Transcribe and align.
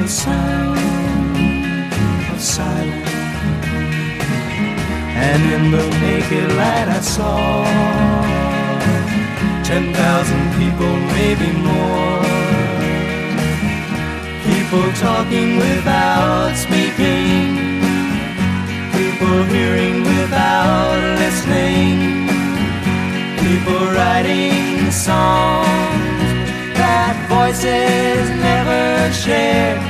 the 0.00 0.08
sound 0.08 0.78
of 2.32 2.40
silence. 2.40 3.14
And 5.28 5.42
in 5.54 5.70
the 5.70 5.86
naked 6.04 6.48
light, 6.60 6.88
I 6.88 7.00
saw 7.00 7.64
ten 9.62 9.92
thousand 9.92 10.44
people, 10.60 10.92
maybe 11.16 11.50
more. 11.68 12.22
People 14.48 14.86
talking 15.06 15.56
without 15.56 16.56
speaking 16.56 17.70
people 19.20 19.44
hearing 19.44 20.02
without 20.02 20.98
listening, 21.18 22.26
people 23.38 23.84
writing 23.96 24.90
songs 24.90 26.20
that 26.74 27.14
voices 27.28 28.30
never 28.40 29.12
share. 29.12 29.89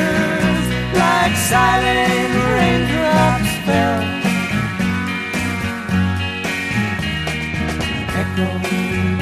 silent 1.51 2.33
raindrops, 2.55 3.51
fell. 3.65 4.03
Echoing 8.21 9.19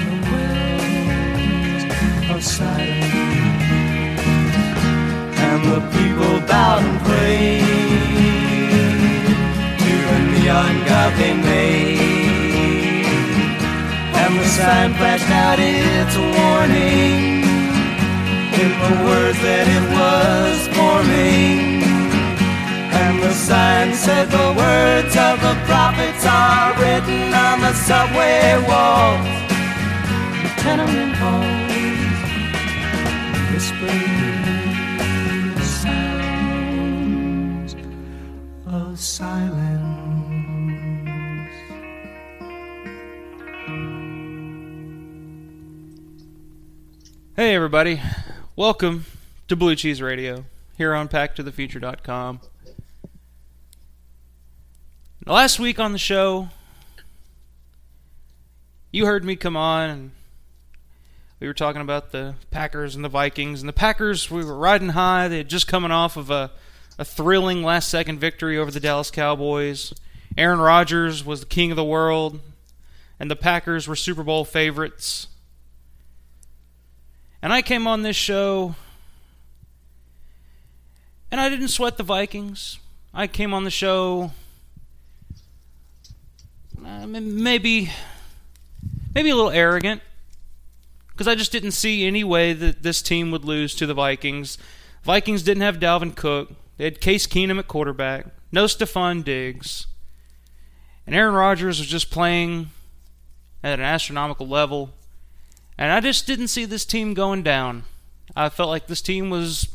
the 0.00 0.14
wells 0.30 1.84
of 2.32 2.40
silence. 2.42 3.14
And 5.46 5.60
the 5.72 5.80
people 5.94 6.34
bowed 6.48 6.82
and 6.88 6.98
prayed 7.08 7.68
to 9.84 9.92
the 10.08 10.18
neon 10.32 10.74
god 10.88 11.10
they 11.18 11.34
made. 11.34 13.04
And 14.22 14.32
the 14.40 14.46
sign 14.56 14.90
flashed 14.94 15.30
out 15.44 15.58
its 15.60 16.16
warning 16.16 17.43
words 18.70 19.38
that 19.42 19.66
it 19.68 19.84
was 19.92 20.68
forming. 20.76 21.82
And 22.94 23.22
the 23.22 23.32
sign 23.32 23.94
said 23.94 24.30
the 24.30 24.52
words 24.56 25.16
of 25.16 25.40
the 25.40 25.54
prophets 25.66 26.24
are 26.24 26.72
written 26.80 27.34
on 27.34 27.60
the 27.60 27.72
subway 27.74 28.56
walls, 28.68 29.26
tenement 30.62 31.14
halls, 31.16 31.64
whispering 33.52 34.44
sounds 35.82 36.94
of 38.66 38.98
silence. 38.98 39.74
Hey, 47.36 47.54
everybody. 47.56 48.00
Welcome 48.56 49.06
to 49.48 49.56
Blue 49.56 49.74
Cheese 49.74 50.00
Radio 50.00 50.44
here 50.78 50.94
on 50.94 51.08
PackToTheFuture.com. 51.08 52.38
Last 55.26 55.58
week 55.58 55.80
on 55.80 55.90
the 55.90 55.98
show, 55.98 56.50
you 58.92 59.06
heard 59.06 59.24
me 59.24 59.34
come 59.34 59.56
on 59.56 59.90
and 59.90 60.10
we 61.40 61.48
were 61.48 61.52
talking 61.52 61.82
about 61.82 62.12
the 62.12 62.36
Packers 62.52 62.94
and 62.94 63.04
the 63.04 63.08
Vikings. 63.08 63.60
And 63.60 63.68
the 63.68 63.72
Packers, 63.72 64.30
we 64.30 64.44
were 64.44 64.56
riding 64.56 64.90
high. 64.90 65.26
They 65.26 65.38
had 65.38 65.48
just 65.48 65.66
coming 65.66 65.90
off 65.90 66.16
of 66.16 66.30
a, 66.30 66.52
a 66.96 67.04
thrilling 67.04 67.64
last 67.64 67.88
second 67.88 68.20
victory 68.20 68.56
over 68.56 68.70
the 68.70 68.78
Dallas 68.78 69.10
Cowboys. 69.10 69.92
Aaron 70.38 70.60
Rodgers 70.60 71.24
was 71.26 71.40
the 71.40 71.46
king 71.46 71.72
of 71.72 71.76
the 71.76 71.82
world, 71.82 72.38
and 73.18 73.28
the 73.28 73.34
Packers 73.34 73.88
were 73.88 73.96
Super 73.96 74.22
Bowl 74.22 74.44
favorites. 74.44 75.26
And 77.44 77.52
I 77.52 77.60
came 77.60 77.86
on 77.86 78.00
this 78.00 78.16
show 78.16 78.74
and 81.30 81.38
I 81.38 81.50
didn't 81.50 81.68
sweat 81.68 81.98
the 81.98 82.02
Vikings. 82.02 82.78
I 83.12 83.26
came 83.26 83.52
on 83.52 83.64
the 83.64 83.70
show 83.70 84.32
uh, 86.82 87.06
maybe 87.06 87.90
maybe 89.14 89.28
a 89.28 89.36
little 89.36 89.50
arrogant 89.50 90.00
because 91.10 91.28
I 91.28 91.34
just 91.34 91.52
didn't 91.52 91.72
see 91.72 92.06
any 92.06 92.24
way 92.24 92.54
that 92.54 92.82
this 92.82 93.02
team 93.02 93.30
would 93.30 93.44
lose 93.44 93.74
to 93.74 93.84
the 93.84 93.92
Vikings. 93.92 94.56
Vikings 95.02 95.42
didn't 95.42 95.64
have 95.64 95.76
Dalvin 95.76 96.16
Cook. 96.16 96.50
They 96.78 96.84
had 96.84 96.98
Case 96.98 97.26
Keenum 97.26 97.58
at 97.58 97.68
quarterback. 97.68 98.24
No 98.52 98.64
Stefon 98.64 99.22
Diggs. 99.22 99.86
And 101.06 101.14
Aaron 101.14 101.34
Rodgers 101.34 101.78
was 101.78 101.88
just 101.88 102.10
playing 102.10 102.70
at 103.62 103.78
an 103.78 103.84
astronomical 103.84 104.48
level. 104.48 104.94
And 105.76 105.92
I 105.92 106.00
just 106.00 106.26
didn't 106.26 106.48
see 106.48 106.64
this 106.64 106.84
team 106.84 107.14
going 107.14 107.42
down. 107.42 107.84
I 108.36 108.48
felt 108.48 108.70
like 108.70 108.86
this 108.86 109.02
team 109.02 109.30
was 109.30 109.68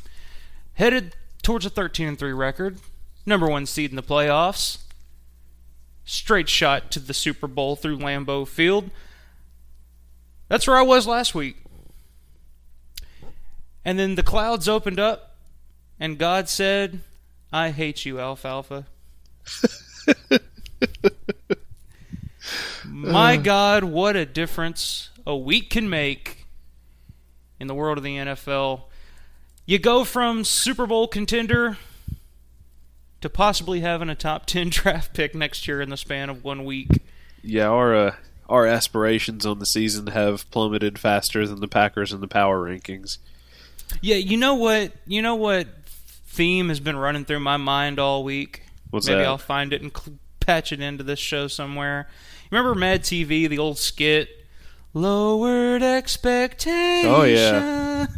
headed 0.73 1.15
towards 1.41 1.65
a 1.65 1.69
13 1.69 2.07
and 2.07 2.19
3 2.19 2.31
record, 2.33 2.79
number 3.25 3.47
1 3.47 3.65
seed 3.65 3.89
in 3.89 3.95
the 3.95 4.03
playoffs. 4.03 4.79
Straight 6.05 6.49
shot 6.49 6.91
to 6.91 6.99
the 6.99 7.13
Super 7.13 7.47
Bowl 7.47 7.75
through 7.75 7.97
Lambeau 7.97 8.47
Field. 8.47 8.89
That's 10.47 10.67
where 10.67 10.77
I 10.77 10.81
was 10.81 11.05
last 11.05 11.35
week. 11.35 11.57
And 13.85 13.99
then 13.99 14.15
the 14.15 14.23
clouds 14.23 14.67
opened 14.67 14.99
up 14.99 15.35
and 15.99 16.17
God 16.17 16.49
said, 16.49 17.01
"I 17.51 17.69
hate 17.69 18.05
you, 18.05 18.19
alfalfa." 18.19 18.87
My 22.85 23.37
God, 23.37 23.83
what 23.83 24.15
a 24.15 24.25
difference 24.25 25.09
a 25.29 25.37
week 25.37 25.69
can 25.69 25.87
make 25.87 26.47
in 27.59 27.67
the 27.67 27.75
world 27.75 27.99
of 27.99 28.03
the 28.03 28.17
NFL. 28.17 28.81
You 29.67 29.77
go 29.77 30.03
from 30.03 30.43
Super 30.43 30.87
Bowl 30.87 31.07
contender 31.07 31.77
to 33.21 33.29
possibly 33.29 33.81
having 33.81 34.09
a 34.09 34.15
top 34.15 34.47
10 34.47 34.69
draft 34.71 35.13
pick 35.13 35.35
next 35.35 35.67
year 35.67 35.81
in 35.81 35.89
the 35.89 35.97
span 35.97 36.31
of 36.31 36.43
one 36.43 36.65
week. 36.65 37.03
Yeah, 37.43 37.67
our 37.67 37.95
uh, 37.95 38.15
our 38.49 38.65
aspirations 38.65 39.45
on 39.45 39.59
the 39.59 39.67
season 39.67 40.07
have 40.07 40.49
plummeted 40.49 40.97
faster 40.97 41.47
than 41.47 41.61
the 41.61 41.67
Packers 41.67 42.11
in 42.11 42.21
the 42.21 42.27
power 42.27 42.67
rankings. 42.67 43.19
Yeah, 44.01 44.15
you 44.15 44.35
know 44.35 44.55
what? 44.55 44.93
You 45.05 45.21
know 45.21 45.35
what 45.35 45.67
theme 46.25 46.69
has 46.69 46.79
been 46.79 46.97
running 46.97 47.23
through 47.23 47.41
my 47.41 47.57
mind 47.57 47.99
all 47.99 48.23
week? 48.23 48.63
What's 48.89 49.07
Maybe 49.07 49.19
that? 49.19 49.27
I'll 49.27 49.37
find 49.37 49.73
it 49.73 49.83
and 49.83 49.91
patch 50.39 50.71
it 50.71 50.81
into 50.81 51.03
this 51.03 51.19
show 51.19 51.47
somewhere. 51.47 52.09
Remember 52.49 52.73
Mad 52.73 53.03
TV, 53.03 53.47
the 53.47 53.59
old 53.59 53.77
skit? 53.77 54.38
Lowered 54.93 55.83
expectations. 55.83 57.05
Oh, 57.05 57.23
yeah. 57.23 58.07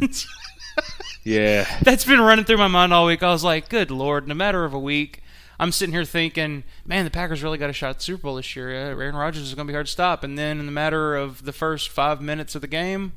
Yeah. 1.24 1.66
That's 1.82 2.04
been 2.04 2.20
running 2.20 2.44
through 2.44 2.56
my 2.58 2.68
mind 2.68 2.92
all 2.92 3.06
week. 3.06 3.22
I 3.22 3.30
was 3.30 3.44
like, 3.44 3.68
good 3.68 3.90
lord, 3.90 4.24
in 4.24 4.30
a 4.30 4.34
matter 4.34 4.64
of 4.64 4.74
a 4.74 4.78
week, 4.78 5.22
I'm 5.58 5.70
sitting 5.70 5.92
here 5.92 6.04
thinking, 6.04 6.64
man, 6.84 7.04
the 7.04 7.10
Packers 7.10 7.42
really 7.42 7.58
got 7.58 7.70
a 7.70 7.72
shot 7.72 7.90
at 7.90 7.96
the 7.98 8.02
Super 8.02 8.22
Bowl 8.22 8.34
this 8.36 8.56
year. 8.56 8.70
Aaron 8.70 9.14
Rodgers 9.14 9.42
is 9.44 9.54
going 9.54 9.66
to 9.66 9.70
be 9.70 9.74
hard 9.74 9.86
to 9.86 9.92
stop. 9.92 10.24
And 10.24 10.36
then 10.36 10.58
in 10.58 10.66
the 10.66 10.72
matter 10.72 11.14
of 11.14 11.44
the 11.44 11.52
first 11.52 11.90
five 11.90 12.20
minutes 12.20 12.54
of 12.54 12.60
the 12.60 12.66
game, 12.66 13.12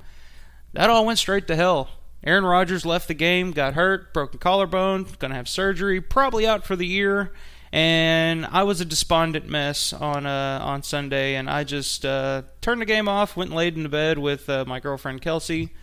that 0.73 0.89
all 0.89 1.05
went 1.05 1.17
straight 1.19 1.47
to 1.47 1.55
hell. 1.55 1.89
Aaron 2.23 2.45
Rodgers 2.45 2.85
left 2.85 3.07
the 3.07 3.13
game, 3.13 3.51
got 3.51 3.73
hurt, 3.73 4.13
broken 4.13 4.39
collarbone, 4.39 5.05
going 5.19 5.29
to 5.31 5.37
have 5.37 5.49
surgery, 5.49 6.01
probably 6.01 6.45
out 6.45 6.63
for 6.65 6.75
the 6.75 6.87
year. 6.87 7.31
And 7.75 8.45
I 8.45 8.63
was 8.63 8.79
a 8.79 8.85
despondent 8.85 9.49
mess 9.49 9.91
on 9.91 10.25
uh, 10.25 10.59
on 10.63 10.81
Sunday, 10.81 11.35
and 11.35 11.49
I 11.49 11.65
just 11.65 12.05
uh, 12.05 12.43
turned 12.61 12.79
the 12.79 12.85
game 12.85 13.09
off, 13.09 13.35
went 13.35 13.49
and 13.49 13.57
laid 13.57 13.75
in 13.75 13.83
the 13.83 13.89
bed 13.89 14.17
with 14.17 14.49
uh, 14.49 14.63
my 14.65 14.79
girlfriend 14.79 15.21
Kelsey, 15.21 15.73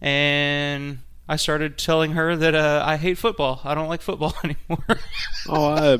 and 0.00 0.98
I 1.28 1.34
started 1.34 1.76
telling 1.76 2.12
her 2.12 2.36
that 2.36 2.54
uh, 2.54 2.84
I 2.86 2.98
hate 2.98 3.18
football. 3.18 3.60
I 3.64 3.74
don't 3.74 3.88
like 3.88 4.00
football 4.00 4.32
anymore. 4.44 5.00
Oh, 5.48 5.64
I, 5.70 5.94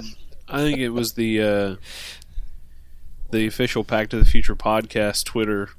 I 0.48 0.58
think 0.58 0.78
it 0.78 0.90
was 0.90 1.14
the 1.14 1.42
uh, 1.42 1.76
the 3.32 3.48
official 3.48 3.82
Pack 3.82 4.10
to 4.10 4.19
the 4.20 4.25
Future 4.25 4.54
podcast 4.54 5.25
Twitter 5.25 5.70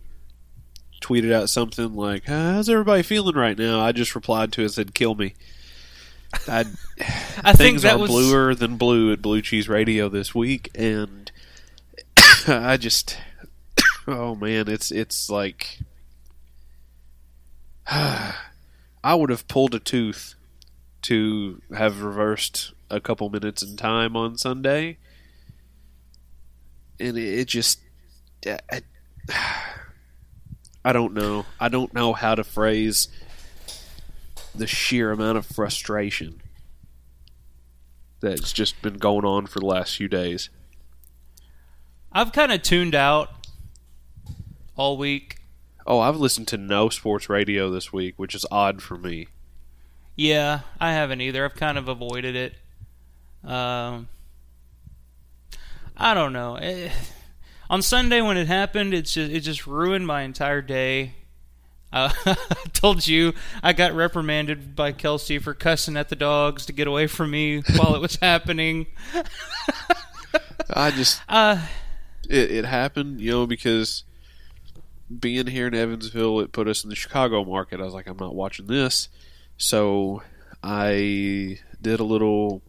tweeted 1.01 1.31
out 1.31 1.49
something 1.49 1.95
like, 1.95 2.25
"How's 2.25 2.67
everybody 2.67 3.03
feeling 3.03 3.37
right 3.37 3.57
now?" 3.57 3.79
I 3.79 3.93
just 3.93 4.15
replied 4.15 4.51
to 4.51 4.63
it 4.63 4.69
said, 4.73 4.93
"Kill 4.93 5.15
me." 5.15 5.33
I, 6.47 6.65
I 7.43 7.53
think 7.53 7.57
things 7.57 7.81
that 7.83 7.95
are 7.95 7.99
was 7.99 8.09
bluer 8.09 8.55
than 8.55 8.77
blue 8.77 9.11
at 9.11 9.21
Blue 9.21 9.41
Cheese 9.41 9.67
Radio 9.67 10.09
this 10.09 10.33
week, 10.35 10.69
and 10.75 11.31
I 12.47 12.77
just, 12.77 13.17
oh 14.07 14.35
man, 14.35 14.67
it's 14.67 14.91
it's 14.91 15.29
like 15.29 15.79
I 17.87 18.33
would 19.03 19.29
have 19.29 19.47
pulled 19.47 19.75
a 19.75 19.79
tooth 19.79 20.35
to 21.03 21.61
have 21.75 22.01
reversed 22.01 22.73
a 22.89 22.99
couple 22.99 23.29
minutes 23.29 23.61
in 23.61 23.77
time 23.77 24.15
on 24.15 24.37
Sunday, 24.37 24.97
and 26.99 27.17
it, 27.17 27.39
it 27.39 27.47
just, 27.47 27.79
I, 28.45 28.81
I 30.83 30.93
don't 30.93 31.13
know, 31.13 31.45
I 31.59 31.69
don't 31.69 31.93
know 31.93 32.13
how 32.13 32.35
to 32.35 32.43
phrase 32.43 33.07
the 34.57 34.67
sheer 34.67 35.11
amount 35.11 35.37
of 35.37 35.45
frustration 35.45 36.41
that's 38.19 38.53
just 38.53 38.81
been 38.81 38.97
going 38.97 39.25
on 39.25 39.45
for 39.45 39.59
the 39.59 39.65
last 39.65 39.95
few 39.95 40.07
days. 40.07 40.49
I've 42.11 42.31
kind 42.31 42.51
of 42.51 42.61
tuned 42.61 42.95
out 42.95 43.29
all 44.75 44.97
week. 44.97 45.37
Oh, 45.85 45.99
I've 45.99 46.17
listened 46.17 46.47
to 46.49 46.57
no 46.57 46.89
sports 46.89 47.29
radio 47.29 47.69
this 47.69 47.93
week, 47.93 48.15
which 48.17 48.33
is 48.33 48.45
odd 48.49 48.81
for 48.81 48.97
me. 48.97 49.27
Yeah, 50.15 50.61
I 50.79 50.93
haven't 50.93 51.21
either. 51.21 51.45
I've 51.45 51.55
kind 51.55 51.77
of 51.77 51.87
avoided 51.87 52.35
it. 52.35 52.53
Um, 53.47 54.07
I 55.97 56.13
don't 56.13 56.33
know. 56.33 56.55
Eh, 56.55 56.89
on 57.69 57.81
Sunday 57.81 58.21
when 58.21 58.37
it 58.37 58.47
happened, 58.47 58.93
it's 58.93 59.13
just, 59.13 59.31
it 59.31 59.41
just 59.41 59.67
ruined 59.67 60.07
my 60.07 60.21
entire 60.21 60.61
day. 60.61 61.13
Uh, 61.93 62.11
I 62.25 62.35
told 62.73 63.07
you 63.07 63.33
I 63.63 63.73
got 63.73 63.93
reprimanded 63.93 64.75
by 64.75 64.91
Kelsey 64.91 65.39
for 65.39 65.53
cussing 65.53 65.97
at 65.97 66.09
the 66.09 66.15
dogs 66.15 66.65
to 66.65 66.73
get 66.73 66.87
away 66.87 67.07
from 67.07 67.31
me 67.31 67.61
while 67.77 67.95
it 67.95 68.01
was 68.01 68.17
happening. 68.17 68.87
I 70.69 70.91
just 70.91 71.21
Uh, 71.29 71.65
it, 72.29 72.51
it 72.51 72.65
happened, 72.65 73.21
you 73.21 73.31
know, 73.31 73.47
because 73.47 74.03
being 75.19 75.47
here 75.47 75.67
in 75.67 75.75
Evansville, 75.75 76.39
it 76.39 76.51
put 76.51 76.67
us 76.67 76.83
in 76.83 76.89
the 76.89 76.95
Chicago 76.95 77.45
market. 77.45 77.79
I 77.79 77.83
was 77.83 77.93
like, 77.93 78.07
I'm 78.07 78.17
not 78.17 78.35
watching 78.35 78.67
this, 78.67 79.09
so 79.57 80.23
I 80.63 81.59
did 81.81 81.99
a 81.99 82.03
little 82.03 82.61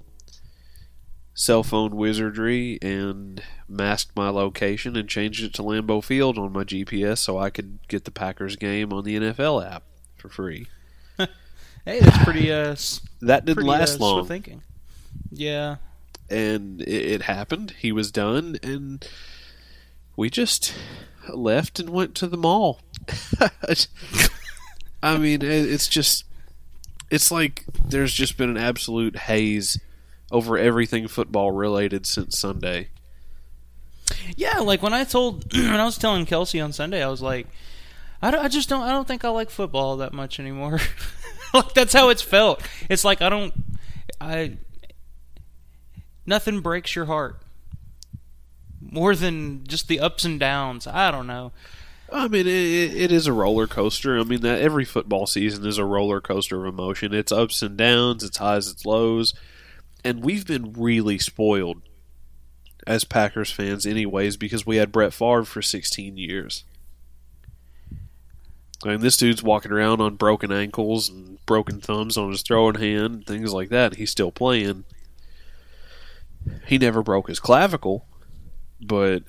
cell 1.38 1.62
phone 1.62 1.94
wizardry 1.94 2.78
and 2.80 3.42
masked 3.68 4.16
my 4.16 4.30
location 4.30 4.96
and 4.96 5.06
changed 5.06 5.44
it 5.44 5.52
to 5.52 5.62
Lambeau 5.62 6.02
Field 6.02 6.38
on 6.38 6.50
my 6.50 6.64
GPS 6.64 7.18
so 7.18 7.36
I 7.38 7.50
could 7.50 7.78
get 7.88 8.04
the 8.04 8.10
Packers 8.10 8.56
game 8.56 8.90
on 8.90 9.04
the 9.04 9.16
NFL 9.16 9.70
app 9.70 9.82
for 10.16 10.30
free. 10.30 10.66
hey, 11.18 12.00
that's 12.00 12.24
pretty 12.24 12.50
uh, 12.50 12.74
That 13.20 13.44
didn't 13.44 13.56
pretty, 13.56 13.68
last 13.68 14.00
uh, 14.00 14.04
long. 14.04 14.26
thinking. 14.26 14.62
Yeah. 15.30 15.76
and 16.30 16.80
it, 16.80 16.88
it 16.88 17.22
happened. 17.22 17.74
He 17.78 17.92
was 17.92 18.10
done, 18.10 18.58
and 18.62 19.06
we 20.16 20.30
just 20.30 20.74
left 21.28 21.78
and 21.78 21.90
went 21.90 22.14
to 22.16 22.26
the 22.28 22.38
mall. 22.38 22.80
I 25.02 25.18
mean, 25.18 25.42
it, 25.42 25.50
it's 25.50 25.86
just, 25.86 26.24
it's 27.10 27.30
like 27.30 27.64
there's 27.84 28.14
just 28.14 28.38
been 28.38 28.48
an 28.48 28.56
absolute 28.56 29.16
haze 29.16 29.78
over 30.30 30.58
everything 30.58 31.08
football 31.08 31.50
related 31.50 32.06
since 32.06 32.38
Sunday. 32.38 32.88
Yeah, 34.36 34.58
like 34.60 34.82
when 34.82 34.94
I 34.94 35.04
told 35.04 35.52
when 35.54 35.80
I 35.80 35.84
was 35.84 35.98
telling 35.98 36.26
Kelsey 36.26 36.60
on 36.60 36.72
Sunday, 36.72 37.02
I 37.02 37.08
was 37.08 37.22
like, 37.22 37.46
I, 38.22 38.30
don't, 38.30 38.44
I 38.44 38.48
just 38.48 38.68
don't 38.68 38.82
I 38.82 38.90
don't 38.90 39.06
think 39.06 39.24
I 39.24 39.28
like 39.28 39.50
football 39.50 39.98
that 39.98 40.12
much 40.12 40.40
anymore. 40.40 40.80
like 41.54 41.74
that's 41.74 41.92
how 41.92 42.08
it's 42.08 42.22
felt. 42.22 42.62
It's 42.88 43.04
like 43.04 43.22
I 43.22 43.28
don't 43.28 43.54
I 44.20 44.58
nothing 46.24 46.60
breaks 46.60 46.94
your 46.94 47.06
heart 47.06 47.40
more 48.80 49.14
than 49.14 49.64
just 49.66 49.88
the 49.88 50.00
ups 50.00 50.24
and 50.24 50.38
downs. 50.38 50.86
I 50.86 51.10
don't 51.10 51.26
know. 51.26 51.52
I 52.12 52.28
mean, 52.28 52.46
it, 52.46 52.94
it 52.94 53.12
is 53.12 53.26
a 53.26 53.32
roller 53.32 53.66
coaster. 53.66 54.18
I 54.18 54.22
mean, 54.22 54.42
that 54.42 54.60
every 54.60 54.84
football 54.84 55.26
season 55.26 55.66
is 55.66 55.78
a 55.78 55.84
roller 55.84 56.20
coaster 56.20 56.64
of 56.64 56.72
emotion. 56.72 57.12
It's 57.12 57.32
ups 57.32 57.62
and 57.62 57.76
downs, 57.76 58.22
it's 58.22 58.38
highs, 58.38 58.68
it's 58.68 58.86
lows, 58.86 59.34
and 60.06 60.22
we've 60.24 60.46
been 60.46 60.72
really 60.72 61.18
spoiled 61.18 61.82
as 62.86 63.04
Packers 63.04 63.50
fans, 63.50 63.84
anyways, 63.84 64.36
because 64.36 64.64
we 64.64 64.76
had 64.76 64.92
Brett 64.92 65.12
Favre 65.12 65.44
for 65.44 65.60
16 65.60 66.16
years. 66.16 66.64
I 68.84 68.88
mean, 68.90 69.00
this 69.00 69.16
dude's 69.16 69.42
walking 69.42 69.72
around 69.72 70.00
on 70.00 70.16
broken 70.16 70.52
ankles 70.52 71.08
and 71.08 71.44
broken 71.46 71.80
thumbs 71.80 72.16
on 72.16 72.30
his 72.30 72.42
throwing 72.42 72.76
hand, 72.76 73.04
and 73.14 73.26
things 73.26 73.52
like 73.52 73.70
that. 73.70 73.96
He's 73.96 74.10
still 74.10 74.30
playing. 74.30 74.84
He 76.66 76.78
never 76.78 77.02
broke 77.02 77.28
his 77.28 77.40
clavicle, 77.40 78.06
but 78.80 79.22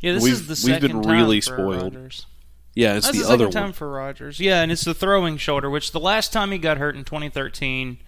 Yeah, 0.00 0.12
this 0.14 0.22
We've- 0.22 0.32
is 0.34 0.46
the 0.46 0.50
we've 0.52 0.74
second 0.74 0.92
been 0.92 1.02
time 1.02 1.12
really 1.12 1.40
for 1.40 1.54
spoiled. 1.54 1.94
Rodgers. 1.94 2.26
yeah, 2.74 2.94
it's 2.96 3.06
That's 3.06 3.18
the 3.18 3.24
the, 3.26 3.32
other 3.32 3.50
time 3.50 3.64
one. 3.64 3.72
for 3.72 3.88
Rodgers. 3.90 4.40
Yeah, 4.40 4.62
and 4.62 4.72
it's 4.72 4.84
the 4.84 4.94
throwing 4.94 5.36
shoulder, 5.36 5.68
which 5.70 5.92
the 5.92 6.00
last 6.00 6.32
time 6.32 6.50
he 6.50 6.58
got 6.58 6.78
hurt 6.78 6.96
in 6.96 7.04
2013, 7.04 7.98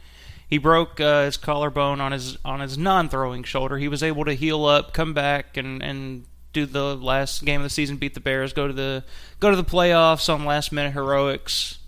he 0.48 0.58
broke 0.58 1.00
uh, 1.00 1.24
his 1.24 1.36
collarbone 1.36 2.00
on 2.00 2.12
his 2.12 2.36
on 2.44 2.60
his 2.60 2.76
non-throwing 2.78 3.44
shoulder. 3.44 3.78
He 3.78 3.88
was 3.88 4.02
able 4.02 4.24
to 4.24 4.34
heal 4.34 4.64
up, 4.64 4.92
come 4.92 5.14
back, 5.14 5.56
and 5.56 5.82
and 5.82 6.24
do 6.52 6.66
the 6.66 6.96
last 6.96 7.44
game 7.44 7.60
of 7.60 7.64
the 7.64 7.70
season, 7.70 7.96
beat 7.96 8.14
the 8.14 8.20
Bears, 8.20 8.52
go 8.52 8.66
to 8.66 8.72
the 8.72 9.04
go 9.40 9.50
to 9.50 9.56
the 9.56 9.64
playoffs 9.64 10.32
on 10.32 10.44
last-minute 10.44 10.92
heroics. 10.92 11.78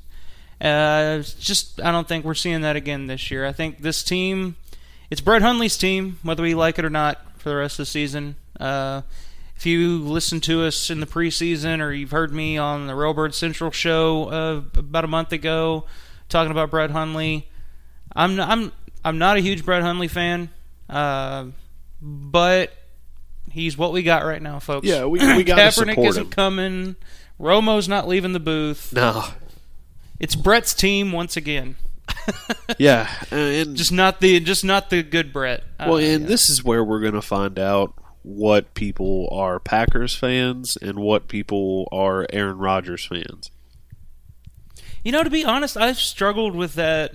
Uh, 0.60 1.18
just 1.38 1.80
I 1.80 1.92
don't 1.92 2.08
think 2.08 2.24
we're 2.24 2.34
seeing 2.34 2.62
that 2.62 2.76
again 2.76 3.06
this 3.06 3.30
year. 3.30 3.46
I 3.46 3.52
think 3.52 3.82
this 3.82 4.02
team, 4.02 4.56
it's 5.10 5.20
Brett 5.20 5.42
Hundley's 5.42 5.76
team, 5.76 6.18
whether 6.22 6.42
we 6.42 6.54
like 6.54 6.78
it 6.78 6.84
or 6.84 6.90
not, 6.90 7.38
for 7.38 7.50
the 7.50 7.56
rest 7.56 7.78
of 7.78 7.84
the 7.84 7.90
season. 7.90 8.36
Uh, 8.58 9.02
if 9.56 9.64
you 9.64 9.98
listen 9.98 10.40
to 10.42 10.64
us 10.64 10.90
in 10.90 11.00
the 11.00 11.06
preseason 11.06 11.80
or 11.80 11.92
you've 11.92 12.10
heard 12.10 12.32
me 12.32 12.58
on 12.58 12.86
the 12.86 12.92
Railbird 12.92 13.32
Central 13.32 13.70
show 13.70 14.28
uh, 14.28 14.62
about 14.78 15.04
a 15.04 15.08
month 15.08 15.32
ago 15.32 15.84
talking 16.28 16.50
about 16.50 16.70
Brett 16.70 16.90
Hundley, 16.90 17.48
I'm 18.16 18.40
I'm 18.40 18.72
I'm 19.04 19.18
not 19.18 19.36
a 19.36 19.40
huge 19.40 19.64
Brett 19.64 19.82
Hundley 19.82 20.08
fan, 20.08 20.48
uh, 20.88 21.46
but 22.02 22.72
he's 23.50 23.76
what 23.78 23.92
we 23.92 24.02
got 24.02 24.24
right 24.24 24.42
now, 24.42 24.58
folks. 24.58 24.86
Yeah, 24.86 25.04
we- 25.04 25.18
we 25.36 25.44
gotta 25.44 25.62
Kaepernick 25.62 25.90
support 25.90 26.08
isn't 26.08 26.24
him. 26.24 26.30
coming. 26.30 26.96
Romo's 27.38 27.88
not 27.88 28.08
leaving 28.08 28.32
the 28.32 28.40
booth. 28.40 28.92
No, 28.94 29.22
It's 30.18 30.34
Brett's 30.34 30.72
team 30.74 31.12
once 31.12 31.36
again. 31.36 31.76
yeah, 32.78 33.10
and 33.30 33.76
just 33.76 33.92
not 33.92 34.20
the 34.20 34.40
just 34.40 34.64
not 34.64 34.88
the 34.90 35.02
good 35.02 35.32
Brett. 35.32 35.62
Uh, 35.78 35.86
Well, 35.88 35.96
and 35.98 36.22
yeah. 36.22 36.28
this 36.28 36.48
is 36.48 36.64
where 36.64 36.82
we're 36.82 37.00
going 37.00 37.12
to 37.14 37.22
find 37.22 37.58
out 37.58 37.92
what 38.22 38.74
people 38.74 39.28
are 39.30 39.60
Packers 39.60 40.14
fans 40.14 40.76
and 40.80 40.98
what 40.98 41.28
people 41.28 41.88
are 41.92 42.26
Aaron 42.32 42.58
Rodgers 42.58 43.04
fans. 43.04 43.50
You 45.04 45.12
know, 45.12 45.22
to 45.22 45.30
be 45.30 45.44
honest, 45.44 45.76
I've 45.76 45.98
struggled 45.98 46.54
with 46.56 46.74
that, 46.74 47.12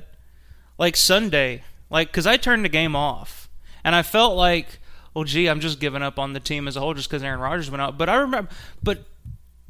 like 0.81 0.97
Sunday, 0.97 1.63
like 1.91 2.07
because 2.07 2.25
I 2.25 2.37
turned 2.37 2.65
the 2.65 2.69
game 2.69 2.95
off, 2.95 3.47
and 3.83 3.93
I 3.93 4.01
felt 4.01 4.35
like, 4.35 4.79
oh 5.15 5.23
gee, 5.23 5.47
I'm 5.47 5.59
just 5.59 5.79
giving 5.79 6.01
up 6.01 6.17
on 6.17 6.33
the 6.33 6.39
team 6.39 6.67
as 6.67 6.75
a 6.75 6.79
whole 6.79 6.95
just 6.95 7.07
because 7.07 7.21
Aaron 7.21 7.39
Rodgers 7.39 7.69
went 7.69 7.83
out. 7.83 7.99
But 7.99 8.09
I 8.09 8.15
remember, 8.15 8.49
but 8.81 9.03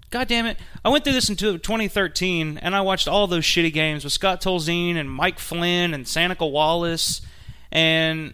God 0.09 0.29
damn 0.29 0.45
it, 0.45 0.57
I 0.85 0.89
went 0.89 1.03
through 1.03 1.11
this 1.11 1.29
in 1.29 1.35
2013, 1.35 2.59
and 2.59 2.73
I 2.73 2.79
watched 2.79 3.09
all 3.09 3.27
those 3.27 3.43
shitty 3.43 3.73
games 3.73 4.05
with 4.05 4.13
Scott 4.13 4.41
Tolzien 4.41 4.95
and 4.95 5.11
Mike 5.11 5.37
Flynn 5.37 5.93
and 5.93 6.07
Seneca 6.07 6.47
Wallace, 6.47 7.21
and 7.73 8.33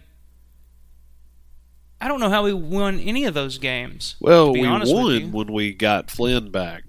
I 2.00 2.06
don't 2.06 2.20
know 2.20 2.30
how 2.30 2.44
we 2.44 2.52
won 2.52 3.00
any 3.00 3.24
of 3.24 3.34
those 3.34 3.58
games. 3.58 4.14
Well, 4.20 4.46
to 4.46 4.52
be 4.52 4.60
we 4.60 4.66
honest 4.68 4.94
with 4.94 5.14
you. 5.14 5.20
won 5.22 5.32
when 5.32 5.52
we 5.52 5.74
got 5.74 6.12
Flynn 6.12 6.52
back. 6.52 6.84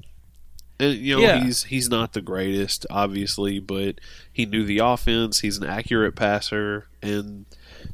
And, 0.80 0.96
you 0.98 1.16
know, 1.18 1.22
Yeah. 1.22 1.44
he's 1.44 1.64
he's 1.66 1.90
not 1.90 2.14
the 2.14 2.22
greatest, 2.22 2.86
obviously, 2.90 3.60
but 3.60 4.00
he 4.32 4.46
knew 4.46 4.64
the 4.64 4.80
offense. 4.80 5.40
He's 5.42 5.58
an 5.58 5.66
accurate 5.66 6.16
passer, 6.16 6.88
and 7.02 7.46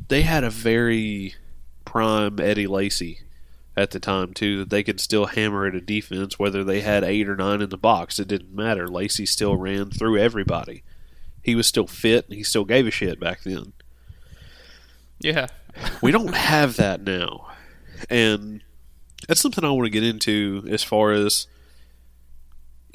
they 0.07 0.21
had 0.21 0.43
a 0.43 0.49
very 0.51 1.33
prime 1.83 2.39
Eddie 2.39 2.67
Lacy 2.67 3.21
at 3.75 3.91
the 3.91 3.99
time 3.99 4.33
too. 4.33 4.59
That 4.59 4.69
they 4.69 4.83
could 4.83 4.99
still 4.99 5.25
hammer 5.25 5.65
at 5.65 5.73
a 5.75 5.81
defense, 5.81 6.37
whether 6.37 6.63
they 6.63 6.81
had 6.81 7.03
eight 7.03 7.27
or 7.27 7.35
nine 7.35 7.61
in 7.61 7.69
the 7.69 7.77
box. 7.77 8.19
It 8.19 8.27
didn't 8.27 8.53
matter. 8.55 8.87
Lacy 8.87 9.25
still 9.25 9.55
ran 9.57 9.89
through 9.89 10.17
everybody. 10.19 10.83
He 11.41 11.55
was 11.55 11.65
still 11.67 11.87
fit, 11.87 12.25
and 12.27 12.37
he 12.37 12.43
still 12.43 12.65
gave 12.65 12.85
a 12.87 12.91
shit 12.91 13.19
back 13.19 13.41
then. 13.43 13.73
Yeah. 15.19 15.47
we 16.01 16.11
don't 16.11 16.35
have 16.35 16.77
that 16.77 17.01
now, 17.01 17.47
and 18.09 18.61
that's 19.27 19.41
something 19.41 19.63
I 19.63 19.69
want 19.71 19.85
to 19.85 19.89
get 19.89 20.03
into 20.03 20.63
as 20.69 20.83
far 20.83 21.11
as 21.11 21.47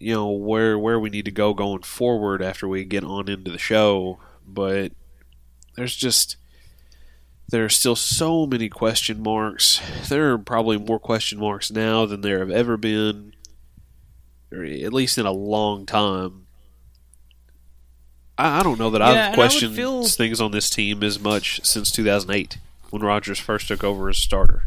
you 0.00 0.14
know 0.14 0.30
where 0.30 0.78
where 0.78 0.98
we 0.98 1.10
need 1.10 1.26
to 1.26 1.30
go 1.30 1.52
going 1.54 1.82
forward 1.82 2.42
after 2.42 2.66
we 2.66 2.84
get 2.84 3.04
on 3.04 3.28
into 3.28 3.50
the 3.50 3.58
show. 3.58 4.18
But 4.46 4.92
there's 5.76 5.94
just 5.94 6.36
there 7.48 7.64
are 7.64 7.68
still 7.68 7.96
so 7.96 8.46
many 8.46 8.68
question 8.68 9.22
marks. 9.22 9.80
There 10.08 10.32
are 10.32 10.38
probably 10.38 10.78
more 10.78 10.98
question 10.98 11.38
marks 11.38 11.70
now 11.70 12.06
than 12.06 12.20
there 12.22 12.38
have 12.38 12.50
ever 12.50 12.76
been, 12.76 13.34
or 14.50 14.64
at 14.64 14.92
least 14.92 15.18
in 15.18 15.26
a 15.26 15.32
long 15.32 15.84
time. 15.86 16.46
I, 18.38 18.60
I 18.60 18.62
don't 18.62 18.78
know 18.78 18.90
that 18.90 19.00
Yeah, 19.00 19.28
I've 19.30 19.34
questioned 19.34 19.74
feel- 19.76 20.04
things 20.04 20.40
on 20.40 20.50
this 20.52 20.70
team 20.70 21.02
as 21.02 21.20
much 21.20 21.60
since 21.64 21.90
2008 21.90 22.56
when 22.90 23.02
Rodgers 23.02 23.38
first 23.38 23.68
took 23.68 23.84
over 23.84 24.08
as 24.08 24.16
starter. 24.18 24.64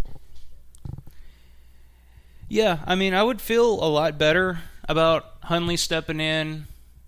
Yeah, 2.50 2.80
I 2.86 2.96
mean, 2.96 3.14
I 3.14 3.24
would 3.24 3.42
feel 3.42 3.66
a 3.84 3.88
lot 3.90 4.18
better 4.18 4.60
about 4.88 5.26
Hundley 5.44 5.78
stepping 5.78 6.20
in 6.20 6.68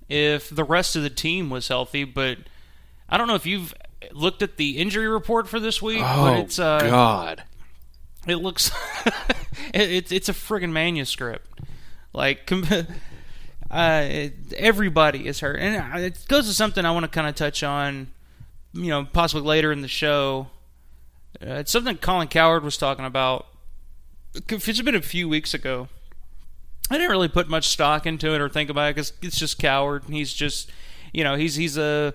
if 0.10 0.50
the 0.50 0.64
rest 0.64 0.96
of 0.96 1.04
the 1.04 1.10
team 1.10 1.50
was 1.50 1.68
healthy, 1.68 2.04
but 2.04 2.38
I 3.10 3.18
don't 3.18 3.28
know 3.28 3.36
if 3.36 3.46
you've 3.46 3.74
looked 4.12 4.42
at 4.42 4.58
the 4.58 4.78
injury 4.78 5.08
report 5.08 5.48
for 5.48 5.60
this 5.60 5.82
week, 5.82 6.02
Oh 6.04 6.26
but 6.26 6.40
it's 6.40 6.60
uh, 6.60 6.80
God! 6.80 7.44
it 8.28 8.38
looks 8.38 8.72
it, 9.74 9.90
it's 9.90 10.12
it's 10.12 10.30
a 10.30 10.34
friggin' 10.34 10.72
manuscript. 10.72 11.48
Like 12.14 12.46
com- 12.48 12.66
uh, 13.72 14.02
it, 14.04 14.54
everybody 14.56 15.28
is 15.28 15.40
hurt, 15.40 15.60
and 15.60 15.76
uh, 15.94 15.98
it 15.98 16.26
goes 16.28 16.48
to 16.48 16.54
something 16.54 16.86
I 16.86 16.92
want 16.92 17.04
to 17.04 17.10
kind 17.10 17.28
of 17.28 17.36
touch 17.36 17.64
on, 17.64 18.08
you 18.74 18.90
know, 18.90 19.06
possibly 19.12 19.46
later 19.48 19.72
in 19.72 19.82
the 19.82 19.88
show. 19.88 20.48
Uh, 21.42 21.56
it's 21.56 21.72
something 21.72 21.98
Colin 21.98 22.28
Cowherd 22.28 22.64
was 22.64 22.78
talking 22.78 23.06
about. 23.06 23.48
It's 24.34 24.82
been 24.82 24.96
a 24.96 25.02
few 25.02 25.28
weeks 25.30 25.54
ago. 25.54 25.88
I 26.90 26.96
didn't 26.98 27.12
really 27.12 27.28
put 27.28 27.50
much 27.50 27.68
stock 27.68 28.06
into 28.06 28.34
it 28.34 28.42
or 28.42 28.50
think 28.50 28.70
about 28.70 28.90
it 28.90 28.96
because 28.96 29.14
it's 29.22 29.38
just 29.38 29.58
Cowherd. 29.60 30.04
He's 30.08 30.34
just, 30.34 30.72
you 31.14 31.24
know, 31.24 31.36
he's 31.36 31.56
he's 31.56 31.78
a 31.78 32.14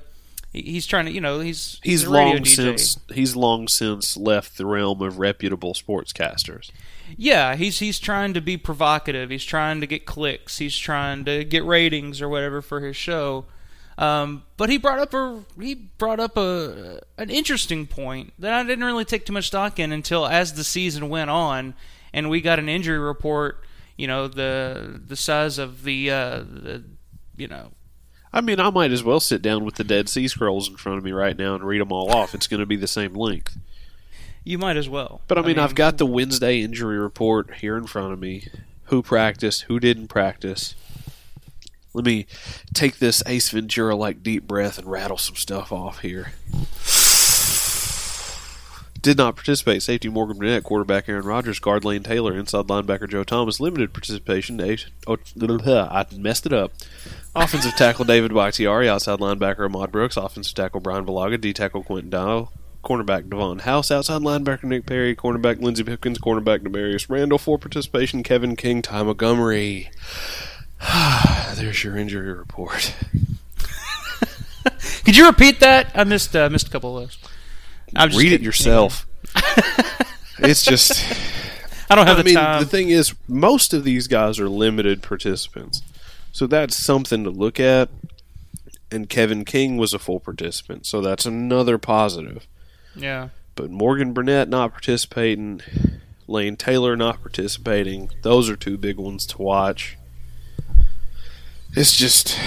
he's 0.52 0.86
trying 0.86 1.06
to, 1.06 1.12
you 1.12 1.20
know, 1.20 1.40
he's 1.40 1.80
He's 1.82 2.06
radio 2.06 2.34
long 2.34 2.42
DJ. 2.42 2.46
since 2.56 2.98
he's 3.12 3.34
long 3.36 3.68
since 3.68 4.16
left 4.16 4.58
the 4.58 4.66
realm 4.66 5.02
of 5.02 5.18
reputable 5.18 5.74
sportscasters. 5.74 6.70
Yeah, 7.16 7.56
he's 7.56 7.80
he's 7.80 7.98
trying 7.98 8.34
to 8.34 8.40
be 8.40 8.56
provocative. 8.56 9.30
He's 9.30 9.44
trying 9.44 9.80
to 9.80 9.86
get 9.86 10.06
clicks. 10.06 10.58
He's 10.58 10.76
trying 10.76 11.24
to 11.24 11.44
get 11.44 11.64
ratings 11.64 12.22
or 12.22 12.28
whatever 12.28 12.62
for 12.62 12.80
his 12.80 12.96
show. 12.96 13.46
Um, 13.98 14.44
but 14.56 14.70
he 14.70 14.78
brought 14.78 14.98
up 15.00 15.12
a 15.12 15.42
he 15.60 15.74
brought 15.74 16.20
up 16.20 16.36
a 16.36 17.00
an 17.18 17.28
interesting 17.28 17.86
point 17.86 18.32
that 18.38 18.52
I 18.52 18.62
didn't 18.62 18.84
really 18.84 19.04
take 19.04 19.26
too 19.26 19.32
much 19.32 19.48
stock 19.48 19.78
in 19.78 19.90
until 19.92 20.26
as 20.26 20.54
the 20.54 20.64
season 20.64 21.08
went 21.08 21.28
on, 21.30 21.74
and 22.12 22.30
we 22.30 22.40
got 22.40 22.58
an 22.60 22.68
injury 22.68 22.98
report. 22.98 23.64
You 24.00 24.06
know 24.06 24.28
the 24.28 24.98
the 25.06 25.14
size 25.14 25.58
of 25.58 25.84
the, 25.84 26.10
uh, 26.10 26.38
the 26.38 26.84
you 27.36 27.46
know 27.48 27.72
I 28.32 28.40
mean, 28.40 28.58
I 28.58 28.70
might 28.70 28.92
as 28.92 29.04
well 29.04 29.20
sit 29.20 29.42
down 29.42 29.62
with 29.64 29.74
the 29.74 29.84
Dead 29.84 30.08
Sea 30.08 30.26
Scrolls 30.26 30.70
in 30.70 30.76
front 30.76 30.96
of 30.96 31.04
me 31.04 31.12
right 31.12 31.36
now 31.36 31.54
and 31.54 31.64
read 31.64 31.80
them 31.82 31.92
all 31.92 32.10
off. 32.10 32.34
It's 32.34 32.46
going 32.46 32.60
to 32.60 32.66
be 32.66 32.76
the 32.76 32.86
same 32.86 33.12
length. 33.12 33.58
you 34.42 34.56
might 34.56 34.78
as 34.78 34.88
well. 34.88 35.20
But 35.28 35.36
I 35.36 35.42
mean, 35.42 35.58
I 35.58 35.62
have 35.62 35.74
got 35.74 35.98
the 35.98 36.06
Wednesday 36.06 36.62
injury 36.62 36.98
report 36.98 37.56
here 37.56 37.76
in 37.76 37.86
front 37.86 38.12
of 38.14 38.18
me. 38.18 38.46
Who 38.84 39.02
practiced? 39.02 39.62
Who 39.62 39.78
didn't 39.78 40.08
practice? 40.08 40.74
Let 41.92 42.04
me 42.06 42.26
take 42.72 43.00
this 43.00 43.22
Ace 43.26 43.50
Ventura 43.50 43.96
like 43.96 44.22
deep 44.22 44.46
breath 44.46 44.78
and 44.78 44.86
rattle 44.90 45.18
some 45.18 45.36
stuff 45.36 45.72
off 45.72 45.98
here. 46.00 46.32
Did 49.02 49.16
not 49.16 49.34
participate. 49.34 49.82
Safety 49.82 50.10
Morgan 50.10 50.36
Burnett, 50.36 50.62
quarterback 50.62 51.08
Aaron 51.08 51.24
Rodgers, 51.24 51.58
guard 51.58 51.86
Lane 51.86 52.02
Taylor, 52.02 52.36
inside 52.36 52.66
linebacker 52.66 53.08
Joe 53.08 53.24
Thomas. 53.24 53.58
Limited 53.58 53.94
participation. 53.94 54.60
Oh, 55.06 55.16
I 55.90 56.04
messed 56.16 56.44
it 56.44 56.52
up. 56.52 56.72
Offensive 57.34 57.74
tackle 57.76 58.04
David 58.04 58.34
Bakhtiari, 58.34 58.88
outside 58.88 59.20
linebacker 59.20 59.64
Ahmad 59.64 59.90
Brooks, 59.90 60.18
offensive 60.18 60.54
tackle 60.54 60.80
Bryan 60.80 61.06
Bulaga, 61.06 61.40
D 61.40 61.54
tackle 61.54 61.82
Quentin 61.82 62.10
Dow, 62.10 62.50
cornerback 62.84 63.30
Davon 63.30 63.60
House, 63.60 63.90
outside 63.90 64.20
linebacker 64.20 64.64
Nick 64.64 64.84
Perry, 64.84 65.16
cornerback 65.16 65.62
Lenzy 65.62 65.84
Pipkins, 65.84 66.18
cornerback 66.18 66.58
Damarious 66.58 67.08
Randall, 67.08 67.38
for 67.38 67.58
participation 67.58 68.22
Kevin 68.22 68.54
King, 68.54 68.82
Ty 68.82 69.04
Montgomery. 69.04 69.90
There's 71.54 71.84
your 71.84 71.96
injury 71.96 72.32
report. 72.32 72.94
Could 75.04 75.16
you 75.16 75.26
repeat 75.26 75.60
that? 75.60 75.90
I 75.94 76.04
missed 76.04 76.36
uh, 76.36 76.50
missed 76.50 76.68
a 76.68 76.70
couple 76.70 76.98
of 76.98 77.04
those. 77.04 77.18
I'm 77.96 78.10
just 78.10 78.20
Read 78.20 78.32
it 78.32 78.40
yourself. 78.42 79.06
it's 80.38 80.62
just. 80.64 81.04
I 81.90 81.96
don't 81.96 82.06
have 82.06 82.18
I 82.18 82.22
the 82.22 82.24
mean, 82.24 82.34
time. 82.34 82.60
the 82.62 82.68
thing 82.68 82.90
is, 82.90 83.14
most 83.26 83.72
of 83.74 83.82
these 83.84 84.06
guys 84.06 84.38
are 84.38 84.48
limited 84.48 85.02
participants, 85.02 85.82
so 86.32 86.46
that's 86.46 86.76
something 86.76 87.24
to 87.24 87.30
look 87.30 87.58
at. 87.58 87.88
And 88.92 89.08
Kevin 89.08 89.44
King 89.44 89.76
was 89.76 89.92
a 89.94 89.98
full 89.98 90.20
participant, 90.20 90.86
so 90.86 91.00
that's 91.00 91.26
another 91.26 91.78
positive. 91.78 92.46
yeah. 92.94 93.28
But 93.56 93.70
Morgan 93.70 94.12
Burnett 94.12 94.48
not 94.48 94.72
participating, 94.72 95.60
Lane 96.26 96.56
Taylor 96.56 96.96
not 96.96 97.20
participating, 97.20 98.10
those 98.22 98.48
are 98.48 98.56
two 98.56 98.78
big 98.78 98.96
ones 98.96 99.26
to 99.26 99.42
watch. 99.42 99.98
It's 101.76 101.96
just 101.96 102.38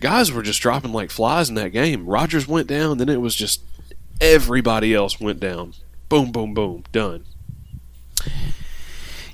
guys 0.00 0.30
were 0.30 0.42
just 0.42 0.60
dropping 0.60 0.92
like 0.92 1.10
flies 1.10 1.48
in 1.48 1.54
that 1.54 1.70
game. 1.72 2.06
Rodgers 2.06 2.46
went 2.46 2.68
down, 2.68 2.98
then 2.98 3.08
it 3.08 3.20
was 3.20 3.34
just 3.34 3.62
everybody 4.20 4.94
else 4.94 5.20
went 5.20 5.40
down. 5.40 5.74
Boom, 6.08 6.32
boom, 6.32 6.54
boom, 6.54 6.84
done. 6.92 7.24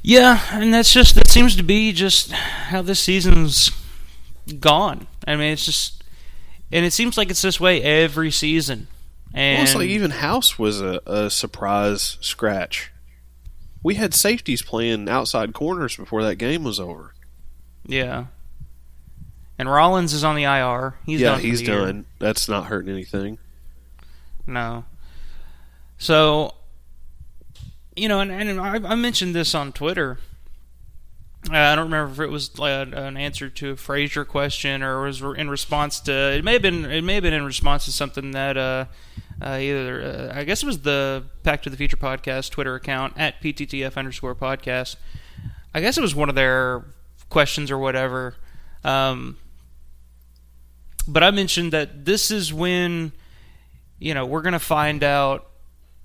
Yeah, 0.02 0.40
and 0.52 0.72
that's 0.74 0.92
just 0.92 1.14
that 1.14 1.30
seems 1.30 1.56
to 1.56 1.62
be 1.62 1.92
just 1.92 2.30
how 2.32 2.82
this 2.82 3.00
season's 3.00 3.70
gone. 4.60 5.06
I 5.26 5.36
mean, 5.36 5.52
it's 5.52 5.64
just, 5.64 6.04
and 6.70 6.84
it 6.84 6.92
seems 6.92 7.16
like 7.16 7.30
it's 7.30 7.40
this 7.40 7.58
way 7.58 7.82
every 7.82 8.30
season. 8.30 8.88
And 9.32 9.56
Well, 9.58 9.64
it's 9.64 9.74
like 9.74 9.88
even 9.88 10.10
House 10.10 10.58
was 10.58 10.80
a, 10.80 11.00
a 11.06 11.30
surprise 11.30 12.18
scratch. 12.20 12.92
We 13.82 13.94
had 13.94 14.12
safeties 14.14 14.62
playing 14.62 15.08
outside 15.08 15.54
corners 15.54 15.96
before 15.96 16.22
that 16.22 16.36
game 16.36 16.64
was 16.64 16.78
over. 16.78 17.14
yeah, 17.86 18.26
and 19.58 19.70
Rollins 19.70 20.12
is 20.12 20.22
on 20.24 20.36
the 20.36 20.44
IR. 20.44 20.96
He's 21.06 21.20
yeah, 21.20 21.30
done 21.32 21.40
he's 21.40 21.60
the 21.60 21.66
year. 21.66 21.86
done. 21.86 22.04
That's 22.18 22.48
not 22.48 22.66
hurting 22.66 22.92
anything. 22.92 23.38
No. 24.46 24.84
So, 25.98 26.54
you 27.96 28.08
know, 28.08 28.20
and, 28.20 28.30
and 28.30 28.60
I, 28.60 28.74
I 28.74 28.94
mentioned 28.94 29.34
this 29.34 29.54
on 29.54 29.72
Twitter. 29.72 30.18
Uh, 31.50 31.56
I 31.56 31.74
don't 31.74 31.86
remember 31.86 32.12
if 32.12 32.28
it 32.28 32.32
was 32.32 32.58
uh, 32.58 32.86
an 32.92 33.16
answer 33.16 33.50
to 33.50 33.70
a 33.72 33.76
Fraser 33.76 34.24
question 34.24 34.82
or 34.82 35.02
was 35.02 35.20
in 35.20 35.50
response 35.50 36.00
to. 36.00 36.12
It 36.12 36.42
may 36.42 36.54
have 36.54 36.62
been. 36.62 36.86
It 36.86 37.02
may 37.02 37.14
have 37.14 37.22
been 37.22 37.34
in 37.34 37.44
response 37.44 37.84
to 37.84 37.92
something 37.92 38.30
that 38.30 38.56
uh, 38.56 38.86
uh, 39.42 39.58
either. 39.60 40.30
Uh, 40.32 40.38
I 40.38 40.44
guess 40.44 40.62
it 40.62 40.66
was 40.66 40.80
the 40.80 41.24
Pack 41.42 41.62
to 41.64 41.70
the 41.70 41.76
Future 41.76 41.98
podcast 41.98 42.50
Twitter 42.50 42.74
account 42.74 43.14
at 43.18 43.42
pttf 43.42 43.96
underscore 43.96 44.34
podcast. 44.34 44.96
I 45.74 45.80
guess 45.80 45.98
it 45.98 46.00
was 46.00 46.14
one 46.14 46.30
of 46.30 46.34
their 46.34 46.84
questions 47.28 47.70
or 47.70 47.78
whatever. 47.78 48.36
Um, 48.82 49.36
but 51.06 51.22
I 51.22 51.30
mentioned 51.30 51.72
that 51.72 52.06
this 52.06 52.30
is 52.30 52.54
when 52.54 53.12
you 53.98 54.14
know, 54.14 54.26
we're 54.26 54.42
going 54.42 54.52
to 54.52 54.58
find 54.58 55.02
out 55.02 55.48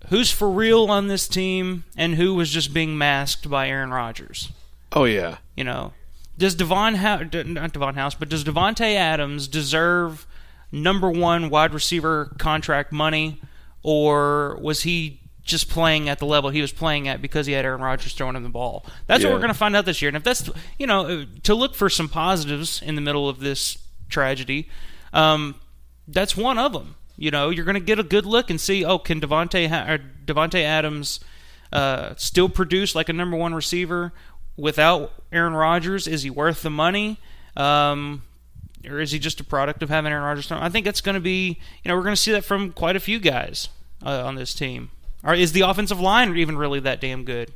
who's 0.07 0.31
for 0.31 0.49
real 0.49 0.85
on 0.85 1.07
this 1.07 1.27
team 1.27 1.83
and 1.97 2.15
who 2.15 2.33
was 2.35 2.49
just 2.49 2.73
being 2.73 2.97
masked 2.97 3.49
by 3.49 3.67
Aaron 3.67 3.91
Rodgers. 3.91 4.51
Oh 4.91 5.05
yeah. 5.05 5.37
You 5.55 5.63
know, 5.63 5.93
does 6.37 6.55
Davon 6.55 6.95
ha- 6.95 7.23
not 7.45 7.73
Davon 7.73 7.95
House, 7.95 8.15
but 8.15 8.29
does 8.29 8.43
Davante 8.43 8.95
Adams 8.95 9.47
deserve 9.47 10.25
number 10.71 11.09
one 11.09 11.49
wide 11.49 11.73
receiver 11.73 12.33
contract 12.37 12.91
money, 12.91 13.41
or 13.83 14.57
was 14.61 14.83
he 14.83 15.19
just 15.43 15.69
playing 15.69 16.07
at 16.07 16.19
the 16.19 16.25
level 16.25 16.49
he 16.51 16.61
was 16.61 16.71
playing 16.71 17.07
at 17.07 17.21
because 17.21 17.47
he 17.47 17.53
had 17.53 17.65
Aaron 17.65 17.81
Rodgers 17.81 18.13
throwing 18.13 18.35
him 18.35 18.43
the 18.43 18.49
ball? 18.49 18.85
That's 19.07 19.23
what 19.23 19.33
we're 19.33 19.39
going 19.39 19.49
to 19.49 19.57
find 19.57 19.75
out 19.75 19.85
this 19.85 20.01
year. 20.01 20.09
And 20.09 20.17
if 20.17 20.23
that's 20.23 20.49
you 20.77 20.87
know 20.87 21.25
to 21.43 21.55
look 21.55 21.75
for 21.75 21.89
some 21.89 22.07
positives 22.07 22.81
in 22.81 22.95
the 22.95 23.01
middle 23.01 23.27
of 23.27 23.39
this 23.39 23.77
tragedy, 24.09 24.69
um, 25.13 25.55
that's 26.07 26.35
one 26.37 26.57
of 26.57 26.73
them. 26.73 26.95
You 27.19 27.31
know, 27.31 27.49
you're 27.49 27.65
going 27.65 27.75
to 27.75 27.81
get 27.81 27.99
a 27.99 28.03
good 28.03 28.25
look 28.25 28.49
and 28.49 28.61
see, 28.61 28.85
oh, 28.85 28.97
can 28.97 29.19
Davante 29.19 29.67
Davante 30.25 30.63
Adams 30.63 31.19
uh, 31.73 32.13
still 32.15 32.47
produce 32.47 32.95
like 32.95 33.09
a 33.09 33.13
number 33.13 33.35
one 33.35 33.53
receiver 33.53 34.13
without 34.55 35.11
Aaron 35.29 35.53
Rodgers? 35.53 36.07
Is 36.07 36.23
he 36.23 36.29
worth 36.29 36.61
the 36.61 36.69
money? 36.69 37.19
Um, 37.57 38.21
or 38.87 39.01
is 39.01 39.11
he 39.11 39.19
just 39.19 39.41
a 39.41 39.43
product 39.43 39.83
of 39.83 39.89
having 39.89 40.13
Aaron 40.13 40.23
Rodgers? 40.23 40.49
I 40.49 40.69
think 40.69 40.85
that's 40.85 41.01
going 41.01 41.15
to 41.15 41.19
be, 41.19 41.59
you 41.83 41.89
know, 41.89 41.97
we're 41.97 42.03
going 42.03 42.15
to 42.15 42.21
see 42.21 42.31
that 42.31 42.45
from 42.45 42.71
quite 42.71 42.95
a 42.95 43.01
few 43.01 43.19
guys 43.19 43.67
uh, 44.01 44.23
on 44.25 44.35
this 44.35 44.53
team. 44.53 44.89
Or 45.21 45.33
is 45.33 45.51
the 45.51 45.61
offensive 45.61 45.99
line 45.99 46.37
even 46.37 46.57
really 46.57 46.79
that 46.79 47.01
damn 47.01 47.25
good? 47.25 47.51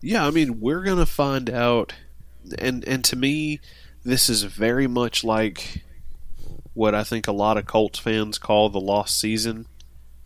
Yeah, 0.00 0.24
I 0.24 0.30
mean, 0.30 0.60
we're 0.60 0.84
going 0.84 0.98
to 0.98 1.06
find 1.06 1.50
out. 1.50 1.92
And, 2.56 2.86
and 2.86 3.04
to 3.06 3.16
me, 3.16 3.58
this 4.04 4.28
is 4.28 4.44
very 4.44 4.86
much 4.86 5.24
like 5.24 5.82
what 6.78 6.94
I 6.94 7.02
think 7.02 7.26
a 7.26 7.32
lot 7.32 7.56
of 7.56 7.66
Colts 7.66 7.98
fans 7.98 8.38
call 8.38 8.68
the 8.68 8.78
lost 8.80 9.18
season 9.18 9.66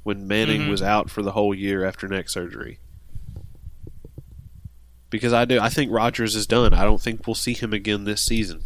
when 0.03 0.29
Manning 0.29 0.63
Mhm. 0.63 0.69
was 0.69 0.83
out 0.83 1.09
for 1.09 1.23
the 1.23 1.33
whole 1.33 1.55
year 1.55 1.83
after 1.83 2.07
neck 2.07 2.29
surgery. 2.29 2.79
Because 5.09 5.33
I 5.33 5.47
do, 5.47 5.59
I 5.59 5.71
think 5.71 5.91
Rodgers 5.91 6.35
is 6.37 6.47
done. 6.47 6.75
I 6.75 6.85
don't 6.85 7.01
think 7.01 7.27
we'll 7.27 7.35
see 7.35 7.55
him 7.55 7.73
again 7.73 8.05
this 8.05 8.23
season. 8.23 8.63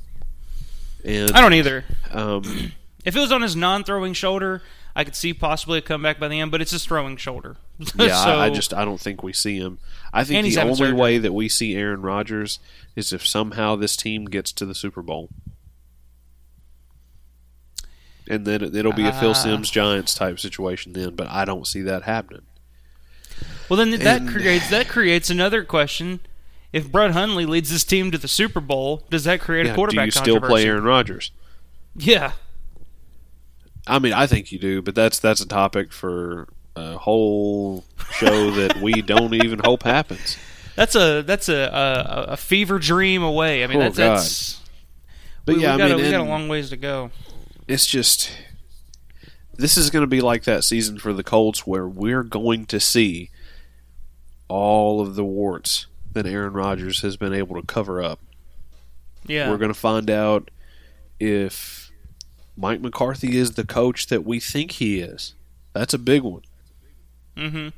And 1.04 1.30
I 1.30 1.40
don't 1.40 1.54
either. 1.54 1.84
um, 2.10 2.72
If 3.04 3.14
it 3.14 3.20
was 3.20 3.30
on 3.30 3.42
his 3.42 3.54
non-throwing 3.54 4.14
shoulder, 4.14 4.62
I 4.96 5.04
could 5.04 5.14
see 5.14 5.32
possibly 5.32 5.78
a 5.78 5.80
comeback 5.80 6.18
by 6.18 6.26
the 6.26 6.40
end, 6.40 6.50
but 6.50 6.60
it's 6.60 6.72
his 6.72 6.84
throwing 6.84 7.16
shoulder. 7.16 7.56
yeah, 7.96 8.24
so, 8.24 8.30
I, 8.30 8.46
I 8.46 8.50
just 8.50 8.74
I 8.74 8.84
don't 8.84 9.00
think 9.00 9.22
we 9.22 9.32
see 9.32 9.58
him. 9.58 9.78
I 10.12 10.24
think 10.24 10.44
the 10.52 10.60
only 10.60 10.74
surgery. 10.74 10.92
way 10.98 11.18
that 11.18 11.32
we 11.32 11.48
see 11.48 11.76
Aaron 11.76 12.02
Rodgers 12.02 12.58
is 12.96 13.12
if 13.12 13.24
somehow 13.24 13.76
this 13.76 13.96
team 13.96 14.24
gets 14.24 14.50
to 14.54 14.66
the 14.66 14.74
Super 14.74 15.02
Bowl. 15.02 15.28
And 18.28 18.44
then 18.46 18.62
it- 18.62 18.74
it'll 18.74 18.92
be 18.92 19.06
a 19.06 19.12
Phil 19.12 19.30
Ah. 19.30 19.34
Sims 19.34 19.70
Giants 19.70 20.14
type 20.14 20.38
situation 20.40 20.92
then, 20.92 21.14
but 21.14 21.28
I 21.30 21.44
don't 21.44 21.66
see 21.66 21.82
that 21.82 22.02
happening. 22.04 22.42
well, 23.68 23.76
then 23.76 23.90
that 24.00 24.22
and- 24.22 24.28
creates 24.30 24.68
that 24.70 24.88
creates 24.88 25.30
another 25.30 25.64
question. 25.64 26.20
If 26.72 26.90
Brett 26.90 27.12
Hundley 27.12 27.46
leads 27.46 27.70
his 27.70 27.84
team 27.84 28.10
to 28.10 28.18
the 28.18 28.28
Super 28.28 28.60
Bowl, 28.60 29.04
does 29.10 29.24
that 29.24 29.40
create 29.40 29.64
Yeah, 29.66 29.72
a 29.72 29.74
do 29.74 29.76
quarterback 29.76 30.06
you 30.06 30.10
still 30.12 30.40
play? 30.40 30.66
Aaron 30.66 30.84
Rodgers? 30.84 31.30
Yeah, 31.96 32.32
I 33.86 33.98
mean, 33.98 34.12
I 34.12 34.26
think 34.26 34.50
you 34.52 34.58
do, 34.58 34.82
but 34.82 34.94
that's 34.94 35.18
that's 35.18 35.40
a 35.40 35.46
topic 35.46 35.92
for 35.92 36.48
a 36.74 36.98
whole 36.98 37.84
show 38.12 38.50
that 38.50 38.80
we 38.82 38.92
don't 39.02 39.32
even 39.34 39.60
hope 39.64 39.84
happens. 39.84 40.36
that's 40.74 40.94
a 40.94 41.22
that's 41.22 41.48
a 41.48 41.54
a, 42.28 42.32
a 42.32 42.36
fever 42.36 42.78
dream 42.78 43.22
away. 43.22 43.62
I 43.64 43.66
mean, 43.68 43.78
Oh, 43.78 43.82
that's, 43.82 43.96
that's 43.96 44.60
But 45.44 45.56
we, 45.56 45.62
yeah, 45.62 45.76
we, 45.76 45.82
I 45.82 45.88
got, 45.88 45.96
mean, 45.96 46.04
we 46.06 46.10
got 46.10 46.20
a 46.20 46.24
long 46.24 46.48
ways 46.48 46.70
to 46.70 46.76
go. 46.76 47.10
It's 47.68 47.86
just 47.86 48.30
this 49.56 49.76
is 49.76 49.90
going 49.90 50.02
to 50.02 50.08
be 50.08 50.20
like 50.20 50.44
that 50.44 50.64
season 50.64 50.98
for 50.98 51.12
the 51.12 51.24
Colts 51.24 51.66
where 51.66 51.88
we're 51.88 52.22
going 52.22 52.66
to 52.66 52.78
see 52.78 53.30
all 54.48 55.00
of 55.00 55.14
the 55.14 55.24
warts 55.24 55.86
that 56.12 56.26
Aaron 56.26 56.52
Rodgers 56.52 57.00
has 57.02 57.16
been 57.16 57.32
able 57.32 57.60
to 57.60 57.66
cover 57.66 58.02
up. 58.02 58.20
Yeah, 59.26 59.50
We're 59.50 59.58
going 59.58 59.72
to 59.72 59.78
find 59.78 60.08
out 60.08 60.50
if 61.18 61.90
Mike 62.56 62.80
McCarthy 62.80 63.36
is 63.36 63.52
the 63.52 63.66
coach 63.66 64.06
that 64.06 64.24
we 64.24 64.38
think 64.38 64.72
he 64.72 65.00
is. 65.00 65.34
That's 65.72 65.94
a 65.94 65.98
big 65.98 66.22
one. 66.22 66.42
Mm-hmm. 67.36 67.68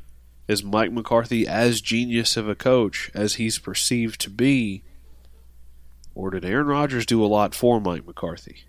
Is 0.47 0.63
Mike 0.63 0.93
McCarthy 0.93 1.47
as 1.47 1.81
genius 1.81 2.37
of 2.37 2.49
a 2.49 2.55
coach 2.55 3.11
as 3.15 3.35
he's 3.35 3.59
perceived 3.59 4.21
to 4.21 4.31
be? 4.31 4.83
Or 6.15 6.31
did 6.31 6.45
Aaron 6.45 6.67
Rodgers 6.67 7.07
do 7.07 7.25
a 7.25 7.27
lot 7.27 7.55
for 7.55 7.81
Mike 7.81 8.07
McCarthy? 8.07 8.65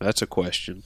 That's 0.00 0.22
a 0.22 0.26
question. 0.26 0.82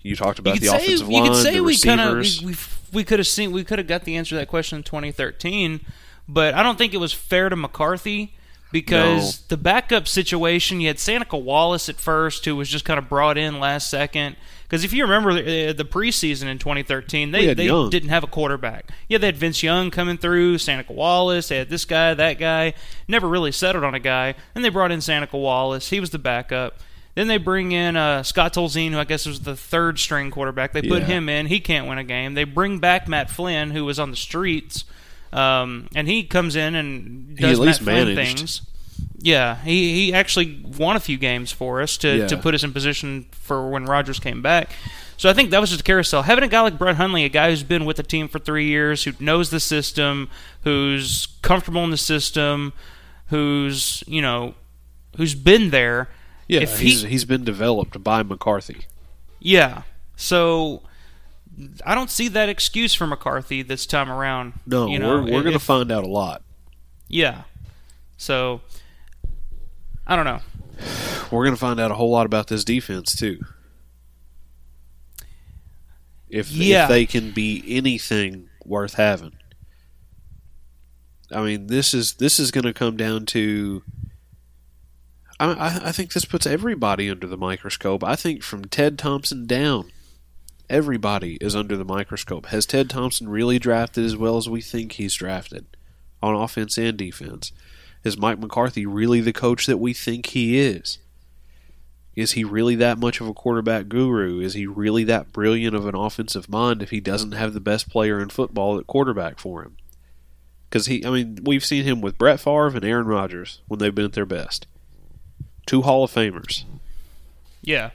You 0.00 0.16
talked 0.16 0.38
about 0.38 0.54
you 0.54 0.60
the 0.60 0.66
say, 0.66 0.76
offensive 0.76 1.08
you 1.08 1.14
line, 1.14 1.28
could 1.28 1.42
say 1.42 1.54
the 1.54 1.62
we 1.62 1.78
kind 1.78 2.00
of 2.00 2.16
we, 2.18 2.46
we, 2.46 2.54
we 2.92 3.04
could 3.04 3.20
have 3.20 3.26
seen 3.26 3.52
we 3.52 3.62
could 3.62 3.78
have 3.78 3.86
got 3.86 4.04
the 4.04 4.16
answer 4.16 4.30
to 4.30 4.36
that 4.36 4.48
question 4.48 4.78
in 4.78 4.82
2013, 4.82 5.80
but 6.26 6.54
I 6.54 6.62
don't 6.62 6.76
think 6.76 6.92
it 6.92 6.98
was 6.98 7.12
fair 7.12 7.48
to 7.48 7.56
McCarthy 7.56 8.34
because 8.72 9.42
the 9.48 9.56
backup 9.56 10.08
situation 10.08 10.80
you 10.80 10.88
had 10.88 10.98
Seneca 10.98 11.36
Wallace 11.36 11.88
at 11.88 11.96
first 11.96 12.44
who 12.44 12.56
was 12.56 12.68
just 12.68 12.84
kind 12.84 12.98
of 12.98 13.08
brought 13.08 13.36
in 13.36 13.60
last 13.60 13.90
second 13.90 14.34
because 14.64 14.82
if 14.82 14.94
you 14.94 15.04
remember 15.04 15.30
uh, 15.30 15.74
the 15.74 15.86
preseason 15.88 16.44
in 16.44 16.58
2013 16.58 17.30
they 17.30 17.52
they 17.52 17.66
Young. 17.66 17.90
didn't 17.90 18.08
have 18.08 18.24
a 18.24 18.26
quarterback. 18.26 18.90
Yeah, 19.08 19.18
they 19.18 19.26
had 19.26 19.36
Vince 19.36 19.62
Young 19.62 19.90
coming 19.90 20.16
through, 20.16 20.56
Seneca 20.58 20.94
Wallace, 20.94 21.48
they 21.48 21.58
had 21.58 21.68
this 21.68 21.84
guy, 21.84 22.14
that 22.14 22.38
guy, 22.38 22.72
never 23.06 23.28
really 23.28 23.52
settled 23.52 23.84
on 23.84 23.94
a 23.94 24.00
guy. 24.00 24.34
And 24.54 24.64
they 24.64 24.70
brought 24.70 24.90
in 24.90 25.02
Seneca 25.02 25.36
Wallace, 25.36 25.90
he 25.90 26.00
was 26.00 26.10
the 26.10 26.18
backup. 26.18 26.78
Then 27.14 27.28
they 27.28 27.36
bring 27.36 27.72
in 27.72 27.94
uh, 27.96 28.22
Scott 28.22 28.54
Tolzien, 28.54 28.92
who 28.92 28.98
I 28.98 29.04
guess 29.04 29.26
was 29.26 29.40
the 29.40 29.54
third 29.56 29.98
string 29.98 30.30
quarterback. 30.30 30.72
They 30.72 30.80
put 30.82 31.02
Yeah. 31.02 31.06
him 31.08 31.28
in. 31.28 31.46
He 31.46 31.60
can't 31.60 31.86
win 31.86 31.98
a 31.98 32.04
game. 32.04 32.34
They 32.34 32.44
bring 32.44 32.78
back 32.78 33.06
Matt 33.06 33.28
Flynn, 33.30 33.70
who 33.72 33.84
was 33.84 33.98
on 34.00 34.10
the 34.10 34.16
streets, 34.16 34.84
um, 35.32 35.88
and 35.94 36.08
he 36.08 36.22
comes 36.24 36.56
in 36.56 36.74
and 36.74 37.38
He 37.38 37.44
does 37.44 37.60
Matt 37.60 37.76
Flynn 37.78 38.14
managed. 38.14 38.38
things. 38.38 38.60
Yeah, 39.18 39.56
he, 39.62 40.06
he 40.06 40.14
actually 40.14 40.64
won 40.78 40.96
a 40.96 41.00
few 41.00 41.18
games 41.18 41.52
for 41.52 41.82
us 41.82 41.96
to, 41.98 42.16
Yeah. 42.18 42.26
to 42.28 42.36
put 42.36 42.54
us 42.54 42.62
in 42.64 42.72
position 42.72 43.26
for 43.30 43.68
when 43.70 43.84
Rodgers 43.84 44.18
came 44.18 44.40
back. 44.42 44.70
So 45.16 45.28
I 45.28 45.32
think 45.34 45.50
that 45.50 45.60
was 45.60 45.70
just 45.70 45.82
a 45.82 45.84
carousel. 45.84 46.22
Having 46.22 46.44
a 46.44 46.48
guy 46.48 46.62
like 46.62 46.78
Brett 46.78 46.96
Hundley, 46.96 47.24
a 47.24 47.28
guy 47.28 47.50
who's 47.50 47.62
been 47.62 47.84
with 47.84 47.98
the 47.98 48.02
team 48.02 48.26
for 48.26 48.38
three 48.40 48.66
years, 48.66 49.04
who 49.04 49.12
knows 49.20 49.50
the 49.50 49.60
system, 49.60 50.28
who's 50.64 51.28
comfortable 51.42 51.84
in 51.84 51.90
the 51.90 51.96
system, 51.96 52.72
who's 53.26 54.02
you 54.06 54.20
know, 54.22 54.54
who's 55.16 55.34
been 55.34 55.70
there. 55.70 56.08
Yeah, 56.52 56.60
if 56.60 56.78
he's 56.78 57.02
he- 57.02 57.08
he's 57.08 57.24
been 57.24 57.44
developed 57.44 58.02
by 58.02 58.22
McCarthy. 58.22 58.82
Yeah. 59.40 59.82
So 60.16 60.82
I 61.84 61.94
don't 61.94 62.10
see 62.10 62.28
that 62.28 62.48
excuse 62.48 62.94
for 62.94 63.06
McCarthy 63.06 63.62
this 63.62 63.86
time 63.86 64.10
around. 64.10 64.54
No, 64.66 64.86
you 64.86 64.98
know, 64.98 65.08
we're 65.22 65.32
we're 65.32 65.42
going 65.42 65.52
to 65.52 65.58
find 65.58 65.90
out 65.92 66.04
a 66.04 66.08
lot. 66.08 66.42
Yeah. 67.08 67.42
So 68.16 68.60
I 70.06 70.16
don't 70.16 70.24
know. 70.24 70.40
We're 71.30 71.44
going 71.44 71.54
to 71.54 71.60
find 71.60 71.78
out 71.80 71.90
a 71.90 71.94
whole 71.94 72.10
lot 72.10 72.26
about 72.26 72.48
this 72.48 72.64
defense 72.64 73.14
too. 73.16 73.40
If 76.28 76.50
Yeah. 76.50 76.84
if 76.84 76.88
they 76.88 77.06
can 77.06 77.30
be 77.32 77.62
anything 77.66 78.48
worth 78.64 78.94
having. 78.94 79.32
I 81.30 81.42
mean, 81.42 81.66
this 81.66 81.94
is 81.94 82.14
this 82.14 82.38
is 82.38 82.50
going 82.50 82.64
to 82.64 82.72
come 82.74 82.96
down 82.96 83.26
to. 83.26 83.82
I, 85.40 85.80
I 85.84 85.92
think 85.92 86.12
this 86.12 86.24
puts 86.24 86.46
everybody 86.46 87.10
under 87.10 87.26
the 87.26 87.36
microscope. 87.36 88.04
I 88.04 88.16
think 88.16 88.42
from 88.42 88.66
Ted 88.66 88.98
Thompson 88.98 89.46
down, 89.46 89.90
everybody 90.68 91.36
is 91.40 91.56
under 91.56 91.76
the 91.76 91.84
microscope. 91.84 92.46
Has 92.46 92.66
Ted 92.66 92.88
Thompson 92.88 93.28
really 93.28 93.58
drafted 93.58 94.04
as 94.04 94.16
well 94.16 94.36
as 94.36 94.48
we 94.48 94.60
think 94.60 94.92
he's 94.92 95.14
drafted, 95.14 95.66
on 96.22 96.34
offense 96.34 96.78
and 96.78 96.96
defense? 96.96 97.52
Is 98.04 98.18
Mike 98.18 98.38
McCarthy 98.38 98.86
really 98.86 99.20
the 99.20 99.32
coach 99.32 99.66
that 99.66 99.78
we 99.78 99.94
think 99.94 100.26
he 100.26 100.58
is? 100.58 100.98
Is 102.14 102.32
he 102.32 102.44
really 102.44 102.74
that 102.76 102.98
much 102.98 103.20
of 103.20 103.28
a 103.28 103.34
quarterback 103.34 103.88
guru? 103.88 104.40
Is 104.40 104.54
he 104.54 104.66
really 104.66 105.04
that 105.04 105.32
brilliant 105.32 105.74
of 105.74 105.86
an 105.86 105.94
offensive 105.94 106.48
mind 106.48 106.82
if 106.82 106.90
he 106.90 107.00
doesn't 107.00 107.32
have 107.32 107.54
the 107.54 107.60
best 107.60 107.88
player 107.88 108.20
in 108.20 108.28
football 108.28 108.78
at 108.78 108.86
quarterback 108.86 109.38
for 109.38 109.62
him? 109.62 109.76
Because 110.68 110.86
he, 110.86 111.04
I 111.06 111.10
mean, 111.10 111.38
we've 111.42 111.64
seen 111.64 111.84
him 111.84 112.00
with 112.00 112.18
Brett 112.18 112.40
Favre 112.40 112.68
and 112.68 112.84
Aaron 112.84 113.06
Rodgers 113.06 113.62
when 113.66 113.78
they've 113.78 113.94
been 113.94 114.06
at 114.06 114.12
their 114.12 114.26
best. 114.26 114.66
Two 115.66 115.82
Hall 115.82 116.04
of 116.04 116.10
Famers. 116.12 116.64
Yeah. 117.62 117.90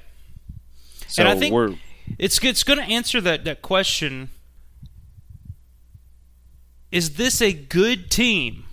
So 1.07 1.21
And 1.23 1.29
I 1.29 1.35
think- 1.39 1.53
we're 1.53 1.75
It's 2.17 2.37
it's 2.43 2.63
going 2.63 2.79
to 2.79 2.85
answer 2.85 3.19
that 3.21 3.43
that 3.45 3.61
question. 3.61 4.29
Is 6.91 7.15
this 7.15 7.41
a 7.41 7.51
good 7.53 8.09
team? 8.09 8.63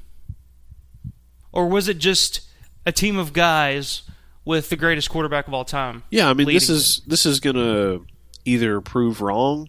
Or 1.52 1.68
was 1.68 1.88
it 1.88 1.98
just 1.98 2.40
a 2.86 2.92
team 2.92 3.16
of 3.16 3.32
guys 3.32 4.02
with 4.44 4.68
the 4.70 4.76
greatest 4.76 5.10
quarterback 5.10 5.48
of 5.48 5.54
all 5.54 5.64
time? 5.64 6.02
yeah. 6.10 6.28
I 6.28 6.34
mean, 6.34 6.46
this 6.46 6.68
is 6.68 7.00
this 7.06 7.24
is 7.26 7.40
gonna 7.40 8.00
either 8.44 8.80
prove 8.80 9.20
wrong 9.20 9.68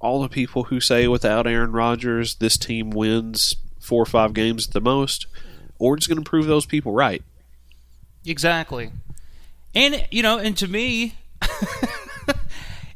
all 0.00 0.20
the 0.20 0.28
people 0.28 0.64
who 0.64 0.80
say 0.80 1.06
without 1.08 1.46
Aaron 1.46 1.72
Rodgers 1.72 2.34
this 2.36 2.56
team 2.58 2.90
wins 2.90 3.56
four 3.80 4.02
or 4.02 4.06
five 4.06 4.34
games 4.34 4.66
at 4.66 4.72
the 4.72 4.80
most, 4.80 5.26
or 5.78 5.96
it's 5.96 6.06
gonna 6.06 6.22
prove 6.22 6.46
those 6.46 6.66
people 6.66 6.92
right. 6.92 7.22
Exactly. 8.26 8.90
And 9.74 10.06
you 10.10 10.22
know, 10.22 10.38
and 10.38 10.56
to 10.58 10.68
me, 10.68 11.14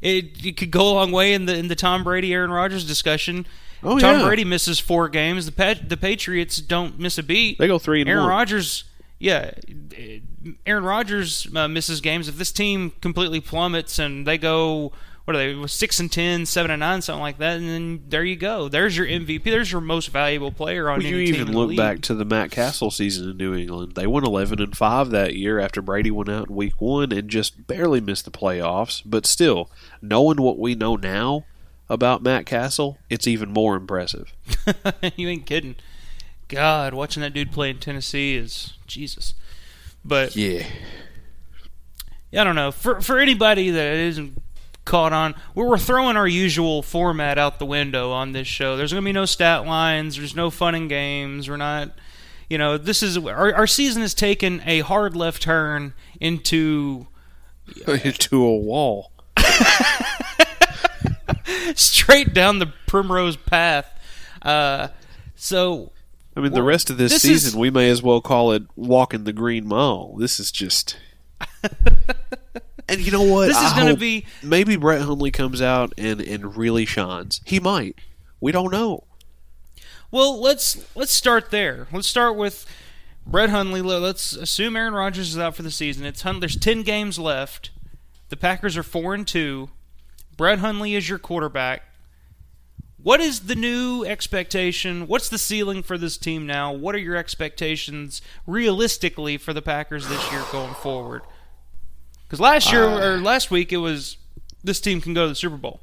it, 0.01 0.45
it 0.45 0.57
could 0.57 0.71
go 0.71 0.91
a 0.91 0.95
long 0.95 1.13
way 1.13 1.35
in 1.35 1.47
the 1.47 1.57
in 1.57 1.69
the 1.69 1.77
Tom 1.77 2.05
Brady 2.05 2.33
Aaron 2.33 2.51
Rodgers 2.51 2.87
discussion. 2.87 3.47
Oh, 3.83 3.99
Tom 3.99 4.21
yeah. 4.21 4.27
Brady 4.27 4.45
misses 4.45 4.79
four 4.79 5.09
games. 5.09 5.47
The 5.47 5.53
Pat, 5.53 5.89
the 5.89 5.97
Patriots 5.97 6.59
don't 6.59 6.99
miss 6.99 7.17
a 7.19 7.23
beat. 7.23 7.59
They 7.59 7.67
go 7.67 7.79
three 7.79 8.03
and 8.03 8.11
Aaron. 8.11 8.27
Rodgers, 8.27 8.85
yeah, 9.19 9.53
Aaron 10.67 10.85
Rodgers 10.85 11.47
uh, 11.55 11.69
misses 11.69 12.01
games. 12.01 12.29
If 12.29 12.37
this 12.37 12.53
team 12.53 12.93
completely 13.01 13.41
plummets 13.41 13.99
and 13.99 14.27
they 14.27 14.37
go, 14.37 14.93
what 15.25 15.37
are 15.37 15.39
they, 15.39 15.67
six 15.69 16.01
and 16.01 16.11
10, 16.11 16.47
7 16.47 16.71
and 16.71 16.81
nine, 16.81 17.03
something 17.03 17.21
like 17.21 17.39
that, 17.39 17.59
and 17.59 17.69
then 17.69 18.05
there 18.09 18.25
you 18.25 18.37
go. 18.37 18.69
There's 18.69 18.97
your 18.97 19.07
MVP. 19.07 19.45
There's 19.45 19.71
your 19.71 19.81
most 19.81 20.09
valuable 20.09 20.51
player 20.51 20.89
on 20.91 20.99
Well, 20.99 21.07
you 21.07 21.17
even 21.19 21.53
look 21.53 21.69
league. 21.69 21.77
back 21.79 22.01
to 22.03 22.15
the 22.15 22.25
Matt 22.25 22.51
Cassel 22.51 22.91
season 22.91 23.31
in 23.31 23.37
New 23.37 23.55
England. 23.55 23.95
They 23.95 24.07
went 24.07 24.27
eleven 24.27 24.61
and 24.61 24.77
five 24.77 25.11
that 25.11 25.35
year 25.35 25.59
after 25.61 25.83
Brady 25.83 26.11
went 26.11 26.31
out 26.31 26.49
in 26.49 26.57
Week 26.57 26.81
One 26.81 27.13
and 27.13 27.29
just 27.29 27.67
barely 27.67 28.01
missed 28.01 28.25
the 28.25 28.31
playoffs. 28.31 29.03
But 29.05 29.27
still, 29.27 29.71
knowing 30.03 30.41
what 30.41 30.59
we 30.59 30.75
know 30.75 30.97
now 30.97 31.45
about 31.89 32.23
Matt 32.23 32.47
Cassel, 32.47 32.99
it's 33.09 33.27
even 33.27 33.51
more 33.53 33.77
impressive. 33.77 34.33
you 35.17 35.29
ain't 35.29 35.47
kidding. 35.47 35.77
God, 36.49 36.95
watching 36.95 37.21
that 37.23 37.33
dude 37.35 37.53
play 37.53 37.71
in 37.71 37.79
Tennessee 37.79 38.35
is 38.37 38.75
Jesus. 38.87 39.35
But 40.05 40.35
Yeah, 40.35 40.65
I 42.37 42.45
don't 42.45 42.55
know 42.57 42.71
for 42.73 43.01
for 43.01 43.19
anybody 43.19 43.71
that 43.71 43.95
isn't 43.95 44.41
caught 44.85 45.13
on, 45.13 45.35
we're, 45.55 45.69
we're 45.69 45.79
throwing 45.79 46.17
our 46.17 46.27
usual 46.29 46.83
format 46.83 47.39
out 47.39 47.59
the 47.59 47.67
window 47.67 48.11
on 48.11 48.33
this 48.33 48.49
show. 48.49 48.77
There's 48.77 48.93
going 48.93 49.03
to 49.05 49.09
be 49.09 49.13
no 49.13 49.27
stat 49.27 49.67
lines. 49.67 50.17
There's 50.17 50.35
no 50.35 50.51
fun 50.51 50.75
and 50.75 50.89
games. 50.89 51.49
We're 51.49 51.57
not. 51.57 51.91
You 52.49 52.59
know, 52.59 52.77
this 52.79 53.03
is 53.03 53.17
our, 53.17 53.55
our 53.55 53.67
season 53.69 54.03
has 54.03 54.13
taken 54.15 54.61
a 54.67 54.81
hard 54.81 55.15
left 55.15 55.41
turn 55.43 55.95
into 56.21 57.07
into 57.87 58.43
a 58.43 58.57
wall. 58.57 59.13
straight 61.75 62.35
down 62.35 62.59
the 62.59 62.73
primrose 62.87 63.37
path. 63.37 63.87
Uh, 64.43 64.89
so 65.37 65.93
I 66.37 66.41
mean, 66.41 66.53
the 66.53 66.63
rest 66.63 66.91
of 66.91 66.97
this, 66.97 67.13
this 67.13 67.23
season, 67.23 67.49
is- 67.51 67.57
we 67.57 67.71
may 67.71 67.89
as 67.91 68.03
well 68.03 68.21
call 68.21 68.53
it 68.53 68.63
walking 68.77 69.25
the 69.25 69.33
green 69.33 69.67
mile. 69.67 70.17
This 70.19 70.41
is 70.41 70.51
just. 70.51 70.97
and 72.91 73.01
you 73.01 73.13
know 73.13 73.23
what? 73.23 73.47
This 73.49 73.61
is 73.63 73.73
gonna 73.73 73.97
be- 73.97 74.25
maybe 74.43 74.77
Brett 74.77 75.03
Hundley 75.03 75.31
comes 75.31 75.63
out 75.63 75.93
and 75.99 76.21
and 76.21 76.57
really 76.57 76.85
shines. 76.85 77.41
He 77.45 77.61
might. 77.61 77.97
We 78.41 78.53
don't 78.53 78.71
know. 78.71 79.05
Well, 80.11 80.41
let's 80.41 80.85
let's 80.97 81.13
start 81.13 81.51
there. 81.51 81.87
Let's 81.93 82.09
start 82.09 82.37
with 82.37 82.67
Brett 83.27 83.51
Hundley. 83.51 83.83
Let- 83.83 84.01
Let's 84.01 84.33
assume 84.35 84.77
Aaron 84.77 84.95
Rodgers 84.95 85.31
is 85.31 85.39
out 85.39 85.55
for 85.57 85.63
the 85.63 85.71
season. 85.71 86.05
It's 86.05 86.23
there's 86.23 86.57
ten 86.57 86.83
games 86.83 87.19
left. 87.19 87.71
The 88.29 88.37
Packers 88.37 88.77
are 88.77 88.83
four 88.83 89.15
and 89.15 89.27
two. 89.27 89.71
Brett 90.37 90.59
Hundley 90.61 90.95
is 90.95 91.09
your 91.09 91.19
quarterback. 91.19 91.83
What 93.03 93.21
is 93.21 93.41
the 93.41 93.55
new 93.55 94.05
expectation? 94.05 95.07
What's 95.07 95.29
the 95.31 95.39
ceiling 95.39 95.83
for 95.83 95.97
this 95.97 96.19
team 96.19 96.47
now? 96.47 96.71
What 96.73 96.95
are 96.95 96.99
your 96.99 97.17
expectations 97.17 98.21
realistically 98.47 99.39
for 99.39 99.53
the 99.55 99.63
Packers 99.63 100.07
this 100.09 100.31
year 100.31 100.45
going 100.53 100.75
forward? 100.75 101.23
Because 102.31 102.39
last 102.39 102.71
year 102.71 102.85
uh. 102.85 103.05
or 103.05 103.19
last 103.19 103.51
week 103.51 103.73
it 103.73 103.79
was 103.79 104.17
this 104.63 104.81
team 104.81 105.01
can 105.01 105.15
go 105.15 105.25
to 105.25 105.31
the 105.31 105.35
Super 105.35 105.57
Bowl. 105.57 105.81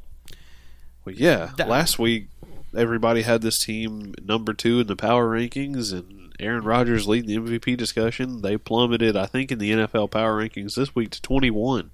Well, 1.04 1.14
yeah. 1.14 1.52
That- 1.58 1.68
Last 1.68 2.00
week, 2.00 2.30
everybody 2.74 3.24
had 3.24 3.42
this 3.42 3.64
team 3.64 4.16
number 4.24 4.54
two 4.54 4.80
in 4.80 4.88
the 4.88 4.96
power 4.96 5.30
rankings, 5.30 5.92
and 5.92 6.34
Aaron 6.40 6.64
Rodgers 6.64 7.06
leading 7.06 7.44
the 7.44 7.60
MVP 7.60 7.76
discussion. 7.76 8.42
They 8.44 8.58
plummeted, 8.58 9.18
I 9.18 9.26
think, 9.26 9.52
in 9.52 9.60
the 9.60 9.72
NFL 9.72 10.10
power 10.12 10.42
rankings 10.42 10.76
this 10.76 10.96
week 10.96 11.10
to 11.12 11.22
21. 11.22 11.92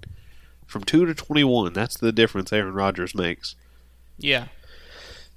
From 0.68 0.84
2 0.84 1.08
to 1.08 1.16
21. 1.16 1.74
That's 1.74 1.98
the 1.98 2.12
difference 2.12 2.54
Aaron 2.54 2.76
Rodgers 2.76 3.16
makes. 3.16 3.56
Yeah. 4.20 4.48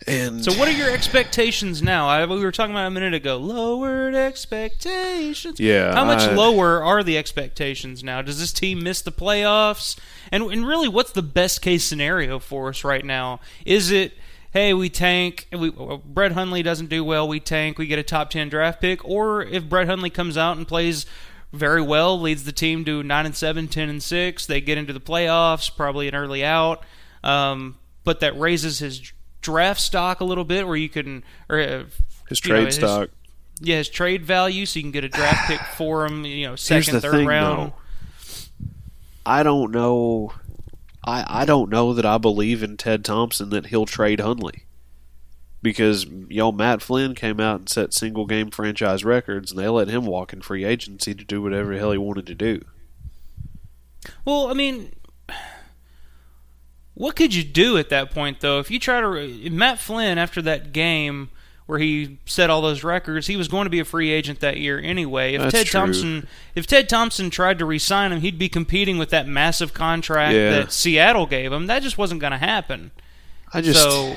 And 0.07 0.45
So, 0.45 0.53
what 0.59 0.69
are 0.69 0.73
your 0.73 0.91
expectations 0.91 1.83
now? 1.83 2.07
I, 2.07 2.25
we 2.27 2.39
were 2.41 2.53
talking 2.53 2.73
about 2.75 2.87
a 2.87 2.91
minute 2.91 3.15
ago. 3.15 3.39
Lowered 3.39 4.15
expectations. 4.15 5.59
Yeah, 5.59 5.95
How 5.95 6.05
much 6.05 6.23
I- 6.23 6.35
lower 6.35 6.83
are 6.83 7.03
the 7.03 7.17
expectations 7.17 8.05
now? 8.05 8.21
Does 8.23 8.39
this 8.39 8.53
team 8.53 8.83
miss 8.83 9.01
the 9.01 9.13
playoffs? 9.13 9.99
And 10.31 10.43
and 10.45 10.67
really, 10.67 10.89
what's 10.89 11.13
the 11.13 11.23
best 11.23 11.63
case 11.63 11.85
scenario 11.85 12.39
for 12.39 12.69
us 12.69 12.85
right 12.85 13.05
now? 13.05 13.41
Is 13.65 13.91
it 13.91 14.13
hey 14.53 14.75
we 14.75 14.91
tank? 14.91 15.49
We, 15.51 15.71
Brett 16.05 16.33
Hundley 16.33 16.63
doesn't 16.63 16.89
do 16.91 17.03
well. 17.03 17.27
We 17.27 17.41
tank. 17.41 17.79
We 17.79 17.87
get 17.87 17.99
a 17.99 18.03
top 18.03 18.31
ten 18.31 18.49
draft 18.49 18.81
pick. 18.81 19.03
Or 19.05 19.43
if 19.43 19.67
Brett 19.69 19.87
Hundley 19.89 20.11
comes 20.11 20.37
out 20.37 20.57
and 20.59 20.69
plays 20.69 21.07
very 21.53 21.81
well, 21.83 22.21
leads 22.21 22.45
the 22.45 22.53
team 22.53 22.85
to 22.85 23.03
nine 23.03 23.25
and 23.25 23.35
seven, 23.35 23.67
10 23.69 23.89
and 23.89 24.03
six, 24.03 24.45
they 24.45 24.61
get 24.61 24.77
into 24.77 24.93
the 24.93 25.01
playoffs, 25.01 25.75
probably 25.75 26.07
an 26.07 26.15
early 26.15 26.45
out. 26.45 26.83
Um, 27.25 27.77
but 28.05 28.21
that 28.21 28.39
raises 28.39 28.81
his 28.81 29.13
draft 29.47 29.81
stock 29.81 30.21
a 30.21 30.25
little 30.25 30.45
bit, 30.45 30.67
where 30.67 30.77
you 30.77 30.89
can 30.89 31.23
or 31.49 31.61
uh, 31.61 31.85
his 32.29 32.45
you 32.45 32.53
know, 32.53 32.61
trade 32.61 32.73
stock. 32.73 33.11
yeah, 33.61 33.77
his 33.77 33.89
trade 33.89 34.25
value, 34.25 34.67
so 34.67 34.79
you 34.79 34.83
can 34.83 34.91
get 34.91 35.05
a 35.05 35.09
draft 35.09 35.49
pick 35.49 35.61
for 35.77 36.05
him. 36.05 36.25
You 36.25 36.49
know, 36.49 36.57
second, 36.57 37.01
third 37.01 37.13
thing, 37.13 37.27
round. 37.27 37.73
though. 37.73 38.67
I 39.25 39.43
don't 39.45 39.71
know. 39.71 40.33
I 41.05 41.43
I 41.43 41.45
don't 41.45 41.71
know 41.71 41.95
that 41.95 42.05
I 42.05 42.19
believe 42.19 42.63
in 42.63 42.77
Ted 42.77 43.05
Thompson 43.05 43.51
that 43.51 43.67
he'll 43.67 43.87
trade 43.87 44.21
Hundley. 44.21 44.65
Because 45.63 46.07
y'all 46.29 46.53
Matt 46.53 46.83
Flynn 46.83 47.15
came 47.15 47.41
out 47.41 47.61
and 47.61 47.69
set 47.69 47.95
single 47.95 48.27
game 48.27 48.51
franchise 48.51 49.05
records, 49.05 49.51
and 49.51 49.61
they 49.61 49.69
let 49.69 49.89
him 49.89 50.05
walk 50.05 50.33
in 50.33 50.41
free 50.43 50.65
agency 50.65 51.15
to 51.15 51.25
do 51.25 51.43
whatever 51.43 51.73
the 51.73 51.79
hell 51.79 51.93
he 51.93 51.99
wanted 51.99 52.27
to 52.27 52.35
do. 52.35 52.63
Well, 54.25 54.49
I 54.49 54.53
mean, 54.53 54.93
what 56.97 57.15
could 57.15 57.35
you 57.35 57.45
do 57.45 57.77
at 57.79 57.89
that 57.91 58.11
point, 58.11 58.41
though? 58.41 58.59
If 58.59 58.71
you 58.71 58.79
try 58.81 59.01
to 59.01 59.51
Matt 59.51 59.79
Flynn 59.79 60.19
after 60.19 60.43
that 60.43 60.73
game 60.73 61.29
where 61.67 61.79
he 61.79 62.19
set 62.27 62.49
all 62.49 62.63
those 62.63 62.83
records, 62.85 63.27
he 63.27 63.37
was 63.37 63.49
going 63.49 63.65
to 63.67 63.71
be 63.71 63.81
a 63.81 63.85
free 63.85 64.11
agent 64.11 64.41
that 64.41 64.57
year 64.57 64.79
anyway. 64.81 65.35
If 65.35 65.43
That's 65.43 65.53
Ted 65.53 65.67
true. 65.67 65.81
Thompson, 65.81 66.29
if 66.55 66.67
Ted 66.67 66.89
Thompson 66.89 67.29
tried 67.29 67.59
to 67.59 67.65
re-sign 67.67 68.13
him, 68.13 68.21
he'd 68.21 68.39
be 68.39 68.49
competing 68.49 68.99
with 68.99 69.11
that 69.11 69.27
massive 69.29 69.75
contract 69.75 70.35
Yeah. 70.35 70.51
that 70.51 70.73
Seattle 70.73 71.27
gave 71.27 71.53
him. 71.53 71.67
That 71.67 71.83
just 71.83 71.99
wasn't 71.99 72.21
going 72.21 72.31
to 72.33 72.39
happen. 72.39 72.93
I 73.53 73.61
just 73.63 73.81
so 73.83 74.15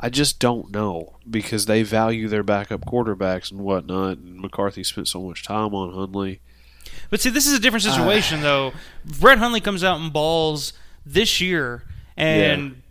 I 0.00 0.10
just 0.10 0.38
don't 0.38 0.70
know 0.70 1.16
because 1.28 1.66
they 1.66 1.82
value 1.82 2.28
their 2.28 2.42
backup 2.42 2.82
quarterbacks 2.84 3.50
and 3.50 3.60
whatnot. 3.60 4.18
And 4.18 4.40
McCarthy 4.40 4.84
spent 4.84 5.08
so 5.08 5.22
much 5.22 5.42
time 5.42 5.74
on 5.74 5.92
Hundley. 5.94 6.40
But 7.10 7.20
see, 7.20 7.30
this 7.30 7.46
is 7.46 7.54
a 7.54 7.58
different 7.60 7.86
Uh. 7.86 7.92
situation, 7.92 8.42
though. 8.42 8.72
Brett 9.04 9.38
Hundley 9.38 9.60
comes 9.60 9.82
out 9.82 10.00
and 10.00 10.12
balls 10.12 10.72
this 11.06 11.40
year, 11.40 11.84
and 12.16 12.82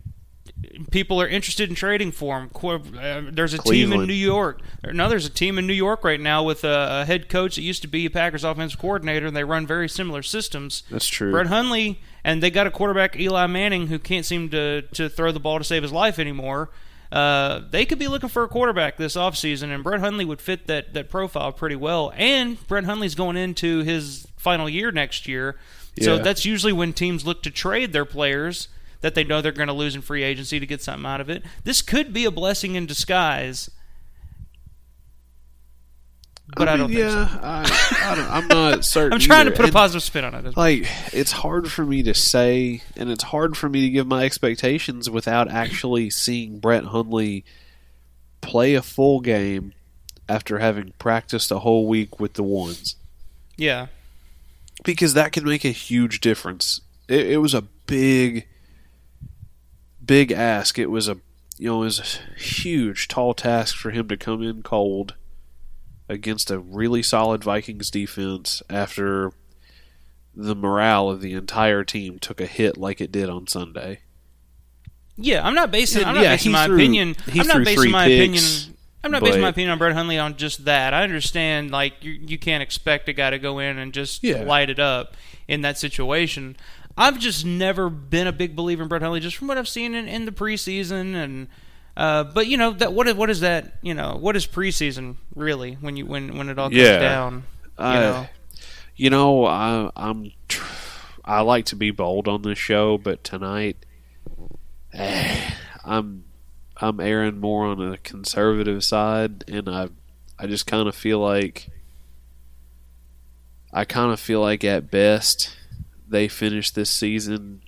people 0.90 1.20
are 1.20 1.28
interested 1.28 1.68
in 1.68 1.74
trading 1.74 2.10
for 2.12 2.40
him. 2.40 2.50
Uh, 2.54 3.22
There's 3.30 3.54
a 3.54 3.58
team 3.58 3.92
in 3.92 4.06
New 4.06 4.14
York. 4.14 4.60
No, 4.92 5.08
there's 5.08 5.26
a 5.26 5.30
team 5.30 5.58
in 5.58 5.66
New 5.66 5.74
York 5.74 6.04
right 6.04 6.20
now 6.20 6.42
with 6.42 6.64
a, 6.64 7.02
a 7.02 7.04
head 7.04 7.28
coach 7.28 7.56
that 7.56 7.62
used 7.62 7.82
to 7.82 7.88
be 7.88 8.06
a 8.06 8.10
Packers 8.10 8.44
offensive 8.44 8.78
coordinator, 8.80 9.26
and 9.26 9.36
they 9.36 9.44
run 9.44 9.66
very 9.66 9.88
similar 9.88 10.22
systems. 10.22 10.82
That's 10.90 11.06
true. 11.06 11.30
Brett 11.32 11.48
Hundley, 11.48 12.00
and 12.22 12.42
they 12.42 12.50
got 12.50 12.66
a 12.66 12.70
quarterback, 12.70 13.18
Eli 13.18 13.46
Manning, 13.46 13.88
who 13.88 13.98
can't 13.98 14.24
seem 14.26 14.48
to, 14.50 14.82
to 14.82 15.08
throw 15.08 15.32
the 15.32 15.40
ball 15.40 15.58
to 15.58 15.64
save 15.64 15.82
his 15.82 15.92
life 15.92 16.18
anymore. 16.18 16.70
Uh, 17.12 17.60
they 17.70 17.84
could 17.84 17.98
be 17.98 18.08
looking 18.08 18.28
for 18.28 18.42
a 18.42 18.48
quarterback 18.48 18.96
this 18.96 19.14
offseason, 19.14 19.72
and 19.72 19.84
Brett 19.84 20.00
Hundley 20.00 20.24
would 20.24 20.40
fit 20.40 20.66
that, 20.66 20.94
that 20.94 21.08
profile 21.08 21.52
pretty 21.52 21.76
well. 21.76 22.12
And 22.16 22.64
Brett 22.66 22.84
Hundley's 22.84 23.14
going 23.14 23.36
into 23.36 23.80
his 23.80 24.26
final 24.36 24.68
year 24.68 24.90
next 24.90 25.28
year. 25.28 25.56
So 26.00 26.18
that's 26.18 26.44
usually 26.44 26.72
when 26.72 26.92
teams 26.92 27.24
look 27.24 27.42
to 27.44 27.50
trade 27.50 27.92
their 27.92 28.04
players 28.04 28.68
that 29.00 29.14
they 29.14 29.22
know 29.24 29.40
they're 29.40 29.52
going 29.52 29.68
to 29.68 29.72
lose 29.74 29.94
in 29.94 30.00
free 30.02 30.22
agency 30.22 30.58
to 30.58 30.66
get 30.66 30.82
something 30.82 31.06
out 31.06 31.20
of 31.20 31.28
it. 31.30 31.42
This 31.64 31.82
could 31.82 32.12
be 32.12 32.24
a 32.24 32.30
blessing 32.30 32.74
in 32.74 32.86
disguise. 32.86 33.70
But 36.56 36.68
I, 36.68 36.72
mean, 36.76 36.80
don't 36.80 36.92
yeah, 36.92 37.26
think 37.26 37.40
so. 37.40 37.46
I, 37.46 38.10
I 38.12 38.14
don't, 38.14 38.30
I'm 38.30 38.48
not 38.48 38.84
certain. 38.84 39.12
I'm 39.14 39.18
trying 39.18 39.46
to 39.46 39.50
either. 39.52 39.56
put 39.56 39.62
a 39.64 39.68
And- 39.68 39.72
positive 39.74 40.02
spin 40.02 40.24
on 40.24 40.34
it. 40.46 40.56
like 40.56 40.86
it's 41.12 41.32
hard 41.32 41.70
for 41.72 41.84
me 41.86 42.02
to 42.02 42.14
say 42.14 42.82
and 42.96 43.10
it's 43.10 43.24
hard 43.24 43.56
for 43.56 43.68
me 43.68 43.80
to 43.82 43.90
give 43.90 44.06
my 44.06 44.24
expectations 44.24 45.08
without 45.08 45.50
actually 45.50 46.10
seeing 46.10 46.58
Brett 46.58 46.84
Hundley 46.84 47.44
play 48.42 48.74
a 48.74 48.82
full 48.82 49.20
game 49.20 49.72
after 50.28 50.58
having 50.58 50.92
practiced 50.98 51.50
a 51.50 51.60
whole 51.60 51.86
week 51.88 52.20
with 52.20 52.34
the 52.34 52.42
ones 52.42 52.96
Yeah. 53.56 53.86
Because 54.84 55.14
that 55.14 55.32
can 55.32 55.44
make 55.44 55.64
a 55.64 55.70
huge 55.70 56.20
difference 56.20 56.80
it, 57.08 57.26
it 57.26 57.38
was 57.38 57.54
a 57.54 57.62
big 57.86 58.46
big 60.04 60.30
ask 60.30 60.78
it 60.78 60.90
was 60.90 61.08
a 61.08 61.16
you 61.58 61.68
know 61.68 61.82
it 61.82 61.86
was 61.86 62.20
a 62.36 62.38
huge 62.40 63.08
tall 63.08 63.34
task 63.34 63.76
for 63.76 63.90
him 63.90 64.06
to 64.08 64.16
come 64.16 64.42
in 64.42 64.62
cold 64.62 65.14
against 66.08 66.50
a 66.50 66.58
really 66.58 67.02
solid 67.02 67.42
Vikings 67.42 67.90
defense 67.90 68.62
after 68.68 69.32
the 70.34 70.54
morale 70.54 71.08
of 71.08 71.20
the 71.20 71.32
entire 71.32 71.84
team 71.84 72.18
took 72.18 72.40
a 72.40 72.46
hit 72.46 72.76
like 72.76 73.00
it 73.00 73.12
did 73.12 73.30
on 73.30 73.46
Sunday. 73.46 74.00
Yeah, 75.16 75.46
I'm 75.46 75.54
not 75.54 75.70
basing. 75.70 76.04
I'm 76.04 76.16
not 76.16 76.24
yeah, 76.24 76.34
basing 76.34 76.52
my 76.52 76.66
threw- 76.66 76.74
opinion. 76.74 77.16
I'm 77.32 77.46
not 77.46 77.64
basing 77.64 77.76
three 77.76 77.90
my 77.90 78.08
picks, 78.08 78.62
opinion. 78.62 78.73
I'm 79.04 79.10
not 79.12 79.22
basing 79.22 79.40
my 79.42 79.48
opinion 79.50 79.70
on 79.70 79.78
Brett 79.78 79.92
Hundley 79.94 80.18
on 80.18 80.36
just 80.36 80.64
that. 80.64 80.94
I 80.94 81.02
understand, 81.04 81.70
like 81.70 82.02
you, 82.02 82.12
you 82.12 82.38
can't 82.38 82.62
expect 82.62 83.08
a 83.08 83.12
guy 83.12 83.30
to 83.30 83.38
go 83.38 83.58
in 83.58 83.78
and 83.78 83.92
just 83.92 84.24
Yeah. 84.24 84.42
light 84.42 84.70
it 84.70 84.78
up 84.80 85.14
in 85.46 85.60
that 85.62 85.78
situation. 85.78 86.56
I've 86.96 87.18
just 87.18 87.44
never 87.44 87.90
been 87.90 88.26
a 88.26 88.32
big 88.32 88.56
believer 88.56 88.82
in 88.84 88.88
Brett 88.88 89.02
Hundley, 89.02 89.20
just 89.20 89.36
from 89.36 89.48
what 89.48 89.58
I've 89.58 89.68
seen 89.68 89.94
in, 89.94 90.08
in 90.08 90.24
the 90.24 90.32
preseason 90.32 91.14
and. 91.14 91.48
Uh, 91.96 92.24
but 92.24 92.48
you 92.48 92.56
know 92.56 92.72
that 92.72 92.92
what 92.92 93.06
is, 93.06 93.14
what 93.14 93.30
is 93.30 93.38
that? 93.40 93.74
You 93.80 93.94
know 93.94 94.16
what 94.18 94.34
is 94.34 94.48
preseason 94.48 95.14
really 95.36 95.74
when 95.74 95.96
you 95.96 96.06
when 96.06 96.36
when 96.36 96.48
it 96.48 96.58
all 96.58 96.68
goes 96.68 96.76
Yeah. 96.78 96.98
down? 96.98 97.44
You 97.78 97.84
I- 97.84 97.94
know, 98.00 98.26
You 98.96 99.10
know, 99.10 99.44
I, 99.46 99.90
I'm 99.94 100.32
tr- 100.48 100.64
I 101.24 101.42
like 101.42 101.66
to 101.66 101.76
be 101.76 101.92
bold 101.92 102.26
on 102.26 102.42
this 102.42 102.58
show, 102.58 102.98
but 102.98 103.22
tonight 103.22 103.76
eh, 104.92 105.50
I'm 105.84 106.23
I'm 106.78 107.00
erring 107.00 107.40
more 107.40 107.66
on 107.66 107.80
a 107.92 107.98
conservative 107.98 108.84
side, 108.84 109.44
and 109.48 109.68
I 109.68 109.88
I 110.38 110.46
just 110.46 110.66
kind 110.66 110.88
of 110.88 110.94
feel 110.94 111.20
like 111.20 111.68
I 113.72 113.84
kind 113.84 114.12
of 114.12 114.20
feel 114.20 114.40
like 114.40 114.64
at 114.64 114.90
best 114.90 115.56
they 116.08 116.28
finish 116.28 116.70
this 116.70 116.90
season. 116.90 117.62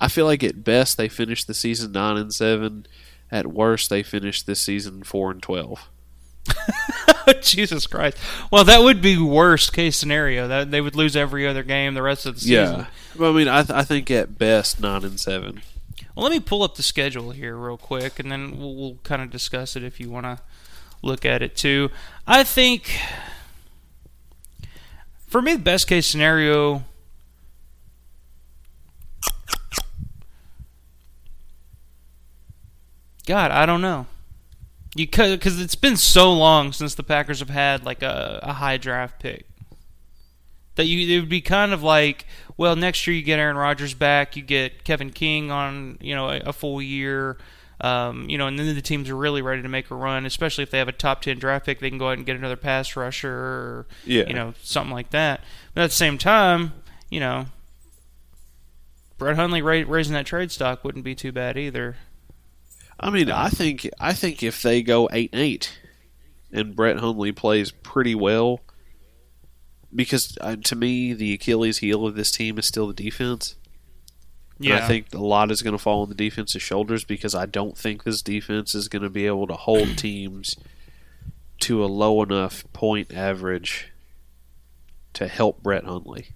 I 0.00 0.08
feel 0.08 0.26
like 0.26 0.42
at 0.42 0.64
best 0.64 0.96
they 0.96 1.08
finish 1.08 1.44
the 1.44 1.54
season 1.54 1.92
nine 1.92 2.16
and 2.16 2.32
seven. 2.32 2.86
At 3.30 3.46
worst, 3.46 3.90
they 3.90 4.02
finish 4.02 4.42
this 4.42 4.60
season 4.60 5.02
four 5.02 5.30
and 5.30 5.42
twelve. 5.42 5.88
Jesus 7.40 7.86
Christ. 7.86 8.18
Well, 8.50 8.64
that 8.64 8.82
would 8.82 9.00
be 9.00 9.18
worst 9.18 9.72
case 9.72 9.96
scenario. 9.96 10.46
That 10.46 10.70
they 10.70 10.80
would 10.80 10.94
lose 10.94 11.16
every 11.16 11.46
other 11.46 11.62
game 11.62 11.94
the 11.94 12.02
rest 12.02 12.26
of 12.26 12.34
the 12.34 12.40
season. 12.40 12.80
Yeah, 12.80 12.86
but 13.16 13.30
I 13.30 13.32
mean, 13.32 13.48
I, 13.48 13.62
th- 13.62 13.70
I 13.70 13.82
think 13.82 14.10
at 14.10 14.38
best 14.38 14.80
nine 14.80 15.04
and 15.04 15.18
seven. 15.18 15.62
Well, 16.14 16.22
let 16.24 16.32
me 16.32 16.40
pull 16.40 16.62
up 16.62 16.76
the 16.76 16.82
schedule 16.82 17.32
here 17.32 17.56
real 17.56 17.76
quick, 17.76 18.20
and 18.20 18.30
then 18.30 18.58
we'll, 18.58 18.74
we'll 18.74 18.98
kind 19.02 19.20
of 19.20 19.30
discuss 19.30 19.74
it 19.74 19.82
if 19.82 19.98
you 19.98 20.10
want 20.10 20.26
to 20.26 20.40
look 21.02 21.24
at 21.24 21.42
it 21.42 21.56
too. 21.56 21.90
I 22.26 22.44
think, 22.44 22.98
for 25.26 25.42
me, 25.42 25.54
the 25.54 25.62
best 25.62 25.88
case 25.88 26.06
scenario. 26.06 26.84
God, 33.26 33.50
I 33.50 33.66
don't 33.66 33.80
know. 33.80 34.06
You 34.94 35.06
because 35.08 35.60
it's 35.60 35.74
been 35.74 35.96
so 35.96 36.32
long 36.32 36.72
since 36.72 36.94
the 36.94 37.02
Packers 37.02 37.40
have 37.40 37.50
had 37.50 37.84
like 37.84 38.02
a, 38.02 38.38
a 38.44 38.52
high 38.52 38.76
draft 38.76 39.18
pick 39.18 39.46
that 40.76 40.86
you 40.86 41.16
it 41.16 41.20
would 41.20 41.28
be 41.28 41.40
kind 41.40 41.72
of 41.72 41.82
like 41.82 42.26
well 42.56 42.76
next 42.76 43.06
year 43.06 43.16
you 43.16 43.22
get 43.22 43.38
Aaron 43.38 43.56
Rodgers 43.56 43.94
back 43.94 44.36
you 44.36 44.42
get 44.42 44.84
Kevin 44.84 45.10
King 45.10 45.50
on 45.50 45.98
you 46.00 46.14
know 46.14 46.28
a, 46.30 46.38
a 46.46 46.52
full 46.52 46.80
year. 46.82 47.36
Um, 47.80 48.30
you 48.30 48.38
know 48.38 48.46
and 48.46 48.56
then 48.58 48.72
the 48.74 48.80
teams 48.80 49.10
are 49.10 49.16
really 49.16 49.42
ready 49.42 49.60
to 49.60 49.68
make 49.68 49.90
a 49.90 49.94
run 49.96 50.24
especially 50.26 50.62
if 50.62 50.70
they 50.70 50.78
have 50.78 50.88
a 50.88 50.92
top 50.92 51.22
10 51.22 51.38
draft 51.40 51.66
pick 51.66 51.80
they 51.80 51.90
can 51.90 51.98
go 51.98 52.08
out 52.08 52.16
and 52.16 52.24
get 52.24 52.36
another 52.36 52.56
pass 52.56 52.94
rusher 52.94 53.30
or 53.34 53.86
Yeah. 54.06 54.24
you 54.28 54.32
know 54.32 54.54
something 54.62 54.92
like 54.94 55.10
that. 55.10 55.40
But 55.74 55.82
at 55.82 55.90
the 55.90 55.96
same 55.96 56.16
time 56.16 56.72
you 57.10 57.18
know 57.20 57.46
Brett 59.18 59.36
Hundley 59.36 59.62
ra- 59.62 59.84
raising 59.86 60.14
that 60.14 60.26
trade 60.26 60.50
stock 60.50 60.84
wouldn't 60.84 61.04
be 61.04 61.14
too 61.14 61.32
bad 61.32 61.56
either. 61.56 61.96
I 62.98 63.10
mean, 63.10 63.30
I 63.30 63.48
think 63.48 63.88
I 64.00 64.12
think 64.12 64.42
if 64.42 64.62
they 64.62 64.82
go 64.82 65.08
eight 65.12 65.30
and 65.32 65.42
eight, 65.42 65.78
and 66.52 66.74
Brett 66.76 66.98
Hundley 66.98 67.32
plays 67.32 67.70
pretty 67.70 68.14
well, 68.14 68.60
because 69.94 70.36
uh, 70.40 70.56
to 70.64 70.76
me 70.76 71.12
the 71.12 71.32
Achilles 71.34 71.78
heel 71.78 72.06
of 72.06 72.14
this 72.14 72.30
team 72.30 72.58
is 72.58 72.66
still 72.66 72.86
the 72.86 72.94
defense. 72.94 73.56
And 74.60 74.84
I 74.84 74.86
think 74.86 75.12
a 75.12 75.18
lot 75.18 75.50
is 75.50 75.62
going 75.62 75.72
to 75.76 75.82
fall 75.82 76.02
on 76.02 76.08
the 76.08 76.14
defense's 76.14 76.62
shoulders 76.62 77.04
because 77.04 77.34
I 77.34 77.44
don't 77.44 77.76
think 77.76 78.04
this 78.04 78.22
defense 78.22 78.74
is 78.74 78.88
going 78.88 79.02
to 79.02 79.10
be 79.10 79.26
able 79.26 79.46
to 79.48 79.54
hold 79.54 79.98
teams 79.98 80.56
to 81.60 81.84
a 81.84 81.86
low 81.86 82.22
enough 82.22 82.64
point 82.72 83.12
average 83.12 83.92
to 85.14 85.26
help 85.28 85.62
Brett 85.62 85.84
Hundley. 85.84 86.28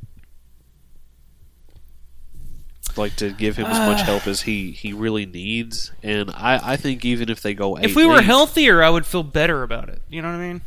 Like 2.96 3.14
to 3.16 3.30
give 3.30 3.56
him 3.56 3.66
as 3.66 3.78
much 3.78 4.00
help 4.02 4.26
as 4.26 4.42
he, 4.42 4.72
he 4.72 4.92
really 4.92 5.24
needs, 5.24 5.92
and 6.02 6.30
I, 6.30 6.72
I 6.72 6.76
think 6.76 7.04
even 7.04 7.28
if 7.28 7.42
they 7.42 7.54
go 7.54 7.78
eight, 7.78 7.84
if 7.84 7.94
we 7.94 8.04
were 8.04 8.18
eight- 8.18 8.24
healthier 8.24 8.82
I 8.82 8.90
would 8.90 9.06
feel 9.06 9.22
better 9.22 9.62
about 9.62 9.88
it. 9.88 10.02
You 10.08 10.20
know 10.20 10.28
what 10.28 10.40
I 10.40 10.48
mean 10.52 10.60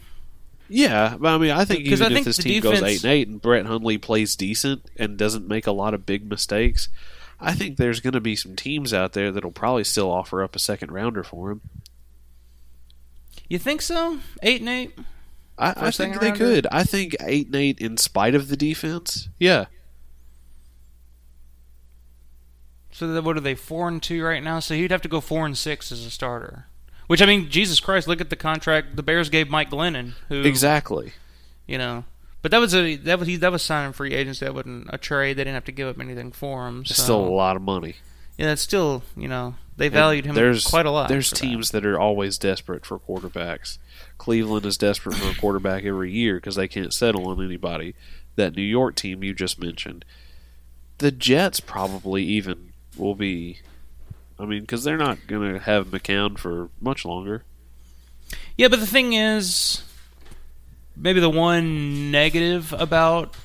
yeah, 0.71 1.17
but 1.19 1.34
I 1.34 1.38
mean, 1.38 1.51
I 1.51 1.65
think 1.65 1.81
even 1.81 2.01
I 2.01 2.07
if 2.07 2.13
think 2.13 2.25
this 2.25 2.38
team 2.38 2.62
goes 2.62 2.81
eight 2.81 3.03
and 3.03 3.12
eight, 3.12 3.27
and 3.27 3.41
Brett 3.41 3.65
Hundley 3.65 3.97
plays 3.97 4.36
decent 4.36 4.89
and 4.97 5.17
doesn't 5.17 5.47
make 5.47 5.67
a 5.67 5.71
lot 5.71 5.93
of 5.93 6.05
big 6.05 6.29
mistakes, 6.29 6.89
I 7.39 7.53
think 7.53 7.77
there's 7.77 7.99
going 7.99 8.13
to 8.13 8.21
be 8.21 8.36
some 8.36 8.55
teams 8.55 8.93
out 8.93 9.13
there 9.13 9.31
that'll 9.31 9.51
probably 9.51 9.84
still 9.84 10.12
offer 10.12 10.43
up 10.43 10.55
a 10.55 10.60
second 10.60 10.91
rounder 10.91 11.23
for 11.23 11.51
him. 11.51 11.62
you 13.49 13.60
think 13.60 13.81
so 13.81 14.19
eight 14.41 14.62
and 14.62 14.69
eight 14.69 14.97
I, 15.57 15.73
I 15.88 15.91
think 15.91 16.19
they 16.19 16.29
rounder? 16.29 16.45
could. 16.45 16.67
I 16.71 16.84
think 16.84 17.15
eight 17.21 17.47
and 17.47 17.55
eight, 17.55 17.79
in 17.79 17.97
spite 17.97 18.34
of 18.36 18.47
the 18.47 18.57
defense, 18.57 19.29
yeah, 19.39 19.65
So 22.91 23.21
what 23.21 23.38
are 23.38 23.41
they 23.41 23.55
four 23.55 23.88
and 23.88 24.01
two 24.01 24.23
right 24.23 24.43
now? 24.43 24.60
So 24.60 24.75
he'd 24.75 24.91
have 24.91 25.01
to 25.01 25.07
go 25.10 25.21
four 25.21 25.45
and 25.45 25.57
six 25.57 25.91
as 25.91 26.05
a 26.05 26.12
starter. 26.12 26.67
Which 27.12 27.21
I 27.21 27.26
mean, 27.26 27.50
Jesus 27.50 27.82
Christ, 27.82 28.08
look 28.08 28.21
at 28.21 28.30
the 28.30 28.38
contract 28.38 28.95
the 28.95 29.04
Bears 29.04 29.30
gave 29.30 29.50
Mike 29.50 29.69
Glennon, 29.69 30.13
who 30.30 30.43
exactly. 30.43 31.12
you 31.67 31.78
know. 31.78 32.06
But 32.41 32.52
that 32.52 32.60
was 32.60 32.74
a 32.74 32.95
that 32.95 33.19
was 33.19 33.28
he 33.28 33.36
that 33.36 33.52
was 33.52 33.62
signing 33.62 33.91
free 33.91 34.13
agency. 34.13 34.45
That 34.45 34.56
wasn't 34.56 34.88
a 34.93 34.97
trade. 34.97 35.34
They 35.34 35.43
didn't 35.43 35.56
have 35.56 35.65
to 35.65 35.74
give 35.74 35.89
up 35.89 36.00
anything 36.00 36.32
for 36.32 36.69
him. 36.69 36.84
It's 36.88 36.95
so. 36.95 37.04
still 37.04 37.19
a 37.19 37.28
lot 37.28 37.58
of 37.58 37.63
money. 37.63 37.95
Yeah, 38.38 38.45
that's 38.45 38.62
still 38.62 39.04
you 39.17 39.28
know 39.28 39.56
they 39.76 39.88
And 39.88 39.93
valued 39.93 40.26
him 40.26 40.36
there's, 40.36 40.65
quite 40.65 40.86
a 40.86 40.89
lot. 40.91 41.10
There's 41.10 41.28
for 41.28 41.36
that. 41.36 41.41
teams 41.41 41.71
that. 41.71 41.86
are 41.86 42.00
always 42.00 42.38
desperate 42.38 42.86
for 42.86 42.97
quarterbacks. 42.97 43.78
Cleveland 44.17 44.65
is 44.65 44.78
desperate 44.78 45.17
for 45.17 45.32
a 45.32 45.36
quarterback 45.36 45.84
every 45.84 46.13
year 46.13 46.36
because 46.36 46.56
they 46.56 46.69
can't 46.69 46.93
settle 46.93 47.28
on 47.28 47.43
anybody. 47.43 47.93
That 48.38 48.56
New 48.56 48.62
York 48.62 48.95
team 48.95 49.21
you 49.21 49.34
just 49.34 49.60
mentioned, 49.60 50.06
the 51.00 51.12
Jets 51.12 51.60
probably 51.60 52.24
even 52.24 52.71
will 52.95 53.15
be. 53.15 53.60
I 54.41 54.45
mean, 54.45 54.62
because 54.62 54.84
they're 54.84 54.97
not 54.97 55.27
going 55.27 55.54
to 55.54 55.60
have 55.60 55.88
McCown 55.88 56.38
for 56.38 56.69
much 56.82 57.06
longer. 57.06 57.43
Yeah, 58.58 58.69
but 58.69 58.80
the 58.80 58.88
thing 58.88 59.13
is, 59.13 59.84
maybe 60.95 61.19
the 61.19 61.30
one 61.30 62.10
negative 62.10 62.73
about 62.73 63.36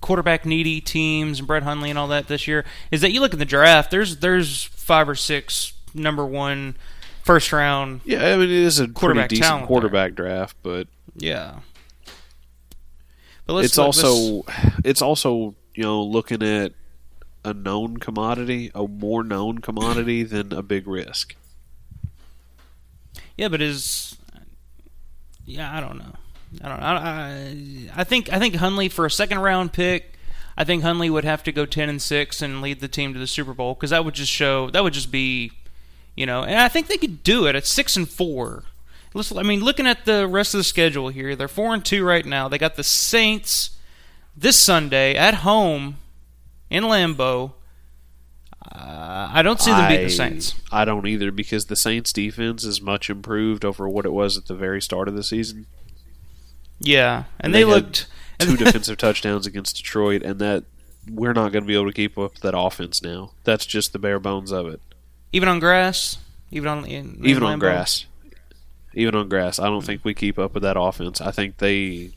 quarterback 0.00 0.44
needy 0.44 0.80
teams 0.80 1.38
and 1.38 1.48
Brett 1.48 1.62
Hundley 1.62 1.90
and 1.90 1.98
all 1.98 2.08
that 2.08 2.28
this 2.28 2.46
year 2.46 2.64
is 2.90 3.00
that 3.00 3.10
you 3.10 3.20
look 3.20 3.32
at 3.32 3.38
the 3.38 3.44
draft. 3.44 3.90
There's 3.90 4.18
there's 4.18 4.64
five 4.64 5.08
or 5.08 5.14
six 5.14 5.72
number 5.94 6.26
one 6.26 6.76
first 7.24 7.52
round. 7.52 8.02
Yeah, 8.04 8.26
I 8.26 8.36
mean 8.36 8.44
it 8.44 8.50
is 8.50 8.78
a 8.78 8.82
pretty 8.84 8.94
Quarterback 8.94 9.28
decent 9.30 9.46
talent 9.46 9.66
quarterback 9.66 10.14
draft, 10.14 10.56
but 10.62 10.88
Yeah. 11.16 11.60
But 13.46 13.54
let's 13.54 13.68
it's 13.68 13.78
look- 13.78 13.86
also 13.86 14.44
it's 14.84 15.02
also 15.02 15.54
you 15.74 15.82
know 15.84 16.02
looking 16.02 16.42
at 16.42 16.72
a 17.44 17.54
known 17.54 17.98
commodity, 17.98 18.70
a 18.74 18.86
more 18.86 19.22
known 19.24 19.58
commodity 19.58 20.22
than 20.22 20.52
a 20.52 20.62
big 20.62 20.86
risk. 20.86 21.34
Yeah, 23.36 23.48
but 23.48 23.62
is 23.62 24.16
yeah, 25.44 25.74
I 25.74 25.80
don't 25.80 25.98
know. 25.98 26.14
I 26.62 26.68
don't. 26.68 26.82
I, 26.82 28.00
I, 28.00 28.04
think 28.04 28.32
I 28.32 28.38
think 28.38 28.54
Hundley 28.56 28.88
for 28.88 29.06
a 29.06 29.10
second 29.10 29.38
round 29.38 29.72
pick. 29.72 30.14
I 30.56 30.64
think 30.64 30.82
Hundley 30.82 31.08
would 31.08 31.24
have 31.24 31.42
to 31.44 31.52
go 31.52 31.64
ten 31.64 31.88
and 31.88 32.02
six 32.02 32.42
and 32.42 32.60
lead 32.60 32.80
the 32.80 32.88
team 32.88 33.14
to 33.14 33.18
the 33.18 33.26
Super 33.26 33.54
Bowl 33.54 33.74
because 33.74 33.90
that 33.90 34.04
would 34.04 34.14
just 34.14 34.32
show 34.32 34.70
that 34.70 34.82
would 34.82 34.92
just 34.92 35.10
be, 35.10 35.52
you 36.16 36.26
know, 36.26 36.42
and 36.42 36.56
I 36.58 36.68
think 36.68 36.88
they 36.88 36.96
could 36.96 37.22
do 37.22 37.46
it 37.46 37.54
at 37.54 37.66
six 37.66 37.96
and 37.96 38.08
four. 38.08 38.64
I 39.14 39.42
mean, 39.42 39.60
looking 39.60 39.86
at 39.86 40.04
the 40.04 40.26
rest 40.28 40.54
of 40.54 40.58
the 40.58 40.64
schedule 40.64 41.08
here, 41.08 41.34
they're 41.34 41.48
four 41.48 41.72
and 41.74 41.84
two 41.84 42.04
right 42.04 42.26
now. 42.26 42.48
They 42.48 42.58
got 42.58 42.76
the 42.76 42.84
Saints 42.84 43.70
this 44.36 44.56
Sunday 44.56 45.14
at 45.16 45.34
home 45.34 45.96
in 46.70 46.84
Lambeau. 46.84 47.52
Uh, 48.70 49.30
I 49.32 49.42
don't 49.42 49.60
see 49.60 49.70
them 49.70 49.88
beating 49.88 50.06
the 50.06 50.10
Saints. 50.12 50.54
I 50.70 50.84
don't 50.84 51.06
either 51.06 51.30
because 51.30 51.66
the 51.66 51.76
Saints 51.76 52.12
defense 52.12 52.64
is 52.64 52.82
much 52.82 53.08
improved 53.08 53.64
over 53.64 53.88
what 53.88 54.04
it 54.04 54.12
was 54.12 54.36
at 54.36 54.46
the 54.46 54.54
very 54.54 54.82
start 54.82 55.08
of 55.08 55.14
the 55.14 55.22
season. 55.22 55.66
Yeah, 56.80 57.16
and, 57.16 57.46
And 57.46 57.54
they, 57.54 57.60
they 57.60 57.64
looked 57.64 58.06
Two 58.38 58.56
defensive 58.64 58.96
touchdowns 58.98 59.46
against 59.46 59.76
Detroit, 59.76 60.22
and 60.22 60.38
that 60.38 60.64
we're 61.10 61.32
not 61.32 61.50
going 61.50 61.64
to 61.64 61.66
be 61.66 61.74
able 61.74 61.86
to 61.86 61.92
keep 61.92 62.16
up 62.16 62.36
that 62.38 62.56
offense 62.56 63.02
now. 63.02 63.32
That's 63.44 63.66
just 63.66 63.92
the 63.92 63.98
bare 63.98 64.20
bones 64.20 64.52
of 64.52 64.68
it. 64.68 64.80
even 65.32 65.48
on 65.48 65.58
grass, 65.58 66.18
even 66.50 66.68
on 66.68 66.84
in, 66.84 67.20
Even 67.24 67.42
on 67.42 67.58
Lambeau? 67.58 67.60
grass, 67.60 68.06
even 68.94 69.14
on 69.16 69.28
grass, 69.28 69.58
I 69.58 69.66
don't 69.66 69.84
think 69.84 70.04
we 70.04 70.14
keep 70.14 70.38
up 70.38 70.54
with 70.54 70.62
that 70.62 70.78
offense. 70.78 71.20
I 71.20 71.32
think 71.32 71.58
they, 71.58 72.12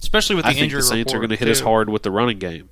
especially 0.00 0.36
with 0.36 0.46
the 0.46 0.50
I 0.50 0.54
think 0.54 0.64
injury 0.64 0.80
the 0.80 0.86
Saints 0.86 1.12
are 1.12 1.18
going 1.18 1.30
to 1.30 1.36
hit 1.36 1.48
us 1.48 1.60
hard 1.60 1.90
with 1.90 2.02
the 2.02 2.10
running 2.10 2.38
game. 2.38 2.70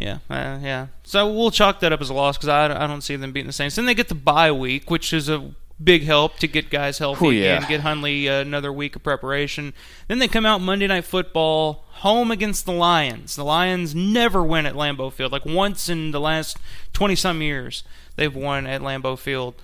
Yeah, 0.00 0.18
uh, 0.30 0.58
yeah. 0.62 0.86
So 1.02 1.30
we'll 1.30 1.50
chalk 1.50 1.80
that 1.80 1.92
up 1.92 2.00
as 2.00 2.08
a 2.08 2.14
loss 2.14 2.36
because 2.38 2.48
I, 2.48 2.64
I 2.84 2.86
don't 2.86 3.02
see 3.02 3.16
them 3.16 3.32
beating 3.32 3.48
the 3.48 3.52
Saints. 3.52 3.76
Then 3.76 3.84
they 3.84 3.94
get 3.94 4.08
the 4.08 4.14
bye 4.14 4.50
week, 4.50 4.90
which 4.90 5.12
is 5.12 5.28
a 5.28 5.52
big 5.82 6.04
help 6.04 6.36
to 6.38 6.46
get 6.46 6.70
guys 6.70 6.98
healthy 6.98 7.26
Oh, 7.26 7.30
yeah. 7.30 7.56
and 7.58 7.66
get 7.66 7.80
Hundley 7.80 8.28
uh, 8.28 8.40
another 8.40 8.72
week 8.72 8.96
of 8.96 9.02
preparation. 9.02 9.74
Then 10.08 10.18
they 10.18 10.28
come 10.28 10.46
out 10.46 10.60
Monday 10.62 10.86
Night 10.86 11.04
Football 11.04 11.84
home 11.96 12.30
against 12.30 12.64
the 12.64 12.72
Lions. 12.72 13.36
The 13.36 13.44
Lions 13.44 13.94
never 13.94 14.42
win 14.42 14.64
at 14.64 14.74
Lambeau 14.74 15.12
Field. 15.12 15.32
Like 15.32 15.44
once 15.44 15.88
in 15.90 16.12
the 16.12 16.20
last 16.20 16.56
twenty 16.94 17.14
some 17.14 17.42
years, 17.42 17.82
they've 18.16 18.34
won 18.34 18.66
at 18.66 18.80
Lambeau 18.80 19.18
Field. 19.18 19.54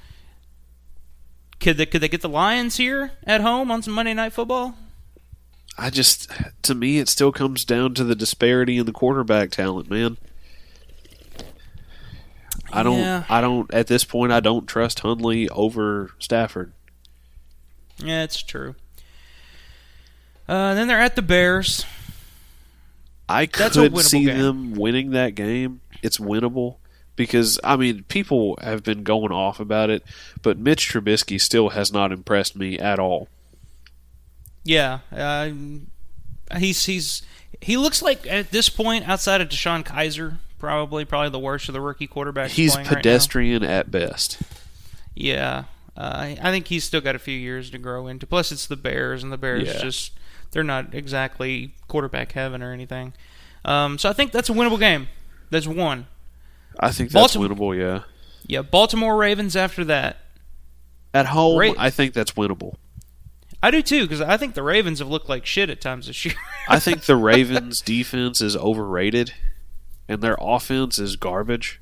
Could 1.60 1.78
they 1.78 1.86
could 1.86 2.02
they 2.02 2.08
get 2.08 2.20
the 2.20 2.28
Lions 2.28 2.76
here 2.76 3.12
at 3.24 3.40
home 3.40 3.70
on 3.70 3.82
some 3.82 3.94
Monday 3.94 4.12
Night 4.12 4.34
Football? 4.34 4.74
I 5.78 5.90
just, 5.90 6.30
to 6.62 6.74
me, 6.74 6.98
it 6.98 7.08
still 7.08 7.32
comes 7.32 7.64
down 7.64 7.94
to 7.94 8.04
the 8.04 8.14
disparity 8.14 8.78
in 8.78 8.86
the 8.86 8.92
quarterback 8.92 9.50
talent, 9.50 9.90
man. 9.90 10.16
I 12.72 12.82
don't, 12.82 12.98
Yeah. 12.98 13.24
I 13.28 13.40
don't. 13.40 13.72
At 13.72 13.86
this 13.86 14.04
point, 14.04 14.32
I 14.32 14.40
don't 14.40 14.66
trust 14.66 15.00
Hundley 15.00 15.48
over 15.50 16.10
Stafford. 16.18 16.72
Yeah, 17.98 18.22
it's 18.22 18.42
true. 18.42 18.74
Uh, 20.48 20.74
then 20.74 20.88
they're 20.88 21.00
at 21.00 21.16
the 21.16 21.22
Bears. 21.22 21.84
I 23.28 23.46
That's 23.46 23.76
could 23.76 23.98
see 24.00 24.24
game. 24.26 24.38
them 24.38 24.74
winning 24.74 25.10
that 25.10 25.34
game. 25.34 25.80
It's 26.02 26.18
winnable 26.18 26.76
because 27.16 27.58
I 27.64 27.76
mean, 27.76 28.04
people 28.04 28.58
have 28.62 28.82
been 28.82 29.02
going 29.02 29.32
off 29.32 29.58
about 29.58 29.90
it, 29.90 30.02
but 30.42 30.58
Mitch 30.58 30.88
Trubisky 30.92 31.40
still 31.40 31.70
has 31.70 31.92
not 31.92 32.12
impressed 32.12 32.54
me 32.56 32.78
at 32.78 32.98
all. 32.98 33.28
Yeah, 34.66 34.98
uh, 35.12 35.50
he's 36.58 36.84
he's 36.86 37.22
he 37.62 37.76
looks 37.76 38.02
like 38.02 38.26
at 38.26 38.50
this 38.50 38.68
point 38.68 39.08
outside 39.08 39.40
of 39.40 39.48
DeShone 39.48 39.84
Kizer, 39.84 40.38
probably 40.58 41.04
probably 41.04 41.30
the 41.30 41.38
worst 41.38 41.68
of 41.68 41.72
the 41.72 41.80
rookie 41.80 42.08
quarterbacks. 42.08 42.48
He's 42.48 42.72
playing 42.72 42.86
right 42.88 42.92
now. 42.96 42.96
pedestrian 42.98 43.62
at 43.62 43.90
best. 43.90 44.38
yeah, 45.14 45.64
Uh, 45.96 46.34
I 46.42 46.50
think 46.50 46.66
he's 46.66 46.84
still 46.84 47.00
got 47.00 47.14
a 47.14 47.18
few 47.18 47.38
years 47.38 47.70
to 47.70 47.78
grow 47.78 48.06
into. 48.08 48.26
Plus, 48.26 48.50
it's 48.52 48.66
the 48.66 48.76
Bears, 48.76 49.22
and 49.22 49.32
the 49.32 49.38
Bears 49.38 49.68
Yeah. 49.68 49.78
just 49.80 50.12
they're 50.50 50.64
not 50.64 50.94
exactly 50.94 51.72
quarterback 51.88 52.32
heaven 52.32 52.62
or 52.62 52.72
anything. 52.72 53.12
Um, 53.64 53.98
so 53.98 54.08
I 54.10 54.12
think 54.12 54.32
that's 54.32 54.48
a 54.50 54.52
winnable 54.52 54.78
game. 54.78 55.08
That's 55.50 55.66
one. 55.66 56.06
I 56.78 56.90
think 56.92 57.10
that's 57.12 57.34
Baltimore- 57.34 57.48
winnable. 57.74 57.78
Yeah. 57.78 58.02
Yeah, 58.46 58.62
Baltimore 58.62 59.16
Ravens 59.16 59.56
after 59.56 59.84
that. 59.86 60.18
At 61.14 61.26
home, 61.26 61.58
Ra- 61.58 61.72
I 61.78 61.88
think 61.90 62.12
that's 62.14 62.32
winnable. 62.32 62.74
I 63.66 63.70
do 63.72 63.82
too 63.82 64.02
because 64.02 64.20
I 64.20 64.36
think 64.36 64.54
the 64.54 64.62
Ravens 64.62 64.98
have 65.00 65.08
looked 65.08 65.28
like 65.28 65.44
shit 65.44 65.70
at 65.70 65.80
times 65.80 66.06
this 66.06 66.24
year. 66.24 66.34
I 66.68 66.78
think 66.78 67.02
the 67.02 67.16
Ravens' 67.32 67.80
defense 67.80 68.40
is 68.40 68.56
overrated, 68.56 69.32
and 70.08 70.22
their 70.22 70.36
offense 70.40 70.98
is 70.98 71.16
garbage. 71.16 71.80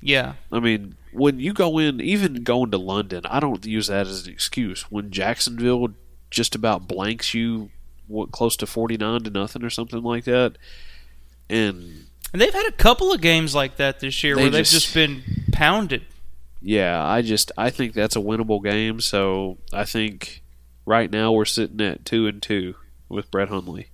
yeah, 0.00 0.34
I 0.52 0.60
mean, 0.60 0.96
when 1.12 1.38
you 1.40 1.52
go 1.52 1.78
in, 1.78 2.00
even 2.00 2.42
going 2.44 2.70
to 2.72 2.78
London, 2.78 3.22
I 3.26 3.40
don't 3.40 3.64
use 3.64 3.88
that 3.88 4.06
as 4.06 4.26
an 4.26 4.32
excuse. 4.32 4.82
When 4.90 5.10
Jacksonville 5.10 5.88
just 6.30 6.54
about 6.54 6.86
blanks 6.88 7.34
you, 7.34 7.70
what 8.06 8.30
close 8.30 8.56
to 8.56 8.66
forty 8.66 8.96
nine 8.96 9.22
to 9.22 9.30
nothing 9.30 9.62
or 9.64 9.70
something 9.70 10.02
like 10.02 10.24
that, 10.24 10.56
and 11.50 12.06
and 12.32 12.40
they've 12.42 12.52
had 12.52 12.66
a 12.66 12.72
couple 12.72 13.12
of 13.12 13.20
games 13.20 13.54
like 13.54 13.76
that 13.76 14.00
this 14.00 14.22
year 14.22 14.34
They 14.36 14.42
where 14.42 14.50
they've 14.50 14.64
just- 14.64 14.84
just 14.86 14.94
been 14.94 15.22
pounded. 15.52 16.02
yeah, 16.60 17.04
I 17.04 17.22
just 17.22 17.52
I 17.56 17.70
think 17.70 17.92
that's 17.94 18.16
a 18.16 18.20
winnable 18.20 18.62
game. 18.62 19.00
So 19.00 19.58
I 19.72 19.84
think 19.84 20.42
right 20.88 21.10
now 21.10 21.30
we're 21.32 21.44
sitting 21.44 21.80
at 21.80 22.04
two 22.04 22.26
and 22.26 22.42
two 22.42 22.74
with 23.08 23.30
Brett 23.30 23.48
Hundley. 23.48 23.88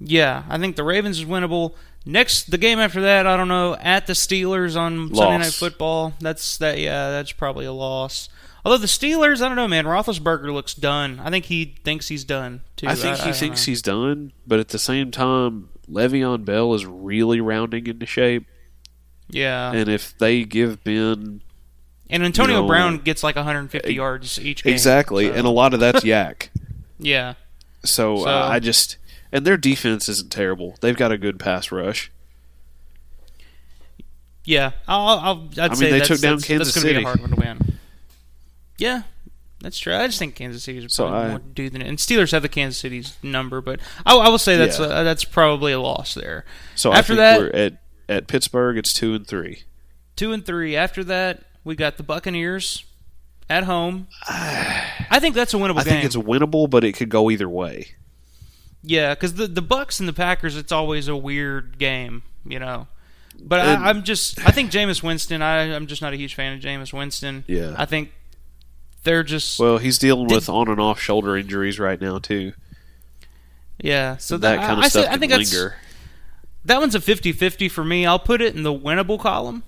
Yeah, 0.00 0.44
I 0.48 0.58
think 0.58 0.76
the 0.76 0.84
Ravens 0.84 1.18
is 1.18 1.24
winnable. 1.24 1.74
Next, 2.04 2.50
the 2.50 2.58
game 2.58 2.78
after 2.78 3.00
that, 3.02 3.26
I 3.26 3.36
don't 3.36 3.48
know. 3.48 3.74
At 3.76 4.06
the 4.06 4.12
Steelers 4.12 4.76
on 4.76 5.14
Sunday 5.14 5.38
Night 5.38 5.52
Football, 5.52 6.14
that's 6.20 6.58
that. 6.58 6.78
Yeah, 6.78 7.10
that's 7.10 7.32
probably 7.32 7.64
a 7.66 7.72
loss. 7.72 8.28
Although 8.64 8.78
the 8.78 8.86
Steelers, 8.86 9.40
I 9.40 9.48
don't 9.48 9.56
know, 9.56 9.68
man. 9.68 9.84
Roethlisberger 9.84 10.52
looks 10.52 10.74
done. 10.74 11.20
I 11.22 11.30
think 11.30 11.46
he 11.46 11.76
thinks 11.84 12.08
he's 12.08 12.24
done 12.24 12.62
too. 12.76 12.88
I 12.88 12.94
think 12.94 13.18
he 13.18 13.24
don't 13.26 13.34
thinks 13.34 13.66
know. 13.66 13.70
he's 13.70 13.82
done, 13.82 14.32
but 14.46 14.58
at 14.60 14.68
the 14.68 14.78
same 14.78 15.10
time, 15.10 15.68
Le'Veon 15.88 16.44
Bell 16.44 16.74
is 16.74 16.84
really 16.84 17.40
rounding 17.40 17.86
into 17.86 18.06
shape. 18.06 18.46
Yeah, 19.28 19.72
And 19.72 19.88
if 19.88 20.16
they 20.18 20.44
give 20.44 20.84
Ben 20.84 21.42
Antonio 22.10 22.56
you 22.56 22.62
know, 22.62 22.66
Brown 22.68 22.98
gets 22.98 23.22
like 23.22 23.36
150 23.36 23.88
e- 23.90 23.94
yards 23.94 24.38
each 24.40 24.62
game. 24.64 24.72
exactly, 24.72 25.28
so- 25.28 25.34
and 25.34 25.46
a 25.46 25.50
lot 25.50 25.74
of 25.74 25.80
that's 25.80 26.04
YAC. 26.04 26.48
yeah, 26.98 27.34
So, 27.84 28.18
So- 28.18 28.28
uh, 28.28 28.48
I 28.48 28.58
just 28.60 28.96
and 29.32 29.44
their 29.44 29.56
defense 29.56 30.08
isn't 30.08 30.30
terrible. 30.30 30.76
They've 30.80 30.96
got 30.96 31.10
a 31.12 31.18
good 31.18 31.38
pass 31.40 31.72
rush. 31.72 32.10
yeah. 34.44 34.70
I'll, 34.86 35.18
I'll, 35.18 35.48
I'd 35.52 35.58
I 35.58 35.68
mean, 35.68 35.76
say 35.76 35.90
they 35.90 35.98
that's, 35.98 36.08
took 36.08 36.20
down 36.20 36.36
that's, 36.36 36.44
Kansas 36.46 36.74
that's 36.74 36.84
gonna 36.84 36.92
be 36.92 36.94
City. 36.94 37.04
a 37.04 37.06
hard 37.06 37.20
one 37.20 37.30
to 37.30 37.36
win. 37.36 37.78
Yeah, 38.78 39.02
that's 39.60 39.78
true. 39.78 39.94
I 39.94 40.06
just 40.06 40.18
think 40.18 40.34
Kansas 40.36 40.62
City 40.62 40.78
is 40.84 40.94
So 40.94 41.08
probably 41.08 41.24
I- 41.26 41.28
more 41.30 41.38
due 41.40 41.70
than 41.70 41.82
it. 41.82 41.88
and 41.88 41.98
Steelers 41.98 42.30
have 42.32 42.42
the 42.42 42.48
Kansas 42.48 42.78
City's 42.80 43.16
number, 43.22 43.60
but 43.60 43.80
I, 44.04 44.14
I 44.16 44.28
will 44.28 44.38
say 44.38 44.56
that's 44.56 44.78
Yeah. 44.78 44.86
uh, 44.86 45.02
that's 45.02 45.24
probably 45.24 45.72
a 45.72 45.80
loss 45.80 46.14
there. 46.14 46.44
So 46.76 46.92
After 46.92 47.14
that- 47.16 47.38
we're 47.40 47.50
at 47.50 47.78
at 48.08 48.28
Pittsburgh. 48.28 48.78
It's 48.78 48.92
two 48.92 49.14
and 49.14 49.26
three. 49.26 49.64
Two 50.14 50.32
and 50.32 50.46
three. 50.46 50.76
After 50.76 51.02
that, 51.04 51.42
we 51.66 51.74
got 51.76 51.98
the 51.98 52.02
Buccaneers 52.02 52.84
at 53.50 53.64
home. 53.64 54.06
I 54.28 55.18
think 55.20 55.34
that's 55.34 55.52
a 55.52 55.58
winnable 55.58 55.80
I 55.80 55.84
game. 55.84 55.92
think 55.94 56.04
it's 56.04 56.16
winnable, 56.16 56.70
but 56.70 56.82
it 56.84 56.92
could 56.92 57.08
go 57.10 57.30
either 57.30 57.48
way. 57.48 57.88
yeah, 58.82 59.14
because 59.14 59.34
the 59.34 59.46
the 59.46 59.60
Bucks 59.62 60.00
and 60.00 60.08
the 60.08 60.12
Packers, 60.14 60.56
it's 60.56 60.72
always 60.72 61.08
a 61.08 61.16
weird 61.16 61.78
game, 61.78 62.22
you 62.46 62.58
know. 62.58 62.86
But 63.38 63.60
And- 63.60 63.84
I, 63.84 63.88
I'm 63.90 64.02
just, 64.02 64.38
I 64.46 64.50
think 64.50 64.70
Jameis 64.70 65.02
Winston. 65.02 65.42
I, 65.42 65.74
I'm 65.74 65.86
just 65.88 66.00
not 66.00 66.14
a 66.14 66.16
huge 66.16 66.34
fan 66.34 66.54
of 66.56 66.60
Jameis 66.60 66.92
Winston. 66.94 67.44
Yeah. 67.46 67.74
I 67.76 67.84
think 67.84 68.12
they're 69.02 69.22
just 69.24 69.58
Well, 69.58 69.76
he's 69.78 69.98
dealing 69.98 70.26
Did- 70.28 70.34
with 70.36 70.48
on 70.48 70.68
and 70.68 70.80
off 70.80 70.98
shoulder 71.00 71.36
injuries 71.36 71.78
right 71.78 72.00
now 72.00 72.18
too. 72.18 72.52
yeah. 73.80 74.16
So 74.16 74.36
that 74.38 74.58
I- 74.58 74.62
kind 74.66 74.78
of 74.78 74.84
I, 74.84 74.88
stuff 74.88 75.04
say- 75.04 75.10
I 75.10 75.18
think 75.18 75.32
linger. 75.32 75.76
that 76.64 76.80
one's 76.80 76.94
a 76.94 77.00
50-50 77.00 77.70
for 77.70 77.84
me. 77.84 78.06
I'll 78.06 78.18
put 78.18 78.40
it 78.40 78.54
in 78.56 78.62
the 78.62 78.72
winnable 78.72 79.20
column. 79.20 79.62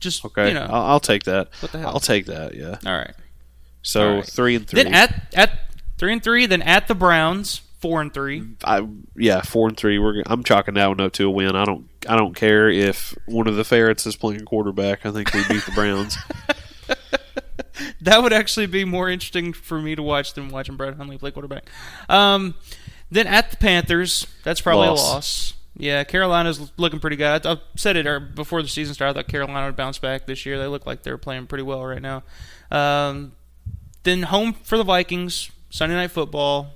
Just 0.00 0.24
Okay, 0.24 0.48
you 0.48 0.54
know, 0.54 0.66
I'll, 0.70 0.82
I'll 0.92 1.00
take 1.00 1.24
that. 1.24 1.48
what 1.60 1.72
the 1.72 1.78
hell? 1.78 1.88
I'll 1.90 2.00
take 2.00 2.26
that. 2.26 2.54
Yeah. 2.54 2.76
all 2.86 2.96
right. 2.96 3.14
So 3.82 4.08
All 4.08 4.14
right. 4.16 4.24
three 4.26 4.54
and 4.56 4.66
three. 4.68 4.82
Then 4.82 4.94
at 4.94 5.34
at 5.34 5.50
three 5.98 6.12
and 6.12 6.22
three, 6.22 6.46
then 6.46 6.62
at 6.62 6.88
the 6.88 6.94
Browns 6.94 7.62
four 7.80 8.00
and 8.00 8.12
three. 8.12 8.42
I 8.64 8.86
yeah, 9.16 9.40
four 9.42 9.68
and 9.68 9.76
three. 9.76 9.98
We're 9.98 10.22
I'm 10.26 10.42
chalking 10.44 10.74
that 10.74 10.86
one 10.88 11.00
up 11.00 11.12
to 11.14 11.26
a 11.26 11.30
win. 11.30 11.56
I 11.56 11.64
don't 11.64 11.88
I 12.08 12.16
don't 12.16 12.34
care 12.34 12.68
if 12.68 13.16
one 13.26 13.46
of 13.46 13.56
the 13.56 13.64
ferrets 13.64 14.06
is 14.06 14.16
playing 14.16 14.44
quarterback. 14.44 15.06
I 15.06 15.10
think 15.10 15.32
we 15.32 15.42
beat 15.48 15.64
the 15.64 15.72
Browns. 15.72 16.16
That 18.00 18.22
would 18.22 18.32
actually 18.32 18.66
be 18.66 18.84
more 18.84 19.08
interesting 19.08 19.52
for 19.52 19.80
me 19.80 19.94
to 19.94 20.02
watch 20.02 20.34
than 20.34 20.48
watching 20.48 20.76
Brett 20.76 20.94
Hundley 20.94 21.16
play 21.18 21.30
quarterback. 21.30 21.68
Um, 22.08 22.54
then 23.10 23.26
at 23.26 23.50
the 23.52 23.56
Panthers, 23.56 24.26
that's 24.42 24.60
probably 24.60 24.88
Loss. 24.88 25.00
a 25.00 25.12
loss. 25.14 25.54
Yeah, 25.78 26.02
Carolina's 26.02 26.72
looking 26.76 26.98
pretty 26.98 27.14
good. 27.14 27.46
I, 27.46 27.52
I 27.52 27.58
said 27.76 27.96
it 27.96 28.06
uh, 28.06 28.18
before 28.18 28.62
the 28.62 28.68
season 28.68 28.94
started. 28.94 29.16
I 29.16 29.22
thought 29.22 29.30
Carolina 29.30 29.66
would 29.66 29.76
bounce 29.76 29.98
back 29.98 30.26
this 30.26 30.44
year. 30.44 30.58
They 30.58 30.66
look 30.66 30.86
like 30.86 31.04
they're 31.04 31.16
playing 31.16 31.46
pretty 31.46 31.62
well 31.62 31.84
right 31.86 32.02
now. 32.02 32.24
Um, 32.72 33.32
then 34.02 34.24
home 34.24 34.54
for 34.54 34.76
the 34.76 34.82
Vikings, 34.82 35.52
Sunday 35.70 35.94
Night 35.94 36.10
Football. 36.10 36.74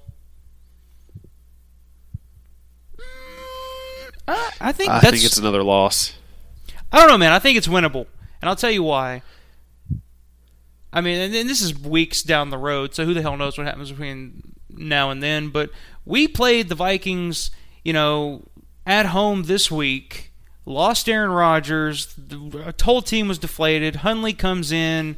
Mm, 2.97 3.03
I, 4.29 4.53
I 4.61 4.73
think 4.73 4.91
I 4.91 5.01
think 5.01 5.25
it's 5.25 5.39
another 5.39 5.65
loss. 5.65 6.17
I 6.93 6.99
don't 6.99 7.09
know, 7.09 7.19
man. 7.19 7.33
I 7.33 7.41
think 7.41 7.59
it's 7.59 7.69
winnable, 7.69 8.07
and 8.41 8.49
I'll 8.49 8.57
tell 8.57 8.71
you 8.71 8.85
why. 8.85 9.23
I 10.93 11.01
mean, 11.01 11.19
and, 11.21 11.35
and 11.35 11.49
this 11.49 11.61
is 11.61 11.77
weeks 11.77 12.23
down 12.23 12.51
the 12.51 12.59
road, 12.59 12.95
so 12.95 13.05
who 13.05 13.15
the 13.15 13.23
hell 13.23 13.37
knows 13.37 13.59
what 13.59 13.67
happens 13.67 13.91
between 13.91 14.55
now 14.69 15.11
and 15.11 15.21
then? 15.21 15.49
But 15.49 15.71
we 16.05 16.29
played 16.29 16.69
the 16.69 16.75
Vikings, 16.77 17.51
you 17.83 17.93
know, 17.93 18.45
at 18.87 19.07
home 19.07 19.45
this 19.45 19.71
week. 19.71 20.33
Lost 20.65 21.09
Aaron 21.09 21.31
Rodgers. 21.31 22.15
The 22.15 22.75
whole 22.83 23.03
team 23.03 23.29
was 23.29 23.39
deflated. 23.39 23.97
Hundley 23.97 24.33
comes 24.33 24.71
in, 24.71 25.17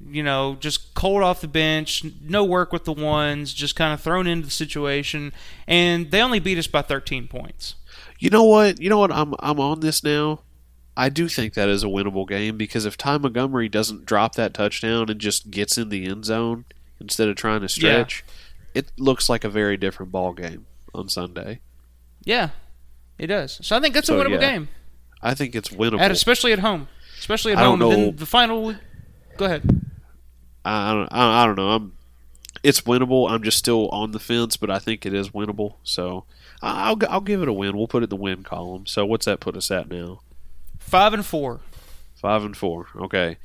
you 0.00 0.22
know, 0.22 0.56
just 0.60 0.94
cold 0.94 1.22
off 1.22 1.40
the 1.40 1.48
bench, 1.48 2.04
no 2.22 2.44
work 2.44 2.72
with 2.72 2.84
the 2.84 2.92
ones, 2.92 3.52
just 3.52 3.76
kind 3.76 3.92
of 3.92 4.00
thrown 4.00 4.26
into 4.26 4.46
the 4.46 4.52
situation, 4.52 5.32
and 5.66 6.10
they 6.10 6.22
only 6.22 6.38
beat 6.38 6.58
us 6.58 6.66
by 6.66 6.82
13 6.82 7.28
points. 7.28 7.74
You 8.18 8.30
know 8.30 8.44
what? 8.44 8.80
You 8.80 8.88
know 8.88 8.98
what? 8.98 9.12
I'm 9.12 9.34
I'm 9.40 9.60
on 9.60 9.80
this 9.80 10.02
now. 10.02 10.40
I 10.96 11.08
do 11.10 11.28
think 11.28 11.54
that 11.54 11.68
is 11.68 11.84
a 11.84 11.86
winnable 11.86 12.26
game 12.26 12.56
because 12.56 12.84
if 12.84 12.96
Ty 12.96 13.18
Montgomery 13.18 13.68
doesn't 13.68 14.04
drop 14.04 14.34
that 14.34 14.52
touchdown 14.52 15.08
and 15.08 15.20
just 15.20 15.50
gets 15.50 15.78
in 15.78 15.90
the 15.90 16.06
end 16.06 16.24
zone 16.24 16.64
instead 17.00 17.28
of 17.28 17.36
trying 17.36 17.60
to 17.60 17.68
stretch, 17.68 18.24
it 18.74 18.90
looks 18.98 19.28
like 19.28 19.44
a 19.44 19.48
very 19.48 19.76
different 19.76 20.10
ball 20.10 20.32
game 20.32 20.66
on 20.92 21.08
Sunday. 21.08 21.60
Yeah, 22.24 22.50
it 23.18 23.26
does. 23.28 23.58
So 23.62 23.76
I 23.76 23.80
think 23.80 23.94
that's 23.94 24.06
So, 24.06 24.18
a 24.20 24.24
winnable 24.24 24.40
yeah. 24.40 24.52
game. 24.52 24.68
I 25.20 25.34
think 25.34 25.54
it's 25.54 25.68
winnable. 25.70 26.00
At, 26.00 26.10
especially 26.10 26.52
at 26.52 26.60
home. 26.60 26.88
Especially 27.18 27.52
at 27.52 27.58
I 27.58 27.64
home. 27.64 27.78
don't 27.80 27.90
know. 27.90 27.96
then 27.96 28.16
the 28.16 28.26
final. 28.26 28.74
Go 29.36 29.44
ahead. 29.44 29.62
I, 30.64 30.92
don't 30.92 31.08
I, 31.10 31.42
I 31.42 31.46
don't 31.46 31.56
know. 31.56 31.70
I'm 31.70 31.92
it's 32.62 32.80
winnable. 32.82 33.30
I'm 33.30 33.42
just 33.42 33.58
still 33.58 33.88
on 33.90 34.10
the 34.12 34.18
fence, 34.20 34.56
but 34.56 34.70
I 34.70 34.78
think 34.78 35.06
it 35.06 35.14
is 35.14 35.30
winnable. 35.30 35.74
So 35.82 36.24
I'll 36.62 36.98
I'll 37.08 37.20
give 37.20 37.42
it 37.42 37.48
a 37.48 37.52
win. 37.52 37.76
We'll 37.76 37.88
put 37.88 38.02
it 38.02 38.04
in 38.04 38.10
the 38.10 38.16
win 38.16 38.42
column. 38.42 38.86
So 38.86 39.06
what's 39.06 39.26
that 39.26 39.40
put 39.40 39.56
us 39.56 39.70
at 39.70 39.88
now? 39.90 40.20
Five 40.78 41.12
and 41.14 41.24
four. 41.24 41.60
Five 42.14 42.42
and 42.44 42.56
four. 42.56 42.86
Okay. 42.96 43.38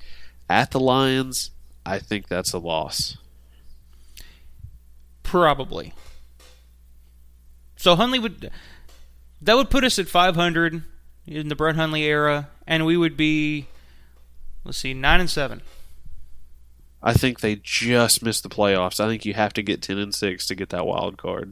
At 0.50 0.72
the 0.72 0.80
Lions, 0.80 1.52
I 1.86 2.00
think 2.00 2.28
that's 2.28 2.54
a 2.54 2.60
loss. 2.60 3.18
Probably. 5.24 5.94
So 7.76 7.96
Hundley 7.96 8.20
would. 8.20 8.52
That 9.44 9.56
would 9.58 9.70
put 9.70 9.84
us 9.84 10.00
at 10.00 10.08
500 10.08 10.84
in 11.28 11.48
the 11.50 11.56
Brett 11.56 11.76
Hundley 11.76 12.04
era, 12.04 12.50
and 12.68 12.86
we 12.86 12.98
would 12.98 13.18
be. 13.18 13.68
Let's 14.64 14.78
see, 14.78 14.94
nine 14.94 15.20
and 15.20 15.30
seven. 15.30 15.62
I 17.02 17.14
think 17.14 17.42
they 17.42 17.58
just 17.58 18.24
missed 18.24 18.44
the 18.44 18.50
playoffs. 18.50 19.02
I 19.02 19.08
think 19.08 19.26
you 19.26 19.34
have 19.34 19.52
to 19.54 19.62
get 19.62 19.82
ten 19.82 19.98
and 19.98 20.16
six 20.16 20.48
to 20.48 20.56
get 20.56 20.70
that 20.70 20.86
wild 20.86 21.18
card. 21.18 21.52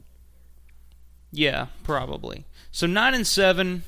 Yeah, 1.30 1.66
probably. 1.84 2.46
So 2.70 2.86
nine 2.86 3.12
and 3.12 3.26
seven, 3.26 3.84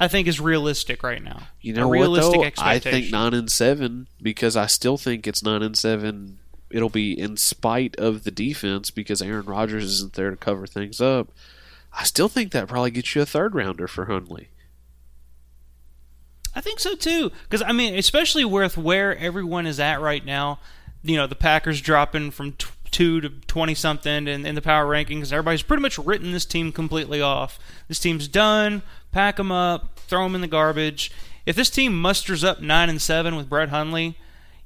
I 0.00 0.08
think 0.08 0.26
is 0.26 0.40
realistic 0.40 1.04
right 1.04 1.22
now. 1.22 1.44
You 1.60 1.74
know 1.74 1.86
what 1.86 1.94
realistic 1.94 2.56
though? 2.56 2.62
I 2.62 2.80
think 2.80 3.12
nine 3.12 3.34
and 3.34 3.50
seven 3.50 4.08
because 4.20 4.56
I 4.56 4.66
still 4.66 4.96
think 4.96 5.28
it's 5.28 5.44
nine 5.44 5.62
and 5.62 5.78
seven. 5.78 6.40
It'll 6.70 6.88
be 6.90 7.16
in 7.16 7.36
spite 7.36 7.94
of 7.96 8.24
the 8.24 8.32
defense 8.32 8.90
because 8.90 9.22
Aaron 9.22 9.46
Rodgers 9.46 9.84
isn't 9.84 10.14
there 10.14 10.30
to 10.30 10.36
cover 10.36 10.66
things 10.66 11.00
up. 11.00 11.28
I 11.96 12.04
still 12.04 12.28
think 12.28 12.52
that 12.52 12.68
probably 12.68 12.90
gets 12.90 13.14
you 13.14 13.22
a 13.22 13.26
third 13.26 13.54
rounder 13.54 13.86
for 13.86 14.06
Hundley. 14.06 14.48
I 16.54 16.60
think 16.60 16.80
so 16.80 16.94
too. 16.94 17.30
Because 17.44 17.62
I 17.62 17.72
mean, 17.72 17.94
especially 17.96 18.44
with 18.44 18.76
where 18.76 19.16
everyone 19.16 19.66
is 19.66 19.80
at 19.80 20.00
right 20.00 20.24
now, 20.24 20.58
you 21.02 21.16
know, 21.16 21.26
the 21.26 21.34
Packers 21.34 21.80
dropping 21.80 22.30
from 22.30 22.52
t- 22.52 22.66
two 22.90 23.20
to 23.20 23.28
twenty 23.28 23.74
something 23.74 24.28
in, 24.28 24.46
in 24.46 24.54
the 24.54 24.62
power 24.62 24.86
rankings. 24.86 25.32
Everybody's 25.32 25.62
pretty 25.62 25.82
much 25.82 25.98
written 25.98 26.32
this 26.32 26.44
team 26.44 26.72
completely 26.72 27.20
off. 27.20 27.58
This 27.88 27.98
team's 27.98 28.28
done. 28.28 28.82
Pack 29.12 29.36
them 29.36 29.50
up. 29.52 29.98
Throw 29.98 30.22
them 30.24 30.34
in 30.34 30.40
the 30.40 30.46
garbage. 30.46 31.10
If 31.46 31.56
this 31.56 31.70
team 31.70 32.00
musters 32.00 32.42
up 32.44 32.60
nine 32.60 32.88
and 32.88 33.02
seven 33.02 33.36
with 33.36 33.48
Brett 33.48 33.68
Hundley, 33.68 34.16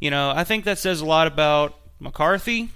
You 0.01 0.11
know, 0.11 0.31
I 0.35 0.45
think 0.45 0.65
that 0.65 0.79
says 0.79 1.01
a 1.01 1.07
lot 1.07 1.27
about 1.27 1.77
McCarthy. 1.99 2.71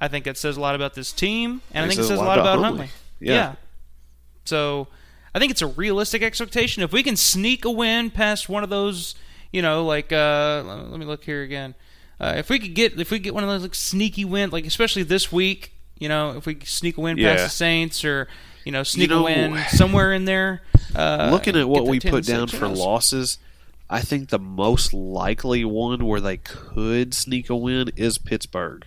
I 0.00 0.08
think 0.08 0.26
it 0.26 0.36
says 0.36 0.56
a 0.56 0.60
lot 0.60 0.74
about 0.74 0.94
this 0.94 1.12
team, 1.12 1.62
and 1.72 1.84
I 1.84 1.88
think 1.88 2.00
it 2.00 2.02
says 2.02 2.08
says 2.08 2.18
a 2.20 2.24
lot 2.24 2.38
about 2.38 2.58
Hundley. 2.58 2.90
Yeah. 3.20 3.54
So 4.48 4.88
I 5.34 5.38
think 5.38 5.50
it's 5.50 5.62
a 5.62 5.66
realistic 5.66 6.22
expectation. 6.22 6.82
If 6.82 6.92
we 6.92 7.02
can 7.02 7.16
sneak 7.16 7.64
a 7.64 7.70
win 7.70 8.10
past 8.10 8.48
one 8.48 8.62
of 8.64 8.70
those, 8.70 9.14
you 9.52 9.62
know, 9.62 9.84
like 9.84 10.12
uh, 10.12 10.62
let 10.64 10.98
me 10.98 11.06
look 11.06 11.24
here 11.24 11.42
again. 11.42 11.74
Uh, 12.18 12.34
if 12.36 12.48
we 12.48 12.58
could 12.58 12.74
get 12.74 12.98
if 12.98 13.10
we 13.10 13.18
get 13.18 13.34
one 13.34 13.44
of 13.44 13.50
those 13.50 13.62
like 13.62 13.74
sneaky 13.74 14.24
wins, 14.24 14.52
like 14.52 14.64
especially 14.66 15.02
this 15.02 15.30
week, 15.30 15.72
you 15.98 16.08
know, 16.08 16.36
if 16.36 16.46
we 16.46 16.58
sneak 16.64 16.96
a 16.96 17.00
win 17.00 17.18
Yeah. 17.18 17.34
past 17.34 17.44
the 17.44 17.50
Saints 17.50 18.04
or 18.04 18.28
you 18.64 18.72
know 18.72 18.82
sneak 18.82 19.10
know, 19.10 19.20
a 19.20 19.24
win 19.24 19.64
somewhere 19.68 20.12
in 20.12 20.24
there. 20.24 20.62
Uh, 20.94 21.28
Looking 21.30 21.56
at 21.56 21.68
what 21.68 21.86
we 21.86 22.00
put 22.00 22.24
down 22.24 22.48
for 22.48 22.68
knows? 22.68 22.78
losses, 22.78 23.38
I 23.90 24.00
think 24.00 24.30
the 24.30 24.38
most 24.38 24.94
likely 24.94 25.64
one 25.64 26.06
where 26.06 26.20
they 26.20 26.38
could 26.38 27.12
sneak 27.12 27.50
a 27.50 27.56
win 27.56 27.90
is 27.96 28.16
Pittsburgh. 28.16 28.86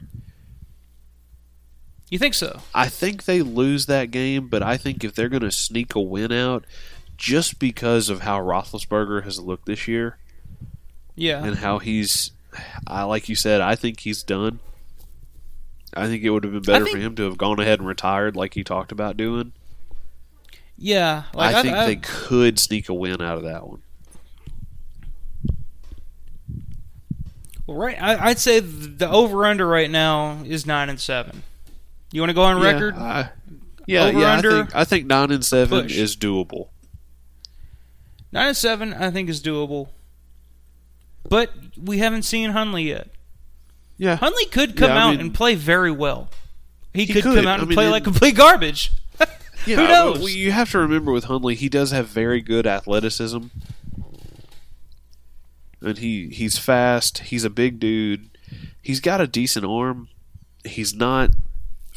You 2.10 2.18
think 2.20 2.34
so? 2.34 2.62
I 2.74 2.88
think 2.90 3.26
they 3.26 3.42
lose 3.42 3.86
that 3.86 4.10
game, 4.12 4.48
but 4.48 4.64
I 4.64 4.78
think 4.78 5.04
if 5.04 5.14
they're 5.14 5.30
going 5.30 5.44
to 5.44 5.52
sneak 5.52 5.94
a 5.96 6.00
win 6.02 6.32
out, 6.32 6.66
just 7.18 7.60
because 7.60 8.10
of 8.10 8.22
how 8.22 8.40
Roethlisberger 8.40 9.24
has 9.26 9.40
looked 9.40 9.66
this 9.66 9.88
year 9.88 10.18
Yeah. 11.16 11.44
and 11.44 11.58
how 11.58 11.78
he's, 11.80 12.32
I 12.88 13.04
like 13.04 13.30
you 13.30 13.36
said, 13.36 13.62
I 13.62 13.76
think 13.76 14.00
he's 14.00 14.24
done. 14.24 14.60
I 15.94 16.08
think 16.08 16.24
it 16.24 16.30
would 16.32 16.44
have 16.44 16.54
been 16.54 16.62
better 16.64 16.86
think- 16.86 16.98
for 16.98 17.02
him 17.04 17.16
to 17.18 17.24
have 17.24 17.38
gone 17.38 17.60
ahead 17.60 17.80
and 17.80 17.88
retired, 17.88 18.36
like 18.36 18.54
he 18.56 18.64
talked 18.64 18.92
about 18.92 19.16
doing. 19.18 19.52
yeah. 20.78 21.24
Like 21.34 21.54
I 21.56 21.62
think 21.62 21.76
they 21.76 21.96
could 21.98 22.58
sneak 22.58 22.90
a 22.90 22.94
win 22.94 23.22
out 23.22 23.38
of 23.38 23.44
that 23.44 23.68
one. 23.68 23.82
Well, 27.68 27.78
right. 27.78 28.02
I, 28.02 28.30
I'd 28.30 28.40
say 28.40 28.60
the 28.60 29.10
over 29.10 29.46
under 29.46 29.68
right 29.68 29.92
now 29.92 30.42
is 30.46 30.66
nine 30.66 30.90
and 30.90 31.00
seven. 31.00 31.44
You 32.12 32.22
want 32.22 32.30
to 32.30 32.34
go 32.34 32.44
on 32.44 32.60
record? 32.62 32.96
Yeah, 32.96 33.04
I, 33.04 33.30
yeah, 33.86 34.04
Over, 34.06 34.20
yeah, 34.20 34.34
under, 34.34 34.50
I 34.52 34.56
think, 34.64 34.76
I 34.76 34.84
think 34.86 35.06
nine 35.08 35.32
and 35.32 35.46
seven 35.46 35.84
push. 35.84 35.98
is 35.98 36.16
doable. 36.16 36.70
Nine 38.32 38.48
and 38.50 38.58
seven, 38.58 38.94
I 38.94 39.10
think, 39.12 39.30
is 39.30 39.42
doable. 39.42 39.90
But 41.28 41.52
we 41.78 42.00
haven't 42.00 42.24
seen 42.24 42.52
Hundley 42.52 42.84
yet. 42.84 43.10
Yeah, 43.98 44.16
Hundley 44.16 44.46
could 44.46 44.76
come 44.78 44.90
Yeah, 44.90 45.06
out 45.06 45.12
mean- 45.12 45.20
and 45.20 45.34
play 45.34 45.56
very 45.56 45.92
well. 45.92 46.30
He, 46.94 47.06
He 47.06 47.14
could, 47.14 47.24
could. 47.24 47.36
come 47.36 47.48
out 47.48 47.60
I 47.60 47.62
and 47.62 47.70
mean, 47.70 47.76
play 47.76 47.88
it- 47.88 47.92
like 47.92 48.04
complete 48.04 48.36
garbage. 48.36 48.92
Yeah, 49.68 49.76
Who 49.76 49.88
knows? 49.90 50.20
well, 50.20 50.30
you 50.30 50.54
have 50.54 50.72
to 50.72 50.80
remember 50.80 51.12
with 51.12 51.26
Hundley, 51.26 51.54
he 51.54 51.68
does 51.68 51.92
have 51.92 52.08
very 52.08 52.40
good 52.42 52.66
athleticism, 52.66 53.40
and 55.82 55.98
he 55.98 56.30
he's 56.30 56.58
fast. 56.58 57.20
He's 57.20 57.44
a 57.44 57.50
big 57.50 57.78
dude. 57.80 58.30
He's 58.82 59.02
got 59.02 59.20
a 59.22 59.28
decent 59.28 59.66
arm. 59.66 60.08
He's 60.64 60.94
not, 60.94 61.32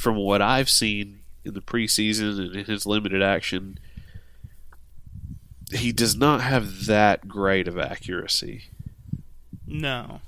from 0.03 0.17
what 0.17 0.43
I've 0.43 0.69
seen 0.69 1.21
in 1.45 1.55
the 1.55 1.61
preseason 1.61 2.39
and 2.39 2.57
in 2.57 2.65
his 2.65 2.87
limited 2.87 3.23
action, 3.23 3.79
he 5.71 5.93
does 5.93 6.17
not 6.17 6.41
have 6.41 6.87
that 6.87 7.29
great 7.29 7.69
of 7.69 7.79
accuracy. 7.79 8.65
No. 9.65 10.21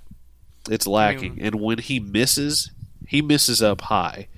It's 0.70 0.86
lacking, 0.86 1.38
and 1.42 1.56
when 1.56 1.78
he 1.78 1.98
misses, 1.98 2.70
he 3.08 3.20
misses 3.20 3.60
up 3.60 3.80
high. 3.82 4.28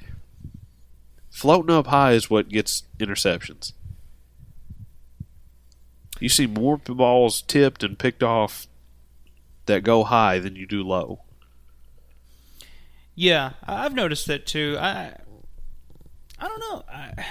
Floating 1.31 1.75
up 1.77 1.89
high 1.89 2.13
is 2.13 2.31
what 2.31 2.49
gets 2.49 2.85
interceptions. 2.99 3.75
You 6.19 6.31
see 6.31 6.47
more 6.47 6.79
balls 6.79 7.43
tipped 7.43 7.83
and 7.85 7.99
picked 7.99 8.23
off 8.23 8.67
that 9.67 9.83
go 9.85 10.03
high 10.03 10.39
than 10.39 10.57
you 10.57 10.67
do 10.67 10.83
low. 10.83 11.21
Yeah, 13.15 13.53
I- 13.65 13.85
I've 13.85 13.95
noticed 13.95 14.27
that 14.27 14.47
too. 14.47 14.77
I 14.81 15.17
I 16.39 16.49
don't 16.49 16.61
know. 16.61 16.85
I, 16.91 17.25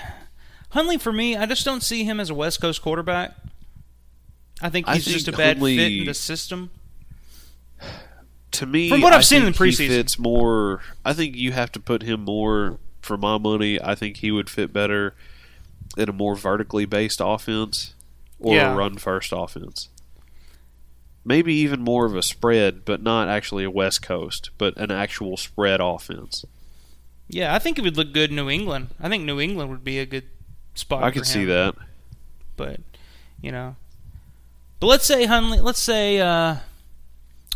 Hundley 0.69 0.97
for 0.97 1.11
me, 1.13 1.35
I 1.35 1.45
just 1.45 1.63
don't 1.65 1.81
see 1.83 2.03
him 2.03 2.19
as 2.19 2.29
a 2.29 2.33
West 2.33 2.59
Coast 2.61 2.81
quarterback. 2.81 3.35
I 4.61 4.69
think 4.69 4.87
I 4.87 4.95
he's 4.95 5.05
think 5.05 5.15
just 5.17 5.27
a 5.27 5.31
bad 5.31 5.59
fit 5.59 5.91
in 5.91 6.05
the 6.05 6.13
system. 6.13 6.71
To 8.51 8.65
me, 8.65 8.87
From 8.87 9.01
what 9.01 9.11
I've 9.11 9.19
I 9.19 9.23
seen 9.23 9.39
in 9.43 9.51
the 9.51 9.65
he 9.65 9.71
preseason. 9.71 9.87
fits 9.89 10.17
more. 10.17 10.79
I 11.03 11.11
think 11.11 11.35
you 11.35 11.51
have 11.51 11.73
to 11.73 11.79
put 11.81 12.03
him 12.03 12.21
more 12.23 12.79
for 13.01 13.17
my 13.17 13.37
money. 13.37 13.81
I 13.81 13.95
think 13.95 14.17
he 14.17 14.31
would 14.31 14.49
fit 14.49 14.71
better 14.71 15.13
in 15.97 16.07
a 16.07 16.13
more 16.13 16.37
vertically 16.37 16.85
based 16.85 17.19
offense 17.21 17.93
or 18.39 18.55
Yeah. 18.55 18.71
a 18.71 18.75
run 18.77 18.95
first 18.97 19.33
offense. 19.35 19.89
Maybe 21.25 21.53
even 21.55 21.81
more 21.81 22.05
of 22.05 22.15
a 22.15 22.21
spread, 22.21 22.85
but 22.85 23.03
not 23.03 23.27
actually 23.27 23.65
a 23.65 23.69
West 23.69 24.01
Coast, 24.01 24.51
but 24.57 24.77
an 24.77 24.89
actual 24.89 25.35
spread 25.35 25.81
offense. 25.81 26.45
Yeah, 27.27 27.53
I 27.55 27.59
think 27.59 27.77
it 27.77 27.83
would 27.83 27.97
look 27.97 28.13
good 28.13 28.29
in 28.29 28.35
New 28.35 28.49
England. 28.49 28.89
I 28.99 29.09
think 29.09 29.23
New 29.23 29.39
England 29.39 29.69
would 29.71 29.83
be 29.83 29.99
a 29.99 30.05
good 30.05 30.25
spot. 30.75 31.03
I 31.03 31.11
could 31.11 31.25
see 31.25 31.45
that. 31.45 31.75
but 32.55 32.79
you 33.41 33.51
know. 33.51 33.75
But 34.79 34.87
let's 34.87 35.05
say 35.05 35.25
Hundley. 35.25 35.59
Let's 35.59 35.79
say. 35.79 36.19
Uh, 36.19 36.57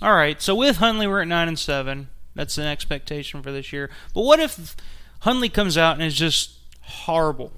all 0.02 0.14
right. 0.14 0.42
So 0.42 0.56
with 0.56 0.78
Hundley, 0.78 1.08
we're 1.08 1.22
at 1.22 1.28
nine 1.28 1.48
and 1.48 1.60
seven. 1.60 2.10
That's 2.36 2.58
an 2.58 2.66
expectation 2.66 3.44
for 3.44 3.52
this 3.52 3.72
year. 3.74 3.90
But 4.14 4.22
what 4.22 4.40
if 4.40 4.76
Hundley 5.22 5.50
comes 5.50 5.78
out 5.78 5.96
and 5.96 6.04
is 6.04 6.16
just 6.16 6.58
horrible 6.82 7.52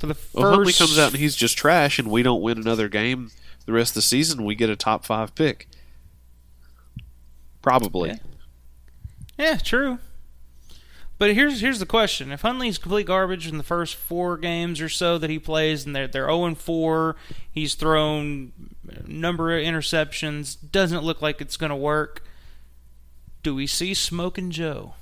for 0.00 0.06
the 0.06 0.14
first? 0.14 0.34
Well, 0.34 0.52
Hundley 0.54 0.72
comes 0.72 0.98
out 0.98 1.12
and 1.12 1.20
he's 1.20 1.36
just 1.36 1.56
trash, 1.56 1.98
and 1.98 2.10
we 2.10 2.22
don't 2.22 2.40
win 2.42 2.58
another 2.58 2.88
game 2.88 3.30
the 3.66 3.72
rest 3.72 3.92
of 3.92 3.94
the 3.96 4.02
season. 4.02 4.44
We 4.44 4.54
get 4.54 4.70
a 4.70 4.76
top 4.76 5.04
five 5.04 5.34
pick, 5.34 5.68
probably. 7.60 8.10
Yeah. 8.10 8.16
Yeah, 9.38 9.56
true. 9.56 9.98
But 11.22 11.34
here's 11.34 11.60
here's 11.60 11.78
the 11.78 11.86
question: 11.86 12.32
If 12.32 12.40
Hundley's 12.40 12.78
complete 12.78 13.06
garbage 13.06 13.46
in 13.46 13.56
the 13.56 13.62
first 13.62 13.94
four 13.94 14.36
games 14.36 14.80
or 14.80 14.88
so 14.88 15.18
that 15.18 15.30
he 15.30 15.38
plays, 15.38 15.86
and 15.86 15.94
they're 15.94 16.08
they're 16.08 16.26
zero 16.26 16.46
and 16.46 16.58
four, 16.58 17.14
he's 17.48 17.76
thrown 17.76 18.50
a 18.88 19.08
number 19.08 19.56
of 19.56 19.62
interceptions, 19.64 20.56
doesn't 20.72 21.04
look 21.04 21.22
like 21.22 21.40
it's 21.40 21.56
going 21.56 21.70
to 21.70 21.76
work. 21.76 22.24
Do 23.44 23.54
we 23.54 23.68
see 23.68 23.94
Smoking 23.94 24.50
Joe? 24.50 24.94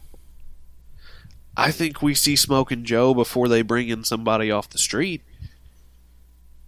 I 1.57 1.71
think 1.71 2.03
we 2.03 2.15
see 2.15 2.37
Smoking 2.37 2.85
Joe 2.85 3.15
before 3.15 3.49
they 3.49 3.63
bring 3.63 3.89
in 3.89 4.05
somebody 4.05 4.51
off 4.51 4.69
the 4.69 4.77
street 4.77 5.23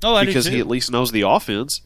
Oh, 0.03 0.15
I 0.15 0.25
because 0.25 0.47
he 0.47 0.61
at 0.61 0.67
least 0.67 0.91
knows 0.91 1.13
the 1.13 1.29
offense. 1.29 1.83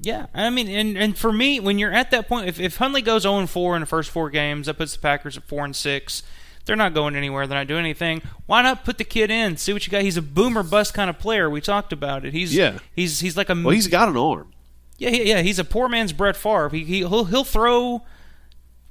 Yeah, 0.00 0.26
I 0.34 0.50
mean, 0.50 0.68
and 0.68 0.98
and 0.98 1.16
for 1.16 1.32
me, 1.32 1.60
when 1.60 1.78
you're 1.78 1.92
at 1.92 2.10
that 2.10 2.28
point, 2.28 2.48
if 2.48 2.58
if 2.58 2.76
Hundley 2.76 3.02
goes 3.02 3.22
0 3.22 3.38
and 3.38 3.48
4 3.48 3.76
in 3.76 3.80
the 3.80 3.86
first 3.86 4.10
four 4.10 4.28
games, 4.30 4.66
that 4.66 4.74
puts 4.74 4.92
the 4.94 4.98
Packers 4.98 5.36
at 5.36 5.44
four 5.44 5.64
and 5.64 5.74
six. 5.74 6.22
They're 6.64 6.76
not 6.76 6.94
going 6.94 7.14
anywhere. 7.14 7.46
They're 7.46 7.58
not 7.58 7.66
doing 7.66 7.80
anything. 7.80 8.22
Why 8.46 8.62
not 8.62 8.84
put 8.84 8.96
the 8.98 9.04
kid 9.04 9.30
in? 9.30 9.56
See 9.58 9.72
what 9.72 9.86
you 9.86 9.90
got. 9.90 10.02
He's 10.02 10.16
a 10.16 10.22
boomer 10.22 10.62
bust 10.62 10.94
kind 10.94 11.10
of 11.10 11.18
player. 11.18 11.50
We 11.50 11.60
talked 11.60 11.92
about 11.92 12.24
it. 12.24 12.32
He's 12.32 12.54
Yeah. 12.54 12.78
He's 12.94 13.20
he's 13.20 13.36
like 13.36 13.50
a 13.50 13.54
Well, 13.54 13.70
he's 13.70 13.86
got 13.86 14.08
an 14.08 14.16
arm. 14.16 14.52
yeah 14.96 15.10
yeah 15.10 15.22
yeah. 15.22 15.42
He's 15.42 15.58
a 15.58 15.64
poor 15.64 15.88
man's 15.88 16.12
Brett 16.12 16.36
Favre. 16.36 16.70
He, 16.70 16.84
he 16.84 16.98
he'll 16.98 17.24
he'll 17.24 17.44
throw. 17.44 18.02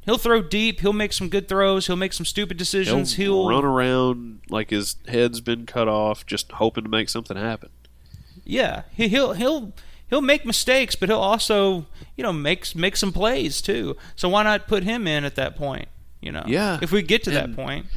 He'll 0.01 0.17
throw 0.17 0.41
deep. 0.41 0.81
He'll 0.81 0.93
make 0.93 1.13
some 1.13 1.29
good 1.29 1.47
throws. 1.47 1.87
He'll 1.87 1.95
make 1.95 2.11
some 2.13 2.25
stupid 2.25 2.57
He'll, 2.57 2.59
decisions. 2.59 3.15
He'll, 3.15 3.47
run 3.47 3.63
around 3.63 4.41
like 4.49 4.69
his 4.69 4.97
head's 5.07 5.39
been 5.39 5.65
cut 5.65 5.87
off, 5.87 6.25
just 6.25 6.51
hoping 6.53 6.83
to 6.83 6.89
make 6.89 7.07
something 7.07 7.37
happen. 7.37 7.69
Yeah, 8.43 8.83
he, 8.91 9.07
he'll 9.07 9.31
he'll 9.33 9.73
he'll 10.13 10.21
make 10.21 10.45
mistakes, 10.45 10.93
but 10.95 11.09
he'll 11.09 11.17
also 11.17 11.87
you 12.15 12.23
know 12.23 12.31
make 12.31 12.75
make 12.75 12.95
some 12.95 13.11
plays 13.11 13.61
too. 13.61 13.97
So 14.15 14.29
why 14.29 14.43
not 14.43 14.67
put 14.67 14.83
him 14.83 15.07
in 15.07 15.23
at 15.25 15.33
that 15.35 15.55
point? 15.55 15.87
You 16.21 16.31
know, 16.31 16.43
Yeah. 16.45 16.77
If 16.81 16.91
we 16.91 17.01
get 17.01 17.23
to 17.23 17.31
that 17.31 17.45
And- 17.45 17.55
point, 17.55 17.87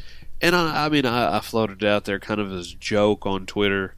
I, 0.41 0.47
I 0.85 0.89
mean, 0.89 1.05
I, 1.05 1.37
I 1.37 1.39
floated 1.39 1.83
out 1.83 2.05
there 2.05 2.19
kind 2.19 2.39
of 2.41 2.51
as 2.51 2.73
a 2.73 2.75
joke 2.75 3.25
on 3.25 3.45
Twitter, 3.45 3.93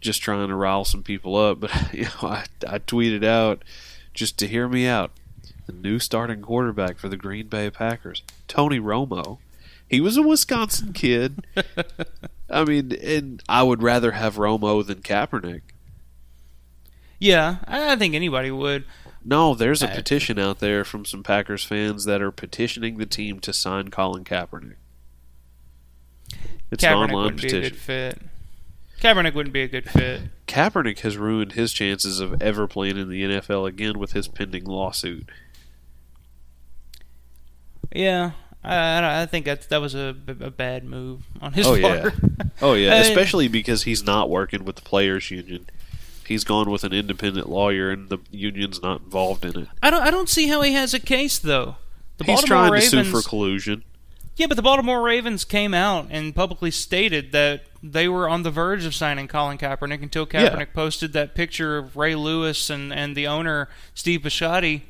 just 0.00 0.20
trying 0.22 0.46
to 0.48 0.54
rile 0.54 0.84
some 0.84 1.02
people 1.02 1.36
up. 1.36 1.60
But 1.60 1.70
you 1.94 2.04
know, 2.04 2.28
I, 2.28 2.44
I 2.66 2.78
tweeted 2.80 3.24
out 3.24 3.62
just 4.12 4.38
to 4.38 4.48
hear 4.48 4.68
me 4.68 4.86
out. 4.86 5.12
The 5.66 5.72
new 5.72 5.98
starting 5.98 6.42
quarterback 6.42 6.96
for 6.98 7.08
the 7.08 7.16
Green 7.16 7.48
Bay 7.48 7.70
Packers, 7.70 8.22
Tony 8.46 8.78
Romo. 8.78 9.38
He 9.88 10.00
was 10.00 10.16
a 10.16 10.22
Wisconsin 10.22 10.92
kid. 10.92 11.44
I 12.50 12.64
mean, 12.64 12.92
and 12.92 13.42
I 13.48 13.62
would 13.64 13.82
rather 13.82 14.12
have 14.12 14.36
Romo 14.36 14.84
than 14.86 15.00
Kaepernick. 15.00 15.62
Yeah, 17.18 17.56
I, 17.66 17.96
think 17.96 18.14
anybody 18.14 18.50
would. 18.50 18.84
No, 19.24 19.54
there's 19.54 19.82
a 19.82 19.90
Uh, 19.90 19.94
petition 19.94 20.38
out 20.38 20.60
there 20.60 20.84
from 20.84 21.04
some 21.04 21.22
Packers 21.22 21.64
fans 21.64 22.04
that 22.04 22.22
are 22.22 22.30
petitioning 22.30 22.98
the 22.98 23.06
team 23.06 23.40
to 23.40 23.52
sign 23.52 23.88
Colin 23.90 24.24
Kaepernick. 24.24 24.76
It's 26.70 26.82
an 26.84 26.90
Kaepernick 26.92 26.94
online 27.02 27.14
wouldn't 27.24 27.40
be 27.42 27.48
a 27.48 27.50
petition. 27.50 27.70
good 27.72 27.78
fit. 27.78 28.22
Kaepernick 29.00 29.34
wouldn't 29.34 29.52
be 29.52 29.62
a 29.62 29.68
good 29.68 29.88
fit. 29.90 30.22
Kaepernick 30.46 31.00
has 31.00 31.16
ruined 31.16 31.52
his 31.52 31.72
chances 31.72 32.18
of 32.20 32.40
ever 32.40 32.66
playing 32.66 32.96
in 32.96 33.08
the 33.08 33.22
NFL 33.24 33.68
again 33.68 33.98
with 33.98 34.12
his 34.12 34.26
pending 34.28 34.64
lawsuit. 34.64 35.28
Yeah, 37.94 38.32
I, 38.64 39.22
I, 39.22 39.26
think 39.26 39.44
that 39.46 39.68
that 39.68 39.80
was 39.80 39.94
a, 39.94 40.16
a 40.40 40.50
bad 40.50 40.84
move 40.84 41.24
on 41.40 41.52
his 41.52 41.66
Oh, 41.66 41.74
yeah. 41.74 42.00
part. 42.02 42.14
Oh 42.60 42.74
yeah, 42.74 42.94
especially 43.00 43.48
because 43.48 43.84
he's 43.84 44.02
not 44.02 44.28
working 44.28 44.64
with 44.64 44.76
the 44.76 44.82
players 44.82 45.30
union. 45.30 45.66
He's 46.26 46.44
gone 46.44 46.70
with 46.70 46.84
an 46.84 46.92
independent 46.92 47.48
lawyer, 47.48 47.90
and 47.90 48.08
the 48.08 48.18
union's 48.30 48.82
not 48.82 49.02
involved 49.02 49.44
in 49.44 49.58
it. 49.62 49.68
I 49.82 49.90
don't. 49.90 50.02
I 50.02 50.10
don't 50.10 50.28
see 50.28 50.48
how 50.48 50.60
he 50.62 50.72
has 50.72 50.92
a 50.94 51.00
case 51.00 51.38
though. 51.38 51.76
The 52.18 52.24
He's 52.24 52.36
Baltimore 52.40 52.58
trying 52.58 52.72
Ravens, 52.72 52.90
to 52.92 53.04
sue 53.04 53.10
for 53.22 53.28
collusion. 53.28 53.84
Yeah, 54.36 54.46
but 54.48 54.56
the 54.56 54.62
Baltimore 54.62 55.00
Ravens 55.02 55.44
came 55.44 55.72
out 55.72 56.08
and 56.10 56.34
publicly 56.34 56.70
stated 56.70 57.32
that 57.32 57.62
they 57.82 58.06
were 58.08 58.28
on 58.28 58.42
the 58.42 58.50
verge 58.50 58.84
of 58.84 58.94
signing 58.94 59.28
Colin 59.28 59.56
Kaepernick 59.56 60.02
until 60.02 60.26
Kaepernick 60.26 60.58
Yeah. 60.58 60.74
posted 60.74 61.12
that 61.14 61.34
picture 61.34 61.78
of 61.78 61.96
Ray 61.96 62.14
Lewis 62.14 62.68
and, 62.68 62.92
and 62.92 63.16
the 63.16 63.26
owner 63.26 63.68
Steve 63.94 64.20
Bisciotti, 64.22 64.82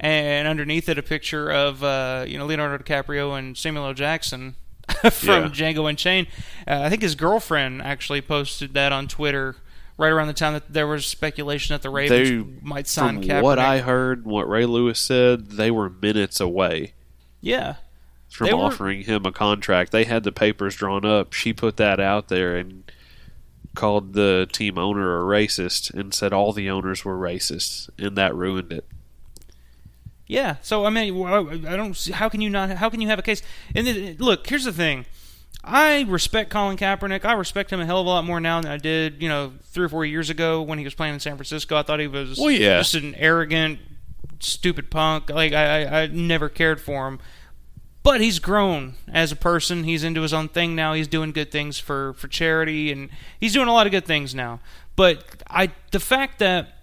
and 0.00 0.48
underneath 0.48 0.88
it 0.88 0.98
a 0.98 1.02
picture 1.02 1.50
of 1.50 1.82
uh, 1.84 2.24
you 2.26 2.38
know 2.38 2.46
Leonardo 2.46 2.82
DiCaprio 2.82 3.38
and 3.38 3.56
Samuel 3.56 3.86
L. 3.86 3.94
Jackson 3.94 4.54
from 5.12 5.28
Yeah. 5.28 5.48
Django 5.48 5.88
Unchained. 5.88 6.26
Uh, 6.66 6.80
I 6.82 6.88
think 6.90 7.02
his 7.02 7.14
girlfriend 7.14 7.82
actually 7.82 8.20
posted 8.22 8.74
that 8.74 8.92
on 8.92 9.06
Twitter 9.06 9.56
right 9.98 10.10
around 10.12 10.28
the 10.28 10.32
time 10.32 10.54
that 10.54 10.72
there 10.72 10.86
was 10.86 11.04
speculation 11.04 11.74
that 11.74 11.82
the 11.82 11.90
Ravens 11.90 12.30
They- 12.30 12.60
might 12.62 12.86
sign 12.86 13.16
From 13.16 13.24
Kaepernick. 13.24 13.42
what 13.42 13.58
I 13.58 13.80
heard, 13.80 14.24
what 14.24 14.48
Ray 14.48 14.64
Lewis 14.64 14.98
said, 15.00 15.50
they 15.50 15.70
were 15.70 15.90
minutes 15.90 16.38
away 16.40 16.94
yeah. 17.40 17.74
from 18.30 18.46
They 18.46 18.54
were- 18.54 18.62
offering 18.64 19.02
him 19.02 19.26
a 19.26 19.32
contract. 19.32 19.90
They 19.92 20.04
had 20.04 20.22
the 20.22 20.32
papers 20.32 20.76
drawn 20.76 21.04
up. 21.04 21.32
She 21.34 21.52
put 21.52 21.76
that 21.78 21.98
out 22.00 22.28
there 22.28 22.56
and 22.56 22.90
called 23.74 24.12
the 24.14 24.48
team 24.52 24.78
owner 24.78 25.20
a 25.20 25.24
racist 25.24 25.92
and 25.92 26.14
said 26.14 26.32
all 26.32 26.52
the 26.52 26.70
owners 26.70 27.04
were 27.04 27.16
racist, 27.18 27.90
and 27.98 28.16
that 28.16 28.34
ruined 28.34 28.72
it. 28.72 28.86
Yeah. 30.26 30.56
So 30.62 30.84
I 30.84 30.90
mean, 30.90 31.24
I 31.24 31.76
don't. 31.76 31.96
See, 31.96 32.12
how 32.12 32.28
can 32.28 32.40
you 32.40 32.50
not? 32.50 32.70
How 32.70 32.90
can 32.90 33.00
you 33.00 33.08
have 33.08 33.18
a 33.18 33.22
case? 33.22 33.40
And 33.74 33.86
then, 33.86 34.16
look, 34.18 34.46
here's 34.46 34.64
the 34.64 34.72
thing. 34.72 35.06
I 35.68 36.02
respect 36.08 36.50
Colin 36.50 36.76
Kaepernick. 36.76 37.24
I 37.24 37.32
respect 37.34 37.72
him 37.72 37.80
a 37.80 37.86
hell 37.86 38.00
of 38.00 38.06
a 38.06 38.08
lot 38.08 38.24
more 38.24 38.40
now 38.40 38.60
than 38.60 38.70
I 38.72 38.78
did, 38.78 39.22
you 39.22 39.28
know, 39.28 39.52
three 39.64 39.84
or 39.84 39.88
four 39.88 40.04
years 40.04 40.30
ago 40.30 40.62
when 40.62 40.78
he 40.78 40.84
was 40.84 40.94
playing 40.94 41.14
in 41.14 41.20
San 41.20 41.36
Francisco. 41.36 41.76
I 41.76 41.82
thought 41.82 42.00
he 42.00 42.06
was 42.06 42.38
Well, 42.38 42.50
yeah. 42.50 42.78
just 42.78 42.94
an 42.94 43.14
arrogant, 43.16 43.78
stupid 44.40 44.90
punk. 44.90 45.30
Like 45.30 45.52
I, 45.52 45.84
I, 45.84 46.02
I 46.02 46.06
never 46.06 46.48
cared 46.48 46.80
for 46.80 47.06
him. 47.06 47.18
But 48.02 48.20
he's 48.22 48.38
grown 48.38 48.94
as 49.12 49.32
a 49.32 49.36
person. 49.36 49.84
He's 49.84 50.02
into 50.04 50.22
his 50.22 50.32
own 50.32 50.48
thing 50.48 50.74
now. 50.74 50.94
He's 50.94 51.08
doing 51.08 51.32
good 51.32 51.50
things 51.50 51.78
for, 51.78 52.14
for 52.14 52.26
charity, 52.28 52.90
and 52.90 53.10
he's 53.38 53.52
doing 53.52 53.68
a 53.68 53.72
lot 53.72 53.86
of 53.86 53.90
good 53.90 54.06
things 54.06 54.34
now. 54.34 54.60
But 54.96 55.42
I, 55.50 55.72
the 55.90 56.00
fact 56.00 56.38
that 56.38 56.77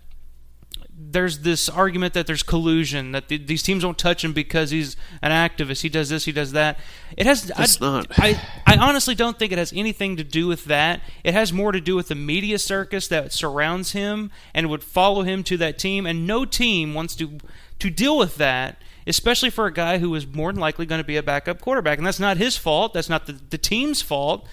there's 0.98 1.40
this 1.40 1.68
argument 1.68 2.14
that 2.14 2.26
there's 2.26 2.44
collusion 2.44 3.12
that 3.12 3.28
th- 3.28 3.48
these 3.48 3.62
teams 3.62 3.84
won't 3.84 3.98
touch 3.98 4.24
him 4.24 4.32
because 4.32 4.72
he's 4.72 4.96
an 5.22 5.32
activist. 5.32 5.82
He 5.82 5.90
does 5.90 6.10
this, 6.10 6.26
he 6.26 6.32
does 6.32 6.54
that. 6.54 6.80
It 7.18 7.26
has. 7.26 7.52
It's 7.58 7.82
I, 7.82 7.86
not. 7.86 8.08
I 8.18 8.42
I 8.66 8.78
honestly 8.78 9.16
don't 9.16 9.38
think 9.38 9.52
it 9.52 9.58
has 9.58 9.74
anything 9.74 10.16
to 10.18 10.24
do 10.24 10.48
with 10.48 10.66
that. 10.66 11.02
It 11.24 11.34
has 11.34 11.52
more 11.52 11.72
to 11.72 11.82
do 11.82 11.96
with 11.96 12.08
the 12.08 12.16
media 12.16 12.60
circus 12.60 13.08
that 13.10 13.34
surrounds 13.34 13.92
him 13.92 14.32
and 14.54 14.70
would 14.70 14.84
follow 14.84 15.24
him 15.24 15.44
to 15.46 15.58
that 15.58 15.78
team. 15.78 16.06
And 16.06 16.26
no 16.26 16.46
team 16.46 16.94
wants 16.94 17.16
to 17.18 17.40
to 17.80 17.90
deal 17.90 18.18
with 18.18 18.38
that. 18.38 18.78
Especially 19.08 19.52
for 19.52 19.68
a 19.68 19.74
guy 19.74 20.00
who 20.00 20.16
is 20.16 20.26
more 20.26 20.52
than 20.52 20.60
likely 20.60 20.88
going 20.88 21.00
to 21.00 21.06
be 21.06 21.16
a 21.16 21.22
backup 21.22 21.62
quarterback, 21.62 22.00
and 22.00 22.08
that's 22.08 22.20
not 22.20 22.38
his 22.38 22.58
fault. 22.58 22.92
That's 22.94 23.10
not 23.10 23.28
the, 23.28 23.34
the 23.34 23.58
team's 23.58 24.02
fault. 24.02 24.48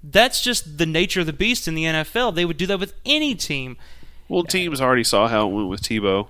That's 0.00 0.40
just 0.40 0.78
the 0.78 0.86
nature 0.86 1.20
of 1.20 1.26
the 1.26 1.32
beast 1.32 1.66
in 1.66 1.74
the 1.74 1.82
NFL. 1.84 2.36
They 2.36 2.44
would 2.44 2.56
do 2.56 2.66
that 2.66 2.78
with 2.78 2.94
any 3.04 3.34
team. 3.34 3.76
Well, 4.28 4.42
teams 4.44 4.80
already 4.80 5.04
saw 5.04 5.28
how 5.28 5.48
it 5.48 5.52
went 5.54 5.68
with 5.68 5.82
Tebow. 5.82 6.28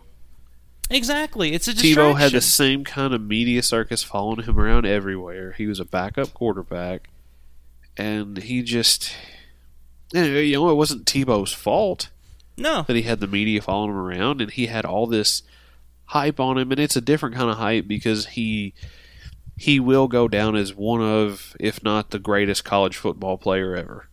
Exactly. 0.91 1.53
It's 1.53 1.67
a 1.67 1.73
distraction. 1.73 1.99
Tebow 1.99 2.19
had 2.19 2.33
the 2.33 2.41
same 2.41 2.85
kind 2.85 3.13
of 3.15 3.21
media 3.21 3.63
circus 3.63 4.03
following 4.03 4.43
him 4.45 4.59
around 4.59 4.87
everywhere. 4.87 5.53
He 5.53 5.67
was 5.67 5.81
a 5.81 5.85
backup 5.85 6.33
quarterback, 6.35 7.09
and 7.97 8.37
he 8.39 8.63
just, 8.63 9.13
you 10.13 10.53
know, 10.53 10.71
it 10.71 10.75
wasn't 10.75 11.07
Tebow's 11.07 11.53
fault 11.53 12.11
No. 12.57 12.83
that 12.83 12.95
he 12.95 13.03
had 13.03 13.19
the 13.21 13.27
media 13.27 13.61
following 13.63 13.91
him 13.91 13.97
around, 13.97 14.41
and 14.41 14.51
he 14.51 14.67
had 14.67 14.85
all 14.85 15.07
this 15.07 15.43
hype 16.11 16.39
on 16.39 16.57
him, 16.59 16.71
and 16.71 16.79
it's 16.79 16.95
a 16.97 17.01
different 17.01 17.35
kind 17.35 17.51
of 17.51 17.57
hype 17.57 17.89
because 17.89 18.27
he 18.27 18.73
he 19.59 19.81
will 19.81 20.07
go 20.07 20.29
down 20.29 20.55
as 20.55 20.75
one 20.75 21.01
of, 21.01 21.57
if 21.59 21.83
not 21.83 22.11
the 22.11 22.19
greatest 22.19 22.63
college 22.63 22.95
football 22.97 23.39
player 23.39 23.75
ever. 23.75 24.07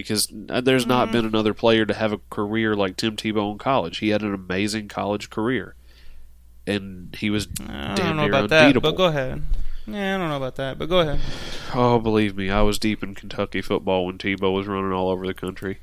Because 0.00 0.32
uh, 0.48 0.60
there's 0.60 0.82
Mm-hmm. 0.82 0.88
not 0.90 1.12
been 1.12 1.24
another 1.24 1.54
player 1.54 1.84
to 1.86 1.94
have 1.94 2.12
a 2.12 2.20
career 2.30 2.74
like 2.74 2.96
Tim 2.96 3.16
Tebow 3.16 3.52
in 3.52 3.58
college. 3.58 3.98
He 3.98 4.08
had 4.10 4.22
an 4.22 4.34
amazing 4.34 4.88
college 4.88 5.30
career, 5.30 5.74
and 6.66 7.14
he 7.18 7.30
was 7.30 7.48
I 7.60 7.94
damn 7.94 7.96
don't 7.96 8.16
know 8.16 8.22
near 8.22 8.30
about 8.30 8.50
that, 8.50 8.80
but 8.82 8.96
go 8.96 9.04
ahead. 9.06 9.42
Yeah, 9.86 10.14
I 10.14 10.18
don't 10.18 10.28
know 10.28 10.36
about 10.36 10.56
that, 10.56 10.78
but 10.78 10.88
go 10.90 11.00
ahead. 11.00 11.20
Oh, 11.74 11.98
believe 11.98 12.36
me, 12.36 12.50
I 12.50 12.60
was 12.62 12.78
deep 12.78 13.02
in 13.02 13.14
Kentucky 13.14 13.62
football 13.62 14.04
when 14.04 14.18
Tebow 14.18 14.52
was 14.54 14.66
running 14.66 14.92
all 14.92 15.08
over 15.08 15.26
the 15.26 15.32
country. 15.32 15.78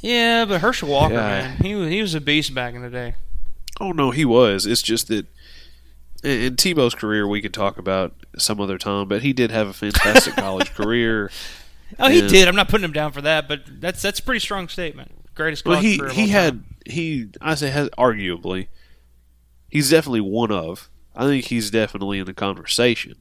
Yeah, 0.00 0.46
but 0.46 0.62
Herschel 0.62 0.88
Walker, 0.88 1.12
Yeah. 1.14 1.20
man, 1.20 1.56
he 1.58 1.74
was, 1.74 1.90
he 1.90 2.00
was 2.00 2.14
a 2.14 2.20
beast 2.22 2.54
back 2.54 2.74
in 2.74 2.80
the 2.80 2.88
day. 2.88 3.14
Oh 3.78 3.92
no, 3.92 4.10
he 4.10 4.24
was. 4.24 4.64
It's 4.66 4.80
just 4.82 5.08
that 5.08 5.26
in 6.22 6.30
in 6.40 6.56
Tebow's 6.56 6.94
career 6.94 7.26
we 7.28 7.42
could 7.42 7.52
talk 7.54 7.76
about 7.78 8.14
some 8.38 8.60
other 8.60 8.78
time, 8.78 9.08
but 9.08 9.22
he 9.22 9.32
did 9.34 9.50
have 9.50 9.68
a 9.68 9.72
fantastic 9.74 10.34
college 10.36 10.72
career. 10.74 11.30
Oh, 11.98 12.08
he 12.08 12.20
Yeah. 12.20 12.28
did. 12.28 12.48
I'm 12.48 12.56
not 12.56 12.68
putting 12.68 12.84
him 12.84 12.92
down 12.92 13.12
for 13.12 13.20
that, 13.22 13.48
but 13.48 13.62
that's 13.80 14.00
that's 14.02 14.18
a 14.20 14.22
pretty 14.22 14.40
strong 14.40 14.68
statement. 14.68 15.12
Greatest 15.34 15.64
Well, 15.64 15.80
he 15.80 16.00
he 16.12 16.28
had 16.28 16.52
time. 16.52 16.64
he 16.86 17.28
I 17.40 17.54
say 17.54 17.70
has 17.70 17.88
arguably 17.90 18.68
he's 19.68 19.90
definitely 19.90 20.20
one 20.20 20.50
of. 20.52 20.88
I 21.14 21.24
think 21.26 21.46
he's 21.46 21.70
definitely 21.70 22.18
in 22.18 22.26
the 22.26 22.32
conversation, 22.34 23.16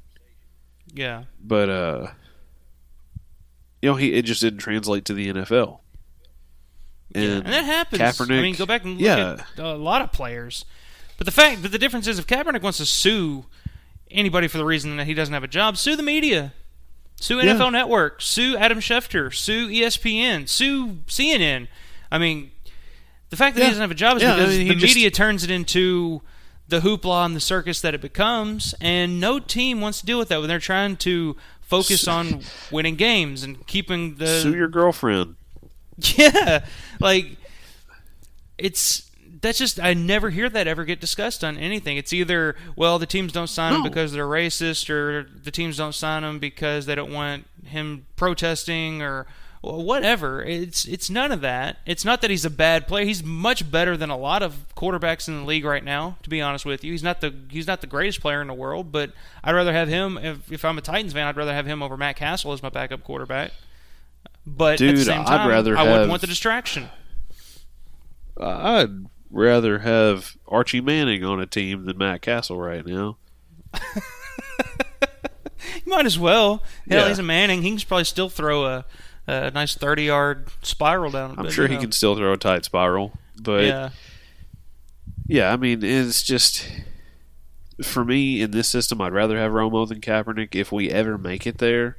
yeah. 0.94 1.24
but 1.42 1.70
uh 1.70 2.08
you 3.82 3.90
know, 3.90 3.96
he 3.96 4.14
it 4.14 4.24
just 4.26 4.42
didn't 4.42 4.60
translate 4.60 5.06
to 5.06 5.14
the 5.14 5.32
NFL. 5.34 5.80
And, 7.16 7.44
And 7.44 7.46
that 7.48 7.64
happens. 7.66 8.02
Kaepernick, 8.02 8.38
I 8.38 8.42
mean, 8.42 8.56
go 8.56 8.66
back 8.68 8.84
and 8.84 8.94
look 8.94 9.02
yeah. 9.02 9.38
at 9.58 9.60
a 9.60 9.74
lot 9.76 10.02
of 10.02 10.12
players. 10.12 10.66
But 11.18 11.26
the 11.26 11.32
fact 11.32 11.64
that 11.64 11.70
the 11.70 11.80
difference 11.80 12.08
is 12.08 12.20
if 12.20 12.28
Kaepernick 12.28 12.62
wants 12.62 12.78
to 12.78 12.86
sue 12.86 13.46
anybody 14.12 14.48
for 14.48 14.58
the 14.58 14.66
reason 14.66 14.98
that 14.98 15.08
he 15.08 15.14
doesn't 15.14 15.34
have 15.34 15.44
a 15.44 15.48
job, 15.48 15.78
sue 15.78 15.96
the 15.96 16.04
media. 16.04 16.54
Sue 17.20 17.38
Yeah. 17.38 17.56
NFL 17.56 17.72
Network, 17.72 18.22
sue 18.22 18.56
Adam 18.58 18.80
Schefter, 18.80 19.34
sue 19.34 19.68
ESPN, 19.70 20.48
sue 20.48 21.00
CNN. 21.08 21.68
I 22.12 22.18
mean, 22.18 22.52
the 23.30 23.36
fact 23.36 23.56
that 23.56 23.62
Yeah. 23.62 23.66
he 23.68 23.72
doesn't 23.72 23.82
have 23.82 23.92
a 23.92 23.96
job 23.96 24.18
is 24.18 24.24
Yeah, 24.24 24.34
I 24.34 24.36
because 24.38 24.58
mean, 24.58 24.68
the 24.68 24.74
he 24.74 24.80
just- 24.80 24.96
media 24.96 25.12
turns 25.12 25.44
it 25.44 25.52
into 25.52 26.22
the 26.68 26.80
hoopla 26.82 27.26
and 27.26 27.36
the 27.36 27.40
circus 27.40 27.82
that 27.82 27.94
it 27.94 28.02
becomes, 28.02 28.74
and 28.80 29.20
no 29.20 29.40
team 29.40 29.82
wants 29.82 30.00
to 30.00 30.06
deal 30.06 30.18
with 30.20 30.30
that 30.30 30.40
when 30.40 30.48
they're 30.48 30.60
trying 30.60 30.96
to 30.98 31.36
focus 31.62 32.08
on 32.08 32.42
winning 32.72 32.96
games 32.96 33.44
and 33.44 33.66
keeping 33.68 34.16
the 34.16 34.42
sue 34.42 34.56
your 34.56 34.68
girlfriend. 34.68 35.36
yeah, 36.16 36.66
like 37.00 37.36
it's 38.58 39.09
that's 39.42 39.58
just 39.58 39.80
I 39.80 39.94
never 39.94 40.30
hear 40.30 40.50
that 40.50 40.68
ever 40.68 40.86
get 40.86 41.00
discussed 41.00 41.44
on 41.44 41.58
anything. 41.58 41.98
It's 41.98 42.14
either 42.14 42.56
well 42.76 43.00
the 43.00 43.06
teams 43.06 43.32
don't 43.32 43.48
sign 43.48 43.74
him 43.74 43.84
because 43.84 44.12
they're 44.12 44.26
racist, 44.28 44.90
or 44.90 45.24
the 45.24 45.52
teams 45.52 45.78
don't 45.78 45.94
sign 45.96 46.24
him 46.24 46.40
because 46.40 46.86
they 46.86 46.96
don't 46.96 47.12
want 47.14 47.46
him 47.66 48.06
protesting, 48.16 49.02
or 49.02 49.28
whatever. 49.62 50.42
It's 50.44 50.86
it's 50.86 51.10
none 51.10 51.32
of 51.32 51.42
that. 51.42 51.78
It's 51.86 52.06
not 52.06 52.22
that 52.22 52.30
he's 52.30 52.46
a 52.46 52.50
bad 52.50 52.88
player. 52.88 53.06
He's 53.06 53.24
much 53.24 53.70
better 53.70 53.96
than 53.98 54.10
a 54.10 54.18
lot 54.18 54.42
of 54.42 54.66
quarterbacks 54.76 55.28
in 55.28 55.38
the 55.40 55.46
league 55.46 55.66
right 55.66 55.84
now. 55.84 56.18
To 56.24 56.30
be 56.30 56.42
honest 56.42 56.66
with 56.66 56.84
you, 56.84 56.92
he's 56.94 57.04
not 57.04 57.22
the 57.22 57.34
he's 57.50 57.68
not 57.68 57.82
the 57.82 57.88
greatest 57.88 58.22
player 58.22 58.42
in 58.42 58.48
the 58.48 58.54
world, 58.54 58.92
but 58.92 59.12
I'd 59.44 59.54
rather 59.56 59.74
have 59.74 59.88
him. 59.90 60.18
If, 60.18 60.52
if 60.52 60.66
I'm 60.66 60.78
a 60.78 60.82
Titans 60.82 61.14
fan, 61.14 61.28
I'd 61.28 61.38
rather 61.38 61.54
have 61.54 61.66
him 61.66 61.84
over 61.84 61.98
Matt 61.98 62.16
Cassel 62.16 62.52
as 62.54 62.64
my 62.64 62.70
backup 62.70 63.04
quarterback. 63.04 63.52
But 64.48 64.74
at 64.74 64.80
the 64.80 64.92
Dude, 64.94 65.06
same 65.06 65.22
I'd 65.22 65.26
time, 65.28 65.50
rather 65.50 65.78
I 65.78 65.84
wouldn't 65.84 66.00
have- 66.02 66.10
want 66.10 66.22
the 66.22 66.28
distraction. 66.28 66.90
Uh, 68.40 68.46
I'd 68.88 69.06
rather 69.30 69.80
have 69.80 70.36
Archie 70.48 70.82
Manning 70.82 71.24
on 71.24 71.40
a 71.40 71.46
team 71.46 71.86
than 71.86 71.98
Matt 71.98 72.22
Cassel 72.22 72.58
right 72.60 72.86
now. 72.86 73.18
You 75.86 75.92
might 75.96 76.06
as 76.06 76.18
well. 76.18 76.64
Hell, 76.90 77.02
Yeah. 77.02 77.08
he's 77.10 77.20
a 77.20 77.24
Manning. 77.24 77.62
He 77.64 77.70
can 77.76 77.80
probably 77.88 78.04
still 78.06 78.30
throw 78.30 78.66
a, 78.66 78.86
a 79.28 79.52
nice 79.52 79.76
thirty-yard 79.76 80.48
spiral 80.62 81.12
down. 81.12 81.32
I'm 81.38 81.46
but, 81.46 81.54
sure 81.54 81.66
you 81.66 81.70
he 81.70 81.76
know. 81.76 81.82
can 81.82 81.92
still 81.92 82.16
throw 82.16 82.32
a 82.34 82.38
tight 82.38 82.64
spiral, 82.66 83.12
but 83.42 83.66
Yeah, 83.66 83.90
Yeah, 85.28 85.52
I 85.54 85.58
mean, 85.58 85.84
it's 85.84 86.24
just 86.24 86.66
for 87.84 88.06
me 88.06 88.42
in 88.42 88.52
this 88.52 88.68
system, 88.70 89.02
I'd 89.02 89.14
rather 89.14 89.38
have 89.38 89.52
Romo 89.52 89.88
than 89.88 90.00
Kaepernick 90.02 90.56
if 90.56 90.72
we 90.72 90.90
ever 90.90 91.18
make 91.18 91.46
it 91.46 91.58
there. 91.58 91.98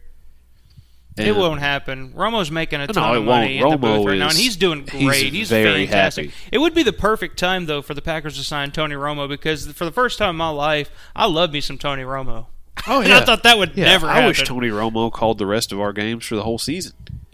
It 1.16 1.36
won't 1.36 1.60
happen. 1.60 2.12
Romo's 2.12 2.50
making 2.50 2.80
a 2.80 2.86
ton 2.86 3.14
it 3.14 3.18
of 3.18 3.24
money 3.24 3.58
in 3.58 3.68
the 3.68 3.76
booth 3.76 4.06
right 4.06 4.18
now, 4.18 4.28
and 4.28 4.36
he's 4.36 4.56
doing 4.56 4.84
great. 4.84 5.32
He's, 5.32 5.50
very 5.50 5.86
fantastic. 5.86 6.30
happy. 6.30 6.48
It 6.52 6.58
would 6.58 6.72
be 6.74 6.82
the 6.82 6.92
perfect 6.92 7.38
time 7.38 7.66
though 7.66 7.82
for 7.82 7.94
the 7.94 8.02
Packers 8.02 8.36
to 8.38 8.44
sign 8.44 8.70
Tony 8.70 8.94
Romo 8.94 9.28
because 9.28 9.66
for 9.72 9.84
the 9.84 9.92
first 9.92 10.18
time 10.18 10.30
in 10.30 10.36
my 10.36 10.48
life, 10.50 10.90
I 11.14 11.26
love 11.26 11.52
me 11.52 11.60
some 11.60 11.78
Tony 11.78 12.02
Romo. 12.04 12.46
Oh 12.86 13.00
And 13.04 13.12
I 13.12 13.24
thought 13.24 13.42
that 13.42 13.58
would 13.58 13.76
yeah, 13.76 13.86
never 13.86 14.06
I 14.06 14.14
happen. 14.14 14.28
wish 14.28 14.42
Tony 14.44 14.68
Romo 14.68 15.12
called 15.12 15.38
the 15.38 15.46
rest 15.46 15.72
of 15.72 15.80
our 15.80 15.92
games 15.92 16.24
for 16.24 16.36
the 16.36 16.44
whole 16.44 16.58
season. 16.58 16.92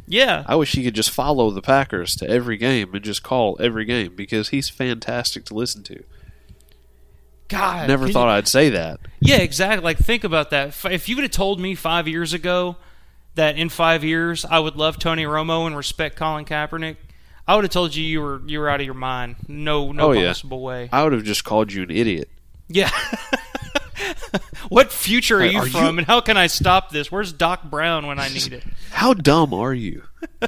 yeah, 0.08 0.42
I 0.46 0.56
wish 0.56 0.72
he 0.72 0.82
could 0.82 0.94
just 0.94 1.10
follow 1.10 1.50
the 1.50 1.62
Packers 1.62 2.16
to 2.16 2.28
every 2.28 2.56
game 2.56 2.94
and 2.94 3.04
just 3.04 3.22
call 3.22 3.56
every 3.60 3.84
game 3.84 4.16
because 4.16 4.48
he's 4.48 4.68
fantastic 4.68 5.44
to 5.46 5.54
listen 5.54 5.82
to. 5.84 6.02
God, 7.48 7.86
Never 7.86 8.08
thought 8.08 8.26
you- 8.26 8.32
I'd 8.32 8.48
say 8.48 8.70
that. 8.70 8.98
Yeah, 9.20 9.36
exactly. 9.36 9.84
Like 9.84 9.98
think 9.98 10.24
about 10.24 10.50
that. 10.50 10.74
If 10.90 11.08
you 11.08 11.14
would 11.16 11.22
have 11.22 11.30
told 11.30 11.60
me 11.60 11.74
five 11.76 12.08
years 12.08 12.32
ago 12.32 12.76
that 13.36 13.56
in 13.56 13.68
five 13.68 14.02
years 14.04 14.44
I 14.44 14.58
would 14.58 14.76
love 14.76 14.98
Tony 14.98 15.24
Romo 15.24 15.66
and 15.66 15.76
respect 15.76 16.16
Colin 16.16 16.44
Kaepernick, 16.44 16.96
I 17.46 17.54
would 17.54 17.64
have 17.64 17.70
told 17.70 17.94
you 17.94 18.04
you 18.04 18.20
were 18.20 18.42
you 18.46 18.58
were 18.58 18.68
out 18.68 18.80
of 18.80 18.84
your 18.86 18.94
mind. 18.94 19.36
No, 19.48 19.92
no 19.92 20.08
Oh, 20.08 20.12
yeah. 20.12 20.28
possible 20.28 20.60
way. 20.62 20.88
I 20.92 21.04
would 21.04 21.12
have 21.12 21.22
just 21.24 21.44
called 21.44 21.72
you 21.72 21.82
an 21.84 21.90
idiot. 21.90 22.28
Yeah. 22.68 22.90
what 24.68 24.92
future 24.92 25.38
are 25.40 25.44
you 25.46 25.60
are 25.60 25.66
from, 25.66 25.94
you- 25.94 25.98
and 25.98 26.06
how 26.06 26.20
can 26.20 26.36
I 26.36 26.48
stop 26.48 26.90
this? 26.90 27.10
Where's 27.12 27.32
Doc 27.32 27.64
Brown 27.70 28.06
when 28.06 28.18
I 28.18 28.28
need 28.28 28.52
it? 28.52 28.64
How 28.90 29.14
dumb 29.14 29.54
are 29.54 29.72
you? 29.74 30.02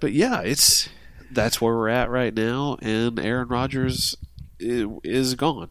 but 0.00 0.12
yeah, 0.12 0.40
it's 0.40 0.88
that's 1.30 1.60
where 1.60 1.74
we're 1.74 1.88
at 1.90 2.08
right 2.10 2.32
now, 2.34 2.78
and 2.80 3.18
Aaron 3.20 3.48
Rodgers 3.48 4.16
is 4.58 5.34
gone. 5.34 5.68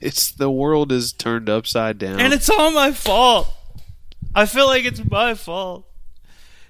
it's 0.00 0.30
the 0.32 0.50
world 0.50 0.92
is 0.92 1.12
turned 1.12 1.48
upside 1.48 1.98
down. 1.98 2.20
And 2.20 2.32
it's 2.32 2.50
all 2.50 2.70
my 2.72 2.92
fault. 2.92 3.52
I 4.38 4.46
feel 4.46 4.66
like 4.66 4.84
it's 4.84 5.04
my 5.04 5.34
fault. 5.34 5.84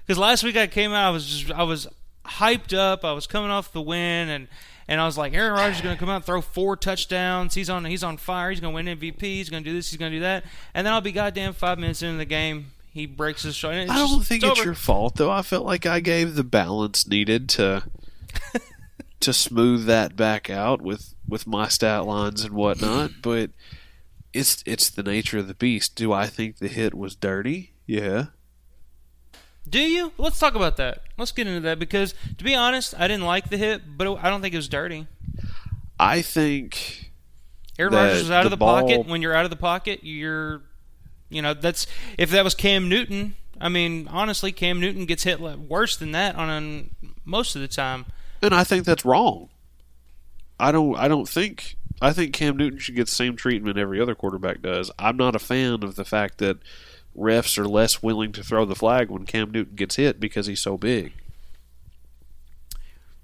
Because 0.01 0.17
last 0.17 0.43
week 0.43 0.57
I 0.57 0.65
came 0.65 0.91
out, 0.91 1.07
I 1.07 1.11
was 1.11 1.25
just 1.27 1.51
I 1.51 1.63
was 1.63 1.87
hyped 2.25 2.75
up. 2.75 3.05
I 3.05 3.13
was 3.13 3.27
coming 3.27 3.51
off 3.51 3.71
the 3.71 3.81
win, 3.81 4.27
and 4.29 4.47
and 4.87 4.99
I 4.99 5.05
was 5.05 5.19
like, 5.19 5.35
Aaron 5.35 5.53
Rodgers 5.53 5.77
is 5.77 5.81
going 5.83 5.95
to 5.95 5.99
come 5.99 6.09
out 6.09 6.15
and 6.15 6.25
throw 6.25 6.41
four 6.41 6.75
touchdowns. 6.75 7.53
He's 7.53 7.69
on 7.69 7.85
he's 7.85 8.03
on 8.03 8.17
fire. 8.17 8.49
He's 8.49 8.59
going 8.59 8.73
to 8.73 8.91
win 8.91 8.97
MVP. 8.97 9.21
He's 9.21 9.51
going 9.51 9.63
to 9.63 9.69
do 9.69 9.75
this. 9.75 9.91
He's 9.91 9.99
going 9.99 10.11
to 10.11 10.17
do 10.17 10.21
that. 10.21 10.45
And 10.73 10.85
then 10.85 10.93
I'll 10.93 11.01
be 11.01 11.11
goddamn 11.11 11.53
five 11.53 11.77
minutes 11.77 12.01
into 12.01 12.17
the 12.17 12.25
game. 12.25 12.71
He 12.91 13.05
breaks 13.05 13.43
his 13.43 13.55
shoulder. 13.55 13.85
I 13.87 13.99
don't 13.99 14.23
think 14.25 14.41
it's 14.41 14.51
it's 14.51 14.59
over. 14.59 14.63
your 14.69 14.73
fault 14.73 15.17
though. 15.17 15.29
I 15.29 15.43
felt 15.43 15.63
like 15.63 15.85
I 15.85 15.99
gave 15.99 16.33
the 16.33 16.43
balance 16.43 17.07
needed 17.07 17.49
to 17.49 17.83
to 19.19 19.31
smooth 19.31 19.85
that 19.85 20.15
back 20.15 20.49
out 20.49 20.81
with 20.81 21.13
with 21.27 21.45
my 21.45 21.67
stat 21.67 22.05
lines 22.07 22.43
and 22.43 22.55
whatnot. 22.55 23.11
But 23.21 23.51
it's 24.33 24.63
it's 24.65 24.89
the 24.89 25.03
nature 25.03 25.37
of 25.39 25.47
the 25.47 25.53
beast. 25.53 25.95
Do 25.95 26.13
I 26.13 26.27
think 26.27 26.57
the 26.57 26.67
hit 26.67 26.93
was 26.93 27.15
dirty? 27.15 27.73
Yeah. 27.85 28.25
Do 29.67 29.79
you? 29.79 30.11
Let's 30.17 30.39
talk 30.39 30.55
about 30.55 30.77
that. 30.77 31.01
Let's 31.17 31.31
get 31.31 31.45
into 31.47 31.59
that 31.61 31.77
because, 31.79 32.13
to 32.37 32.43
be 32.43 32.55
honest, 32.55 32.95
I 32.97 33.07
didn't 33.07 33.25
like 33.25 33.49
the 33.49 33.57
hit, 33.57 33.97
but 33.97 34.07
I 34.17 34.29
don't 34.29 34.41
think 34.41 34.53
it 34.53 34.57
was 34.57 34.69
dirty. 34.69 35.07
I 35.99 36.21
think 36.21 37.11
Aaron 37.77 37.91
The- 37.91 37.97
Rodgers 37.97 38.21
was 38.23 38.31
out 38.31 38.45
of 38.45 38.51
the 38.51 38.57
the 38.57 38.65
pocket. 38.65 39.05
When 39.05 39.21
you're 39.21 39.35
out 39.35 39.43
of 39.45 39.51
the 39.51 39.57
pocket, 39.57 39.99
you're, 40.01 40.61
you 41.29 41.41
know, 41.41 41.53
that's 41.53 41.85
if 42.17 42.31
that 42.31 42.43
was 42.43 42.55
Cam 42.55 42.89
Newton. 42.89 43.35
I 43.61 43.69
mean, 43.69 44.07
honestly, 44.09 44.51
Cam 44.51 44.79
Newton 44.79 45.05
gets 45.05 45.23
hit 45.23 45.39
worse 45.41 45.97
than 45.97 46.13
that 46.13 46.35
on 46.35 46.49
an, 46.49 46.95
most 47.25 47.55
of 47.55 47.61
the 47.61 47.67
time. 47.67 48.05
and 48.41 48.55
I 48.55 48.63
think 48.63 48.85
that's 48.85 49.03
wrong. 49.05 49.49
I 50.59 50.71
don't 50.71 50.95
I 50.97 51.07
don't 51.07 51.27
think 51.27 51.75
I 52.01 52.13
think 52.13 52.33
Cam 52.33 52.57
Newton 52.57 52.79
should 52.79 52.95
get 52.95 53.07
the 53.07 53.13
same 53.13 53.35
treatment 53.35 53.77
every 53.77 53.99
other 53.99 54.15
quarterback 54.15 54.61
does. 54.61 54.91
I'm 54.97 55.17
not 55.17 55.35
a 55.35 55.39
fan 55.39 55.83
of 55.83 55.95
the 55.95 56.05
fact 56.05 56.37
that 56.37 56.59
refs 57.17 57.57
are 57.57 57.67
less 57.67 58.01
willing 58.01 58.31
to 58.33 58.43
throw 58.43 58.65
the 58.65 58.75
flag 58.75 59.09
when 59.09 59.25
Cam 59.25 59.51
Newton 59.51 59.75
gets 59.75 59.95
hit 59.95 60.19
because 60.19 60.47
he's 60.47 60.61
so 60.61 60.77
big. 60.77 61.13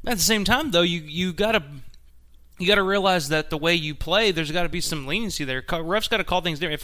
At 0.06 0.18
the 0.18 0.24
same 0.24 0.44
time, 0.44 0.72
though, 0.72 0.82
you 0.82 1.02
you 1.02 1.34
gotta 1.34 1.64
you 2.60 2.68
gotta 2.68 2.84
realize 2.84 3.30
that 3.30 3.50
the 3.50 3.58
way 3.58 3.74
you 3.74 3.96
play, 3.96 4.32
there's 4.32 4.52
got 4.52 4.64
to 4.64 4.70
be 4.70 4.82
some 4.82 5.08
leniency 5.08 5.44
there. 5.44 5.62
Refs 5.62 6.10
got 6.10 6.18
to 6.18 6.24
call 6.24 6.42
things 6.42 6.60
different. 6.60 6.84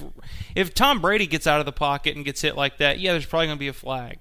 If 0.55 0.67
if 0.69 0.73
Tom 0.73 1.01
Brady 1.01 1.27
gets 1.27 1.45
out 1.45 1.59
of 1.59 1.65
the 1.65 1.71
pocket 1.71 2.15
and 2.15 2.25
gets 2.25 2.41
hit 2.41 2.55
like 2.55 2.77
that, 2.77 2.99
yeah, 2.99 3.11
there's 3.11 3.25
probably 3.25 3.47
to 3.47 3.55
be 3.55 3.67
a 3.67 3.73
flag. 3.73 4.19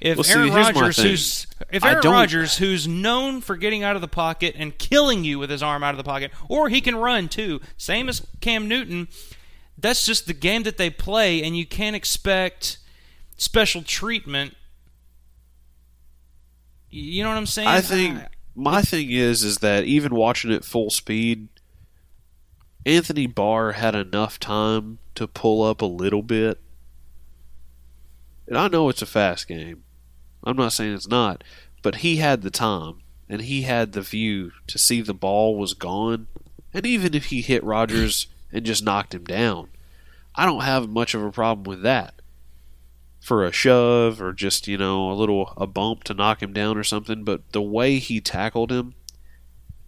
If 0.00 0.18
Well, 0.18 0.26
Aaron 0.28 0.52
Rodgers, 0.52 0.96
who's 0.98 1.46
if 1.70 1.84
Aaron 1.84 2.00
Rodgers, 2.04 2.58
who's 2.58 2.86
known 2.86 3.40
for 3.40 3.56
getting 3.56 3.82
out 3.82 3.96
of 3.96 4.02
the 4.02 4.08
pocket 4.08 4.54
and 4.58 4.76
killing 4.76 5.24
you 5.24 5.38
with 5.38 5.50
his 5.50 5.62
arm 5.62 5.82
out 5.82 5.92
of 5.92 5.98
the 5.98 6.04
pocket, 6.04 6.30
or 6.48 6.68
he 6.68 6.80
can 6.80 6.96
run 6.96 7.28
too, 7.28 7.60
same 7.76 8.08
as 8.08 8.26
Cam 8.40 8.68
Newton. 8.68 9.08
That's 9.78 10.04
just 10.06 10.26
the 10.26 10.34
game 10.34 10.62
that 10.64 10.78
they 10.78 10.90
play, 10.90 11.42
and 11.42 11.56
you 11.56 11.66
can't 11.66 11.96
expect 11.96 12.78
special 13.36 13.82
treatment. 13.82 14.54
You 16.90 17.22
know 17.22 17.30
what 17.30 17.38
I'm 17.38 17.46
saying? 17.46 17.68
I 17.68 17.80
think 17.80 18.20
my 18.54 18.82
thing 18.82 19.10
is 19.10 19.44
is 19.44 19.58
that 19.58 19.84
even 19.84 20.14
watching 20.14 20.50
it 20.50 20.64
full 20.64 20.90
speed, 20.90 21.48
Anthony 22.84 23.26
Barr 23.26 23.72
had 23.72 23.94
enough 23.94 24.38
time 24.38 24.98
to 25.14 25.26
pull 25.26 25.62
up 25.62 25.82
a 25.82 25.86
little 25.86 26.22
bit. 26.22 26.60
And 28.46 28.56
I 28.56 28.68
know 28.68 28.88
it's 28.88 29.02
a 29.02 29.06
fast 29.06 29.48
game. 29.48 29.82
I'm 30.46 30.56
not 30.56 30.72
saying 30.72 30.94
it's 30.94 31.08
not, 31.08 31.44
but 31.82 31.96
he 31.96 32.16
had 32.16 32.42
the 32.42 32.50
time 32.50 33.02
and 33.28 33.42
he 33.42 33.62
had 33.62 33.92
the 33.92 34.00
view 34.00 34.52
to 34.68 34.78
see 34.78 35.00
the 35.00 35.12
ball 35.12 35.56
was 35.56 35.74
gone. 35.74 36.28
And 36.72 36.86
even 36.86 37.14
if 37.14 37.26
he 37.26 37.42
hit 37.42 37.64
Rodgers 37.64 38.28
and 38.52 38.64
just 38.64 38.84
knocked 38.84 39.14
him 39.14 39.24
down, 39.24 39.68
I 40.34 40.46
don't 40.46 40.62
have 40.62 40.88
much 40.88 41.14
of 41.14 41.22
a 41.22 41.32
problem 41.32 41.64
with 41.64 41.82
that 41.82 42.14
for 43.20 43.44
a 43.44 43.52
shove 43.52 44.22
or 44.22 44.32
just 44.32 44.68
you 44.68 44.78
know 44.78 45.10
a 45.10 45.14
little 45.14 45.52
a 45.56 45.66
bump 45.66 46.04
to 46.04 46.14
knock 46.14 46.40
him 46.40 46.52
down 46.52 46.78
or 46.78 46.84
something 46.84 47.24
but 47.24 47.42
the 47.50 47.62
way 47.62 47.98
he 47.98 48.20
tackled 48.20 48.70
him 48.70 48.94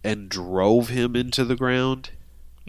and 0.03 0.27
drove 0.27 0.89
him 0.89 1.15
into 1.15 1.45
the 1.45 1.55
ground 1.55 2.11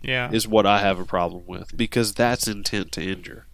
yeah. 0.03 0.31
is 0.33 0.49
what 0.49 0.67
I 0.67 0.81
have 0.81 0.99
a 0.99 1.05
problem 1.05 1.45
with 1.47 1.77
because 1.77 2.15
that's 2.15 2.49
intent 2.49 2.93
to 2.93 3.03
injure. 3.03 3.47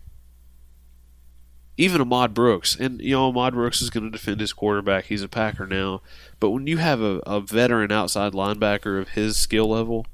Even 1.79 2.01
Ahmad 2.01 2.33
Brooks, 2.33 2.75
and 2.79 3.01
you 3.01 3.13
know 3.13 3.29
Ahmad 3.29 3.53
Brooks 3.53 3.83
is 3.83 3.91
going 3.91 4.05
to 4.05 4.11
defend 4.11 4.41
his 4.41 4.53
quarterback. 4.53 5.07
He's 5.07 5.23
a 5.23 5.29
Packer 5.29 5.67
now, 5.67 6.01
but 6.41 6.51
when 6.51 6.67
you 6.67 6.79
have 6.79 7.03
a, 7.03 7.21
a 7.27 7.41
veteran 7.41 7.93
outside 7.93 8.33
linebacker 8.33 8.99
of 8.99 9.11
his 9.11 9.37
skill 9.37 9.69
level 9.69 10.07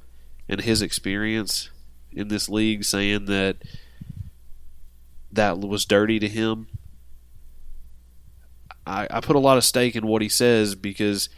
and 0.48 0.60
his 0.60 0.82
experience 0.82 1.70
in 2.10 2.28
this 2.28 2.48
league 2.48 2.84
saying 2.84 3.26
that 3.26 3.58
that 5.30 5.58
was 5.60 5.84
dirty 5.84 6.18
to 6.18 6.28
him, 6.28 6.66
I, 8.86 9.06
I 9.10 9.20
put 9.20 9.36
a 9.36 9.40
lot 9.40 9.56
of 9.56 9.64
stake 9.64 9.94
in 9.94 10.06
what 10.06 10.22
he 10.22 10.28
says 10.28 10.74
because 10.74 11.28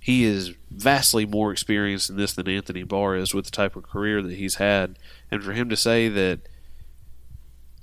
he 0.00 0.24
is 0.24 0.52
vastly 0.70 1.24
more 1.24 1.50
experienced 1.50 2.10
in 2.10 2.16
this 2.16 2.34
than 2.34 2.46
Anthony 2.46 2.82
Barr 2.82 3.16
is 3.16 3.32
with 3.32 3.46
the 3.46 3.50
type 3.50 3.74
of 3.74 3.84
career 3.84 4.20
that 4.20 4.36
he's 4.36 4.56
had. 4.56 4.98
And 5.30 5.42
for 5.42 5.52
him 5.52 5.70
to 5.70 5.76
say 5.76 6.08
that 6.08 6.40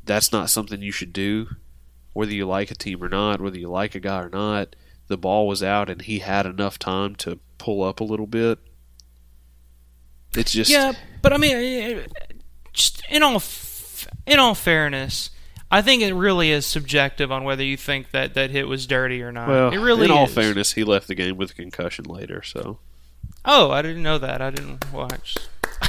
that's 0.05 0.31
not 0.31 0.49
something 0.49 0.81
you 0.81 0.91
should 0.91 1.13
do, 1.13 1.47
whether 2.13 2.33
you 2.33 2.45
like 2.45 2.71
a 2.71 2.75
team 2.75 3.03
or 3.03 3.09
not, 3.09 3.41
whether 3.41 3.57
you 3.57 3.69
like 3.69 3.95
a 3.95 3.99
guy 3.99 4.21
or 4.21 4.29
not, 4.29 4.75
the 5.07 5.17
ball 5.17 5.47
was 5.47 5.61
out 5.61 5.89
and 5.89 6.01
he 6.01 6.19
had 6.19 6.45
enough 6.45 6.79
time 6.79 7.15
to 7.17 7.39
pull 7.57 7.83
up 7.83 7.99
a 7.99 8.03
little 8.03 8.27
bit. 8.27 8.59
It's 10.35 10.51
just 10.51 10.71
Yeah, 10.71 10.93
but 11.21 11.33
I 11.33 11.37
mean, 11.37 12.05
just 12.73 13.03
in 13.09 13.21
all 13.21 13.41
in 14.25 14.39
all 14.39 14.55
fairness, 14.55 15.29
I 15.69 15.81
think 15.81 16.01
it 16.01 16.13
really 16.13 16.51
is 16.51 16.65
subjective 16.65 17.31
on 17.31 17.43
whether 17.43 17.63
you 17.63 17.77
think 17.77 18.11
that 18.11 18.33
that 18.33 18.49
hit 18.49 18.67
was 18.67 18.87
dirty 18.87 19.21
or 19.21 19.31
not. 19.31 19.49
well. 19.49 19.69
it 19.71 19.77
really 19.77 20.05
in 20.05 20.11
all 20.11 20.25
is. 20.25 20.33
fairness, 20.33 20.73
he 20.73 20.83
left 20.83 21.07
the 21.07 21.15
game 21.15 21.37
with 21.37 21.51
a 21.51 21.53
concussion 21.55 22.05
later. 22.05 22.41
So 22.41 22.79
Oh, 23.43 23.71
I 23.71 23.81
didn't 23.81 24.03
know 24.03 24.17
that. 24.17 24.41
I 24.41 24.51
didn't 24.51 24.91
watch. 24.91 25.35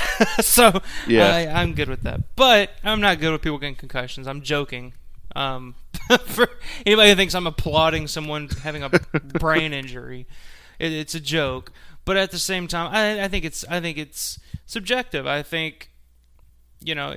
so 0.41 0.81
Yeah. 1.07 1.27
I, 1.27 1.63
I'm 1.63 1.75
good 1.75 1.89
with 1.89 2.03
that. 2.03 2.21
But 2.37 2.71
I'm 2.85 3.01
not 3.01 3.21
good 3.21 3.33
with 3.33 3.43
people 3.43 3.59
getting 3.59 3.75
concussions. 3.75 4.27
I'm 4.27 4.43
joking. 4.43 4.93
Um, 5.35 5.75
for 6.27 6.49
anybody 6.85 7.11
who 7.11 7.17
thinks 7.17 7.35
I'm 7.35 7.47
applauding 7.47 8.07
someone 8.09 8.49
having 8.49 8.83
a 8.83 8.89
brain 9.39 9.73
injury, 9.73 10.27
it, 10.79 10.93
it's 10.93 11.15
a 11.15 11.21
joke. 11.21 11.73
But 12.05 12.17
at 12.17 12.31
the 12.31 12.39
same 12.39 12.67
time, 12.69 12.93
I, 12.93 13.25
I 13.25 13.29
think 13.29 13.45
it's 13.45 13.65
I 13.69 13.81
think 13.81 13.97
it's 13.97 14.39
subjective. 14.67 15.27
I 15.27 15.43
think 15.43 15.91
you 16.81 16.95
know, 16.95 17.15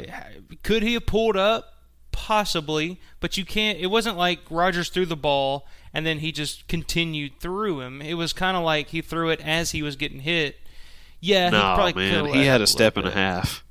could 0.63 0.84
he 0.84 0.93
have 0.93 1.05
pulled 1.05 1.36
up? 1.36 1.71
Possibly, 2.11 3.01
but 3.19 3.36
you 3.36 3.43
can't. 3.43 3.78
It 3.78 3.88
wasn't 3.88 4.15
like 4.15 4.39
Rodgers 4.49 4.89
threw 4.89 5.05
the 5.05 5.17
ball 5.17 5.67
and 5.95 6.05
then 6.05 6.19
he 6.19 6.32
just 6.34 6.67
continued 6.67 7.39
through 7.39 7.80
him. 7.80 8.01
It 8.01 8.15
was 8.15 8.34
kind 8.34 8.57
of 8.57 8.63
like 8.63 8.89
he 8.89 9.01
threw 9.01 9.30
it 9.30 9.39
as 9.39 9.71
he 9.71 9.82
was 9.82 9.95
getting 9.95 10.19
hit. 10.19 10.57
Yeah, 11.26 11.45
he 11.45 11.51
no, 11.51 11.59
probably 11.76 11.93
man, 11.93 12.26
he 12.34 12.45
had 12.45 12.61
a 12.61 12.67
step 12.67 12.97
and 12.97 13.07
a 13.07 13.11
half. 13.11 13.63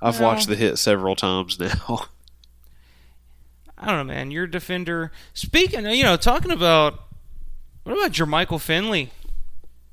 I've 0.00 0.18
Well- 0.18 0.30
watched 0.32 0.48
the 0.48 0.56
hit 0.56 0.78
several 0.78 1.14
times 1.14 1.58
now. 1.58 2.06
I 3.78 3.86
don't 3.86 4.06
know, 4.06 4.12
man. 4.14 4.30
You're 4.30 4.44
a 4.44 4.50
defender. 4.50 5.10
Speaking, 5.34 5.84
you 5.86 6.04
know, 6.04 6.16
talking 6.16 6.50
about 6.52 7.00
what 7.84 7.92
about 7.98 8.12
Jermichael 8.12 8.60
Finley 8.60 9.10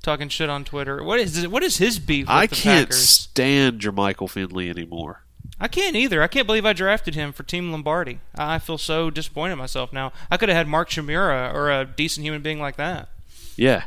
talking 0.02 0.28
shit 0.28 0.48
on 0.48 0.64
Twitter? 0.64 1.02
What 1.02 1.18
is 1.20 1.46
what 1.48 1.62
is 1.62 1.78
his 1.78 1.98
beef? 1.98 2.26
With 2.26 2.30
I 2.36 2.46
can't 2.46 2.88
Packers? 2.88 3.08
stand 3.08 3.80
Jermichael 3.80 4.30
Finley 4.30 4.70
anymore. 4.70 5.24
I 5.60 5.68
can't 5.68 5.94
either. 5.96 6.22
I 6.22 6.26
can't 6.28 6.46
believe 6.46 6.64
I 6.64 6.72
drafted 6.72 7.14
him 7.14 7.32
for 7.32 7.42
Team 7.42 7.70
Lombardi. 7.70 8.20
I 8.36 8.58
feel 8.58 8.78
so 8.78 9.10
disappointed 9.10 9.52
in 9.54 9.58
myself 9.58 9.92
now. 9.92 10.12
I 10.30 10.36
could 10.36 10.48
have 10.48 10.56
had 10.56 10.68
Mark 10.68 10.88
Chmura 10.88 11.52
or 11.52 11.70
a 11.70 11.84
decent 11.84 12.24
human 12.24 12.40
being 12.42 12.60
like 12.60 12.76
that. 12.76 13.08
Yeah. 13.56 13.84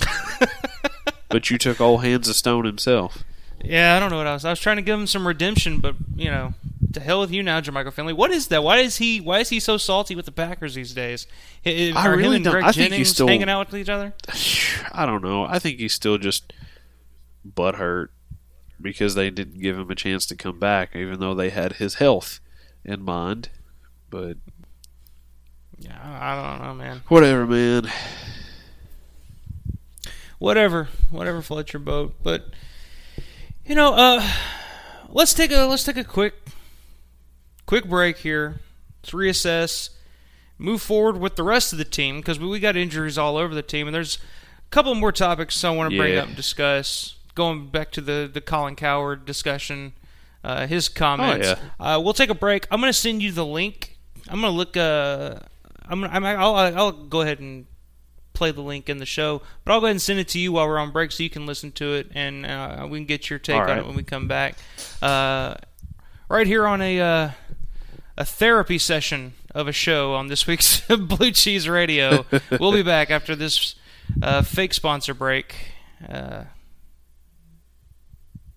but 1.34 1.50
you 1.50 1.58
took 1.58 1.80
old 1.80 2.04
hands 2.04 2.28
of 2.28 2.36
stone 2.36 2.64
himself. 2.64 3.24
Yeah, 3.60 3.96
I 3.96 3.98
don't 3.98 4.10
know 4.10 4.18
what 4.18 4.28
else. 4.28 4.44
I 4.44 4.50
was 4.50 4.60
trying 4.60 4.76
to 4.76 4.82
give 4.82 4.96
him 4.96 5.08
some 5.08 5.26
redemption, 5.26 5.80
but 5.80 5.96
you 6.14 6.30
know, 6.30 6.54
to 6.92 7.00
hell 7.00 7.18
with 7.18 7.32
you 7.32 7.42
now, 7.42 7.60
Jermichael 7.60 7.92
Finley. 7.92 8.12
What 8.12 8.30
is 8.30 8.46
that? 8.48 8.62
Why 8.62 8.78
is 8.78 8.98
he? 8.98 9.20
Why 9.20 9.40
is 9.40 9.48
he 9.48 9.58
so 9.58 9.76
salty 9.76 10.14
with 10.14 10.26
the 10.26 10.30
Packers 10.30 10.76
these 10.76 10.94
days? 10.94 11.26
I- 11.66 11.90
really 12.06 12.22
him 12.24 12.32
and 12.34 12.44
don't- 12.44 12.52
Greg 12.52 12.64
I 12.64 12.70
think 12.70 12.76
he's 12.76 12.88
Jennings 12.90 13.08
still- 13.10 13.26
hanging 13.26 13.48
out 13.48 13.72
with 13.72 13.80
each 13.80 13.88
other? 13.88 14.14
I 14.92 15.06
don't 15.06 15.24
know. 15.24 15.44
I 15.44 15.58
think 15.58 15.80
he's 15.80 15.92
still 15.92 16.18
just 16.18 16.52
butthurt 17.44 18.10
because 18.80 19.16
they 19.16 19.28
didn't 19.28 19.60
give 19.60 19.76
him 19.76 19.90
a 19.90 19.96
chance 19.96 20.24
to 20.26 20.36
come 20.36 20.60
back, 20.60 20.94
even 20.94 21.18
though 21.18 21.34
they 21.34 21.50
had 21.50 21.74
his 21.74 21.94
health 21.94 22.38
in 22.84 23.02
mind. 23.02 23.48
But 24.08 24.36
Yeah, 25.80 25.98
I 26.00 26.36
don't 26.36 26.64
know, 26.64 26.74
man. 26.74 27.02
Whatever, 27.08 27.44
man. 27.44 27.90
Whatever, 30.44 30.88
whatever 31.10 31.40
floats 31.40 31.72
your 31.72 31.80
boat. 31.80 32.16
But 32.22 32.44
you 33.64 33.74
know, 33.74 33.94
uh, 33.94 34.28
let's 35.08 35.32
take 35.32 35.50
a 35.50 35.64
let's 35.64 35.84
take 35.84 35.96
a 35.96 36.04
quick 36.04 36.34
quick 37.64 37.86
break 37.88 38.18
here. 38.18 38.60
Let's 39.02 39.12
reassess, 39.14 39.88
move 40.58 40.82
forward 40.82 41.16
with 41.16 41.36
the 41.36 41.42
rest 41.42 41.72
of 41.72 41.78
the 41.78 41.84
team 41.86 42.18
because 42.18 42.38
we, 42.38 42.46
we 42.46 42.60
got 42.60 42.76
injuries 42.76 43.16
all 43.16 43.38
over 43.38 43.54
the 43.54 43.62
team, 43.62 43.86
and 43.88 43.94
there's 43.94 44.16
a 44.66 44.68
couple 44.70 44.94
more 44.94 45.12
topics 45.12 45.64
I 45.64 45.70
want 45.70 45.90
to 45.90 45.96
bring 45.96 46.12
Yeah. 46.12 46.20
up 46.20 46.26
and 46.28 46.36
discuss. 46.36 47.16
Going 47.34 47.68
back 47.68 47.90
to 47.92 48.02
the 48.02 48.30
the 48.32 48.42
Colin 48.42 48.76
Cowherd 48.76 49.24
discussion, 49.24 49.94
uh, 50.44 50.66
his 50.66 50.90
comments. 50.90 51.48
yeah. 51.48 51.58
uh, 51.96 51.98
we'll 51.98 52.12
take 52.12 52.28
a 52.30 52.34
break. 52.34 52.66
I'm 52.70 52.80
going 52.80 52.92
to 52.92 52.98
send 52.98 53.22
you 53.22 53.32
the 53.32 53.46
link. 53.46 53.96
I'm 54.28 54.42
going 54.42 54.52
to 54.52 54.56
look. 54.56 54.76
Uh, 54.76 55.36
I'm. 55.88 56.02
Gonna, 56.02 56.12
I'm 56.12 56.24
I'll, 56.24 56.54
I'll 56.54 56.92
go 56.92 57.22
ahead 57.22 57.40
and 57.40 57.66
play 58.34 58.50
the 58.50 58.60
link 58.60 58.88
in 58.88 58.98
the 58.98 59.06
show, 59.06 59.40
but 59.64 59.72
I'll 59.72 59.80
go 59.80 59.86
ahead 59.86 59.92
and 59.92 60.02
send 60.02 60.18
it 60.18 60.28
to 60.28 60.38
you 60.38 60.52
while 60.52 60.68
we're 60.68 60.78
on 60.78 60.90
break 60.90 61.12
so 61.12 61.22
you 61.22 61.30
can 61.30 61.46
listen 61.46 61.72
to 61.72 61.94
it 61.94 62.10
and 62.14 62.44
uh, 62.44 62.86
we 62.90 62.98
can 62.98 63.06
get 63.06 63.30
your 63.30 63.38
take 63.38 63.56
All 63.56 63.70
on 63.70 63.78
it 63.78 63.86
when 63.86 63.96
we 63.96 64.02
come 64.02 64.28
back. 64.28 64.56
Uh, 65.00 65.54
right 66.28 66.46
here 66.46 66.66
on 66.66 66.82
a 66.82 67.00
uh, 67.00 67.30
a 68.18 68.24
therapy 68.24 68.78
session 68.78 69.34
of 69.54 69.68
a 69.68 69.72
show 69.72 70.14
on 70.14 70.26
this 70.26 70.46
week's 70.46 70.80
Blue 70.88 71.30
Cheese 71.30 71.68
Radio. 71.68 72.26
we'll 72.58 72.72
be 72.72 72.82
back 72.82 73.10
after 73.10 73.34
this 73.34 73.76
uh, 74.22 74.42
fake 74.42 74.74
sponsor 74.74 75.14
break. 75.14 75.54
Uh, 76.06 76.44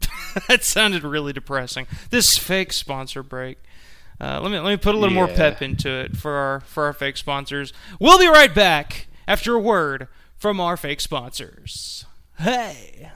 that 0.48 0.64
sounded 0.64 1.04
really 1.04 1.34
depressing. 1.34 1.88
This 2.10 2.38
fake 2.38 2.74
sponsor 2.74 3.24
break. 3.24 3.58
Uh, 4.20 4.40
let 4.42 4.52
me 4.52 4.60
let 4.60 4.72
me 4.72 4.78
put 4.78 4.96
a 4.96 4.98
little 4.98 5.14
more 5.14 5.28
pep 5.28 5.62
into 5.62 5.90
it 5.90 6.18
for 6.18 6.34
our 6.34 6.60
for 6.62 6.86
our 6.86 6.94
fake 6.94 7.18
sponsors. 7.18 7.74
We'll 8.00 8.18
be 8.18 8.28
right 8.28 8.54
back 8.54 9.07
after 9.28 9.54
a 9.54 9.60
word 9.60 10.08
from 10.38 10.60
our 10.60 10.78
fake 10.78 11.02
sponsors. 11.02 12.06
Hey. 12.40 13.12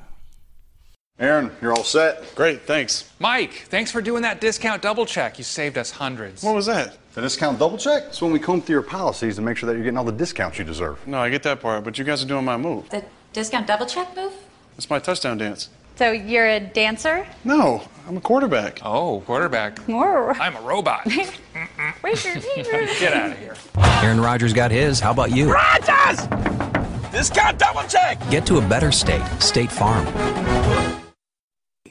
Aaron, 1.20 1.52
you're 1.62 1.72
all 1.72 1.84
set. 1.84 2.34
Great, 2.34 2.64
thanks. 2.64 3.12
Mike, 3.20 3.66
thanks 3.68 3.92
for 3.92 4.02
doing 4.02 4.24
that 4.24 4.42
discount 4.42 4.82
double 4.82 5.06
check. 5.06 5.38
You 5.38 5.44
saved 5.44 5.78
us 5.78 5.92
hundreds. 5.92 6.44
What 6.44 6.56
was 6.56 6.66
that? 6.66 6.98
The 7.14 7.22
discount 7.22 7.60
double 7.60 7.78
check? 7.78 8.06
It's 8.08 8.22
when 8.22 8.32
we 8.32 8.40
comb 8.40 8.62
through 8.62 8.74
your 8.74 8.82
policies 8.82 9.36
to 9.36 9.42
make 9.42 9.58
sure 9.58 9.68
that 9.68 9.74
you're 9.74 9.84
getting 9.84 9.98
all 9.98 10.04
the 10.04 10.12
discounts 10.12 10.58
you 10.58 10.66
deserve. 10.66 11.06
No, 11.08 11.20
I 11.20 11.30
get 11.30 11.44
that 11.44 11.62
part, 11.62 11.84
but 11.84 12.00
you 12.00 12.04
guys 12.04 12.24
are 12.24 12.28
doing 12.28 12.46
my 12.46 12.58
move. 12.58 12.90
The 12.90 13.06
discount 13.34 13.68
double 13.68 13.86
check 13.86 14.16
move? 14.16 14.34
It's 14.78 14.90
my 14.90 14.98
touchdown 14.98 15.38
dance. 15.38 15.70
So 16.02 16.12
you're 16.12 16.48
a 16.48 16.60
dancer? 16.60 17.28
No, 17.44 17.88
I'm 18.08 18.18
a 18.18 18.22
quarterback. 18.22 18.80
Oh, 18.84 19.22
quarterback. 19.28 19.78
Whoa. 19.82 20.30
I'm 20.30 20.56
a 20.56 20.62
robot. 20.62 21.06
Where's 22.02 22.26
your 22.26 22.34
Get 22.56 23.14
out 23.14 23.30
of 23.30 23.38
here. 23.38 23.56
Aaron 23.78 24.20
Rodgers 24.20 24.52
got 24.52 24.72
his. 24.72 25.00
How 25.00 25.12
about 25.12 25.30
you? 25.30 25.54
Rodgers! 25.54 26.26
Discount 27.12 27.60
double 27.60 27.84
check! 27.84 28.20
Get 28.32 28.48
to 28.48 28.58
a 28.58 28.68
better 28.68 28.92
state. 28.92 29.24
State 29.40 29.72
Farm. 29.72 30.08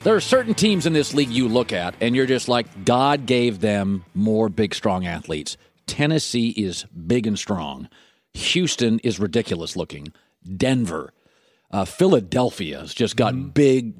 There 0.00 0.16
are 0.16 0.20
certain 0.20 0.54
teams 0.54 0.86
in 0.86 0.92
this 0.92 1.14
league 1.14 1.30
you 1.30 1.46
look 1.46 1.72
at, 1.72 1.94
and 2.00 2.16
you're 2.16 2.26
just 2.26 2.48
like, 2.48 2.84
God 2.84 3.26
gave 3.26 3.60
them 3.60 4.04
more 4.12 4.48
big, 4.48 4.74
strong 4.74 5.06
athletes. 5.06 5.56
Tennessee 5.86 6.48
is 6.48 6.84
big 6.86 7.28
and 7.28 7.38
strong. 7.38 7.88
Houston 8.34 8.98
is 9.04 9.20
ridiculous 9.20 9.76
looking. 9.76 10.12
Denver, 10.56 11.12
uh, 11.70 11.84
Philadelphia 11.84 12.80
has 12.80 12.94
just 12.94 13.16
got 13.16 13.54
big 13.54 13.94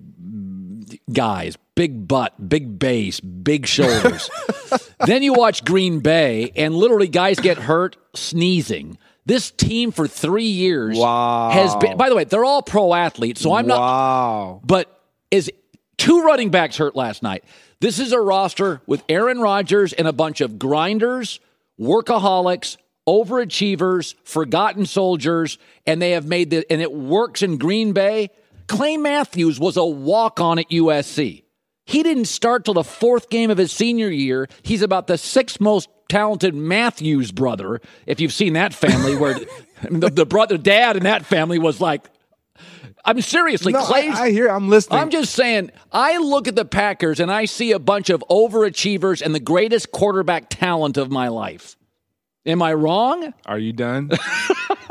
guys, 1.13 1.57
big 1.75 2.07
butt, 2.09 2.49
big 2.49 2.79
base, 2.79 3.21
big 3.21 3.67
shoulders. 3.67 4.31
then 5.07 5.23
you 5.23 5.33
watch 5.33 5.65
Green 5.65 6.01
Bay, 6.01 6.53
and 6.57 6.75
literally 6.75 7.09
guys 7.09 7.39
get 7.39 7.59
hurt 7.59 7.97
sneezing. 8.15 8.99
This 9.27 9.51
team 9.51 9.93
for 9.93 10.09
three 10.09 10.45
years 10.45 10.99
has 10.99 11.77
been. 11.77 11.97
By 11.97 12.09
the 12.09 12.17
way, 12.17 12.25
they're 12.25 12.45
all 12.45 12.63
pro 12.63 12.95
athletes, 12.95 13.41
so 13.41 13.53
I'm 13.53 13.67
not. 13.67 13.79
Wow. 13.79 14.61
But 14.65 15.05
is 15.31 15.51
two 15.99 16.23
running 16.23 16.51
backs 16.51 16.77
hurt 16.77 16.97
last 16.97 17.23
night? 17.23 17.45
This 17.81 17.99
is 17.99 18.13
a 18.13 18.21
roster 18.21 18.83
with 18.87 19.05
Aaron 19.09 19.39
Rodgers 19.39 19.93
and 19.93 20.09
a 20.09 20.13
bunch 20.13 20.41
of 20.41 20.59
grinders, 20.59 21.39
workaholics, 21.79 22.77
overachievers, 23.09 24.15
forgotten 24.25 24.87
soldiers, 24.87 25.59
and 25.87 26.01
they 26.01 26.13
have 26.13 26.27
made 26.27 26.51
the 26.51 26.71
and 26.71 26.81
it 26.81 26.93
works 26.93 27.43
in 27.43 27.59
Green 27.59 27.93
Bay. 27.93 28.31
Clay 28.67 28.97
Matthews 28.97 29.59
was 29.59 29.77
a 29.77 29.85
walk 29.85 30.41
on 30.41 30.59
at 30.59 30.69
USC. 30.71 31.43
He 31.87 32.03
didn't 32.05 32.27
start 32.27 32.65
till 32.65 32.75
the 32.75 32.85
fourth 32.85 33.31
game 33.31 33.51
of 33.51 33.59
his 33.59 33.73
senior 33.73 34.09
year. 34.09 34.49
He's 34.63 34.83
about 34.83 35.09
the 35.09 35.19
sixth 35.19 35.61
most 35.61 35.89
talented 36.09 36.55
Matthews 36.55 37.33
brother. 37.33 37.81
If 38.07 38.21
you've 38.21 38.33
seen 38.33 38.53
that 38.53 38.73
family, 38.73 39.17
where 39.17 39.41
the, 39.91 40.11
the 40.11 40.27
brother 40.27 40.57
dad 40.57 40.97
in 40.97 41.03
that 41.03 41.27
family 41.27 41.59
was 41.59 41.81
like, 41.81 42.09
I'm 43.05 43.21
seriously, 43.23 43.73
No, 43.73 43.81
I, 43.81 44.13
I 44.15 44.31
hear. 44.31 44.49
I'm 44.49 44.69
listening. 44.69 45.01
I'm 45.01 45.11
just 45.11 45.33
saying, 45.35 45.71
I 45.91 46.19
look 46.19 46.47
at 46.49 46.55
the 46.55 46.65
Packers 46.65 47.19
and 47.19 47.33
I 47.33 47.47
see 47.47 47.73
a 47.73 47.79
bunch 47.79 48.11
of 48.11 48.23
overachievers 48.31 49.23
and 49.23 49.35
the 49.35 49.41
greatest 49.41 49.91
quarterback 49.91 50.51
talent 50.51 50.97
of 50.97 51.11
my 51.11 51.29
life. 51.29 51.77
Am 52.51 52.63
I 52.63 52.75
wrong? 52.75 53.33
Are 53.47 53.59
you 53.61 53.73
done? 53.73 54.11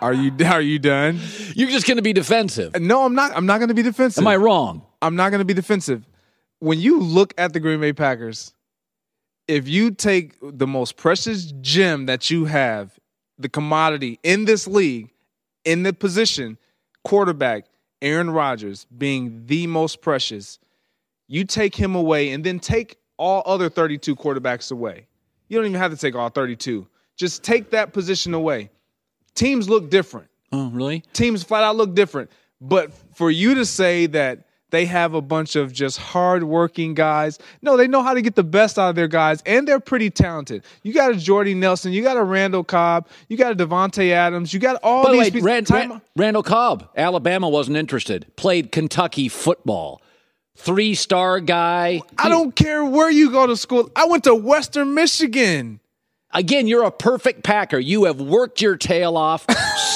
are 0.00 0.14
you 0.14 0.32
Are 0.46 0.60
you 0.62 0.78
done? 0.78 1.20
You're 1.54 1.68
just 1.68 1.86
going 1.86 1.98
to 1.98 2.02
be 2.02 2.14
defensive. 2.14 2.80
No, 2.80 3.04
I'm 3.04 3.14
not. 3.14 3.36
I'm 3.36 3.44
not 3.44 3.58
going 3.58 3.68
to 3.68 3.74
be 3.74 3.82
defensive. 3.82 4.22
Am 4.22 4.28
I 4.28 4.36
wrong? 4.36 4.82
I'm 5.02 5.14
not 5.14 5.28
going 5.30 5.40
to 5.40 5.44
be 5.44 5.52
defensive. 5.52 6.08
When 6.60 6.80
you 6.80 6.98
look 6.98 7.34
at 7.36 7.52
the 7.52 7.60
Green 7.60 7.78
Bay 7.78 7.92
Packers, 7.92 8.54
if 9.48 9.68
you 9.68 9.90
take 9.90 10.34
the 10.40 10.66
most 10.66 10.96
precious 10.96 11.52
gem 11.60 12.06
that 12.06 12.30
you 12.30 12.46
have, 12.46 12.98
the 13.38 13.50
commodity 13.50 14.18
in 14.22 14.46
this 14.46 14.66
league, 14.66 15.10
in 15.66 15.82
the 15.82 15.92
position, 15.92 16.56
quarterback, 17.04 17.66
Aaron 18.00 18.30
Rodgers 18.30 18.86
being 18.96 19.44
the 19.44 19.66
most 19.66 20.00
precious, 20.00 20.58
you 21.28 21.44
take 21.44 21.74
him 21.74 21.94
away 21.94 22.30
and 22.30 22.44
then 22.44 22.58
take 22.60 22.96
all 23.18 23.42
other 23.44 23.68
32 23.68 24.16
quarterbacks 24.16 24.72
away. 24.72 25.06
You 25.48 25.58
don't 25.58 25.66
even 25.66 25.80
have 25.80 25.90
to 25.92 25.96
take 25.96 26.14
all 26.14 26.28
32. 26.28 26.86
Just 27.16 27.42
take 27.42 27.70
that 27.70 27.92
position 27.92 28.34
away. 28.34 28.70
Teams 29.34 29.68
look 29.68 29.90
different 29.90 30.28
Oh, 30.52 30.68
really? 30.70 31.02
teams 31.12 31.42
flat 31.42 31.62
out 31.64 31.76
look 31.76 31.94
different. 31.94 32.30
But 32.60 32.92
for 33.14 33.30
you 33.30 33.54
to 33.56 33.64
say 33.64 34.06
that 34.06 34.46
they 34.70 34.86
have 34.86 35.12
a 35.14 35.20
bunch 35.20 35.56
of 35.56 35.72
just 35.72 35.98
hardworking 35.98 36.94
guys, 36.94 37.38
no, 37.60 37.76
they 37.76 37.86
know 37.88 38.02
how 38.02 38.14
to 38.14 38.22
get 38.22 38.34
the 38.36 38.44
best 38.44 38.78
out 38.78 38.88
of 38.90 38.94
their 38.94 39.08
guys, 39.08 39.42
and 39.44 39.66
they're 39.68 39.80
pretty 39.80 40.08
talented. 40.10 40.64
You 40.82 40.92
got 40.94 41.10
a 41.10 41.16
Jordy 41.16 41.54
Nelson, 41.54 41.92
you 41.92 42.02
got 42.02 42.16
a 42.16 42.22
Randall 42.22 42.64
Cobb, 42.64 43.08
you 43.28 43.36
got 43.36 43.52
a 43.52 43.66
Davante 43.66 44.10
Adams, 44.12 44.54
you 44.54 44.60
got 44.60 44.76
all 44.82 45.04
By 45.04 45.12
these 45.12 45.18
way, 45.20 45.30
people. 45.30 45.46
Rand, 45.46 45.70
Rand- 45.70 46.00
Randall 46.16 46.42
Cobb, 46.42 46.88
Alabama 46.96 47.48
wasn't 47.48 47.76
interested. 47.76 48.26
Played 48.36 48.72
Kentucky 48.72 49.28
football. 49.28 50.00
Three 50.56 50.94
star 50.94 51.40
guy. 51.40 52.02
I 52.18 52.28
don't 52.28 52.54
care 52.54 52.84
where 52.84 53.10
you 53.10 53.30
go 53.30 53.46
to 53.46 53.56
school. 53.56 53.90
I 53.96 54.06
went 54.06 54.24
to 54.24 54.34
Western 54.34 54.94
Michigan. 54.94 55.80
Again, 56.34 56.66
you're 56.66 56.84
a 56.84 56.90
perfect 56.90 57.42
Packer. 57.42 57.78
You 57.78 58.04
have 58.04 58.20
worked 58.20 58.60
your 58.60 58.76
tail 58.76 59.16
off. 59.16 59.46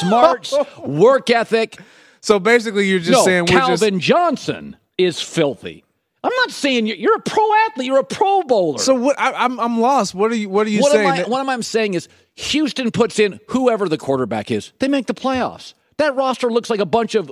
Smarts, 0.00 0.52
oh. 0.56 0.66
work 0.84 1.30
ethic. 1.30 1.78
So 2.20 2.38
basically, 2.38 2.88
you're 2.88 2.98
just 2.98 3.12
no, 3.12 3.24
saying 3.24 3.46
Calvin 3.46 4.00
Johnson 4.00 4.76
is 4.98 5.20
filthy. 5.20 5.84
I'm 6.24 6.32
not 6.38 6.50
saying 6.50 6.86
you're, 6.86 6.96
you're 6.96 7.16
a 7.16 7.20
pro 7.20 7.44
athlete. 7.66 7.86
You're 7.86 8.00
a 8.00 8.04
Pro 8.04 8.42
Bowler. 8.42 8.78
So 8.78 8.94
what? 8.94 9.18
I, 9.18 9.32
I'm 9.32 9.60
I'm 9.60 9.80
lost. 9.80 10.14
What 10.14 10.32
are 10.32 10.34
you 10.34 10.48
What 10.48 10.66
are 10.66 10.70
you 10.70 10.80
what 10.80 10.92
saying? 10.92 11.06
am 11.06 11.12
I, 11.12 11.16
that- 11.18 11.28
what 11.28 11.48
am 11.48 11.62
saying 11.62 11.94
is 11.94 12.08
Houston 12.34 12.90
puts 12.90 13.18
in 13.18 13.38
whoever 13.48 13.88
the 13.88 13.96
quarterback 13.96 14.50
is. 14.50 14.72
They 14.80 14.88
make 14.88 15.06
the 15.06 15.14
playoffs. 15.14 15.74
That 15.98 16.16
roster 16.16 16.50
looks 16.50 16.68
like 16.68 16.80
a 16.80 16.86
bunch 16.86 17.14
of 17.14 17.30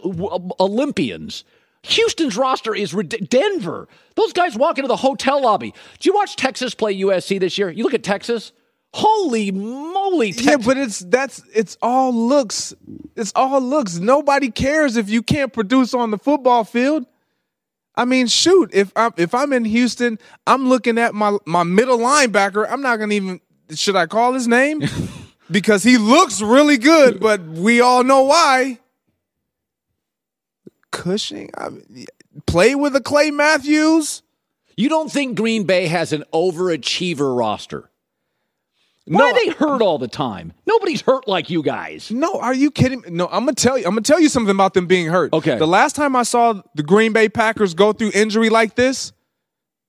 Olympians. 0.61 1.45
Houston's 1.85 2.37
roster 2.37 2.75
is 2.75 2.95
rid- 2.95 3.29
Denver. 3.29 3.89
Those 4.17 4.33
guys 4.33 4.57
walk 4.57 4.79
into 4.79 4.89
the 4.89 4.97
hotel 4.97 5.43
lobby. 5.43 5.75
Did 5.95 6.07
you 6.07 6.15
watch 6.15 6.37
Texas 6.37 6.75
play 6.75 6.99
USC 6.99 7.39
this 7.39 7.59
year? 7.59 7.71
You 7.71 7.85
look 7.85 7.95
at 7.95 8.03
Texas. 8.03 8.53
Holy 8.95 9.51
moly! 9.51 10.31
Yeah, 10.31 10.57
but 10.57 10.79
it's 10.79 11.01
that's 11.01 11.43
it's 11.53 11.77
all 11.83 12.15
looks. 12.15 12.73
It's 13.17 13.33
all 13.35 13.61
looks. 13.61 13.99
Nobody 13.99 14.53
cares 14.53 14.97
if 14.97 15.11
you 15.11 15.21
can't 15.21 15.53
produce 15.53 15.95
on 15.95 16.13
the 16.13 16.19
football 16.19 16.63
field. 16.63 17.05
I 17.97 18.05
mean, 18.05 18.29
shoot, 18.29 18.71
if 18.73 18.93
I'm 18.95 19.13
if 19.17 19.35
I'm 19.35 19.53
in 19.53 19.65
Houston, 19.65 20.19
I'm 20.47 20.69
looking 20.69 20.97
at 20.97 21.13
my 21.13 21.37
my 21.45 21.65
middle 21.65 21.99
linebacker. 21.99 22.71
I'm 22.71 22.83
not 22.83 23.01
gonna 23.01 23.15
even 23.15 23.41
should 23.75 23.97
I 23.97 24.07
call 24.07 24.33
his 24.33 24.47
name? 24.47 24.83
because 25.51 25.83
he 25.83 25.99
looks 25.99 26.41
really 26.41 26.77
good, 26.77 27.19
but 27.19 27.43
we 27.45 27.81
all 27.81 28.05
know 28.05 28.23
why. 28.23 28.79
Cushing, 30.95 31.51
I 31.57 31.71
mean, 31.71 32.07
play 32.47 32.75
with 32.75 32.95
a 32.97 33.01
Clay 33.01 33.31
Matthews. 33.31 34.23
you 34.77 34.89
don't 34.89 35.11
think 35.11 35.37
Green 35.37 35.65
Bay 35.65 35.87
has 35.87 36.13
an 36.13 36.25
overachiever 36.33 37.37
roster? 37.37 37.91
Why 39.07 39.31
are 39.31 39.35
they 39.35 39.49
hurt 39.51 39.83
all 39.83 39.99
the 39.99 40.09
time? 40.09 40.55
Nobody's 40.67 41.03
hurt 41.03 41.29
like 41.29 41.51
you 41.51 41.63
guys. 41.63 42.11
No, 42.11 42.41
are 42.41 42.55
you 42.55 42.71
kidding? 42.71 43.03
me? 43.03 43.11
No, 43.11 43.27
I'm 43.27 43.45
gonna 43.45 43.53
tell 43.53 43.77
you. 43.77 43.85
I'm 43.85 43.91
gonna 43.91 44.01
tell 44.01 44.21
you 44.21 44.31
something 44.31 44.55
about 44.55 44.73
them 44.73 44.87
being 44.87 45.07
hurt. 45.09 45.33
Okay. 45.35 45.59
The 45.59 45.67
last 45.67 45.95
time 45.95 46.17
I 46.17 46.23
saw 46.23 46.63
the 46.75 46.83
Green 46.83 47.13
Bay 47.13 47.29
Packers 47.29 47.75
go 47.75 47.93
through 47.93 48.13
injury 48.15 48.49
like 48.49 48.77
this, 48.77 49.13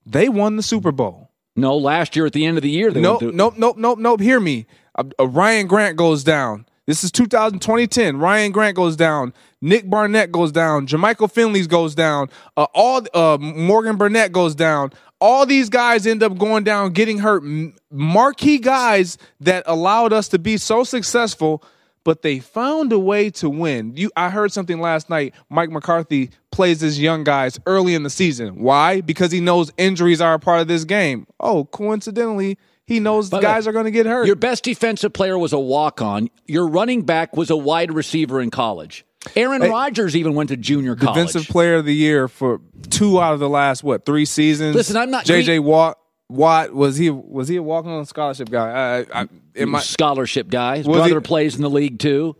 they 0.05 0.27
won 0.27 0.57
the 0.57 0.63
Super 0.63 0.91
Bowl. 0.91 1.31
No, 1.55 1.77
last 1.77 2.17
year 2.17 2.25
at 2.25 2.33
the 2.33 2.45
end 2.45 2.57
of 2.57 2.63
the 2.63 2.69
year, 2.69 2.91
they 2.91 2.99
Nope, 2.99 3.21
nope, 3.21 3.53
nope, 3.57 3.77
nope, 3.77 3.99
nope. 3.99 4.19
Hear 4.19 4.41
me. 4.41 4.65
Uh, 4.93 5.05
uh, 5.17 5.27
Ryan 5.27 5.67
Grant 5.67 5.95
goes 5.95 6.23
down. 6.25 6.65
This 6.87 7.03
is 7.03 7.11
2000, 7.11 7.59
2010. 7.59 8.17
Ryan 8.17 8.51
Grant 8.51 8.75
goes 8.75 8.95
down. 8.95 9.33
Nick 9.59 9.89
Barnett 9.89 10.31
goes 10.31 10.51
down. 10.51 10.85
Jermichael 10.85 11.31
Finley's 11.31 11.65
goes 11.65 11.95
down. 11.95 12.29
Uh, 12.55 12.67
all 12.75 13.01
uh, 13.15 13.37
Morgan 13.39 13.95
Burnett 13.95 14.31
goes 14.31 14.53
down. 14.53 14.91
All 15.19 15.47
these 15.47 15.69
guys 15.69 16.05
end 16.05 16.21
up 16.21 16.37
going 16.37 16.63
down, 16.63 16.91
getting 16.91 17.17
hurt. 17.17 17.43
Marquee 17.91 18.59
guys 18.59 19.17
that 19.39 19.63
allowed 19.65 20.13
us 20.13 20.27
to 20.29 20.37
be 20.39 20.57
so 20.57 20.83
successful, 20.83 21.63
but 22.03 22.21
they 22.21 22.37
found 22.37 22.93
a 22.93 22.99
way 22.99 23.31
to 23.31 23.49
win. 23.49 23.93
You, 23.95 24.11
I 24.15 24.29
heard 24.29 24.51
something 24.51 24.79
last 24.79 25.09
night. 25.09 25.33
Mike 25.49 25.71
McCarthy 25.71 26.29
plays 26.51 26.81
his 26.81 26.99
young 26.99 27.23
guys 27.23 27.59
early 27.65 27.95
in 27.95 28.03
the 28.03 28.11
season. 28.11 28.59
Why? 28.59 29.01
Because 29.01 29.31
he 29.31 29.39
knows 29.39 29.71
injuries 29.77 30.21
are 30.21 30.35
a 30.35 30.39
part 30.39 30.61
of 30.61 30.67
this 30.67 30.83
game. 30.83 31.25
Oh, 31.39 31.65
coincidentally, 31.65 32.59
he 32.87 32.99
knows 32.99 33.29
the 33.29 33.39
guys 33.39 33.67
are 33.67 33.71
going 33.71 33.85
to 33.85 33.91
get 33.91 34.05
hurt. 34.05 34.27
Your 34.27 34.35
best 34.35 34.63
defensive 34.63 35.13
player 35.13 35.37
was 35.37 35.53
a 35.53 35.59
walk 35.59 36.01
on. 36.01 36.29
Your 36.45 36.67
running 36.67 37.01
back 37.03 37.35
was 37.35 37.49
a 37.49 37.57
wide 37.57 37.91
receiver 37.91 38.41
in 38.41 38.51
college. 38.51 39.05
Aaron 39.35 39.61
Hey, 39.63 39.69
Rodgers 39.69 40.15
even 40.15 40.35
went 40.35 40.49
to 40.49 40.57
junior 40.57 40.95
college. 40.95 41.15
Defensive 41.15 41.51
player 41.51 41.75
of 41.75 41.85
the 41.85 41.95
year 41.95 42.27
for 42.27 42.61
two 42.91 43.19
out 43.19 43.33
of 43.33 43.39
the 43.39 43.49
last 43.49 43.83
what 43.83 44.05
three 44.05 44.25
seasons. 44.25 44.75
Listen, 44.75 44.97
I'm 44.97 45.09
not- 45.09 45.25
JJ 45.25 45.59
Watt. 45.61 45.97
Watt 46.27 46.73
was 46.73 46.97
he 46.97 47.09
was 47.11 47.47
he 47.47 47.55
a 47.57 47.63
walk 47.63 47.85
on 47.85 48.03
scholarship 48.05 48.49
guy? 48.49 49.05
I, 49.13 49.27
I, 49.59 49.65
might, 49.65 49.83
scholarship 49.83 50.49
guy. 50.49 50.77
His 50.77 50.87
Was 50.87 50.95
he- 50.97 51.01
brother 51.01 51.21
plays 51.21 51.55
in 51.55 51.61
the 51.61 51.69
league 51.69 51.99
too. 51.99 52.35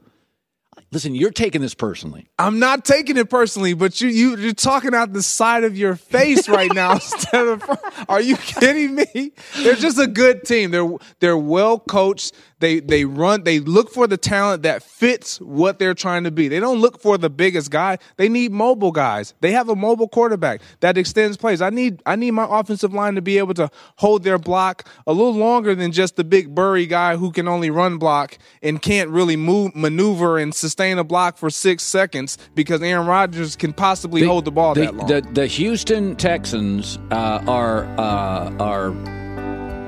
Listen, 0.96 1.14
you're 1.14 1.30
taking 1.30 1.60
this 1.60 1.74
personally. 1.74 2.30
I'm 2.40 2.58
not 2.58 2.86
taking 2.86 3.18
it 3.18 3.30
personally, 3.30 3.74
but 3.74 4.00
you 4.00 4.08
you 4.08 4.38
you're 4.38 4.54
talking 4.54 4.96
out 4.96 5.12
the 5.12 5.22
side 5.22 5.66
of 5.66 5.78
your 5.78 5.98
face 5.98 6.48
right 6.48 6.74
now 6.74 6.94
instead 6.94 7.48
of. 7.48 7.70
Are 8.08 8.22
you 8.22 8.38
kidding 8.38 8.96
me? 8.96 9.34
They're 9.58 9.76
just 9.76 10.00
a 10.00 10.08
good 10.08 10.46
team. 10.46 10.72
They're 10.72 10.90
they're 11.20 11.38
well 11.38 11.80
coached. 11.80 12.34
They 12.60 12.80
they 12.80 13.04
run. 13.06 13.44
They 13.44 13.60
look 13.60 13.92
for 13.92 14.08
the 14.08 14.18
talent 14.18 14.64
that 14.64 14.82
fits 14.82 15.42
what 15.42 15.78
they're 15.78 15.94
trying 15.94 16.24
to 16.24 16.32
be. 16.32 16.48
They 16.48 16.60
don't 16.60 16.80
look 16.80 17.02
for 17.02 17.18
the 17.18 17.30
biggest 17.30 17.70
guy. 17.70 17.98
They 18.16 18.30
need 18.30 18.52
mobile 18.52 18.92
guys. 18.92 19.34
They 19.42 19.52
have 19.52 19.68
a 19.68 19.76
mobile 19.76 20.08
quarterback 20.08 20.62
that 20.80 20.98
extends 20.98 21.36
plays. 21.36 21.62
I 21.62 21.70
need 21.70 22.02
I 22.06 22.16
need 22.16 22.32
my 22.32 22.48
offensive 22.50 22.94
line 22.94 23.16
to 23.16 23.22
be 23.22 23.38
able 23.38 23.56
to 23.56 23.70
hold 23.98 24.24
their 24.24 24.38
block 24.38 24.88
a 25.06 25.12
little 25.12 25.34
longer 25.34 25.76
than 25.76 25.92
just 25.92 26.16
the 26.16 26.24
big 26.24 26.56
burry 26.56 26.86
guy 26.86 27.18
who 27.18 27.32
can 27.32 27.48
only 27.48 27.70
run 27.70 27.98
block 27.98 28.38
and 28.62 28.82
can't 28.82 29.10
really 29.10 29.36
move 29.36 29.76
maneuver 29.76 30.38
and 30.38 30.56
sustain 30.56 30.98
a 30.98 31.04
block 31.04 31.38
for 31.38 31.50
six 31.50 31.84
seconds 31.84 32.38
because 32.56 32.82
Aaron 32.82 33.06
Rodgers 33.06 33.58
can 33.58 33.74
possibly 33.74 34.24
hold 34.24 34.46
the 34.46 34.52
ball 34.52 34.74
the, 34.74 34.82
that 34.82 34.96
long. 34.96 35.08
The, 35.08 35.22
the 35.34 35.48
Houston 35.48 36.16
Texans 36.16 37.00
uh, 37.12 37.44
are 37.48 37.84
uh, 37.98 38.56
are 38.60 38.92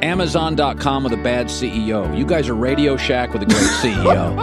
Amazon.com 0.04 1.04
with 1.04 1.14
a 1.14 1.18
bad 1.18 1.48
CEO. 1.48 2.18
You 2.18 2.26
guys 2.26 2.48
are 2.50 2.56
Radio 2.56 2.98
Shack 2.98 3.34
with 3.34 3.44
a 3.44 3.46
great 3.46 3.58
CEO. 3.82 4.36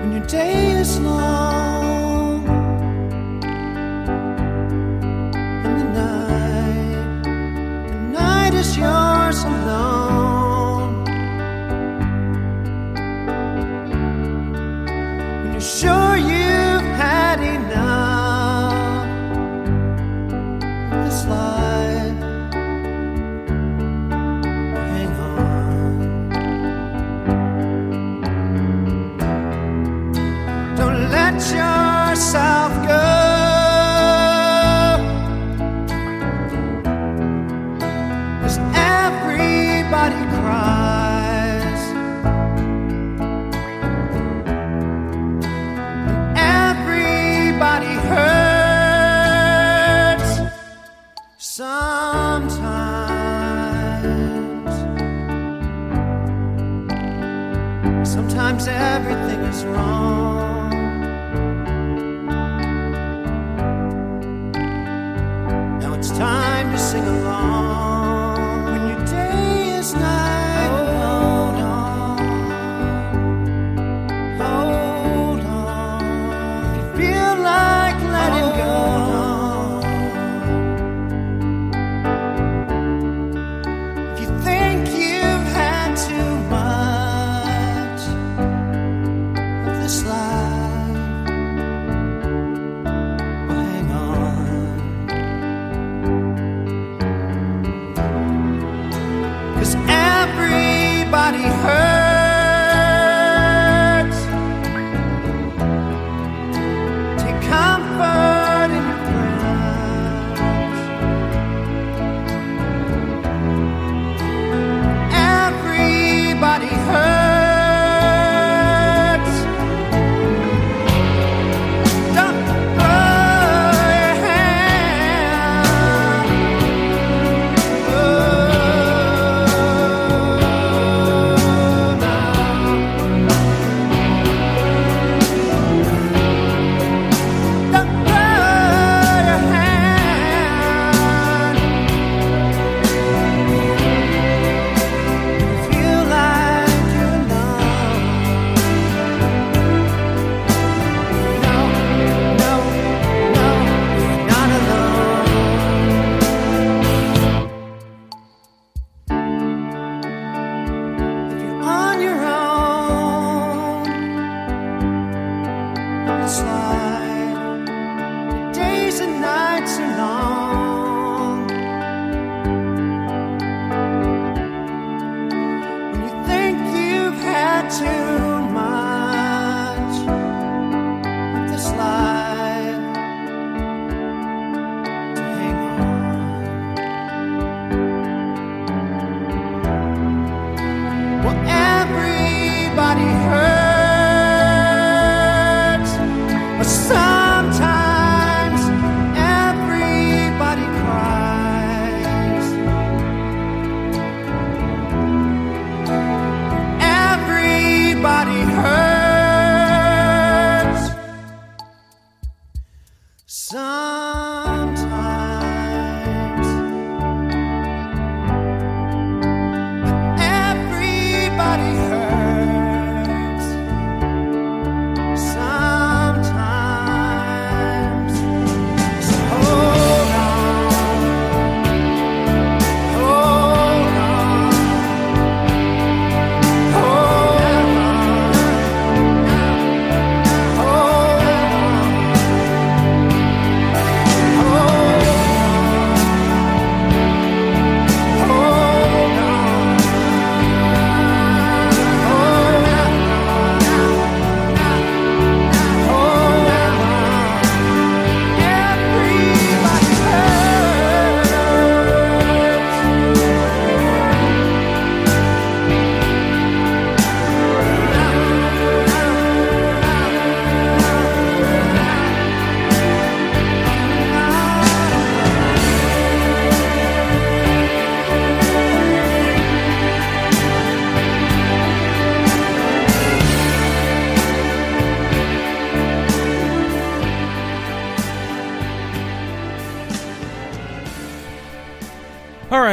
When 0.00 0.12
your 0.12 0.26
day 0.26 0.72
is 0.72 0.98
long 1.00 2.46
and 5.64 5.78
the 5.80 5.84
night, 6.00 7.22
the 7.92 7.94
night 8.12 8.54
is 8.54 8.76
yours 8.76 9.42
alone. 9.44 11.04
When 15.42 15.52
you're 15.52 15.60
sure 15.60 16.16
you've 16.16 16.43
Don't 31.34 31.50
let 31.50 32.10
yourself 32.12 32.63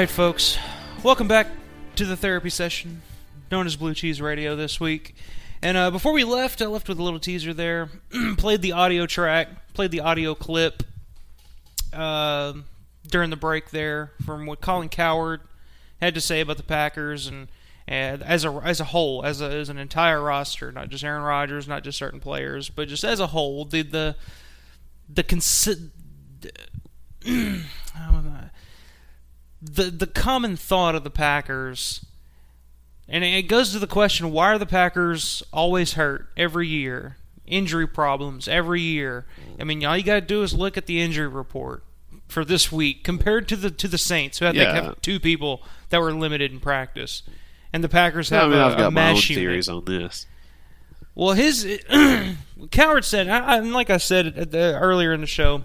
right, 0.02 0.10
folks. 0.10 0.58
Welcome 1.04 1.28
back 1.28 1.46
to 1.96 2.06
the 2.06 2.18
therapy 2.18 2.50
session 2.50 3.04
known 3.52 3.68
as 3.68 3.76
Blue 3.76 3.94
Cheese 3.94 4.20
Radio 4.20 4.56
this 4.56 4.80
week. 4.80 5.14
And 5.62 5.78
uh, 5.78 5.92
before 5.92 6.12
we 6.12 6.24
left, 6.24 6.60
I 6.60 6.66
left 6.66 6.90
with 6.90 6.98
a 6.98 7.04
little 7.04 7.20
teaser 7.20 7.54
there. 7.54 7.88
played 8.38 8.64
the 8.64 8.72
audio 8.72 9.06
track, 9.06 9.76
played 9.76 9.92
the 9.92 10.00
audio 10.00 10.34
clip 10.34 10.82
uh, 11.94 12.54
during 13.06 13.30
the 13.30 13.36
break 13.36 13.70
there 13.70 14.14
from 14.26 14.48
what 14.48 14.60
Colin 14.60 14.90
Cowherd 14.90 15.42
had 16.02 16.16
to 16.16 16.22
say 16.22 16.42
about 16.42 16.58
the 16.58 16.64
Packers 16.64 17.28
and, 17.28 17.48
and 17.88 18.24
as 18.24 18.44
a 18.44 18.50
as 18.64 18.80
a 18.80 18.86
whole, 18.86 19.24
as 19.24 19.40
a, 19.40 19.52
as 19.52 19.70
an 19.70 19.78
entire 19.78 20.20
roster, 20.20 20.72
not 20.72 20.90
just 20.90 21.04
Aaron 21.04 21.22
Rodgers, 21.22 21.68
not 21.68 21.84
just 21.84 22.00
certain 22.00 22.20
players, 22.20 22.70
but 22.70 22.88
just 22.88 23.04
as 23.04 23.20
a 23.20 23.28
whole, 23.28 23.66
the 23.66 23.84
the 23.84 24.16
the 25.08 25.24
consi- 25.24 25.92
the 29.62 29.84
the 29.86 30.08
common 30.08 30.56
thought 30.58 30.96
of 30.96 31.04
the 31.04 31.10
Packers, 31.10 32.04
and 33.08 33.24
it 33.24 33.44
goes 33.44 33.72
to 33.74 33.80
the 33.80 33.88
question: 33.88 34.32
Why 34.32 34.48
are 34.54 34.58
the 34.58 34.66
Packers 34.66 35.44
always 35.54 35.94
hurt 35.94 36.30
every 36.36 36.68
year? 36.68 37.18
Injury 37.46 37.88
problems 37.88 38.48
every 38.48 38.82
year. 38.82 39.26
I 39.60 39.66
mean, 39.66 39.84
all 39.86 39.98
you 39.98 40.04
got 40.04 40.16
to 40.16 40.22
do 40.22 40.42
is 40.44 40.54
look 40.54 40.78
at 40.78 40.86
the 40.86 41.02
injury 41.02 41.28
report 41.28 41.84
for 42.28 42.46
this 42.46 42.72
week 42.72 43.04
compared 43.04 43.48
to 43.50 43.56
the 43.58 43.70
to 43.72 43.88
the 43.90 43.98
Saints, 43.98 44.40
who 44.40 44.46
had 44.46 44.56
Yeah. 44.56 44.74
have 44.74 45.02
two 45.02 45.20
people 45.20 45.62
that 45.90 46.00
were 46.00 46.14
limited 46.14 46.52
in 46.54 46.60
practice, 46.62 47.24
and 47.74 47.84
the 47.84 47.90
Packers 47.90 48.32
I 48.32 48.38
have 48.38 48.50
mean, 48.50 48.60
a, 48.60 48.88
a 48.88 48.92
mash 48.92 49.30
unit. 49.30 49.68
on 49.68 49.84
this. 49.86 50.26
Well, 51.14 51.34
his 51.34 51.66
Cowherd 52.72 53.04
said, 53.04 53.28
I, 53.28 53.40
I, 53.40 53.58
and 53.58 53.74
like 53.74 53.90
I 53.90 53.98
said 53.98 54.28
at 54.38 54.52
the, 54.52 54.78
earlier 54.80 55.12
in 55.12 55.20
the 55.20 55.28
show, 55.28 55.64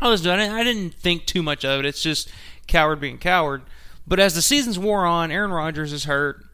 I 0.00 0.08
was 0.08 0.20
doing. 0.22 0.38
I 0.38 0.62
didn't 0.62 0.94
think 0.94 1.26
too 1.26 1.42
much 1.42 1.64
of 1.64 1.80
it. 1.80 1.86
It's 1.86 2.02
just 2.02 2.30
Cowherd 2.66 3.00
being 3.00 3.18
Cowherd. 3.18 3.62
But 4.06 4.20
as 4.20 4.34
the 4.34 4.42
seasons 4.42 4.78
wore 4.78 5.06
on, 5.06 5.30
Aaron 5.30 5.50
Rodgers 5.50 5.92
is 5.92 6.04
hurt, 6.04 6.44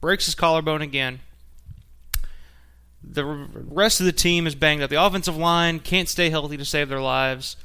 breaks 0.00 0.26
his 0.26 0.34
collarbone 0.34 0.82
again. 0.82 1.20
The 3.02 3.24
rest 3.24 4.00
of 4.00 4.06
the 4.06 4.12
team 4.12 4.46
is 4.46 4.54
banged 4.54 4.82
up. 4.82 4.90
The 4.90 5.02
offensive 5.02 5.36
line 5.36 5.80
can't 5.80 6.08
stay 6.08 6.30
healthy 6.30 6.56
to 6.56 6.64
save 6.64 6.88
their 6.88 7.00
lives. 7.00 7.56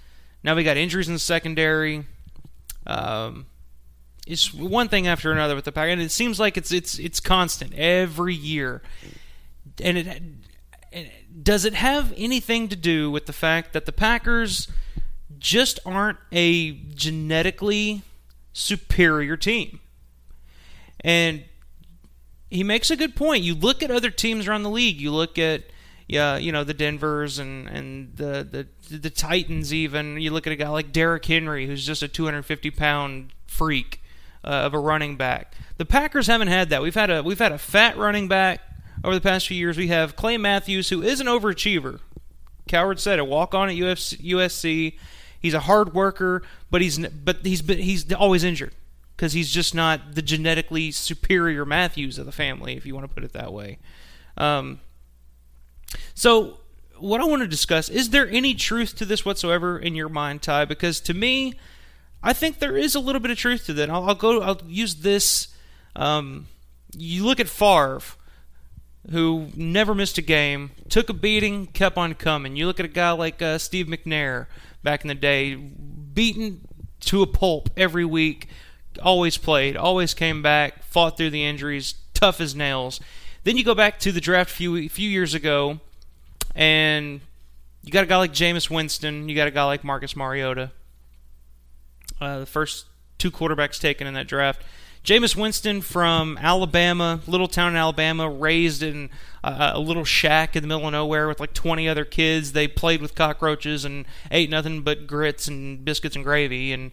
Now 0.43 0.55
we 0.55 0.63
got 0.63 0.77
injuries 0.77 1.07
in 1.07 1.13
the 1.13 1.19
secondary. 1.19 2.05
Um, 2.85 3.45
it's 4.27 4.53
one 4.53 4.89
thing 4.89 5.07
after 5.07 5.31
another 5.31 5.55
with 5.55 5.65
the 5.65 5.71
pack, 5.71 5.89
and 5.89 6.01
it 6.01 6.11
seems 6.11 6.39
like 6.39 6.57
it's 6.57 6.71
it's 6.71 6.99
it's 6.99 7.19
constant 7.19 7.73
every 7.73 8.35
year. 8.35 8.81
And 9.81 9.97
it, 9.97 10.21
and 10.91 11.09
does 11.41 11.65
it 11.65 11.73
have 11.73 12.13
anything 12.15 12.67
to 12.69 12.75
do 12.75 13.09
with 13.09 13.25
the 13.25 13.33
fact 13.33 13.73
that 13.73 13.85
the 13.85 13.91
Packers 13.91 14.67
just 15.39 15.79
aren't 15.85 16.19
a 16.31 16.71
genetically 16.71 18.03
superior 18.53 19.37
team? 19.37 19.79
And 21.01 21.43
he 22.49 22.63
makes 22.63 22.91
a 22.91 22.95
good 22.95 23.15
point. 23.15 23.43
You 23.43 23.55
look 23.55 23.81
at 23.83 23.91
other 23.91 24.09
teams 24.09 24.47
around 24.47 24.63
the 24.63 24.69
league. 24.69 25.01
You 25.01 25.11
look 25.11 25.37
at 25.37 25.63
yeah, 26.07 26.37
you 26.37 26.51
know 26.51 26.63
the 26.63 26.73
Denver's 26.73 27.39
and 27.39 27.67
and 27.67 28.15
the 28.15 28.67
the 28.89 28.97
the 28.97 29.09
Titans. 29.09 29.73
Even 29.73 30.19
you 30.19 30.31
look 30.31 30.45
at 30.45 30.53
a 30.53 30.55
guy 30.55 30.69
like 30.69 30.91
Derrick 30.91 31.25
Henry, 31.25 31.65
who's 31.65 31.85
just 31.85 32.03
a 32.03 32.07
250 32.07 32.71
pound 32.71 33.33
freak 33.47 34.01
uh, 34.43 34.47
of 34.47 34.73
a 34.73 34.79
running 34.79 35.15
back. 35.15 35.55
The 35.77 35.85
Packers 35.85 36.27
haven't 36.27 36.49
had 36.49 36.69
that. 36.69 36.81
We've 36.81 36.93
had 36.93 37.09
a 37.09 37.23
we've 37.23 37.39
had 37.39 37.51
a 37.51 37.57
fat 37.57 37.97
running 37.97 38.27
back 38.27 38.61
over 39.03 39.15
the 39.15 39.21
past 39.21 39.47
few 39.47 39.57
years. 39.57 39.77
We 39.77 39.87
have 39.87 40.15
Clay 40.15 40.37
Matthews, 40.37 40.89
who 40.89 41.01
is 41.01 41.19
an 41.19 41.27
overachiever. 41.27 41.99
Cowherd 42.67 42.99
said 42.99 43.19
it. 43.19 43.27
Walk 43.27 43.53
on 43.53 43.69
at 43.69 43.75
USC. 43.75 44.97
He's 45.43 45.53
a 45.53 45.59
hard 45.59 45.93
worker, 45.93 46.41
but 46.71 46.81
he's 46.81 46.97
but 46.97 47.45
he's 47.45 47.61
been, 47.61 47.77
he's 47.77 48.11
always 48.13 48.45
injured 48.45 48.73
because 49.15 49.33
he's 49.33 49.51
just 49.51 49.75
not 49.75 50.15
the 50.15 50.21
genetically 50.21 50.89
superior 50.89 51.65
Matthews 51.65 52.17
of 52.17 52.25
the 52.25 52.31
family, 52.31 52.77
if 52.77 52.85
you 52.85 52.95
want 52.95 53.07
to 53.07 53.13
put 53.13 53.25
it 53.25 53.33
that 53.33 53.51
way. 53.51 53.77
Um, 54.37 54.79
so, 56.15 56.59
what 56.97 57.19
I 57.19 57.25
want 57.25 57.41
to 57.41 57.47
discuss 57.47 57.89
is 57.89 58.11
there 58.11 58.27
any 58.29 58.53
truth 58.53 58.95
to 58.95 59.05
this 59.05 59.25
whatsoever 59.25 59.77
in 59.77 59.95
your 59.95 60.07
mind, 60.07 60.41
Ty? 60.41 60.63
Because 60.63 61.01
to 61.01 61.13
me, 61.13 61.55
I 62.23 62.31
think 62.31 62.59
there 62.59 62.77
is 62.77 62.95
a 62.95 63.01
little 63.01 63.19
bit 63.19 63.29
of 63.29 63.37
truth 63.37 63.65
to 63.65 63.73
that. 63.73 63.89
I'll, 63.89 64.07
I'll 64.07 64.15
go. 64.15 64.41
I'll 64.41 64.61
use 64.65 64.95
this. 64.95 65.49
Um, 65.93 66.47
you 66.95 67.25
look 67.25 67.41
at 67.41 67.49
Favre, 67.49 67.99
who 69.11 69.49
never 69.57 69.93
missed 69.93 70.17
a 70.17 70.21
game, 70.21 70.71
took 70.87 71.09
a 71.09 71.13
beating, 71.13 71.65
kept 71.65 71.97
on 71.97 72.13
coming. 72.13 72.55
You 72.55 72.65
look 72.65 72.79
at 72.79 72.85
a 72.85 72.89
guy 72.89 73.11
like 73.11 73.41
uh, 73.41 73.57
Steve 73.57 73.87
McNair 73.87 74.47
back 74.83 75.01
in 75.01 75.07
the 75.07 75.15
day, 75.15 75.55
beaten 75.55 76.67
to 77.01 77.21
a 77.21 77.27
pulp 77.27 77.69
every 77.75 78.05
week, 78.05 78.47
always 79.01 79.37
played, 79.37 79.75
always 79.75 80.13
came 80.13 80.41
back, 80.41 80.83
fought 80.83 81.17
through 81.17 81.31
the 81.31 81.43
injuries, 81.43 81.95
tough 82.13 82.39
as 82.39 82.55
nails. 82.55 82.99
Then 83.43 83.57
you 83.57 83.63
go 83.63 83.75
back 83.75 83.99
to 83.99 84.11
the 84.11 84.21
draft 84.21 84.51
a 84.51 84.53
few 84.53 84.89
few 84.89 85.09
years 85.09 85.33
ago, 85.33 85.79
and 86.55 87.21
you 87.83 87.91
got 87.91 88.03
a 88.03 88.07
guy 88.07 88.17
like 88.17 88.31
Jameis 88.31 88.69
Winston, 88.69 89.27
you 89.27 89.35
got 89.35 89.47
a 89.47 89.51
guy 89.51 89.65
like 89.65 89.83
Marcus 89.83 90.15
Mariota. 90.15 90.71
Uh, 92.21 92.39
the 92.39 92.45
first 92.45 92.85
two 93.17 93.31
quarterbacks 93.31 93.79
taken 93.79 94.07
in 94.07 94.13
that 94.13 94.27
draft. 94.27 94.61
Jameis 95.03 95.35
Winston 95.35 95.81
from 95.81 96.37
Alabama, 96.37 97.19
little 97.27 97.49
town 97.49 97.71
in 97.71 97.77
Alabama, 97.77 98.29
raised 98.29 98.81
in 98.81 99.09
a, 99.43 99.71
a 99.73 99.79
little 99.79 100.05
shack 100.05 100.55
in 100.55 100.61
the 100.63 100.67
middle 100.67 100.87
of 100.87 100.93
nowhere 100.93 101.27
with 101.27 101.41
like 101.41 101.53
20 101.53 101.89
other 101.89 102.05
kids. 102.05 102.53
They 102.53 102.69
played 102.69 103.01
with 103.01 103.13
cockroaches 103.13 103.83
and 103.83 104.05
ate 104.31 104.49
nothing 104.49 104.81
but 104.81 105.05
grits 105.05 105.47
and 105.49 105.83
biscuits 105.83 106.15
and 106.15 106.23
gravy. 106.23 106.71
And 106.71 106.91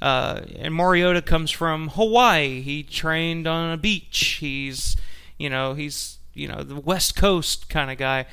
uh, 0.00 0.40
and 0.56 0.74
Mariota 0.74 1.22
comes 1.22 1.52
from 1.52 1.90
Hawaii. 1.90 2.60
He 2.60 2.82
trained 2.82 3.46
on 3.46 3.72
a 3.72 3.76
beach. 3.76 4.38
He's 4.40 4.96
you 5.38 5.48
know 5.48 5.74
he's 5.74 6.18
you 6.34 6.48
know 6.48 6.64
the 6.64 6.80
West 6.80 7.14
Coast 7.14 7.68
kind 7.68 7.92
of 7.92 7.98
guy. 7.98 8.26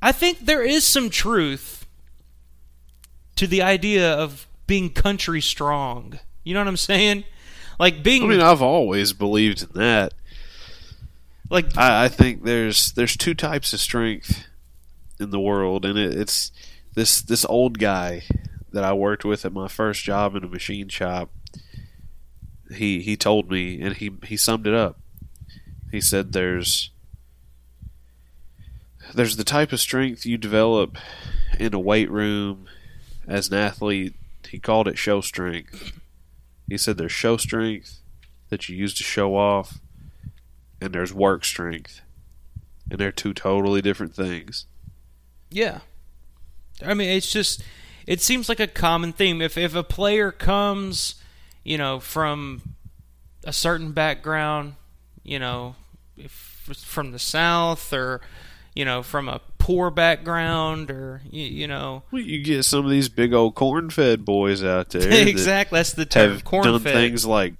I 0.00 0.12
think 0.12 0.46
there 0.46 0.62
is 0.62 0.84
some 0.84 1.10
truth 1.10 1.86
to 3.34 3.48
the 3.48 3.62
idea 3.62 4.12
of 4.12 4.46
being 4.68 4.90
country 4.90 5.40
strong. 5.40 6.20
You 6.44 6.54
know 6.54 6.60
what 6.60 6.68
I'm 6.68 6.76
saying? 6.76 7.24
Like 7.78 8.02
being 8.02 8.24
I 8.24 8.26
mean, 8.26 8.40
I've 8.40 8.62
always 8.62 9.12
believed 9.12 9.62
in 9.62 9.68
that. 9.74 10.14
Like 11.50 11.76
I, 11.76 12.04
I 12.04 12.08
think 12.08 12.44
there's 12.44 12.92
there's 12.92 13.16
two 13.16 13.34
types 13.34 13.72
of 13.72 13.80
strength 13.80 14.46
in 15.20 15.30
the 15.30 15.40
world, 15.40 15.84
and 15.84 15.98
it, 15.98 16.14
it's 16.14 16.52
this 16.94 17.20
this 17.20 17.44
old 17.44 17.78
guy 17.78 18.22
that 18.72 18.84
I 18.84 18.92
worked 18.92 19.24
with 19.24 19.44
at 19.44 19.52
my 19.52 19.68
first 19.68 20.02
job 20.02 20.34
in 20.34 20.44
a 20.44 20.48
machine 20.48 20.88
shop. 20.88 21.30
He 22.74 23.02
he 23.02 23.16
told 23.16 23.50
me, 23.50 23.80
and 23.80 23.96
he 23.96 24.12
he 24.24 24.36
summed 24.36 24.66
it 24.66 24.74
up. 24.74 24.98
He 25.90 26.00
said 26.00 26.32
there's 26.32 26.90
there's 29.14 29.36
the 29.36 29.44
type 29.44 29.72
of 29.72 29.80
strength 29.80 30.24
you 30.24 30.38
develop 30.38 30.96
in 31.58 31.74
a 31.74 31.78
weight 31.78 32.10
room 32.10 32.66
as 33.26 33.48
an 33.48 33.54
athlete. 33.54 34.14
He 34.48 34.58
called 34.58 34.88
it 34.88 34.98
show 34.98 35.20
strength. 35.20 35.92
He 36.72 36.78
said 36.78 36.96
there's 36.96 37.12
show 37.12 37.36
strength 37.36 38.00
that 38.48 38.66
you 38.66 38.74
use 38.74 38.94
to 38.94 39.02
show 39.02 39.36
off, 39.36 39.78
and 40.80 40.94
there's 40.94 41.12
work 41.12 41.44
strength. 41.44 42.00
And 42.90 42.98
they're 42.98 43.12
two 43.12 43.34
totally 43.34 43.82
different 43.82 44.14
things. 44.14 44.64
Yeah. 45.50 45.80
I 46.82 46.94
mean, 46.94 47.10
it's 47.10 47.30
just 47.30 47.62
it 48.06 48.22
seems 48.22 48.48
like 48.48 48.58
a 48.58 48.66
common 48.66 49.12
theme. 49.12 49.42
If 49.42 49.58
if 49.58 49.74
a 49.74 49.82
player 49.82 50.32
comes, 50.32 51.16
you 51.62 51.76
know, 51.76 52.00
from 52.00 52.62
a 53.44 53.52
certain 53.52 53.92
background, 53.92 54.76
you 55.22 55.38
know, 55.38 55.76
if 56.16 56.32
from 56.32 57.12
the 57.12 57.18
south 57.18 57.92
or 57.92 58.22
you 58.74 58.86
know, 58.86 59.02
from 59.02 59.28
a 59.28 59.42
poor 59.62 59.90
background 59.92 60.90
or 60.90 61.22
you, 61.30 61.44
you 61.44 61.68
know, 61.68 62.02
Well, 62.10 62.20
you 62.20 62.42
get 62.42 62.64
some 62.64 62.84
of 62.84 62.90
these 62.90 63.08
big 63.08 63.32
old 63.32 63.54
corn-fed 63.54 64.24
boys 64.24 64.64
out 64.64 64.90
there. 64.90 65.02
that 65.08 65.28
Exactly, 65.28 65.78
that's 65.78 65.92
the 65.92 66.04
term, 66.04 66.32
Have 66.32 66.44
corn-fed. 66.44 66.72
done 66.72 66.80
things 66.82 67.24
like 67.24 67.54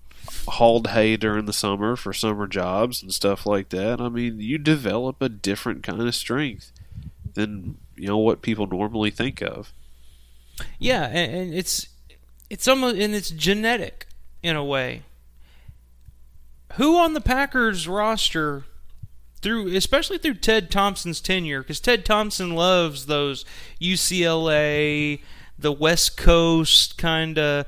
hauled 0.48 0.88
hay 0.88 1.16
during 1.16 1.44
the 1.46 1.53
summer 1.53 1.94
for 1.94 2.12
summer 2.12 2.48
jobs 2.48 3.05
and 3.05 3.14
stuff 3.14 3.46
like 3.46 3.68
that. 3.68 4.00
I 4.00 4.09
mean, 4.09 4.40
you 4.40 4.59
develop 4.59 5.22
a 5.22 5.28
different 5.28 5.84
kind 5.84 6.00
of 6.03 6.12
strength 6.12 6.72
than 7.34 7.76
you 7.94 8.09
know 8.09 8.18
what 8.18 8.42
people 8.42 8.66
normally 8.66 9.12
think 9.12 9.40
of. 9.40 9.72
Yeah, 10.80 11.05
and, 11.07 11.32
and 11.32 11.55
it's 11.55 11.86
it's 12.50 12.66
almost 12.66 12.96
and 12.96 13.14
it's 13.14 13.30
genetic 13.30 14.09
in 14.42 14.57
a 14.57 14.64
way. 14.64 15.03
Who 16.72 16.98
on 16.98 17.14
the 17.14 17.20
Packers 17.20 17.86
roster 17.86 18.64
through 19.43 19.74
especially 19.76 20.18
through 20.18 20.34
Ted 20.34 20.70
Thompson's 20.70 21.20
tenure 21.20 21.62
cuz 21.62 21.80
Ted 21.80 22.05
Thompson 22.05 22.55
loves 22.55 23.07
those 23.07 23.45
UCLA, 23.80 25.20
the 25.59 25.72
West 25.72 26.16
Coast 26.16 26.97
kind 26.97 27.38
of 27.38 27.66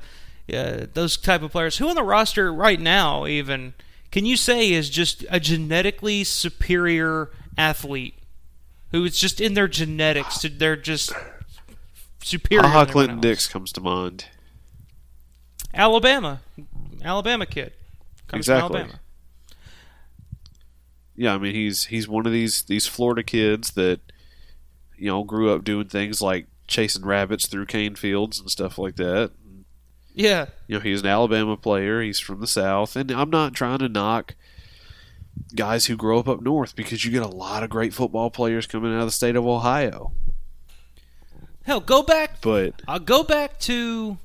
uh, 0.53 0.85
those 0.93 1.17
type 1.17 1.41
of 1.41 1.51
players. 1.51 1.77
Who 1.77 1.87
on 1.89 1.95
the 1.95 2.03
roster 2.03 2.53
right 2.53 2.79
now 2.79 3.25
even 3.25 3.73
can 4.11 4.25
you 4.25 4.37
say 4.37 4.71
is 4.71 4.89
just 4.89 5.25
a 5.29 5.39
genetically 5.39 6.23
superior 6.23 7.31
athlete 7.57 8.15
who 8.91 9.03
is 9.03 9.17
just 9.19 9.41
in 9.41 9.55
their 9.55 9.67
genetics 9.67 10.45
they're 10.57 10.77
just 10.77 11.11
superior 12.23 12.61
than 12.61 12.85
Clinton? 12.87 13.19
Dix 13.19 13.47
comes 13.47 13.71
to 13.73 13.81
mind. 13.81 14.25
Alabama, 15.73 16.39
Alabama 17.03 17.45
kid 17.45 17.73
comes 18.27 18.41
Exactly. 18.47 18.67
from 18.67 18.75
Alabama. 18.77 18.99
Yeah, 21.15 21.33
I 21.33 21.37
mean 21.37 21.55
he's 21.55 21.85
he's 21.85 22.07
one 22.07 22.25
of 22.25 22.31
these 22.31 22.63
these 22.63 22.87
Florida 22.87 23.23
kids 23.23 23.71
that 23.71 23.99
you 24.97 25.07
know 25.07 25.23
grew 25.23 25.51
up 25.53 25.63
doing 25.63 25.87
things 25.87 26.21
like 26.21 26.47
chasing 26.67 27.05
rabbits 27.05 27.47
through 27.47 27.67
cane 27.67 27.95
fields 27.95 28.39
and 28.39 28.49
stuff 28.49 28.77
like 28.77 28.95
that. 28.97 29.31
Yeah, 30.17 30.45
You 30.67 30.75
know, 30.75 30.81
he's 30.81 31.01
an 31.01 31.07
Alabama 31.07 31.57
player. 31.57 32.01
He's 32.01 32.19
from 32.19 32.39
the 32.39 32.47
South, 32.47 32.95
and 32.95 33.11
I'm 33.11 33.29
not 33.29 33.53
trying 33.53 33.79
to 33.79 33.89
knock 33.89 34.35
guys 35.53 35.87
who 35.87 35.97
grow 35.97 36.19
up 36.19 36.29
up 36.29 36.41
north 36.41 36.73
because 36.73 37.03
you 37.03 37.11
get 37.11 37.21
a 37.21 37.27
lot 37.27 37.63
of 37.63 37.69
great 37.69 37.93
football 37.93 38.29
players 38.29 38.65
coming 38.65 38.93
out 38.93 39.01
of 39.01 39.07
the 39.07 39.11
state 39.11 39.35
of 39.35 39.45
Ohio. 39.45 40.13
hell, 41.63 41.81
go 41.81 42.01
back. 42.01 42.39
But 42.41 42.81
I'll 42.87 42.99
go 42.99 43.23
back 43.23 43.59
to 43.61 44.17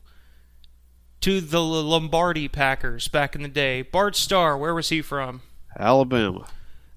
to 1.23 1.41
the 1.41 1.61
Lombardi 1.61 2.47
Packers 2.47 3.09
back 3.09 3.35
in 3.35 3.43
the 3.43 3.49
day. 3.49 3.83
Bart 3.83 4.15
Starr, 4.15 4.57
where 4.57 4.75
was 4.75 4.91
he 4.91 5.03
from? 5.03 5.43
Alabama, 5.77 6.47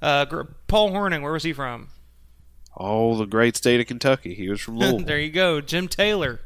Uh, 0.04 0.26
Paul 0.68 0.92
Hornung, 0.92 1.22
where 1.22 1.32
was 1.32 1.44
he 1.44 1.54
from? 1.54 1.88
oh, 2.76 3.16
the 3.16 3.26
great 3.26 3.56
state 3.56 3.80
of 3.80 3.86
Kentucky. 3.88 4.34
He 4.34 4.50
was 4.50 4.60
from 4.60 4.78
Louisville. 4.80 5.00
there 5.06 5.20
you 5.20 5.30
go. 5.32 5.62
Jim 5.62 5.88
Taylor. 5.88 6.40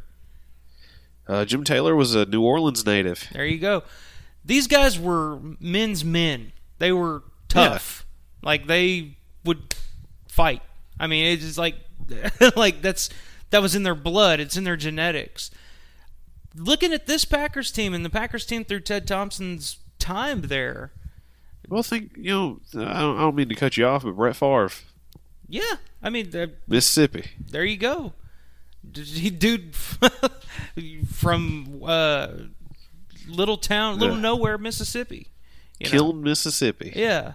uh, 1.28 1.46
Jim 1.46 1.64
Taylor 1.64 1.96
was 1.96 2.14
a 2.16 2.26
New 2.26 2.42
Orleans 2.44 2.86
native. 2.86 3.28
There 3.32 3.46
you 3.46 3.58
go. 3.58 3.84
These 4.46 4.68
guys 4.68 5.00
were 5.00 5.40
men's 5.60 6.04
men. 6.06 6.52
They 6.80 6.92
were 6.92 7.24
tough. 7.50 8.06
Like 8.44 8.68
they 8.68 9.18
would 9.44 9.74
fight. 10.28 10.62
I 11.00 11.08
mean, 11.08 11.26
it's 11.34 11.44
just 11.44 11.58
like 11.58 11.76
like 12.56 12.82
that's 12.82 13.10
that 13.50 13.62
was 13.62 13.74
in 13.76 13.84
their 13.84 13.96
blood. 13.96 14.40
It's 14.40 14.56
in 14.58 14.64
their 14.66 14.78
genetics. 14.78 15.50
Looking 16.56 16.92
at 16.94 17.08
this 17.08 17.24
Packers 17.26 17.72
team 17.72 17.94
and 17.94 18.04
the 18.06 18.10
Packers 18.10 18.46
team 18.46 18.64
through 18.66 18.82
Ted 18.82 19.08
Thompson's 19.08 19.78
time 20.00 20.42
there. 20.44 20.92
Well, 21.68 21.84
think 21.84 22.12
you 22.18 22.32
know, 22.32 22.60
I 22.76 23.02
don't, 23.02 23.18
I 23.18 23.22
don't 23.22 23.36
mean 23.36 23.50
to 23.50 23.56
cut 23.56 23.76
you 23.78 23.86
off, 23.86 24.04
but 24.04 24.16
Brett 24.16 24.36
Favre, 24.36 24.70
Yeah, 25.48 25.76
I 26.02 26.10
mean, 26.10 26.32
Mississippi. 26.68 27.32
there 27.50 27.66
you 27.66 27.78
go. 27.78 28.14
D- 28.90 29.04
He 29.04 29.30
dude 29.30 29.76
from 31.12 31.82
uh, 31.86 32.28
little 33.28 33.58
town, 33.58 34.00
little 34.00 34.16
Yeah. 34.16 34.22
nowhere, 34.22 34.58
Mississippi. 34.58 35.28
You 35.80 35.86
know? 35.88 35.92
Kiln, 35.92 36.24
Mississippi. 36.24 36.94
Yeah, 36.96 37.34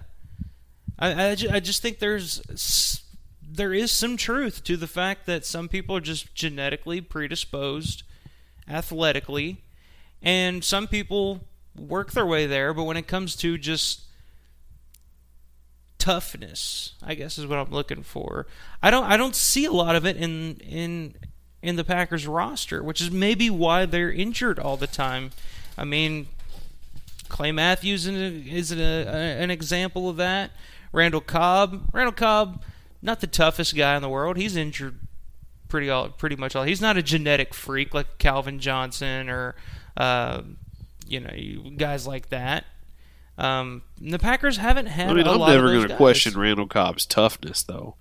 I 0.98 1.30
I, 1.30 1.34
ju- 1.34 1.50
I 1.52 1.60
just 1.60 1.82
think 1.82 1.98
there's 1.98 2.40
s- 2.50 3.02
there 3.46 3.74
is 3.74 3.92
some 3.92 4.16
truth 4.16 4.64
to 4.64 4.76
the 4.76 4.86
fact 4.86 5.26
that 5.26 5.44
some 5.44 5.68
people 5.68 5.94
are 5.96 6.00
just 6.00 6.34
genetically 6.34 7.00
predisposed, 7.02 8.02
athletically, 8.68 9.62
and 10.22 10.64
some 10.64 10.86
people 10.88 11.44
work 11.76 12.12
their 12.12 12.26
way 12.26 12.46
there. 12.46 12.72
But 12.72 12.84
when 12.84 12.96
it 12.96 13.06
comes 13.06 13.36
to 13.36 13.58
just 13.58 14.02
toughness, 16.02 16.94
I 17.00 17.14
guess 17.14 17.38
is 17.38 17.46
what 17.46 17.60
I'm 17.60 17.70
looking 17.70 18.02
for. 18.02 18.48
I 18.82 18.90
don't 18.90 19.04
I 19.04 19.16
don't 19.16 19.36
see 19.36 19.66
a 19.66 19.70
lot 19.70 19.94
of 19.94 20.04
it 20.04 20.16
in 20.16 20.56
in 20.56 21.14
in 21.62 21.76
the 21.76 21.84
Packers 21.84 22.26
roster, 22.26 22.82
which 22.82 23.00
is 23.00 23.12
maybe 23.12 23.48
why 23.48 23.86
they're 23.86 24.10
injured 24.10 24.58
all 24.58 24.76
the 24.76 24.88
time. 24.88 25.30
I 25.78 25.84
mean, 25.84 26.26
Clay 27.28 27.52
Matthews 27.52 28.08
is 28.08 28.72
an, 28.72 28.80
a, 28.80 29.06
an 29.06 29.52
example 29.52 30.08
of 30.08 30.16
that. 30.16 30.50
Randall 30.90 31.20
Cobb, 31.20 31.88
Randall 31.92 32.12
Cobb, 32.12 32.64
not 33.00 33.20
the 33.20 33.28
toughest 33.28 33.76
guy 33.76 33.94
in 33.94 34.02
the 34.02 34.08
world. 34.08 34.36
He's 34.36 34.56
injured 34.56 34.98
pretty 35.68 35.88
all, 35.88 36.08
pretty 36.08 36.34
much 36.34 36.56
all. 36.56 36.64
He's 36.64 36.80
not 36.80 36.96
a 36.96 37.02
genetic 37.02 37.54
freak 37.54 37.94
like 37.94 38.18
Calvin 38.18 38.58
Johnson 38.58 39.30
or 39.30 39.54
uh, 39.96 40.42
you 41.06 41.20
know 41.20 41.70
guys 41.76 42.08
like 42.08 42.30
that. 42.30 42.64
Um, 43.38 43.82
the 44.00 44.18
Packers 44.18 44.58
haven't 44.58 44.86
had. 44.86 45.08
I 45.10 45.14
mean, 45.14 45.26
I'm 45.26 45.38
never 45.38 45.72
going 45.72 45.88
to 45.88 45.96
question 45.96 46.38
Randall 46.38 46.66
Cobb's 46.66 47.06
toughness, 47.06 47.62
though. 47.62 47.96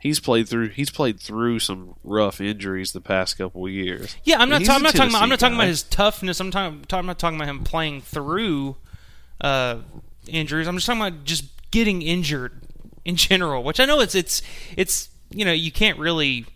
He's 0.00 0.18
played 0.18 0.48
through. 0.48 0.70
He's 0.70 0.90
played 0.90 1.20
through 1.20 1.60
some 1.60 1.94
rough 2.02 2.40
injuries 2.40 2.90
the 2.92 3.00
past 3.00 3.38
couple 3.38 3.68
years. 3.68 4.16
Yeah, 4.24 4.38
I'm 4.40 4.48
not. 4.48 4.64
Ta- 4.64 4.74
I'm 4.74 4.82
not 4.82 4.94
talking 4.94 5.10
about. 5.12 5.22
I'm 5.22 5.28
not 5.28 5.38
talking 5.38 5.54
about 5.56 5.68
his 5.68 5.82
toughness. 5.84 6.40
I'm 6.40 6.50
talking. 6.50 6.84
I'm 6.90 7.06
not 7.06 7.18
talking 7.20 7.36
about 7.38 7.48
him 7.48 7.62
playing 7.62 8.00
through 8.02 8.76
uh, 9.40 9.76
injuries. 10.26 10.66
I'm 10.66 10.74
just 10.74 10.86
talking 10.86 11.02
about 11.02 11.22
just 11.24 11.44
getting 11.70 12.02
injured 12.02 12.52
in 13.04 13.14
general. 13.14 13.62
Which 13.62 13.78
I 13.78 13.84
know 13.84 14.00
it's 14.00 14.16
it's 14.16 14.42
it's 14.76 15.08
you 15.30 15.44
know 15.44 15.52
you 15.52 15.70
can't 15.70 15.98
really. 15.98 16.46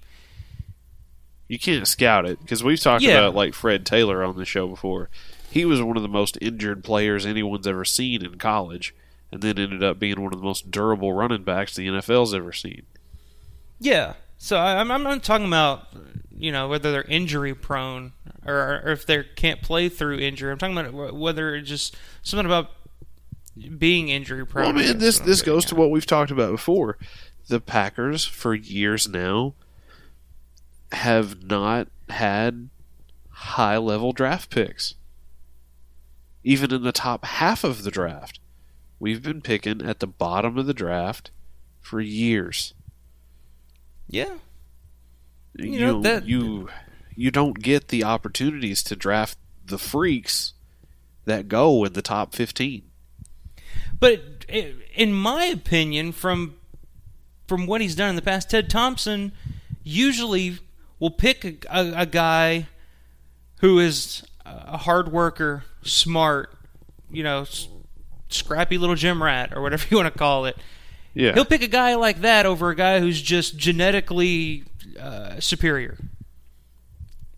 You 1.49 1.61
can't 1.61 1.87
scout 1.87 2.27
it 2.27 2.41
because 2.41 2.65
we've 2.65 2.81
talked 2.81 3.05
Yeah. 3.05 3.19
about 3.19 3.37
like 3.37 3.55
Fred 3.55 3.87
Taylor 3.87 4.25
on 4.25 4.37
the 4.37 4.45
show 4.45 4.67
before. 4.67 5.09
He 5.57 5.65
was 5.65 5.81
one 5.81 5.97
of 5.97 6.03
the 6.03 6.09
most 6.11 6.37
injured 6.43 6.85
players 6.85 7.25
anyone's 7.25 7.67
ever 7.67 7.83
seen 7.87 8.23
in 8.23 8.37
college, 8.37 8.95
and 9.33 9.41
then 9.41 9.59
ended 9.59 9.83
up 9.83 9.99
being 9.99 10.21
one 10.21 10.35
of 10.35 10.39
the 10.39 10.45
most 10.45 10.71
durable 10.71 11.15
running 11.15 11.45
backs 11.45 11.75
the 11.75 11.89
NFL's 11.89 12.35
ever 12.35 12.53
seen. 12.53 12.83
Yeah. 13.79 14.15
So 14.37 14.59
I, 14.59 14.77
I'm 14.79 14.91
I'm 14.91 15.03
not 15.03 15.23
talking 15.23 15.47
about 15.47 15.87
you 16.31 16.53
know 16.53 16.69
whether 16.69 16.93
they're 16.93 17.05
injury 17.05 17.55
prone 17.55 18.13
or, 18.45 18.83
or 18.85 18.93
if 18.93 19.07
they 19.07 19.25
can't 19.35 19.63
play 19.63 19.89
through 19.89 20.19
injury. 20.19 20.53
I'm 20.53 20.59
talking 20.59 20.77
about 20.77 21.15
whether 21.15 21.55
it's 21.55 21.71
just 21.71 21.97
something 22.23 22.45
about 22.45 22.71
being 23.79 24.11
injury 24.11 24.45
prone. 24.45 24.67
Well, 24.67 24.75
I 24.75 24.79
man, 24.79 24.93
guess 24.93 25.01
this 25.01 25.21
I'm 25.21 25.27
this 25.27 25.41
goes 25.41 25.65
at. 25.65 25.69
to 25.71 25.75
what 25.75 25.91
we've 25.91 26.05
talked 26.05 26.31
about 26.31 26.51
before. 26.51 26.99
The 27.49 27.61
Packers 27.61 28.27
for 28.27 28.55
years 28.55 29.09
now 29.09 29.55
have 30.93 31.43
not 31.45 31.89
had 32.11 32.69
high 33.31 33.79
level 33.79 34.13
draft 34.13 34.51
picks. 34.51 34.97
Even 36.47 36.73
in 36.73 36.85
the 36.85 36.93
top 36.93 37.25
half 37.25 37.65
of 37.65 37.83
the 37.83 37.91
draft, 37.91 38.39
we've 39.01 39.21
been 39.21 39.41
picking 39.41 39.83
at 39.83 39.99
the 39.99 40.07
bottom 40.07 40.57
of 40.57 40.67
the 40.67 40.73
draft 40.73 41.33
for 41.81 42.01
years. 42.01 42.73
Yeah. 44.09 44.37
You 45.55 45.73
You 45.73 45.81
know, 45.81 46.01
that- 46.03 46.29
you 46.29 46.69
you 47.17 47.33
don't 47.33 47.61
get 47.61 47.89
the 47.89 48.05
opportunities 48.05 48.85
to 48.85 48.95
draft 48.95 49.37
the 49.65 49.77
freaks 49.79 50.53
that 51.25 51.49
go 51.49 51.83
in 51.85 51.95
the 51.95 52.03
top 52.03 52.33
fifteen. 52.33 52.83
But 53.99 54.45
in 54.49 55.13
my 55.13 55.47
opinion, 55.47 56.13
from 56.13 56.55
from 57.49 57.67
what 57.67 57.81
he's 57.81 57.97
done 57.97 58.11
in 58.11 58.17
the 58.17 58.23
past, 58.23 58.51
Ted 58.51 58.71
Thompson 58.71 59.33
usually 59.83 60.59
will 61.01 61.11
pick 61.11 61.45
a, 61.45 61.57
a, 61.71 62.03
a 62.03 62.07
guy 62.07 62.69
who 63.61 63.81
is 63.81 64.23
a 64.45 64.77
hard 64.77 65.11
worker, 65.11 65.65
smart, 65.87 66.53
you 67.11 67.23
know, 67.23 67.43
s- 67.43 67.69
scrappy 68.29 68.79
little 68.79 68.97
gym 68.97 69.23
rat 69.23 69.53
or 69.55 69.63
whatever 69.63 69.87
you 69.91 69.97
want 69.97 70.13
to 70.13 70.19
call 70.19 70.45
it. 70.47 70.57
Yeah. 71.15 71.33
He'll 71.33 71.45
pick 71.47 71.63
a 71.63 71.69
guy 71.69 71.95
like 71.95 72.21
that 72.21 72.45
over 72.45 72.71
a 72.71 72.77
guy 72.77 73.01
who's 73.01 73.23
just 73.23 73.57
genetically 73.57 74.65
uh, 75.01 75.41
superior. 75.41 75.97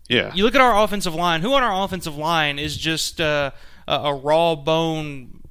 Yeah. 0.09 0.33
You 0.33 0.43
look 0.43 0.55
at 0.55 0.61
our 0.61 0.83
offensive 0.83 1.15
line. 1.15 1.41
Who 1.41 1.53
on 1.53 1.63
our 1.63 1.85
offensive 1.85 2.17
line 2.17 2.59
is 2.59 2.75
just 2.75 3.21
uh, 3.21 3.51
a, 3.87 3.93
a 3.93 4.13
raw 4.15 4.55
bone 4.55 5.41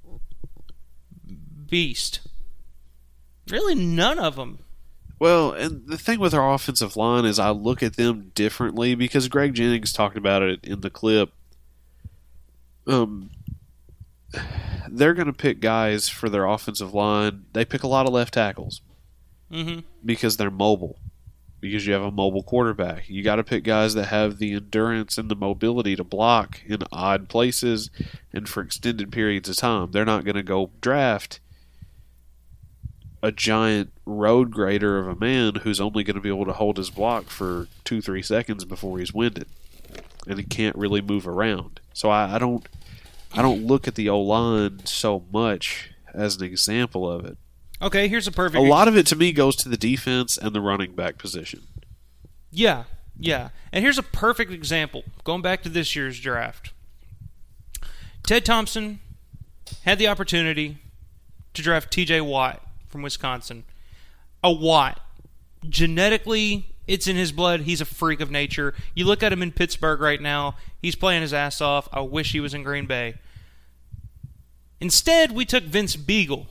beast? 1.71 2.21
Really, 3.51 3.75
none 3.75 4.19
of 4.19 4.37
them. 4.37 4.59
Well, 5.19 5.53
and 5.53 5.87
the 5.87 5.99
thing 5.99 6.21
with 6.21 6.35
our 6.35 6.53
offensive 6.53 6.97
line 6.97 7.25
is 7.25 7.39
I 7.39 7.51
look 7.51 7.83
at 7.83 7.97
them 7.97 8.31
differently 8.35 8.95
because 8.95 9.29
Greg 9.29 9.55
Jennings 9.55 9.93
talked 9.93 10.17
about 10.17 10.43
it 10.43 10.61
in 10.63 10.81
the 10.81 10.91
clip. 10.91 11.33
Um, 12.89 13.31
they're 14.89 15.15
going 15.15 15.27
to 15.27 15.33
pick 15.33 15.61
guys 15.61 16.09
for 16.09 16.29
their 16.29 16.47
offensive 16.47 16.95
line. 16.95 17.45
They 17.53 17.65
pick 17.65 17.83
a 17.83 17.89
lot 17.89 18.07
of 18.07 18.13
left 18.13 18.35
tackles 18.35 18.81
Mm-hmm. 19.53 19.81
because 20.05 20.37
they're 20.37 20.51
mobile. 20.51 20.99
Because 21.61 21.87
you 21.87 21.93
have 21.93 22.03
a 22.03 22.11
mobile 22.13 22.43
quarterback, 22.45 23.09
you 23.09 23.23
got 23.25 23.37
to 23.37 23.43
pick 23.45 23.65
guys 23.65 23.95
that 23.95 24.05
have 24.07 24.39
the 24.39 24.53
endurance 24.55 25.19
and 25.19 25.29
the 25.29 25.35
mobility 25.35 25.97
to 25.97 26.05
block 26.05 26.61
in 26.67 26.79
odd 26.93 27.29
places 27.29 27.91
and 28.33 28.49
for 28.49 28.63
extended 28.63 29.11
periods 29.11 29.49
of 29.49 29.57
time. 29.57 29.91
They're 29.91 30.05
not 30.05 30.25
going 30.25 30.37
to 30.37 30.43
go 30.45 30.71
draft 30.81 31.41
a 33.25 33.33
giant 33.33 33.91
road 34.07 34.53
grader 34.53 34.99
of 35.01 35.09
a 35.09 35.17
man 35.19 35.57
who's 35.57 35.81
only 35.81 36.05
going 36.05 36.15
to 36.15 36.21
be 36.23 36.29
able 36.29 36.45
to 36.45 36.53
hold 36.53 36.77
his 36.77 36.91
block 36.91 37.25
for 37.25 37.67
two, 37.83 38.01
three 38.01 38.23
seconds 38.23 38.65
before 38.65 38.99
he's 39.01 39.13
winded, 39.13 39.47
and 40.29 40.39
he 40.39 40.45
can't 40.45 40.77
really 40.77 41.01
move 41.01 41.27
around. 41.27 41.81
So 41.93 42.11
I, 42.11 42.37
I 42.37 42.39
don't, 42.39 42.67
I 43.33 43.43
don't 43.43 43.67
look 43.67 43.89
at 43.89 43.95
the 43.95 44.09
O 44.09 44.21
line 44.21 44.85
so 44.85 45.25
much 45.33 45.91
as 46.15 46.37
an 46.37 46.45
example 46.45 47.11
of 47.11 47.25
it. 47.25 47.39
Okay, 47.81 48.09
here's 48.09 48.27
a 48.27 48.33
perfect. 48.33 48.63
A 48.63 48.69
lot 48.69 48.89
of 48.89 48.97
it 48.97 49.07
to 49.07 49.17
me 49.17 49.33
goes 49.33 49.57
to 49.57 49.69
the 49.69 49.77
defense 49.77 50.37
and 50.37 50.55
the 50.55 50.61
running 50.61 50.95
back 50.95 51.17
position. 51.17 51.63
Yeah, 52.51 52.85
yeah. 53.17 53.51
And 53.73 53.85
here's 53.85 53.99
a 53.99 54.03
perfect 54.03 54.53
example. 54.53 55.05
Going 55.25 55.43
back 55.43 55.63
to 55.63 55.69
this 55.69 55.95
year's 55.95 56.19
draft, 56.19 56.73
Ted 58.25 58.45
Thompson 58.45 59.01
had 59.85 59.99
the 59.99 60.09
opportunity 60.09 60.79
to 61.55 61.63
draft 61.63 61.93
T.J. 61.93 62.21
Watt 62.23 62.63
from 62.89 63.03
Wisconsin. 63.03 63.65
A 64.43 64.53
Watt, 64.53 65.01
genetically 65.69 66.71
It's 66.89 67.07
in 67.07 67.17
his 67.17 67.31
blood. 67.31 67.61
He's 67.61 67.81
a 67.81 67.85
freak 67.85 68.21
of 68.21 68.31
nature. 68.31 68.75
You 68.95 69.05
look 69.05 69.23
at 69.23 69.33
him 69.33 69.43
in 69.43 69.53
Pittsburgh 69.53 70.01
right 70.01 70.21
now. 70.21 70.57
He's 70.83 70.97
playing 70.97 71.23
his 71.23 71.33
ass 71.33 71.61
off. 71.61 71.89
I 71.93 72.01
wish 72.01 72.33
he 72.33 72.41
was 72.41 72.55
in 72.55 72.63
Green 72.65 72.87
Bay. 72.87 73.15
Instead, 74.81 75.33
we 75.33 75.45
took 75.45 75.65
Vince 75.65 75.97
Biegel, 75.97 76.47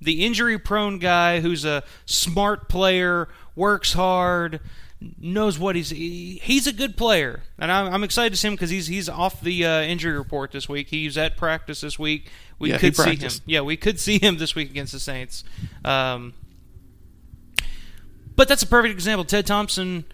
the 0.00 0.24
injury 0.24 0.58
prone 0.58 0.98
guy 0.98 1.40
who's 1.40 1.64
a 1.64 1.84
smart 2.04 2.68
player, 2.68 3.28
works 3.54 3.92
hard, 3.92 4.60
knows 5.18 5.58
what 5.58 5.76
he's 5.76 5.90
he's 5.90 6.66
a 6.66 6.72
good 6.72 6.96
player, 6.96 7.42
and 7.58 7.70
I'm, 7.70 7.94
I'm 7.94 8.04
excited 8.04 8.30
to 8.30 8.36
see 8.36 8.48
him 8.48 8.54
because 8.54 8.70
he's 8.70 8.88
he's 8.88 9.08
off 9.08 9.40
the 9.40 9.64
uh, 9.64 9.82
injury 9.82 10.18
report 10.18 10.50
this 10.52 10.68
week. 10.68 10.88
He's 10.88 11.16
at 11.16 11.36
practice 11.36 11.80
this 11.80 11.98
week. 11.98 12.28
We 12.58 12.70
Yeah, 12.70 12.78
could 12.78 12.96
see 12.96 13.16
him. 13.16 13.30
Yeah, 13.46 13.60
we 13.62 13.76
could 13.76 14.00
see 14.00 14.18
him 14.18 14.36
this 14.38 14.54
week 14.54 14.68
against 14.70 14.92
the 14.92 15.00
Saints. 15.00 15.44
Um, 15.84 16.34
but 18.40 18.48
that's 18.48 18.62
a 18.62 18.66
perfect 18.66 18.94
example. 18.94 19.22
Ted 19.22 19.46
Thompson 19.46 20.06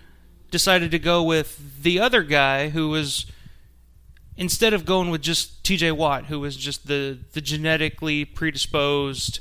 decided 0.51 0.91
to 0.91 0.99
go 0.99 1.23
with 1.23 1.81
the 1.81 2.01
other 2.01 2.25
guy 2.25 2.71
who 2.71 2.89
was 2.89 3.27
instead 4.37 4.73
of 4.73 4.85
going 4.85 5.11
with 5.11 5.23
just 5.23 5.63
T.J. 5.63 5.93
Watt, 5.93 6.25
who 6.25 6.41
was 6.41 6.57
just 6.57 6.89
the 6.89 7.21
the 7.35 7.41
genetically 7.41 8.25
predisposed 8.25 9.39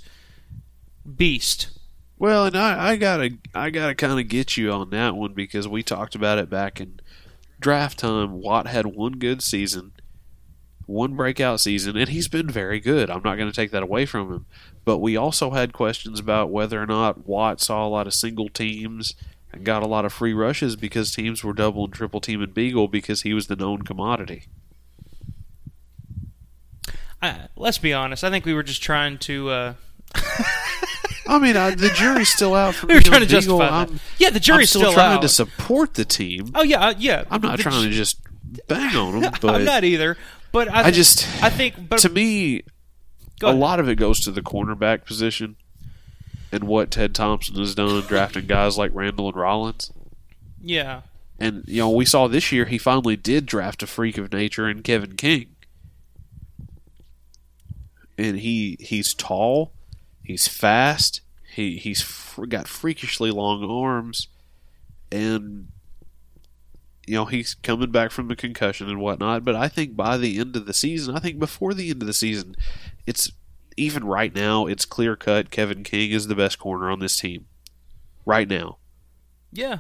beast. 1.18 1.70
Well, 2.20 2.46
and 2.46 2.56
I, 2.56 2.92
I 2.92 2.96
gotta 2.96 3.32
I 3.56 3.72
gotta 3.72 3.96
kind 3.96 4.20
of 4.20 4.28
get 4.28 4.56
you 4.56 4.72
on 4.72 4.92
that 4.92 5.16
one 5.16 5.34
because 5.34 5.68
we 5.68 5.82
talked 5.82 6.14
about 6.14 6.38
it 6.38 6.48
back 6.48 6.80
in 6.80 7.00
draft 7.60 7.98
time. 7.98 8.34
Watt 8.34 8.68
had 8.68 8.86
one 8.86 9.14
good 9.14 9.42
season, 9.42 9.94
one 10.86 11.16
breakout 11.16 11.60
season, 11.60 11.98
and 11.98 12.10
he's 12.10 12.28
been 12.28 12.50
very 12.50 12.80
good. 12.80 13.10
I'm 13.10 13.24
not 13.24 13.36
going 13.38 13.50
to 13.50 13.56
take 13.56 13.72
that 13.72 13.84
away 13.84 14.06
from 14.06 14.32
him. 14.32 14.46
But 14.84 15.00
we 15.00 15.18
also 15.18 15.52
had 15.52 15.74
questions 15.74 16.20
about 16.20 16.52
whether 16.52 16.82
or 16.82 16.86
not 16.86 17.28
Watt 17.28 17.60
saw 17.62 17.86
a 17.86 17.90
lot 17.90 18.06
of 18.08 18.14
single 18.14 18.50
teams 18.50 19.14
and 19.52 19.64
got 19.66 19.82
a 19.84 19.88
lot 19.88 20.06
of 20.06 20.14
free 20.14 20.34
rushes 20.34 20.76
because 20.76 21.12
teams 21.12 21.44
were 21.44 21.54
double 21.54 21.86
and 21.86 21.94
triple 21.94 22.22
teaming 22.22 22.50
Biegel 22.52 22.90
because 22.92 23.24
he 23.24 23.34
was 23.34 23.48
the 23.48 23.56
known 23.56 23.82
commodity. 23.82 24.44
I, 27.22 27.48
let's 27.56 27.78
be 27.78 27.94
honest. 27.94 28.24
I 28.24 28.30
think 28.30 28.46
we 28.46 28.54
were 28.54 28.64
just 28.64 28.84
trying 28.84 29.18
to. 29.20 29.50
Uh, 29.50 29.74
I 31.28 31.40
mean, 31.40 31.58
I, 31.58 31.74
the 31.74 31.90
jury's 31.90 32.30
still 32.30 32.54
out 32.54 32.76
for 32.76 32.86
We 32.88 32.94
were 32.94 33.02
trying 33.02 33.22
to 33.22 33.26
Biegel. 33.26 33.30
justify 33.30 33.66
that. 33.66 33.90
I'm, 33.90 34.00
Yeah, 34.20 34.30
the 34.30 34.40
jury's 34.40 34.68
I'm 34.76 34.80
still, 34.80 34.92
still 34.92 34.94
trying 34.94 35.18
out. 35.18 35.22
to 35.24 35.30
support 35.30 35.96
the 35.96 36.06
team. 36.06 36.52
oh 36.54 36.62
yeah, 36.64 36.88
uh, 36.88 36.94
yeah. 36.98 37.24
I'm 37.32 37.42
not 37.42 37.58
The 37.58 37.64
trying 37.64 37.84
to 37.84 37.90
just 37.90 38.20
bang 38.68 38.96
on 38.96 39.22
them, 39.22 39.34
but 39.42 39.56
I'm 39.56 39.66
not 39.66 39.84
either. 39.84 40.18
But 40.56 40.72
I, 40.72 40.84
I 40.84 40.92
just, 40.92 41.28
I 41.44 41.50
think, 41.50 41.90
but 41.90 42.00
to 42.00 42.10
me, 42.10 42.64
a 43.44 43.52
lot 43.52 43.82
of 43.82 43.90
it 43.90 43.96
goes 43.96 44.22
to 44.22 44.32
the 44.32 44.42
cornerback 44.42 45.04
position 45.04 45.58
and 46.50 46.64
what 46.64 46.92
Ted 46.92 47.14
Thompson 47.14 47.58
has 47.58 47.76
done 47.76 48.02
drafting 48.04 48.46
guys 48.46 48.78
like 48.78 48.92
Randall 48.94 49.28
and 49.28 49.36
Rollins. 49.36 49.92
yeah, 50.64 51.02
And 51.42 51.66
you 51.68 51.82
know, 51.82 51.90
we 51.90 52.06
saw 52.06 52.30
this 52.30 52.54
year 52.54 52.64
he 52.64 52.78
finally 52.78 53.18
did 53.18 53.46
draft 53.46 53.84
a 53.84 53.88
freak 53.88 54.18
of 54.18 54.32
nature 54.32 54.70
in 54.70 54.82
Kevin 54.82 55.18
King. 55.18 55.48
And 58.18 58.40
he 58.40 58.78
he's 58.80 59.14
tall, 59.14 59.74
he's 60.24 60.48
fast, 60.48 61.20
he 61.54 61.76
he's 61.76 62.02
got 62.48 62.70
freakishly 62.70 63.30
long 63.30 63.62
arms, 63.70 64.30
and 65.12 65.68
you 67.08 67.16
know 67.16 67.26
he's 67.26 67.54
coming 67.56 67.92
back 67.92 68.12
from 68.12 68.28
the 68.28 68.36
concussion 68.36 68.90
and 68.90 69.00
whatnot. 69.00 69.44
But 69.46 69.56
I 69.56 69.68
think 69.68 69.96
by 69.96 70.18
the 70.18 70.40
end 70.40 70.56
of 70.56 70.66
the 70.66 70.74
season, 70.74 71.16
I 71.16 71.20
think 71.20 71.40
before 71.40 71.74
the 71.74 71.90
end 71.90 72.02
of 72.02 72.08
the 72.08 72.14
season, 72.14 72.56
it's 73.06 73.32
even 73.78 74.04
right 74.06 74.34
now 74.34 74.66
it's 74.68 74.86
clear 74.86 75.16
cut. 75.16 75.52
Kevin 75.52 75.84
King 75.84 76.12
is 76.12 76.28
the 76.28 76.36
best 76.36 76.58
corner 76.60 76.90
on 76.90 77.00
this 77.00 77.18
team, 77.18 77.46
right 78.26 78.48
now. 78.48 78.78
yeah, 79.52 79.80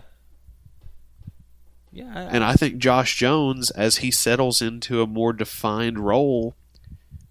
yeah. 1.91 2.11
I- 2.13 2.21
And 2.23 2.43
I 2.43 2.53
think 2.55 2.77
Josh 2.77 3.15
Jones, 3.17 3.71
as 3.71 3.97
he 3.97 4.11
settles 4.11 4.61
into 4.61 5.01
a 5.01 5.07
more 5.07 5.31
defined 5.33 5.99
role, 5.99 6.55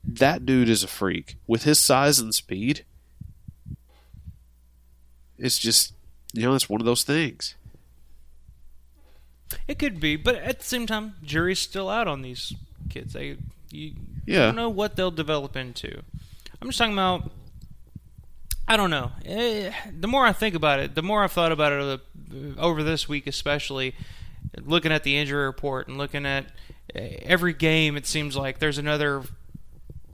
that 0.06 0.44
dude 0.46 0.68
is 0.68 0.82
a 0.82 0.88
freak. 0.88 1.36
With 1.46 1.64
his 1.64 1.78
size 1.78 2.18
and 2.18 2.34
speed, 2.34 2.84
it's 5.38 5.58
just, 5.58 5.92
you 6.32 6.42
know, 6.42 6.54
it's 6.54 6.68
one 6.68 6.80
of 6.80 6.84
those 6.86 7.02
things. 7.04 7.54
It 9.68 9.78
could 9.78 10.00
be, 10.00 10.16
but 10.16 10.36
at 10.36 10.58
the 10.60 10.64
same 10.64 10.86
time, 10.86 11.14
jury's 11.22 11.58
still 11.58 11.88
out 11.88 12.08
on 12.08 12.22
these 12.22 12.52
kids. 12.90 13.12
They 13.14 13.36
you 13.70 13.92
Yeah. 14.26 14.46
don't 14.46 14.56
know 14.56 14.68
what 14.68 14.96
they'll 14.96 15.10
develop 15.10 15.56
into. 15.56 16.02
I'm 16.60 16.68
just 16.68 16.78
talking 16.78 16.92
about. 16.94 17.30
I 18.66 18.76
don't 18.78 18.88
know. 18.90 19.12
Eh, 19.26 19.72
the 19.98 20.06
more 20.08 20.24
I 20.24 20.32
think 20.32 20.54
about 20.54 20.80
it, 20.80 20.94
the 20.94 21.02
more 21.02 21.22
I've 21.22 21.32
thought 21.32 21.52
about 21.52 21.72
it 21.72 21.80
over, 21.80 22.00
the, 22.28 22.58
over 22.58 22.82
this 22.82 23.06
week, 23.08 23.26
especially 23.26 23.94
looking 24.64 24.90
at 24.92 25.02
the 25.04 25.16
injury 25.18 25.44
report 25.44 25.86
and 25.88 25.98
looking 25.98 26.24
at 26.24 26.46
eh, 26.94 27.16
every 27.22 27.52
game. 27.52 27.96
It 27.96 28.06
seems 28.06 28.36
like 28.36 28.60
there's 28.60 28.78
another 28.78 29.22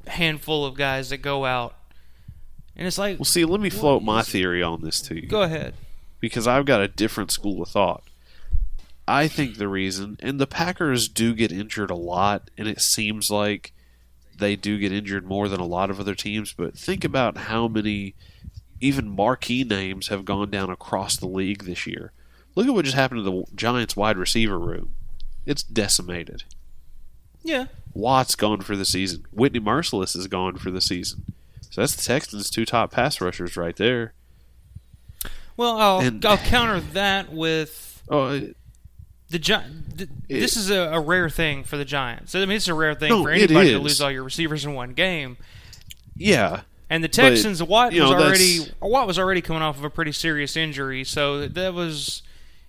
handful 0.09 0.65
of 0.65 0.75
guys 0.77 1.11
that 1.11 1.19
go 1.19 1.45
out, 1.45 1.77
and 2.77 2.87
it's 2.89 2.99
like, 2.99 3.19
Well, 3.19 3.25
see, 3.25 3.45
let 3.45 3.61
me 3.61 3.71
float 3.71 4.03
my 4.03 4.23
theory 4.23 4.63
on 4.63 4.83
this 4.83 5.01
to 5.03 5.15
you. 5.15 5.29
go 5.29 5.43
ahead. 5.43 5.75
because 6.19 6.47
I've 6.49 6.67
got 6.67 6.81
a 6.81 6.89
different 6.89 7.31
school 7.31 7.63
of 7.63 7.69
thought. 7.69 8.03
I 9.11 9.27
think 9.27 9.57
the 9.57 9.67
reason, 9.67 10.17
and 10.21 10.39
the 10.41 10.47
Packers 10.47 11.09
do 11.09 11.35
get 11.35 11.51
injured 11.51 11.91
a 11.91 11.97
lot, 11.97 12.49
and 12.57 12.69
it 12.69 12.81
seems 12.81 13.29
like 13.29 13.73
they 14.39 14.55
do 14.55 14.79
get 14.79 14.93
injured 14.93 15.27
more 15.27 15.49
than 15.49 15.59
a 15.61 15.67
lot 15.67 15.91
of 15.91 15.99
other 15.99 16.15
teams, 16.15 16.53
but 16.53 16.79
think 16.79 17.05
about 17.05 17.37
how 17.37 17.67
many 17.67 18.15
even 18.81 19.09
marquee 19.09 19.65
names 19.65 20.09
have 20.09 20.25
gone 20.25 20.49
down 20.51 20.71
across 20.71 21.17
the 21.17 21.27
league 21.27 21.65
this 21.65 21.87
year. 21.89 22.13
Look 22.55 22.69
at 22.69 22.73
what 22.73 22.85
just 22.85 22.97
happened 22.97 23.25
to 23.25 23.31
the 23.31 23.45
Giants 23.57 23.97
wide 23.97 24.17
receiver 24.17 24.59
room. 24.59 24.95
It's 25.45 25.65
decimated. 25.65 26.45
Yeah, 27.43 27.67
Watt's 27.93 28.37
gone 28.37 28.61
for 28.61 28.77
the 28.77 28.85
season. 28.85 29.27
Whitney 29.33 29.61
Mercilus 29.61 30.15
is 30.17 30.29
gone 30.29 30.57
for 30.57 30.71
the 30.71 30.81
season. 30.81 31.25
So 31.71 31.81
that's 31.81 31.97
the 31.97 32.03
Texans' 32.03 32.49
two 32.49 32.65
top 32.65 32.93
pass 32.93 33.21
rushers 33.21 33.57
right 33.57 33.77
there. 33.77 34.15
Well, 35.57 35.77
I'll, 35.79 35.99
And- 35.99 36.25
I'll 36.25 36.39
counter 36.39 36.79
that 36.81 37.33
with 37.33 38.03
Oh, 38.09 38.49
the 39.31 39.39
Gi- 39.39 39.55
th- 39.97 40.11
This 40.29 40.57
is 40.57 40.71
a, 40.71 40.91
a 40.93 41.01
rare 41.01 41.31
thing 41.31 41.65
for 41.65 41.77
the 41.77 41.85
Giants. 41.85 42.35
I 42.35 42.41
mean, 42.41 42.51
it's 42.53 42.69
a 42.69 42.75
rare 42.75 42.95
thing 42.95 43.09
No, 43.11 43.23
for 43.23 43.31
anybody 43.31 43.71
to 43.73 43.79
lose 43.79 44.01
all 44.01 44.11
your 44.11 44.25
receivers 44.25 44.65
in 44.65 44.75
one 44.75 44.93
game. 44.93 45.37
yeah. 46.17 46.63
And 46.93 47.05
the 47.05 47.09
But, 47.09 47.13
Texans, 47.15 47.63
Watt 47.63 47.93
you 47.93 48.03
was 48.03 48.11
know, 48.11 48.17
already 48.19 48.59
Watt 48.83 49.07
was 49.07 49.17
already 49.17 49.41
coming 49.41 49.63
off 49.63 49.79
of 49.79 49.85
a 49.85 49.91
pretty 49.91 50.11
serious 50.11 50.57
injury, 50.57 51.05
so 51.05 51.47
that 51.47 51.73
was, 51.73 52.23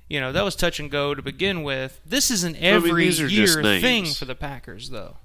you 0.10 0.20
know, 0.20 0.32
that 0.32 0.44
was 0.44 0.56
touch 0.56 0.80
and 0.80 0.92
go 0.92 1.16
to 1.16 1.24
begin 1.24 1.64
with. 1.64 2.00
This 2.06 2.30
is 2.30 2.44
an 2.44 2.56
every 2.58 3.08
are 3.08 3.12
just 3.12 3.32
year 3.32 3.64
thing 3.82 4.06
for 4.06 4.26
the 4.26 4.36
Packers, 4.36 4.92
though. 4.92 5.18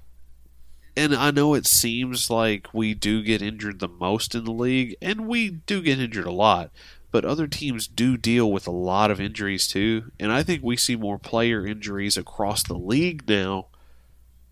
and 0.95 1.13
I 1.13 1.29
know 1.29 1.53
it 1.53 1.67
seems 1.67 2.31
like 2.31 2.73
we 2.73 2.95
do 2.95 3.21
get 3.21 3.39
injured 3.39 3.77
the 3.77 3.87
most 3.87 4.33
in 4.33 4.45
the 4.45 4.51
league, 4.51 4.95
and 4.99 5.27
we 5.27 5.51
do 5.51 5.79
get 5.83 5.99
injured 5.99 6.25
a 6.25 6.31
lot, 6.31 6.71
but 7.11 7.25
other 7.25 7.47
teams 7.47 7.87
do 7.87 8.17
deal 8.17 8.51
with 8.51 8.67
a 8.67 8.71
lot 8.71 9.11
of 9.11 9.21
injuries 9.21 9.67
too, 9.67 10.11
and 10.19 10.31
I 10.31 10.43
think 10.43 10.63
we 10.63 10.77
see 10.77 10.95
more 10.95 11.17
player 11.17 11.65
injuries 11.65 12.17
across 12.17 12.63
the 12.63 12.77
league 12.77 13.27
now 13.27 13.67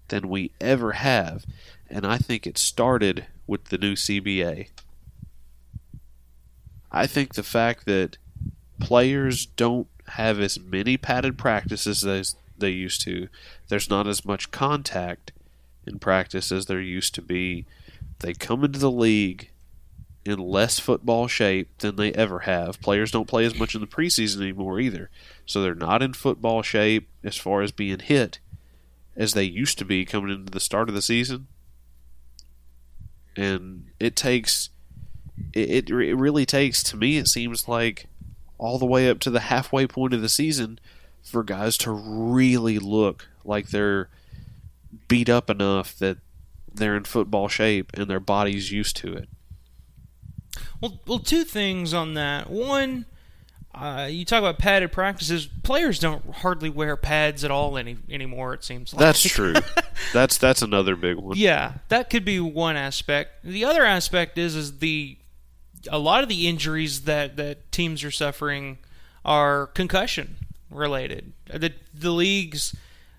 than 0.08 0.30
we 0.30 0.52
ever 0.62 0.94
have, 0.94 1.46
and 1.90 2.06
I 2.06 2.18
think 2.18 2.46
it 2.48 2.58
started 2.58 3.26
with 3.48 3.66
the 3.66 3.78
new 3.78 3.94
CBA. 3.94 4.70
I 6.92 7.08
think 7.08 7.34
the 7.34 7.44
fact 7.44 7.86
that 7.86 8.18
players 8.80 9.46
don't 9.46 9.88
have 10.10 10.40
as 10.40 10.60
many 10.60 10.98
padded 10.98 11.38
practices 11.38 12.06
as 12.06 12.36
they 12.58 12.70
used 12.70 13.02
to, 13.02 13.28
there's 13.68 13.90
not 13.90 14.08
as 14.08 14.26
much 14.26 14.52
contact 14.52 15.32
in 15.86 16.00
practice 16.00 16.52
as 16.52 16.68
there 16.68 16.82
used 16.82 17.14
to 17.16 17.22
be. 17.22 17.66
They 18.20 18.34
come 18.34 18.64
into 18.64 18.80
the 18.80 18.92
league 18.92 19.50
in 20.26 20.40
less 20.40 20.80
football 20.80 21.28
shape 21.28 21.70
than 21.78 21.96
they 21.96 22.12
ever 22.14 22.40
have. 22.40 22.82
Players 22.82 23.12
don't 23.12 23.28
play 23.28 23.46
as 23.46 23.58
much 23.58 23.76
in 23.76 23.82
the 23.82 23.88
preseason 23.88 24.42
anymore 24.42 24.80
either. 24.80 25.10
So 25.46 25.62
they're 25.62 25.76
not 25.76 26.02
in 26.02 26.14
football 26.14 26.64
shape 26.64 27.08
as 27.24 27.38
far 27.38 27.62
as 27.62 27.72
being 27.72 28.00
hit 28.00 28.40
as 29.16 29.34
they 29.34 29.44
used 29.44 29.78
to 29.78 29.86
be 29.86 30.04
coming 30.04 30.32
into 30.32 30.52
the 30.52 30.60
start 30.60 30.90
of 30.90 30.96
the 30.96 31.02
season. 31.02 31.48
And 33.38 33.92
it 34.00 34.16
takes 34.16 34.70
it, 35.54 35.90
it, 35.90 35.94
really 35.94 36.46
takes 36.46 36.82
to 36.84 36.98
me 36.98 37.18
it 37.18 37.28
seems 37.28 37.68
like 37.68 38.08
all 38.58 38.80
the 38.80 38.86
way 38.86 39.10
up 39.10 39.20
to 39.20 39.30
the 39.30 39.42
halfway 39.42 39.86
point 39.86 40.14
of 40.14 40.22
the 40.22 40.30
season 40.30 40.80
for 41.22 41.44
guys 41.44 41.78
to 41.78 41.92
really 41.92 42.80
look 42.80 43.28
like 43.44 43.70
they're 43.70 44.10
beat 45.08 45.30
up 45.30 45.50
enough 45.50 45.98
that 46.00 46.18
they're 46.74 46.96
in 46.96 47.04
football 47.04 47.48
shape 47.48 47.92
and 47.94 48.10
their 48.10 48.20
body's 48.20 48.72
used 48.72 48.96
to 48.98 49.14
it. 49.14 49.30
Well, 50.82 51.00
well, 51.08 51.20
two 51.20 51.44
things 51.44 51.94
on 51.94 52.14
that. 52.16 52.50
One, 52.50 53.06
uh, 53.74 54.08
you 54.10 54.24
talk 54.26 54.40
about 54.40 54.58
padded 54.58 54.92
practices. 54.92 55.48
Players 55.64 56.00
don't 56.00 56.24
hardly 56.36 56.70
wear 56.70 56.96
pads 56.96 57.44
at 57.44 57.52
all 57.52 57.78
any 57.78 57.98
anymore. 58.10 58.54
It 58.54 58.64
seems 58.64 58.94
like 58.94 59.00
That's 59.00 59.22
true. 59.30 59.54
that's 60.14 60.38
that's 60.38 60.62
another 60.62 60.96
big 60.96 61.18
one. 61.18 61.38
Yeah, 61.38 61.74
that 61.90 62.10
could 62.10 62.26
be 62.26 62.40
one 62.40 62.76
aspect. 62.78 63.44
The 63.44 63.66
other 63.66 63.84
aspect 63.84 64.38
is 64.38 64.56
is 64.56 64.80
the 64.80 65.18
a 65.92 66.00
lot 66.00 66.24
of 66.24 66.30
the 66.30 66.48
injuries 66.48 67.02
that 67.02 67.36
that 67.38 67.72
teams 67.72 68.04
are 68.04 68.12
suffering 68.12 68.78
are 69.24 69.68
concussion. 69.68 70.38
related. 70.70 71.34
The 71.48 71.74
the 71.94 72.12
leagues 72.12 72.76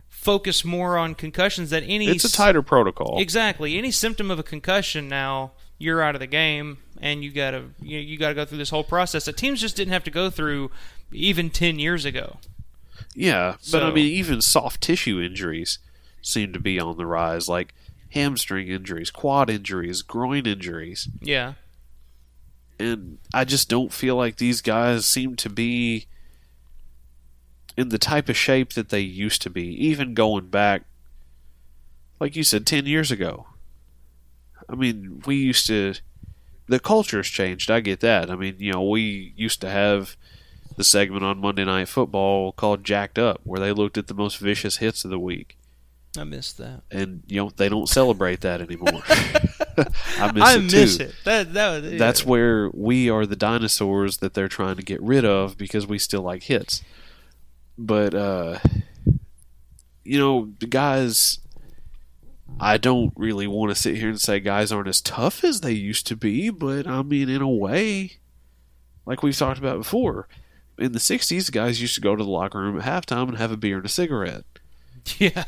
focus 0.08 0.64
more 0.64 0.96
on 0.98 1.14
concussions 1.14 1.70
than 1.70 1.84
any. 1.84 2.08
It's 2.08 2.24
a 2.24 2.32
tighter 2.32 2.62
protocol. 2.62 3.18
Exactly. 3.20 3.76
Any 3.78 3.90
symptom 3.92 4.30
of 4.30 4.38
a 4.38 4.42
concussion 4.42 5.08
now, 5.08 5.52
you're 5.78 6.02
out 6.02 6.16
of 6.16 6.20
the 6.20 6.26
game, 6.26 6.78
and 7.01 7.24
you 7.24 7.31
gotta 7.31 7.64
you, 7.81 7.98
you 7.98 8.18
gotta 8.18 8.35
go 8.35 8.44
through 8.44 8.59
this 8.59 8.70
whole 8.70 8.85
process 8.85 9.24
that 9.24 9.36
teams 9.36 9.60
just 9.60 9.77
didn't 9.77 9.93
have 9.93 10.05
to 10.05 10.10
go 10.10 10.31
through 10.31 10.70
even 11.12 11.51
ten 11.51 11.78
years 11.78 12.05
ago. 12.05 12.39
Yeah, 13.14 13.56
but 13.73 13.82
I 13.82 13.90
mean, 13.90 14.06
even 14.06 14.43
soft 14.43 14.81
tissue 14.81 15.20
injuries 15.20 15.78
seem 16.23 16.52
to 16.52 16.60
be 16.60 16.78
on 16.78 16.97
the 16.97 17.06
rise, 17.06 17.48
like 17.48 17.73
hamstring 18.10 18.68
injuries, 18.68 19.10
quad 19.10 19.48
injuries, 19.48 20.02
groin 20.02 20.47
injuries. 20.47 21.09
Yeah. 21.20 21.55
And 22.78 23.18
I 23.32 23.44
just 23.44 23.68
don't 23.68 23.93
feel 23.93 24.16
like 24.16 24.36
these 24.36 24.60
guys 24.60 25.06
seem 25.06 25.36
to 25.36 25.48
be 25.48 26.06
in 27.77 27.90
the 27.90 27.98
type 27.98 28.28
of 28.28 28.36
shape 28.36 28.73
that 28.73 28.89
they 28.89 29.01
used 29.01 29.43
to 29.43 29.51
be, 29.51 29.66
even 29.86 30.14
going 30.14 30.48
back, 30.48 30.82
like 32.20 32.36
you 32.36 32.43
said, 32.43 32.66
10 32.66 32.86
years 32.86 33.10
ago. 33.10 33.47
I 34.68 34.74
mean, 34.74 35.23
we 35.27 35.36
used 35.36 35.66
to. 35.68 35.94
The 36.68 36.80
culture's 36.80 37.28
changed. 37.28 37.70
I 37.70 37.80
get 37.80 38.01
that. 38.01 38.30
I 38.30 38.36
mean, 38.36 38.56
you 38.59 38.72
know, 38.72 38.82
we 38.82 39.32
used 39.36 39.60
to 39.60 39.70
have 39.70 40.16
the 40.76 40.84
segment 40.84 41.24
on 41.24 41.38
Monday 41.38 41.64
Night 41.64 41.88
Football 41.88 42.52
called 42.52 42.84
Jacked 42.84 43.18
Up, 43.18 43.40
where 43.44 43.60
they 43.60 43.72
looked 43.72 43.97
at 43.97 44.09
the 44.09 44.14
most 44.14 44.38
vicious 44.38 44.78
hits 44.78 45.05
of 45.05 45.10
the 45.10 45.18
week. 45.18 45.56
I 46.18 46.24
miss 46.24 46.52
that. 46.55 46.82
And, 46.90 47.22
you 47.26 47.36
know, 47.36 47.51
they 47.56 47.68
don't 47.68 47.88
celebrate 47.88 48.40
that 48.40 48.60
anymore. 48.60 49.02
I 50.18 50.32
miss 50.32 50.43
I 50.43 50.55
it 50.56 50.62
miss 50.72 50.97
too. 50.97 51.05
it. 51.05 51.14
That 51.24 51.52
that 51.52 51.82
yeah. 51.82 51.98
That's 51.98 52.24
where 52.24 52.70
we 52.72 53.10
are 53.10 53.26
the 53.26 53.36
dinosaurs 53.36 54.18
that 54.18 54.34
they're 54.34 54.48
trying 54.48 54.76
to 54.76 54.82
get 54.82 55.02
rid 55.02 55.24
of 55.24 55.59
because 55.59 55.86
we 55.86 55.98
still 55.98 56.22
like 56.22 56.44
hits. 56.44 56.82
But 57.76 58.14
uh 58.14 58.59
you 60.05 60.18
know, 60.18 60.52
the 60.60 60.66
guys 60.66 61.40
I 62.58 62.78
don't 62.78 63.12
really 63.16 63.46
want 63.46 63.70
to 63.70 63.74
sit 63.80 63.96
here 63.96 64.08
and 64.08 64.20
say 64.20 64.40
guys 64.40 64.72
aren't 64.72 64.88
as 64.88 65.00
tough 65.00 65.44
as 65.44 65.60
they 65.60 65.72
used 65.72 66.06
to 66.08 66.16
be, 66.16 66.50
but 66.50 66.86
I 66.86 67.02
mean 67.02 67.28
in 67.28 67.42
a 67.42 67.48
way 67.48 68.12
like 69.04 69.22
we've 69.22 69.36
talked 69.36 69.58
about 69.58 69.78
before. 69.78 70.28
In 70.78 70.92
the 70.92 70.98
60s, 70.98 71.50
guys 71.50 71.80
used 71.80 71.94
to 71.94 72.00
go 72.02 72.14
to 72.16 72.22
the 72.22 72.28
locker 72.28 72.58
room 72.60 72.78
at 72.78 72.84
halftime 72.84 73.28
and 73.28 73.38
have 73.38 73.50
a 73.52 73.56
beer 73.56 73.76
and 73.76 73.86
a 73.86 73.90
cigarette. 73.90 74.44
Yeah. 75.18 75.44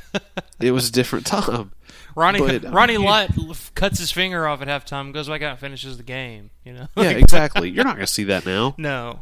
It 0.61 0.71
was 0.71 0.89
a 0.89 0.93
different 0.93 1.27
time. 1.27 1.73
Ronnie 2.15 2.39
But, 2.39 2.65
uh, 2.67 2.71
Ronnie 2.71 2.93
you- 2.93 3.05
Lott 3.05 3.31
cuts 3.75 3.99
his 3.99 4.13
finger 4.13 4.47
off 4.47 4.63
at 4.63 4.69
halftime, 4.69 5.13
goes 5.13 5.29
back 5.29 5.43
out 5.43 5.51
and 5.51 5.59
finishes 5.59 5.97
the 5.97 6.05
game. 6.05 6.51
You 6.65 6.75
know. 6.75 6.89
Yeah, 6.97 7.11
exactly. 7.11 7.69
You're 7.69 7.83
not 7.85 7.97
going 7.97 8.07
to 8.07 8.13
see 8.13 8.23
that 8.25 8.47
now. 8.47 8.77
No. 8.79 9.21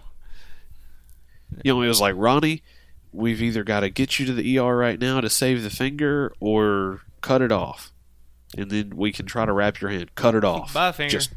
You 1.65 1.73
know, 1.73 1.81
it 1.81 1.89
was 1.89 2.03
like 2.03 2.13
Ronnie, 2.19 2.63
we've 3.13 3.41
either 3.43 3.65
got 3.65 3.81
to 3.81 3.91
get 3.91 4.19
you 4.19 4.27
to 4.27 4.33
the 4.33 4.59
ER 4.59 4.77
right 4.77 4.99
now 4.99 5.21
to 5.21 5.31
save 5.31 5.63
the 5.63 5.71
finger 5.71 6.33
or 6.41 7.01
cut 7.21 7.43
it 7.43 7.53
off. 7.53 7.93
And 8.57 8.71
then 8.71 8.93
we 8.97 9.13
can 9.13 9.27
try 9.27 9.45
to 9.45 9.53
wrap 9.53 9.81
your 9.81 9.91
hand. 9.91 10.15
Cut 10.15 10.35
it 10.35 10.45
off. 10.45 10.73
Bye, 10.75 10.93
finger. 10.93 11.11
Just 11.13 11.31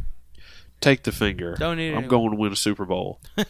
take 0.81 1.03
the 1.03 1.11
finger. 1.11 1.55
Don't 1.57 1.77
need 1.77 1.87
it 1.89 1.91
I'm 1.91 1.99
anymore. 1.99 2.09
going 2.09 2.31
to 2.31 2.37
win 2.37 2.51
a 2.53 2.55
Super 2.55 2.85
Bowl. 2.85 3.19
uh, 3.37 3.43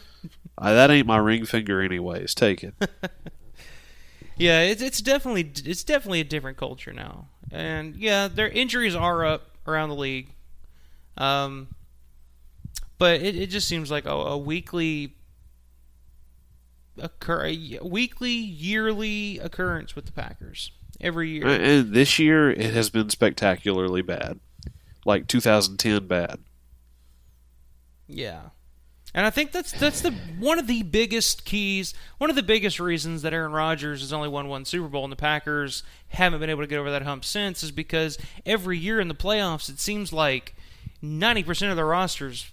that 0.73 0.89
ain't 0.89 1.07
my 1.07 1.17
ring 1.17 1.45
finger 1.45 1.81
anyways. 1.81 2.33
Take 2.33 2.63
it. 2.63 2.73
Yeah, 4.39 4.61
it's 4.61 4.81
it's 4.81 5.01
definitely 5.01 5.51
it's 5.69 5.83
definitely 5.83 6.21
a 6.21 6.23
different 6.23 6.55
culture 6.55 6.93
now, 6.93 7.27
and 7.51 7.93
yeah, 7.97 8.29
their 8.29 8.47
injuries 8.47 8.95
are 8.95 9.25
up 9.25 9.57
around 9.67 9.89
the 9.89 9.95
league, 9.95 10.29
um, 11.17 11.67
but 12.97 13.21
it, 13.21 13.35
it 13.35 13.47
just 13.47 13.67
seems 13.67 13.91
like 13.91 14.05
a, 14.05 14.11
a 14.11 14.37
weekly 14.37 15.13
occur 16.98 17.45
a 17.45 17.80
weekly 17.82 18.32
yearly 18.32 19.40
occurrence 19.40 19.95
with 19.95 20.06
the 20.06 20.11
Packers 20.11 20.72
every 20.99 21.30
year. 21.30 21.48
Uh, 21.48 21.57
and 21.57 21.94
this 21.94 22.20
year, 22.20 22.52
it 22.52 22.74
has 22.74 22.90
been 22.90 23.10
spectacularly 23.10 24.02
bad. 24.02 24.40
Like 25.06 25.28
2010 25.28 26.07
bad. 26.07 26.40
Yeah. 28.07 28.49
And 29.14 29.26
I 29.26 29.32
think 29.32 29.52
that's 29.52 29.72
that's 29.72 30.02
the 30.02 30.11
one 30.38 30.60
of 30.60 30.68
the 30.68 30.84
biggest 30.84 31.44
keys, 31.44 31.95
one 32.20 32.30
of 32.30 32.36
the 32.36 32.44
biggest 32.44 32.80
reasons 32.80 33.24
that 33.24 33.34
Aaron 33.34 33.52
Rodgers 33.52 34.02
has 34.02 34.14
only 34.14 34.30
won 34.30 34.49
one 34.49 34.66
Super 34.66 34.88
Bowl 34.88 35.03
and 35.03 35.11
the 35.11 35.18
Packers 35.18 35.82
haven't 36.10 36.40
been 36.40 36.49
able 36.49 36.61
to 36.61 36.68
get 36.68 36.78
over 36.78 36.91
that 36.91 37.02
hump 37.02 37.26
since 37.26 37.64
is 37.64 37.72
because 37.72 38.20
every 38.45 38.78
year 38.78 38.99
in 38.99 39.07
the 39.07 39.16
playoffs 39.16 39.68
it 39.68 39.80
seems 39.80 40.14
like 40.14 40.56
90% 41.03 41.72
of 41.72 41.76
the 41.76 41.86
rosters 41.86 42.52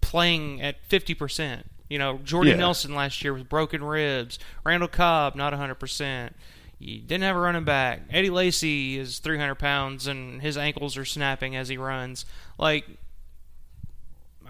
playing 0.00 0.60
at 0.60 0.76
50%. 0.88 1.62
You 1.92 1.98
know, 1.98 2.18
Jordan 2.24 2.52
Yeah. 2.52 2.58
Nelson 2.60 2.94
last 2.94 3.22
year 3.22 3.34
with 3.34 3.50
broken 3.50 3.84
ribs, 3.84 4.38
Randall 4.64 4.88
Cobb 4.88 5.34
not 5.34 5.52
100%. 5.52 6.32
You 6.78 6.98
didn't 7.00 7.22
have 7.24 7.36
a 7.36 7.38
running 7.38 7.64
back. 7.64 8.00
Eddie 8.10 8.30
Lacy 8.30 8.96
is 8.98 9.18
300 9.18 9.56
pounds 9.56 10.06
and 10.06 10.40
his 10.40 10.56
ankles 10.56 10.96
are 10.96 11.04
snapping 11.04 11.54
as 11.54 11.68
he 11.68 11.76
runs. 11.76 12.24
Like 12.58 12.86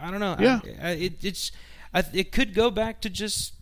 I 0.00 0.10
don't 0.12 0.20
know. 0.20 0.36
Yeah. 0.38 0.60
I, 0.80 0.88
I, 0.88 0.90
it, 0.92 1.24
it's 1.24 1.50
I, 1.92 2.04
it 2.12 2.30
could 2.32 2.54
go 2.54 2.70
back 2.70 3.00
to 3.02 3.10
just 3.10 3.54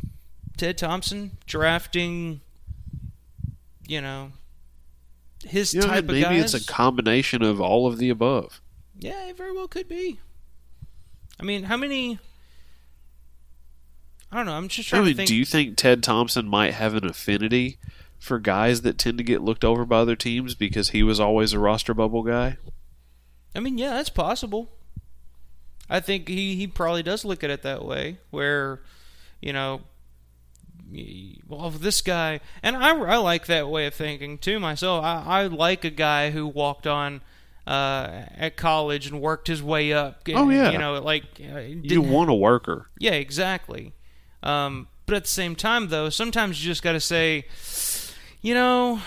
Ted 0.59 0.77
Thompson 0.77 1.33
drafting, 1.47 2.41
you 3.89 4.01
know, 4.03 4.33
his 5.45 5.73
You 5.75 5.81
know, 5.81 5.87
type 5.87 6.05
of 6.05 6.11
maybe 6.11 6.23
guys. 6.23 6.55
it's 6.55 6.65
a 6.69 6.71
combination 6.71 7.43
of 7.43 7.61
all 7.63 7.87
of 7.87 7.97
the 7.99 8.11
above. 8.11 8.61
yeah, 8.99 9.27
it 9.29 9.37
very 9.39 9.53
well 9.53 9.69
could 9.69 9.89
be. 9.89 10.21
I 11.41 11.45
mean, 11.45 11.63
how 11.65 11.79
many? 11.79 12.19
I 14.33 14.37
don't 14.37 14.47
know. 14.47 14.53
I'm 14.53 14.69
just 14.69 14.89
trying 14.89 15.03
I 15.03 15.05
mean, 15.07 15.13
to 15.15 15.17
think. 15.19 15.29
do 15.29 15.35
you 15.37 15.45
think 15.45 15.77
Ted 15.77 16.03
Thompson 16.03 16.47
might 16.47 16.75
have 16.75 16.95
an 16.95 17.05
affinity 17.07 17.79
for 18.19 18.39
guys 18.39 18.83
that 18.83 18.99
tend 18.99 19.19
to 19.19 19.25
get 19.25 19.41
looked 19.43 19.65
over 19.65 19.85
by 19.85 19.99
other 19.99 20.15
teams 20.17 20.55
because 20.55 20.91
he 20.91 21.03
was 21.03 21.19
always 21.19 21.53
a 21.53 21.59
roster 21.59 21.95
bubble 21.95 22.23
guy? 22.23 22.57
I 23.55 23.61
mean, 23.61 23.77
yeah, 23.79 23.91
that's 23.91 24.11
possible. 24.11 24.71
I 25.89 25.99
think 25.99 26.29
he, 26.29 26.55
he 26.55 26.67
probably 26.69 27.03
does 27.03 27.25
look 27.25 27.43
at 27.43 27.51
it 27.51 27.63
that 27.63 27.85
way, 27.85 28.19
where, 28.31 28.81
you 29.41 29.53
know, 29.53 29.81
well, 31.49 31.71
this 31.71 32.01
guy, 32.01 32.41
and 32.63 32.77
I, 32.77 32.91
I 32.97 33.17
like 33.17 33.47
that 33.47 33.69
way 33.69 33.87
of 33.87 33.95
thinking 33.95 34.39
too 34.39 34.61
myself. 34.61 35.05
I, 35.05 35.23
I 35.27 35.47
like 35.47 35.85
a 35.85 35.91
guy 35.91 36.31
who 36.31 36.47
walked 36.47 36.87
on 36.87 37.21
uh, 37.67 38.25
at 38.37 38.57
college 38.57 39.07
and 39.07 39.21
worked 39.21 39.49
his 39.49 39.63
way 39.63 39.93
up. 39.93 40.23
Oh, 40.33 40.51
yeah. 40.51 40.71
you 40.71 40.79
know, 40.79 41.01
like 41.01 41.25
uh, 41.53 41.59
You 41.61 42.03
want 42.03 42.31
a 42.31 42.35
worker. 42.35 42.91
yeah, 42.99 43.13
exactly. 43.13 43.95
Um, 44.43 44.89
but 45.07 45.17
at 45.17 45.25
the 45.25 45.31
same 45.31 45.57
time, 45.57 45.89
though, 45.89 46.09
sometimes 46.09 46.63
you 46.63 46.71
just 46.71 46.83
got 46.83 46.93
to 46.93 47.01
say, 47.01 47.47
you 48.41 48.55
know, 48.55 49.01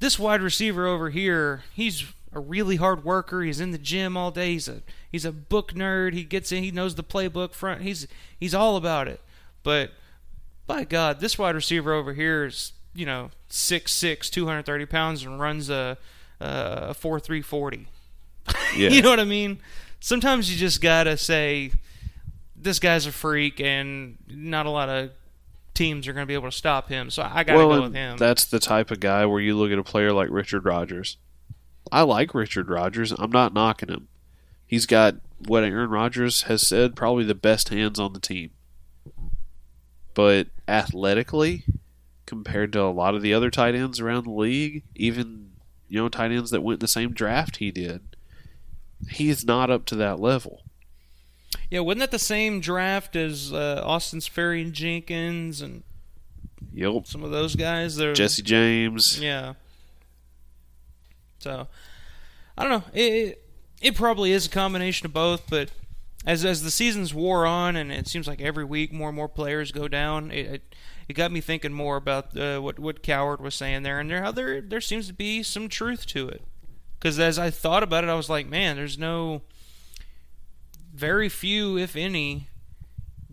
this 0.00 0.18
wide 0.18 0.42
receiver 0.42 0.86
over 0.86 1.10
here, 1.10 1.64
he's 1.72 2.04
a 2.32 2.40
really 2.40 2.76
hard 2.76 3.04
worker. 3.04 3.42
He's 3.42 3.60
in 3.60 3.70
the 3.70 3.78
gym 3.78 4.16
all 4.16 4.30
day. 4.30 4.52
He's 4.52 4.68
a 4.68 4.82
he's 5.10 5.24
a 5.24 5.32
book 5.32 5.72
nerd. 5.72 6.14
He 6.14 6.24
gets 6.24 6.50
in. 6.52 6.62
He 6.62 6.70
knows 6.70 6.94
the 6.94 7.04
playbook 7.04 7.54
front. 7.54 7.82
He's 7.82 8.06
he's 8.38 8.54
all 8.54 8.76
about 8.76 9.08
it. 9.08 9.20
But 9.62 9.92
by 10.66 10.84
God, 10.84 11.20
this 11.20 11.38
wide 11.38 11.54
receiver 11.54 11.92
over 11.92 12.12
here 12.12 12.46
is 12.46 12.72
you 12.94 13.06
know 13.06 13.30
six 13.48 13.92
six, 13.92 14.28
two 14.28 14.46
hundred 14.46 14.66
thirty 14.66 14.86
pounds, 14.86 15.22
and 15.24 15.40
runs 15.40 15.70
a 15.70 15.96
a 16.40 16.94
four 16.94 17.20
three 17.20 17.42
forty. 17.42 17.86
Yeah. 18.76 18.88
you 18.90 19.02
know 19.02 19.10
what 19.10 19.20
I 19.20 19.24
mean? 19.24 19.60
Sometimes 20.00 20.50
you 20.50 20.58
just 20.58 20.80
gotta 20.80 21.16
say, 21.16 21.72
this 22.64 22.78
guy's 22.80 23.06
a 23.06 23.12
freak, 23.12 23.60
and 23.60 24.16
not 24.26 24.66
a 24.66 24.70
lot 24.70 24.88
of 24.88 25.10
teams 25.74 26.08
are 26.08 26.12
going 26.12 26.24
to 26.24 26.28
be 26.28 26.34
able 26.34 26.50
to 26.50 26.56
stop 26.56 26.88
him. 26.88 27.10
So 27.10 27.22
I 27.22 27.44
got 27.44 27.52
to 27.52 27.58
well, 27.58 27.68
go 27.68 27.82
with 27.82 27.94
him. 27.94 28.16
that's 28.16 28.44
the 28.44 28.58
type 28.58 28.90
of 28.90 29.00
guy 29.00 29.26
where 29.26 29.40
you 29.40 29.56
look 29.56 29.70
at 29.70 29.78
a 29.78 29.84
player 29.84 30.12
like 30.12 30.28
Richard 30.30 30.64
Rodgers. 30.64 31.18
I 31.92 32.02
like 32.02 32.34
Richard 32.34 32.68
Rodgers. 32.70 33.12
I'm 33.12 33.30
not 33.30 33.52
knocking 33.52 33.90
him. 33.90 34.08
He's 34.66 34.86
got 34.86 35.16
what 35.46 35.62
Aaron 35.62 35.90
Rodgers 35.90 36.42
has 36.42 36.66
said, 36.66 36.96
probably 36.96 37.24
the 37.24 37.34
best 37.34 37.68
hands 37.68 38.00
on 38.00 38.14
the 38.14 38.20
team. 38.20 38.50
But 40.14 40.48
athletically, 40.66 41.64
compared 42.24 42.72
to 42.72 42.82
a 42.82 42.90
lot 42.90 43.14
of 43.14 43.22
the 43.22 43.34
other 43.34 43.50
tight 43.50 43.74
ends 43.74 44.00
around 44.00 44.24
the 44.24 44.30
league, 44.30 44.82
even 44.94 45.50
you 45.88 46.00
know 46.00 46.08
tight 46.08 46.32
ends 46.32 46.50
that 46.50 46.62
went 46.62 46.80
the 46.80 46.88
same 46.88 47.12
draft 47.12 47.56
he 47.56 47.70
did, 47.70 48.16
he 49.10 49.28
is 49.28 49.44
not 49.44 49.70
up 49.70 49.84
to 49.86 49.96
that 49.96 50.18
level. 50.18 50.63
Yeah, 51.70 51.80
wasn't 51.80 52.00
that 52.00 52.10
the 52.10 52.18
same 52.18 52.60
draft 52.60 53.16
as 53.16 53.52
uh, 53.52 53.82
Austin 53.84 54.20
Seferian-Jenkins 54.20 55.60
and 55.60 55.82
Yep. 56.72 57.06
some 57.06 57.22
of 57.22 57.30
those 57.30 57.54
guys? 57.54 57.96
They're, 57.96 58.14
Jesse 58.14 58.42
James. 58.42 59.20
Yeah. 59.20 59.54
So 61.38 61.68
I 62.56 62.62
don't 62.62 62.70
know. 62.70 62.84
It, 62.92 63.12
it 63.12 63.40
it 63.82 63.94
probably 63.94 64.32
is 64.32 64.46
a 64.46 64.50
combination 64.50 65.04
of 65.06 65.12
both, 65.12 65.48
but 65.50 65.70
as 66.26 66.44
as 66.44 66.62
the 66.62 66.70
seasons 66.70 67.12
wore 67.12 67.46
on, 67.46 67.76
and 67.76 67.92
it 67.92 68.08
seems 68.08 68.26
like 68.26 68.40
every 68.40 68.64
week 68.64 68.92
more 68.92 69.08
and 69.10 69.16
more 69.16 69.28
players 69.28 69.72
go 69.72 69.88
down, 69.88 70.30
it 70.30 70.46
it, 70.46 70.74
it 71.08 71.12
got 71.14 71.30
me 71.30 71.40
thinking 71.40 71.72
more 71.72 71.96
about 71.96 72.36
uh, 72.36 72.60
what 72.60 72.78
what 72.78 73.02
Cowherd 73.02 73.40
was 73.40 73.54
saying 73.54 73.82
there, 73.82 74.00
and 74.00 74.08
there 74.10 74.22
how 74.22 74.32
there 74.32 74.60
there 74.60 74.80
seems 74.80 75.06
to 75.08 75.12
be 75.12 75.42
some 75.42 75.68
truth 75.68 76.06
to 76.06 76.28
it. 76.28 76.42
Because 76.98 77.18
as 77.20 77.38
I 77.38 77.50
thought 77.50 77.82
about 77.82 78.04
it, 78.04 78.10
I 78.10 78.14
was 78.14 78.30
like, 78.30 78.46
man, 78.46 78.76
there's 78.76 78.96
no 78.98 79.42
very 80.94 81.28
few, 81.28 81.76
if 81.76 81.96
any, 81.96 82.48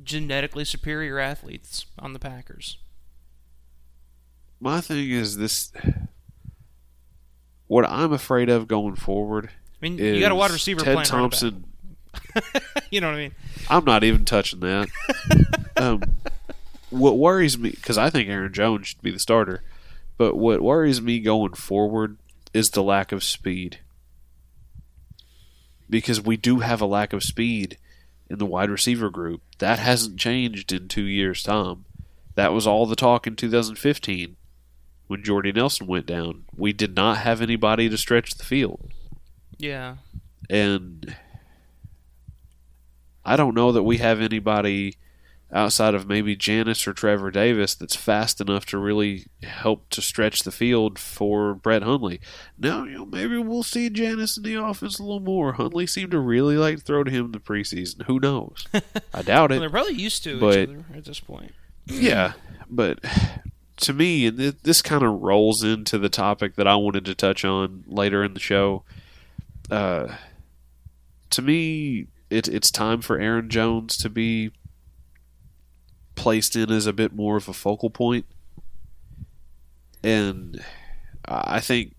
genetically 0.03 0.65
superior 0.65 1.19
athletes 1.19 1.85
on 1.97 2.13
the 2.13 2.19
Packers. 2.19 2.77
my 4.59 4.81
thing 4.81 5.09
is 5.09 5.37
this. 5.37 5.71
What 7.67 7.85
I'm 7.85 8.11
afraid 8.11 8.49
of 8.49 8.67
going 8.67 8.95
forward. 8.95 9.49
I 9.49 9.49
mean, 9.81 9.97
you 9.97 10.19
got 10.19 10.31
a 10.31 10.35
wide 10.35 10.51
receiver 10.51 10.81
Ted 10.81 10.95
playing 10.95 11.09
running 11.09 11.29
back. 11.29 11.39
Thompson. 11.39 11.65
you 12.91 12.99
know 12.99 13.07
what 13.07 13.15
I 13.15 13.19
mean? 13.19 13.31
I'm 13.69 13.85
not 13.85 14.03
even 14.03 14.25
touching 14.25 14.59
that. 14.59 14.89
um, 15.77 16.01
what 16.89 17.17
worries 17.17 17.57
me, 17.57 17.69
because 17.69 17.97
I 17.97 18.09
think 18.09 18.27
Aaron 18.27 18.51
Jones 18.51 18.87
should 18.87 19.01
be 19.01 19.11
the 19.11 19.19
starter, 19.19 19.63
but 20.17 20.35
what 20.35 20.61
worries 20.61 21.01
me 21.01 21.19
going 21.19 21.53
forward 21.53 22.17
is 22.53 22.71
the 22.71 22.83
lack 22.83 23.11
of 23.11 23.23
speed. 23.23 23.79
Because 25.91 26.19
we 26.19 26.37
do 26.37 26.59
have 26.59 26.81
a 26.81 26.87
lack 26.87 27.13
of 27.13 27.21
speed 27.21 27.77
in 28.31 28.39
the 28.39 28.45
wide 28.47 28.71
receiver 28.71 29.11
group. 29.11 29.41
That 29.59 29.77
hasn't 29.77 30.19
changed 30.19 30.73
in 30.73 30.87
two 30.87 31.03
years' 31.03 31.43
time. 31.43 31.85
That 32.33 32.53
was 32.53 32.65
all 32.65 32.87
the 32.87 32.95
talk 32.95 33.27
in 33.27 33.35
2015 33.35 34.37
when 35.07 35.23
Jordy 35.23 35.51
Nelson 35.51 35.85
went 35.85 36.05
down. 36.05 36.45
We 36.55 36.71
did 36.73 36.95
not 36.95 37.17
have 37.17 37.41
anybody 37.41 37.89
to 37.89 37.97
stretch 37.97 38.35
the 38.35 38.45
field. 38.45 38.91
Yeah. 39.57 39.97
And 40.49 41.15
I 43.25 43.35
don't 43.35 43.53
know 43.53 43.71
that 43.73 43.83
we 43.83 43.97
have 43.97 44.21
anybody 44.21 44.95
outside 45.53 45.93
of 45.93 46.07
maybe 46.07 46.35
Janis 46.35 46.87
or 46.87 46.93
Trevor 46.93 47.29
Davis 47.29 47.75
that's 47.75 47.95
fast 47.95 48.39
enough 48.39 48.65
to 48.67 48.77
really 48.77 49.27
help 49.43 49.89
to 49.89 50.01
stretch 50.01 50.43
the 50.43 50.51
field 50.51 50.97
for 50.97 51.53
Brett 51.53 51.83
Hundley. 51.83 52.21
Now, 52.57 52.85
you 52.85 52.99
know, 52.99 53.05
maybe 53.05 53.37
we'll 53.37 53.63
see 53.63 53.89
Janis 53.89 54.37
in 54.37 54.43
the 54.43 54.55
offense 54.55 54.97
a 54.97 55.03
little 55.03 55.19
more. 55.19 55.53
Hundley 55.53 55.87
seemed 55.87 56.11
to 56.11 56.19
really 56.19 56.57
like 56.57 56.77
to 56.77 56.81
throw 56.81 57.03
to 57.03 57.11
him 57.11 57.25
in 57.25 57.31
the 57.33 57.39
preseason. 57.39 58.03
Who 58.03 58.19
knows? 58.19 58.65
I 59.13 59.21
doubt 59.23 59.51
it. 59.51 59.55
Well, 59.55 59.59
they're 59.61 59.69
probably 59.69 59.95
used 59.95 60.23
to 60.23 60.39
but- 60.39 60.57
each 60.59 60.69
other 60.69 60.85
at 60.95 61.05
this 61.05 61.19
point. 61.19 61.53
yeah, 61.85 62.33
but 62.69 62.99
to 63.77 63.93
me, 63.93 64.27
and 64.27 64.37
th- 64.37 64.55
this 64.63 64.81
kind 64.81 65.03
of 65.03 65.21
rolls 65.21 65.63
into 65.63 65.97
the 65.97 66.09
topic 66.09 66.55
that 66.55 66.67
I 66.67 66.75
wanted 66.75 67.03
to 67.05 67.15
touch 67.15 67.43
on 67.43 67.83
later 67.87 68.23
in 68.23 68.33
the 68.35 68.39
show. 68.39 68.83
Uh, 69.69 70.15
to 71.31 71.41
me, 71.41 72.07
it, 72.29 72.47
it's 72.47 72.71
time 72.71 73.01
for 73.01 73.19
Aaron 73.19 73.49
Jones 73.49 73.97
to 73.97 74.09
be 74.09 74.51
placed 76.15 76.55
in 76.55 76.71
as 76.71 76.85
a 76.85 76.93
bit 76.93 77.13
more 77.13 77.37
of 77.37 77.47
a 77.47 77.53
focal 77.53 77.89
point, 77.89 78.25
and 80.03 80.63
I 81.25 81.59
think 81.59 81.95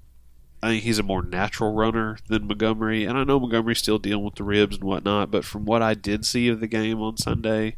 I 0.63 0.69
think 0.69 0.85
he's 0.85 1.01
a 1.01 1.05
more 1.05 1.23
natural 1.23 1.73
runner 1.73 2.19
than 2.29 2.47
Montgomery. 2.47 3.05
And 3.05 3.19
I 3.19 3.25
know 3.25 3.41
Montgomery's 3.41 3.81
still 3.81 3.99
dealing 3.99 4.25
with 4.25 4.37
the 4.37 4.45
ribs 4.45 4.77
and 4.77 4.85
whatnot, 4.85 5.31
but 5.31 5.45
from 5.45 5.65
what 5.65 5.83
I 5.83 5.95
did 5.95 6.25
see 6.25 6.49
of 6.49 6.61
the 6.61 6.69
game 6.69 7.01
on 7.01 7.17
Sunday 7.17 7.77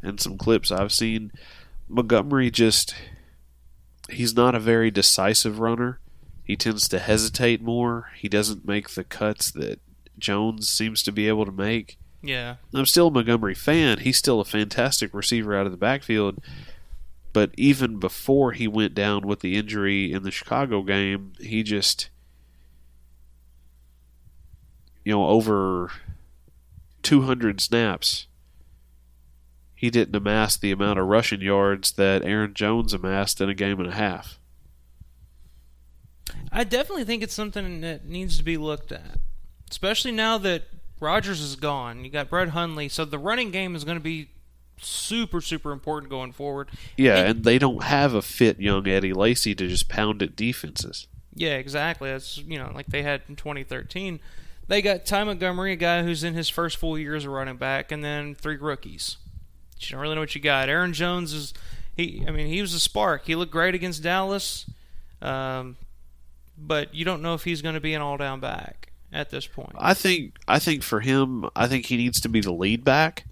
and 0.00 0.20
some 0.20 0.38
clips 0.38 0.70
I've 0.70 0.92
seen, 0.92 1.32
Montgomery 1.88 2.50
just 2.50 2.94
he's 4.08 4.34
not 4.34 4.54
a 4.54 4.60
very 4.60 4.90
decisive 4.90 5.58
runner. 5.58 5.98
He 6.44 6.56
tends 6.56 6.88
to 6.88 6.98
hesitate 7.00 7.62
more. 7.62 8.10
He 8.16 8.28
doesn't 8.28 8.66
make 8.66 8.90
the 8.90 9.04
cuts 9.04 9.50
that 9.52 9.80
Jones 10.18 10.68
seems 10.68 11.02
to 11.04 11.12
be 11.12 11.26
able 11.26 11.46
to 11.46 11.52
make. 11.52 11.98
Yeah. 12.22 12.56
I'm 12.74 12.86
still 12.86 13.08
a 13.08 13.10
Montgomery 13.10 13.54
fan. 13.54 13.98
He's 13.98 14.18
still 14.18 14.40
a 14.40 14.44
fantastic 14.44 15.14
receiver 15.14 15.56
out 15.56 15.66
of 15.66 15.72
the 15.72 15.78
backfield. 15.78 16.38
But 17.32 17.52
even 17.56 17.98
before 17.98 18.52
he 18.52 18.66
went 18.66 18.94
down 18.94 19.26
with 19.26 19.40
the 19.40 19.56
injury 19.56 20.12
in 20.12 20.22
the 20.22 20.30
Chicago 20.30 20.82
game, 20.82 21.32
he 21.40 21.62
just, 21.62 22.10
you 25.04 25.12
know, 25.12 25.26
over 25.26 25.92
200 27.02 27.60
snaps, 27.60 28.26
he 29.74 29.90
didn't 29.90 30.16
amass 30.16 30.56
the 30.56 30.72
amount 30.72 30.98
of 30.98 31.06
rushing 31.06 31.40
yards 31.40 31.92
that 31.92 32.24
Aaron 32.24 32.52
Jones 32.52 32.92
amassed 32.92 33.40
in 33.40 33.48
a 33.48 33.54
game 33.54 33.78
and 33.80 33.88
a 33.88 33.94
half. 33.94 34.38
I 36.52 36.64
definitely 36.64 37.04
think 37.04 37.22
it's 37.22 37.34
something 37.34 37.80
that 37.82 38.06
needs 38.06 38.36
to 38.38 38.44
be 38.44 38.56
looked 38.56 38.90
at, 38.90 39.18
especially 39.70 40.12
now 40.12 40.36
that 40.38 40.64
Rodgers 41.00 41.40
is 41.40 41.56
gone. 41.56 42.04
You 42.04 42.10
got 42.10 42.28
Brett 42.28 42.50
Hundley, 42.50 42.88
so 42.88 43.04
the 43.04 43.18
running 43.18 43.50
game 43.50 43.74
is 43.74 43.84
going 43.84 43.96
to 43.96 44.02
be 44.02 44.28
super, 44.82 45.40
super 45.40 45.72
important 45.72 46.10
going 46.10 46.32
forward. 46.32 46.68
Yeah, 46.96 47.16
and 47.16 47.44
they 47.44 47.58
don't 47.58 47.84
have 47.84 48.14
a 48.14 48.22
fit 48.22 48.60
young 48.60 48.86
Eddie 48.86 49.14
Lacy 49.14 49.54
to 49.54 49.66
just 49.66 49.88
pound 49.88 50.22
at 50.22 50.36
defenses. 50.36 51.06
Yeah, 51.34 51.54
exactly. 51.54 52.10
That's 52.10 52.38
you 52.38 52.58
know 52.58 52.70
like 52.74 52.86
they 52.86 53.02
had 53.02 53.22
in 53.28 53.36
2013. 53.36 54.20
They 54.68 54.82
got 54.82 55.04
Ty 55.06 55.24
Montgomery, 55.24 55.72
a 55.72 55.76
guy 55.76 56.02
who's 56.04 56.22
in 56.22 56.34
his 56.34 56.48
first 56.48 56.76
full 56.76 56.96
year 56.98 57.16
as 57.16 57.24
a 57.24 57.30
running 57.30 57.56
back, 57.56 57.90
and 57.90 58.04
then 58.04 58.34
three 58.34 58.56
rookies. 58.56 59.16
You 59.80 59.92
don't 59.92 60.00
really 60.00 60.14
know 60.14 60.20
what 60.20 60.34
you 60.34 60.40
got. 60.40 60.68
Aaron 60.68 60.92
Jones 60.92 61.32
is 61.32 61.54
he. 61.96 62.24
I 62.28 62.30
mean, 62.30 62.48
he 62.48 62.60
was 62.60 62.74
a 62.74 62.80
spark. 62.80 63.26
He 63.26 63.34
looked 63.34 63.52
great 63.52 63.74
against 63.74 64.02
Dallas, 64.02 64.66
um, 65.22 65.76
but 66.58 66.94
you 66.94 67.04
don't 67.04 67.22
know 67.22 67.34
if 67.34 67.44
he's 67.44 67.62
going 67.62 67.74
to 67.74 67.80
be 67.80 67.94
an 67.94 68.02
all-down 68.02 68.40
back 68.40 68.89
at 69.12 69.30
this 69.30 69.46
point. 69.46 69.72
I 69.76 69.94
think 69.94 70.36
I 70.46 70.58
think 70.58 70.82
for 70.82 71.00
him, 71.00 71.48
I 71.56 71.66
think 71.66 71.86
he 71.86 71.96
needs 71.96 72.20
to 72.20 72.28
be 72.28 72.40
the 72.40 72.52
lead 72.52 72.84
back. 72.84 73.26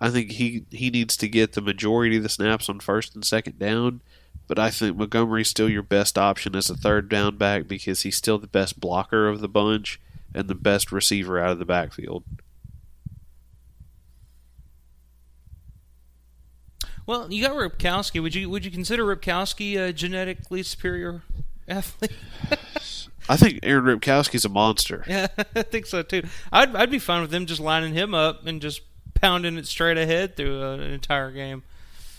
I 0.00 0.10
think 0.10 0.32
he 0.32 0.66
he 0.70 0.90
needs 0.90 1.16
to 1.18 1.28
get 1.28 1.52
the 1.52 1.60
majority 1.60 2.16
of 2.16 2.22
the 2.22 2.28
snaps 2.28 2.68
on 2.68 2.80
first 2.80 3.14
and 3.14 3.24
second 3.24 3.58
down. 3.58 4.02
But 4.48 4.58
I 4.58 4.70
think 4.70 4.96
Montgomery's 4.96 5.48
still 5.48 5.68
your 5.68 5.82
best 5.82 6.16
option 6.16 6.54
as 6.54 6.70
a 6.70 6.76
third 6.76 7.08
down 7.08 7.36
back 7.36 7.66
because 7.66 8.02
he's 8.02 8.16
still 8.16 8.38
the 8.38 8.46
best 8.46 8.78
blocker 8.78 9.28
of 9.28 9.40
the 9.40 9.48
bunch 9.48 10.00
and 10.34 10.46
the 10.46 10.54
best 10.54 10.92
receiver 10.92 11.40
out 11.40 11.50
of 11.50 11.58
the 11.58 11.64
backfield. 11.64 12.22
Well, 17.06 17.32
you 17.32 17.42
got 17.42 17.56
Ripkowski. 17.56 18.20
Would 18.20 18.34
you 18.34 18.50
would 18.50 18.64
you 18.64 18.70
consider 18.70 19.04
Ripkowski 19.04 19.80
a 19.80 19.92
genetically 19.92 20.62
superior 20.62 21.22
athlete? 21.68 22.12
I 23.28 23.36
think 23.36 23.60
Aaron 23.62 23.84
Ripkowski's 23.84 24.44
a 24.44 24.48
monster. 24.48 25.04
Yeah, 25.06 25.26
I 25.54 25.62
think 25.62 25.86
so 25.86 26.02
too. 26.02 26.22
I'd 26.52 26.74
I'd 26.76 26.90
be 26.90 26.98
fine 26.98 27.22
with 27.22 27.30
them 27.30 27.46
just 27.46 27.60
lining 27.60 27.94
him 27.94 28.14
up 28.14 28.46
and 28.46 28.60
just 28.60 28.82
pounding 29.14 29.56
it 29.56 29.66
straight 29.66 29.98
ahead 29.98 30.36
through 30.36 30.62
uh, 30.62 30.74
an 30.74 30.92
entire 30.92 31.30
game. 31.30 31.62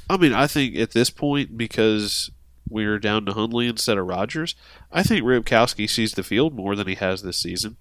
I 0.09 0.17
mean, 0.17 0.33
I 0.33 0.47
think 0.47 0.75
at 0.75 0.91
this 0.91 1.09
point, 1.09 1.57
because 1.57 2.31
we're 2.69 2.99
down 2.99 3.25
to 3.25 3.33
Hundley 3.33 3.67
instead 3.67 3.97
of 3.97 4.07
Rodgers, 4.07 4.55
I 4.91 5.03
think 5.03 5.23
Ripkowski 5.23 5.89
sees 5.89 6.13
the 6.13 6.23
field 6.23 6.55
more 6.55 6.75
than 6.75 6.87
he 6.87 6.95
has 6.95 7.21
this 7.21 7.37
season, 7.37 7.77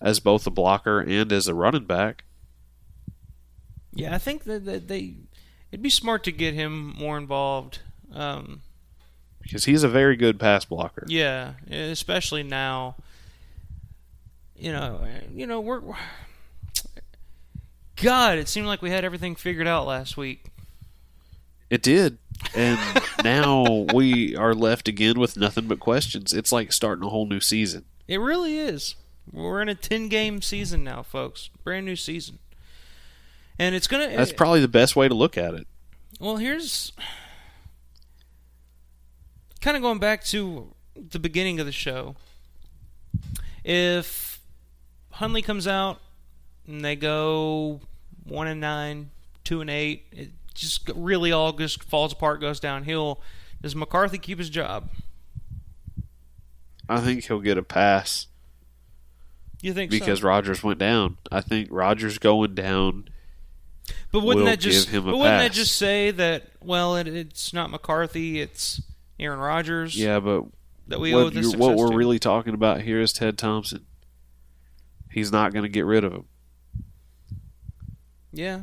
as 0.00 0.20
both 0.20 0.46
a 0.46 0.50
blocker 0.50 1.00
and 1.00 1.32
as 1.32 1.48
a 1.48 1.54
running 1.54 1.84
back. 1.84 2.24
Yeah, 3.92 4.14
I 4.14 4.18
think 4.18 4.44
that, 4.44 4.64
that 4.66 4.88
they 4.88 5.16
it'd 5.70 5.82
be 5.82 5.90
smart 5.90 6.24
to 6.24 6.32
get 6.32 6.54
him 6.54 6.94
more 6.96 7.18
involved. 7.18 7.80
Um, 8.12 8.62
Because 9.50 9.64
he's 9.64 9.82
a 9.82 9.88
very 9.88 10.14
good 10.14 10.38
pass 10.38 10.64
blocker. 10.64 11.04
yeah, 11.08 11.54
especially 11.68 12.44
now. 12.44 12.94
You 14.56 14.70
know, 14.70 15.04
you 15.34 15.44
know 15.48 15.60
we're. 15.60 15.80
God, 17.96 18.38
it 18.38 18.46
seemed 18.46 18.68
like 18.68 18.80
we 18.80 18.90
had 18.90 19.04
everything 19.04 19.34
figured 19.34 19.66
out 19.66 19.88
last 19.88 20.16
week. 20.16 20.44
It 21.68 21.82
did. 21.82 22.18
And 22.54 22.78
now 23.24 23.86
we 23.92 24.36
are 24.36 24.54
left 24.54 24.86
again 24.86 25.18
with 25.18 25.36
nothing 25.36 25.66
but 25.66 25.80
questions. 25.80 26.32
It's 26.32 26.52
like 26.52 26.72
starting 26.72 27.04
a 27.04 27.08
whole 27.08 27.26
new 27.26 27.40
season. 27.40 27.86
It 28.06 28.18
really 28.18 28.56
is. 28.56 28.94
We're 29.32 29.62
in 29.62 29.68
a 29.68 29.74
ten 29.74 30.06
game 30.06 30.42
season 30.42 30.84
now, 30.84 31.02
folks. 31.02 31.50
Brand 31.64 31.86
new 31.86 31.96
season. 31.96 32.38
And 33.58 33.74
it's 33.74 33.88
gonna 33.88 34.08
That's 34.16 34.32
probably 34.32 34.60
the 34.60 34.68
best 34.68 34.94
way 34.94 35.08
to 35.08 35.14
look 35.14 35.36
at 35.36 35.54
it. 35.54 35.66
Well, 36.20 36.36
here's 36.36 36.92
kind 39.60 39.76
of 39.76 39.82
going 39.82 39.98
back 39.98 40.24
to 40.24 40.74
the 40.94 41.18
beginning 41.18 41.60
of 41.60 41.66
the 41.66 41.72
show. 41.72 42.16
If 43.64 44.40
Hundley 45.12 45.42
comes 45.42 45.66
out 45.66 46.00
and 46.66 46.84
they 46.84 46.96
go 46.96 47.80
one 48.24 48.46
and 48.46 48.60
nine, 48.60 49.10
two 49.44 49.60
and 49.60 49.70
eight, 49.70 50.06
it 50.12 50.30
just 50.54 50.90
really 50.94 51.32
all 51.32 51.52
just 51.52 51.82
falls 51.84 52.12
apart, 52.12 52.40
goes 52.40 52.60
downhill. 52.60 53.20
Does 53.60 53.76
McCarthy 53.76 54.18
keep 54.18 54.38
his 54.38 54.50
job? 54.50 54.90
I 56.88 57.00
think 57.00 57.24
he'll 57.26 57.40
get 57.40 57.56
a 57.56 57.62
pass 57.62 58.26
You 59.62 59.72
think 59.72 59.90
because 59.90 60.20
so? 60.20 60.26
Rodgers 60.26 60.64
went 60.64 60.78
down. 60.78 61.18
I 61.30 61.40
think 61.40 61.68
Rodgers 61.70 62.18
going 62.18 62.54
down. 62.54 63.08
But 64.10 64.20
wouldn't 64.20 64.46
that 64.46 64.58
just 64.60 64.86
give 64.86 64.94
him 64.94 65.08
a 65.08 65.12
but 65.12 65.18
wouldn't 65.18 65.38
that 65.38 65.52
just 65.52 65.76
say 65.76 66.10
that 66.12 66.50
well 66.62 66.96
it, 66.96 67.06
it's 67.06 67.52
not 67.52 67.70
McCarthy, 67.70 68.40
it's 68.40 68.80
Aaron 69.20 69.38
Rodgers? 69.38 69.96
Yeah, 69.96 70.18
but 70.20 70.44
that 70.88 70.98
we 70.98 71.14
owe 71.14 71.24
what, 71.24 71.34
this 71.34 71.54
what 71.54 71.76
we're 71.76 71.90
to? 71.90 71.96
really 71.96 72.18
talking 72.18 72.54
about 72.54 72.80
here 72.80 73.00
is 73.00 73.12
Ted 73.12 73.38
Thompson. 73.38 73.86
He's 75.10 75.30
not 75.30 75.52
going 75.52 75.62
to 75.64 75.68
get 75.68 75.84
rid 75.84 76.04
of 76.04 76.12
him. 76.12 76.24
Yeah. 78.32 78.60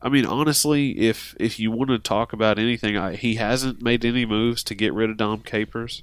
I 0.00 0.08
mean, 0.08 0.24
honestly, 0.24 0.98
if 0.98 1.34
if 1.40 1.58
you 1.58 1.70
want 1.70 1.90
to 1.90 1.98
talk 1.98 2.32
about 2.32 2.58
anything, 2.58 2.96
I, 2.96 3.16
he 3.16 3.34
hasn't 3.34 3.82
made 3.82 4.04
any 4.04 4.24
moves 4.24 4.62
to 4.64 4.74
get 4.74 4.94
rid 4.94 5.10
of 5.10 5.16
Dom 5.16 5.40
Capers. 5.40 6.02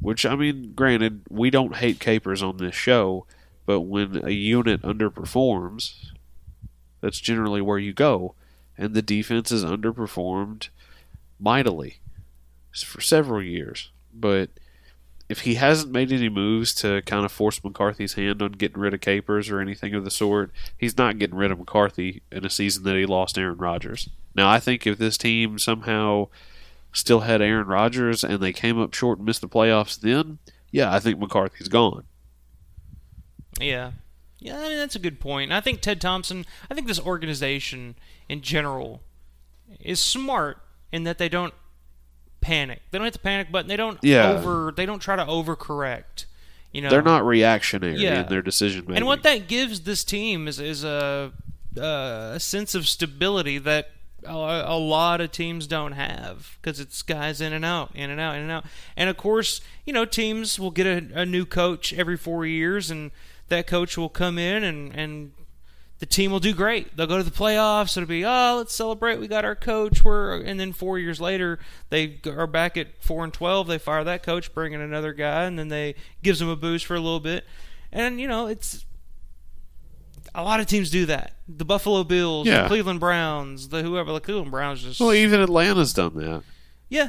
Which 0.00 0.26
I 0.26 0.34
mean, 0.36 0.72
granted, 0.74 1.22
we 1.28 1.50
don't 1.50 1.76
hate 1.76 2.00
Capers 2.00 2.42
on 2.42 2.56
this 2.56 2.74
show, 2.74 3.26
but 3.66 3.80
when 3.80 4.20
a 4.24 4.30
unit 4.30 4.82
underperforms, 4.82 6.12
that's 7.00 7.20
generally 7.20 7.60
where 7.60 7.78
you 7.78 7.92
go. 7.92 8.34
And 8.78 8.94
the 8.94 9.02
defense 9.02 9.50
has 9.50 9.64
underperformed 9.64 10.68
mightily 11.38 11.98
for 12.72 13.00
several 13.00 13.42
years. 13.42 13.90
But 14.14 14.50
if 15.28 15.40
he 15.40 15.56
hasn't 15.56 15.92
made 15.92 16.10
any 16.10 16.28
moves 16.28 16.72
to 16.76 17.02
kind 17.02 17.24
of 17.24 17.32
force 17.32 17.62
McCarthy's 17.62 18.14
hand 18.14 18.40
on 18.40 18.52
getting 18.52 18.80
rid 18.80 18.94
of 18.94 19.00
Capers 19.00 19.50
or 19.50 19.60
anything 19.60 19.94
of 19.94 20.04
the 20.04 20.10
sort, 20.10 20.50
he's 20.76 20.96
not 20.96 21.18
getting 21.18 21.36
rid 21.36 21.50
of 21.50 21.58
McCarthy 21.58 22.22
in 22.32 22.46
a 22.46 22.50
season 22.50 22.84
that 22.84 22.96
he 22.96 23.04
lost 23.04 23.36
Aaron 23.36 23.58
Rodgers. 23.58 24.08
Now, 24.34 24.48
I 24.48 24.60
think 24.60 24.86
if 24.86 24.96
this 24.96 25.18
team 25.18 25.58
somehow 25.58 26.28
still 26.92 27.20
had 27.20 27.42
Aaron 27.42 27.66
Rodgers 27.66 28.24
and 28.24 28.40
they 28.40 28.52
came 28.52 28.80
up 28.80 28.94
short 28.94 29.18
and 29.18 29.26
missed 29.26 29.42
the 29.42 29.48
playoffs 29.48 30.00
then, 30.00 30.38
yeah, 30.70 30.92
I 30.92 31.00
think 31.00 31.18
McCarthy's 31.18 31.68
gone. 31.68 32.04
Yeah. 33.60 33.92
Yeah, 34.40 34.58
I 34.58 34.68
mean 34.68 34.78
that's 34.78 34.94
a 34.96 35.00
good 35.00 35.18
point. 35.20 35.52
I 35.52 35.60
think 35.60 35.80
Ted 35.80 36.00
Thompson, 36.00 36.44
I 36.70 36.74
think 36.74 36.86
this 36.86 37.00
organization 37.00 37.96
in 38.28 38.40
general 38.40 39.02
is 39.80 40.00
smart 40.00 40.58
in 40.92 41.04
that 41.04 41.18
they 41.18 41.28
don't 41.28 41.52
panic. 42.40 42.80
They 42.90 42.98
don't 42.98 43.04
hit 43.06 43.14
the 43.14 43.18
panic 43.18 43.50
button. 43.50 43.68
They 43.68 43.76
don't 43.76 43.98
Yeah. 44.02 44.30
over 44.30 44.72
they 44.76 44.86
don't 44.86 45.00
try 45.00 45.16
to 45.16 45.24
overcorrect. 45.24 46.26
You 46.72 46.82
know. 46.82 46.90
They're 46.90 47.02
not 47.02 47.26
reactionary 47.26 47.96
Yeah. 47.96 48.22
in 48.22 48.28
their 48.28 48.42
decision 48.42 48.82
making. 48.82 48.96
And 48.98 49.06
what 49.06 49.22
that 49.24 49.48
gives 49.48 49.80
this 49.80 50.04
team 50.04 50.46
is 50.46 50.60
is 50.60 50.84
a 50.84 51.32
a 51.76 52.36
sense 52.40 52.74
of 52.74 52.88
stability 52.88 53.58
that 53.58 53.90
a, 54.24 54.32
a 54.32 54.78
lot 54.78 55.20
of 55.20 55.30
teams 55.30 55.66
don't 55.66 55.92
have 55.92 56.58
because 56.60 56.80
it's 56.80 57.02
guys 57.02 57.40
in 57.40 57.52
and 57.52 57.64
out, 57.64 57.90
in 57.94 58.10
and 58.10 58.20
out, 58.20 58.34
in 58.36 58.42
and 58.42 58.50
out. 58.50 58.64
And 58.96 59.08
of 59.08 59.16
course, 59.16 59.60
you 59.86 59.92
know, 59.92 60.04
teams 60.04 60.58
will 60.58 60.70
get 60.72 60.86
a, 60.86 61.20
a 61.20 61.26
new 61.26 61.46
coach 61.46 61.92
every 61.92 62.16
four 62.16 62.44
years, 62.44 62.90
and 62.90 63.10
that 63.48 63.66
coach 63.66 63.96
will 63.96 64.08
come 64.08 64.38
in 64.38 64.62
and 64.64 64.94
and 64.94 65.32
the 65.98 66.06
team 66.06 66.30
will 66.30 66.38
do 66.40 66.54
great. 66.54 66.96
They'll 66.96 67.08
go 67.08 67.16
to 67.16 67.24
the 67.24 67.30
playoffs. 67.32 67.96
It'll 67.96 68.06
be 68.08 68.24
oh, 68.24 68.56
let's 68.58 68.72
celebrate. 68.72 69.18
We 69.18 69.26
got 69.26 69.44
our 69.44 69.56
coach. 69.56 70.04
We're 70.04 70.40
and 70.42 70.58
then 70.60 70.72
four 70.72 70.98
years 70.98 71.20
later 71.20 71.58
they 71.90 72.20
are 72.26 72.46
back 72.46 72.76
at 72.76 73.02
four 73.02 73.24
and 73.24 73.32
twelve. 73.32 73.66
They 73.66 73.78
fire 73.78 74.04
that 74.04 74.22
coach, 74.22 74.54
bring 74.54 74.72
in 74.74 74.80
another 74.80 75.12
guy, 75.12 75.44
and 75.44 75.58
then 75.58 75.68
they 75.68 75.96
gives 76.22 76.38
them 76.38 76.48
a 76.48 76.56
boost 76.56 76.86
for 76.86 76.94
a 76.94 77.00
little 77.00 77.20
bit. 77.20 77.44
And 77.90 78.20
you 78.20 78.28
know 78.28 78.46
it's 78.46 78.84
a 80.34 80.42
lot 80.44 80.60
of 80.60 80.66
teams 80.66 80.90
do 80.90 81.06
that. 81.06 81.32
The 81.48 81.64
Buffalo 81.64 82.04
Bills, 82.04 82.46
Yeah. 82.46 82.62
the 82.62 82.68
Cleveland 82.68 83.00
Browns, 83.00 83.68
the 83.68 83.82
whoever. 83.82 84.12
The 84.12 84.20
Cleveland 84.20 84.50
Browns 84.50 84.82
just 84.82 85.00
well, 85.00 85.12
even 85.14 85.40
Atlanta's 85.40 85.92
done 85.92 86.14
that. 86.16 86.42
yeah, 86.88 87.08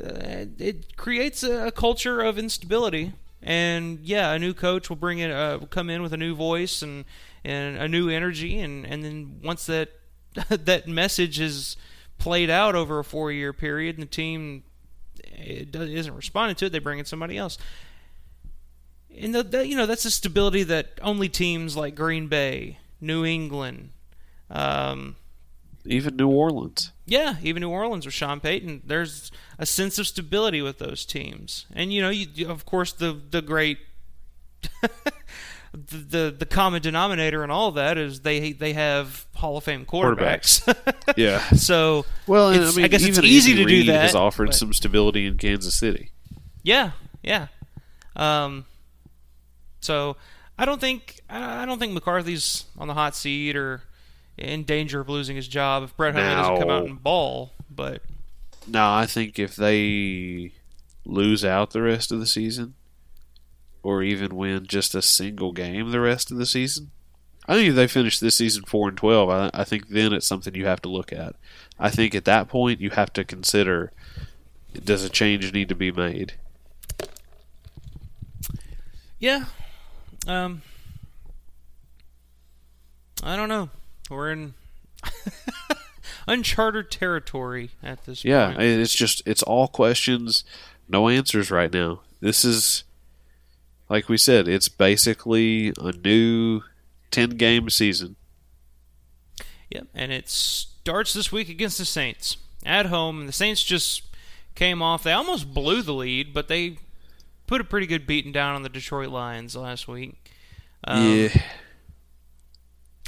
uh, 0.00 0.44
it 0.58 0.96
creates 0.96 1.42
a, 1.42 1.68
a 1.68 1.72
culture 1.72 2.20
of 2.20 2.38
instability. 2.38 3.12
And 3.42 4.00
yeah, 4.02 4.32
a 4.32 4.38
new 4.38 4.52
coach 4.52 4.88
will 4.88 4.96
bring 4.96 5.18
in, 5.18 5.30
uh, 5.30 5.58
will 5.58 5.66
come 5.66 5.88
in 5.88 6.02
with 6.02 6.12
a 6.12 6.18
new 6.18 6.34
voice 6.34 6.82
and 6.82 7.04
and 7.42 7.78
a 7.78 7.88
new 7.88 8.08
energy, 8.08 8.60
and 8.60 8.84
and 8.86 9.02
then 9.02 9.40
once 9.42 9.66
that 9.66 9.90
that 10.48 10.86
message 10.86 11.40
is 11.40 11.76
played 12.18 12.50
out 12.50 12.74
over 12.74 12.98
a 12.98 13.04
four 13.04 13.32
year 13.32 13.52
period, 13.52 13.96
and 13.96 14.02
the 14.02 14.10
team 14.10 14.64
it 15.24 15.72
does, 15.72 15.88
isn't 15.90 16.14
responding 16.14 16.54
to 16.56 16.66
it, 16.66 16.72
they 16.72 16.78
bring 16.78 16.98
in 16.98 17.04
somebody 17.04 17.36
else. 17.36 17.58
And 19.18 19.34
the, 19.34 19.42
the, 19.42 19.66
you 19.66 19.76
know 19.76 19.86
that's 19.86 20.04
a 20.04 20.10
stability 20.10 20.62
that 20.64 20.98
only 21.02 21.28
teams 21.28 21.76
like 21.76 21.94
Green 21.94 22.28
Bay, 22.28 22.78
New 23.00 23.24
England, 23.24 23.90
um, 24.50 25.16
Even 25.84 26.16
New 26.16 26.28
Orleans. 26.28 26.92
yeah, 27.06 27.36
even 27.42 27.62
New 27.62 27.70
Orleans 27.70 28.06
with 28.06 28.14
Sean 28.14 28.38
Payton, 28.38 28.82
there's 28.84 29.32
a 29.60 29.66
sense 29.66 29.98
of 30.00 30.06
stability 30.08 30.60
with 30.62 30.78
those 30.78 31.04
teams, 31.04 31.66
and 31.72 31.92
you 31.92 32.00
know, 32.02 32.10
you, 32.10 32.26
you- 32.34 32.48
of 32.50 32.66
course, 32.66 32.92
the 32.92 33.12
the 33.30 33.40
great, 33.42 33.78
the, 34.82 34.90
the 35.72 36.34
the 36.40 36.46
common 36.46 36.82
denominator 36.82 37.44
in 37.44 37.50
all 37.50 37.68
of 37.68 37.74
that 37.76 37.96
is 37.98 38.20
they 38.20 38.52
they 38.52 38.72
have 38.72 39.26
Hall 39.34 39.56
of 39.58 39.64
Fame 39.64 39.84
quarterbacks. 39.86 40.66
Yeah. 41.16 41.40
so 41.50 42.06
Well, 42.26 42.48
and 42.48 42.56
it's- 42.56 42.76
I 42.76 42.82
mean, 42.82 42.90
guess 42.90 43.02
it's 43.02 43.18
even 43.18 43.24
easy 43.28 43.50
Andy 43.52 43.64
to 43.64 43.68
do 43.68 43.74
Reid 43.76 43.88
that. 43.88 44.02
Has 44.02 44.14
offered 44.14 44.46
but- 44.48 44.54
some 44.56 44.72
stability 44.72 45.26
in 45.26 45.36
Kansas 45.38 45.74
City. 45.74 46.10
Yeah, 46.62 46.92
yeah. 47.22 47.48
Um, 48.16 48.64
so 49.80 50.16
I 50.58 50.64
don't 50.64 50.80
think 50.80 51.20
I 51.28 51.62
I 51.62 51.66
don't 51.66 51.78
think 51.78 51.92
McCarthy's 51.92 52.64
on 52.78 52.88
the 52.88 52.94
hot 52.94 53.14
seat 53.16 53.56
or 53.56 53.82
in 54.38 54.64
danger 54.64 55.00
of 55.00 55.08
losing 55.08 55.36
his 55.36 55.46
job 55.48 55.82
if 55.82 55.96
Brett 55.96 56.14
Hundley 56.14 56.34
doesn't 56.34 56.56
come 56.60 56.70
out 56.70 56.82
Now- 56.84 56.90
and 56.90 57.02
ball. 57.02 57.52
But 57.70 58.02
No, 58.66 58.92
I 58.92 59.06
think 59.06 59.38
if 59.38 59.56
they 59.56 60.52
lose 61.04 61.44
out 61.44 61.70
the 61.70 61.82
rest 61.82 62.12
of 62.12 62.20
the 62.20 62.26
season, 62.26 62.74
or 63.82 64.02
even 64.02 64.36
win 64.36 64.66
just 64.66 64.94
a 64.94 65.02
single 65.02 65.52
game 65.52 65.90
the 65.90 66.00
rest 66.00 66.30
of 66.30 66.36
the 66.36 66.46
season, 66.46 66.90
I 67.48 67.54
think 67.54 67.70
if 67.70 67.74
they 67.74 67.88
finish 67.88 68.18
this 68.18 68.36
season 68.36 68.64
four 68.64 68.88
and 68.88 68.96
twelve, 68.96 69.30
I, 69.30 69.50
I 69.52 69.64
think 69.64 69.88
then 69.88 70.12
it's 70.12 70.26
something 70.26 70.54
you 70.54 70.66
have 70.66 70.82
to 70.82 70.88
look 70.88 71.12
at. 71.12 71.34
I 71.78 71.90
think 71.90 72.14
at 72.14 72.26
that 72.26 72.48
point 72.48 72.80
you 72.80 72.90
have 72.90 73.12
to 73.14 73.24
consider: 73.24 73.92
does 74.72 75.02
a 75.04 75.08
change 75.08 75.52
need 75.52 75.68
to 75.70 75.74
be 75.74 75.90
made? 75.90 76.34
Yeah. 79.18 79.46
Um 80.26 80.62
I 83.22 83.36
don't 83.36 83.48
know. 83.48 83.70
We're 84.08 84.32
in 84.32 84.54
uncharted 86.30 86.90
territory 86.90 87.70
at 87.82 88.04
this 88.06 88.24
Yeah, 88.24 88.48
point. 88.52 88.62
it's 88.62 88.94
just 88.94 89.22
it's 89.26 89.42
all 89.42 89.68
questions, 89.68 90.44
no 90.88 91.08
answers 91.08 91.50
right 91.50 91.72
now. 91.72 92.00
This 92.20 92.44
is 92.44 92.84
like 93.88 94.08
we 94.08 94.16
said, 94.16 94.46
it's 94.48 94.68
basically 94.68 95.72
a 95.80 95.92
new 95.92 96.62
ten 97.10 97.30
game 97.30 97.68
season. 97.70 98.16
Yep, 99.70 99.88
and 99.94 100.12
it 100.12 100.28
starts 100.28 101.12
this 101.12 101.30
week 101.30 101.48
against 101.48 101.78
the 101.78 101.84
Saints 101.84 102.36
at 102.64 102.86
home. 102.86 103.20
And 103.20 103.28
the 103.28 103.32
Saints 103.32 103.62
just 103.62 104.02
came 104.54 104.82
off. 104.82 105.02
They 105.04 105.12
almost 105.12 105.52
blew 105.54 105.82
the 105.82 105.94
lead, 105.94 106.32
but 106.34 106.48
they 106.48 106.78
put 107.46 107.60
a 107.60 107.64
pretty 107.64 107.86
good 107.86 108.06
beating 108.06 108.32
down 108.32 108.54
on 108.54 108.62
the 108.62 108.68
Detroit 108.68 109.08
Lions 109.10 109.54
last 109.56 109.86
week. 109.88 110.16
Um, 110.84 111.04
yeah. 111.16 111.28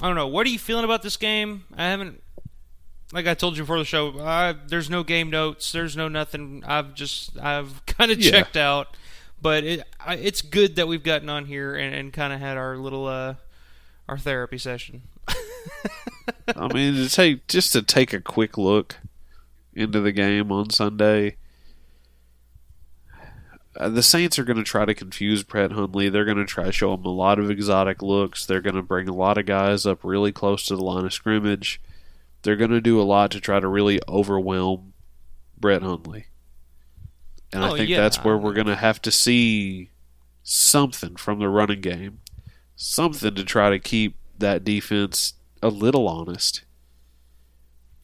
I 0.01 0.07
don't 0.07 0.17
know. 0.17 0.27
What 0.29 0.47
are 0.47 0.51
you 0.51 0.59
feeling 0.59 0.85
about 0.85 1.03
this 1.03 1.17
game? 1.17 1.65
I 1.77 1.85
haven't, 1.91 2.23
like 3.13 3.27
I 3.27 3.35
told 3.35 3.57
you 3.57 3.63
before 3.63 3.79
the 3.79 3.85
show. 3.85 4.19
I, 4.21 4.55
there's 4.67 4.89
no 4.91 5.05
game 5.05 5.31
notes. 5.31 5.71
There's 5.73 5.97
no 5.97 6.09
nothing. 6.09 6.65
I've 6.67 6.95
just 6.95 7.39
I've 7.39 7.85
kind 7.87 8.11
of 8.11 8.19
Yeah. 8.21 8.31
checked 8.31 8.57
out. 8.57 8.97
But 9.41 9.65
it 9.65 9.83
I, 10.01 10.15
it's 10.17 10.41
good 10.43 10.77
that 10.77 10.89
we've 10.89 11.03
gotten 11.03 11.29
on 11.29 11.47
here 11.47 11.75
and, 11.75 11.95
and 11.95 12.13
kind 12.13 12.33
of 12.33 12.41
had 12.41 12.57
our 12.57 12.77
little 12.77 13.07
uh 13.07 13.35
our 14.09 14.19
therapy 14.19 14.59
session. 14.59 15.03
I 16.57 16.73
mean, 16.73 16.95
to 16.95 17.09
take 17.09 17.47
just 17.49 17.73
to 17.73 17.83
take 17.83 18.13
a 18.13 18.21
quick 18.21 18.57
look 18.59 18.97
into 19.75 20.01
the 20.01 20.13
game 20.13 20.51
on 20.53 20.71
Sunday. 20.71 21.37
Uh, 23.75 23.89
the 23.89 24.03
Saints 24.03 24.39
are 24.39 24.45
going 24.45 24.59
to 24.59 24.63
try 24.63 24.85
to 24.85 24.95
confuse 24.95 25.43
Brett 25.43 25.73
Hundley. 25.73 26.11
They're 26.11 26.27
going 26.27 26.37
to 26.37 26.45
try 26.45 26.65
to 26.65 26.73
show 26.73 26.93
him 26.93 27.05
a 27.07 27.09
lot 27.11 27.39
of 27.39 27.51
exotic 27.51 28.03
looks. 28.03 28.45
They're 28.45 28.61
going 28.61 28.77
to 28.77 28.83
bring 28.83 29.09
a 29.09 29.15
lot 29.15 29.39
of 29.39 29.47
guys 29.47 29.87
up 29.87 30.01
really 30.05 30.31
close 30.31 30.67
to 30.67 30.77
the 30.77 30.85
line 30.85 31.07
of 31.07 31.13
scrimmage. 31.15 31.81
They're 32.43 32.57
going 32.57 32.71
to 32.71 32.81
do 32.81 33.01
a 33.01 33.05
lot 33.05 33.31
to 33.33 33.41
try 33.41 33.61
to 33.61 33.69
really 33.69 34.01
overwhelm 34.09 34.93
Brett 35.59 35.83
Hundley. 35.83 36.27
And 37.53 37.63
Oh, 37.65 37.75
I 37.75 37.79
think 37.79 37.89
yeah. 37.91 38.01
that's 38.01 38.25
where 38.25 38.37
we're 38.37 38.53
going 38.55 38.67
to 38.67 38.77
have 38.77 39.01
to 39.03 39.11
see 39.13 39.91
something 40.43 41.17
from 41.17 41.39
the 41.39 41.49
running 41.49 41.81
game. 41.81 42.21
Something 42.77 43.35
to 43.37 43.45
try 43.45 43.71
to 43.71 43.79
keep 43.79 44.17
that 44.39 44.65
defense 44.65 45.35
a 45.63 45.69
little 45.69 46.09
honest. 46.09 46.65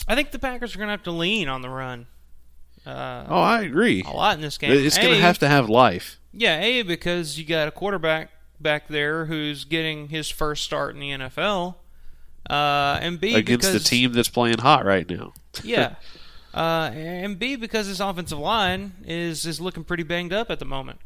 I 0.06 0.14
think 0.14 0.30
the 0.30 0.38
Packers 0.38 0.74
are 0.74 0.78
going 0.78 0.86
to 0.88 0.92
have 0.92 1.02
to 1.04 1.10
lean 1.10 1.48
on 1.48 1.62
the 1.62 1.68
run. 1.70 2.06
Uh, 2.86 3.24
Oh, 3.28 3.40
I 3.40 3.62
agree. 3.62 4.02
a 4.06 4.10
lot 4.10 4.36
in 4.36 4.40
this 4.40 4.56
game. 4.56 4.70
It's 4.72 4.96
going 4.96 5.14
to 5.14 5.20
have 5.20 5.38
to 5.40 5.48
have 5.48 5.68
life. 5.68 6.18
Yeah, 6.32 6.60
A, 6.60 6.82
because 6.82 7.38
you 7.38 7.44
got 7.44 7.68
a 7.68 7.70
quarterback 7.70 8.30
back 8.60 8.88
there 8.88 9.24
who's 9.26 9.64
getting 9.64 10.08
his 10.08 10.28
first 10.30 10.62
start 10.64 10.94
in 10.94 11.00
the 11.00 11.10
NFL. 11.10 11.74
Uh, 12.48 12.98
and 13.02 13.20
B, 13.20 13.34
against 13.34 13.66
because, 13.68 13.82
the 13.82 13.88
team 13.88 14.12
that's 14.12 14.28
playing 14.28 14.58
hot 14.58 14.84
right 14.84 15.08
now. 15.08 15.32
yeah. 15.62 15.96
Uh, 16.54 16.90
and 16.94 17.38
B, 17.38 17.56
because 17.56 17.86
his 17.86 18.00
offensive 18.00 18.38
line 18.38 18.92
is, 19.04 19.44
is 19.44 19.60
looking 19.60 19.84
pretty 19.84 20.02
banged 20.02 20.32
up 20.32 20.50
at 20.50 20.58
the 20.58 20.64
moment. 20.64 21.00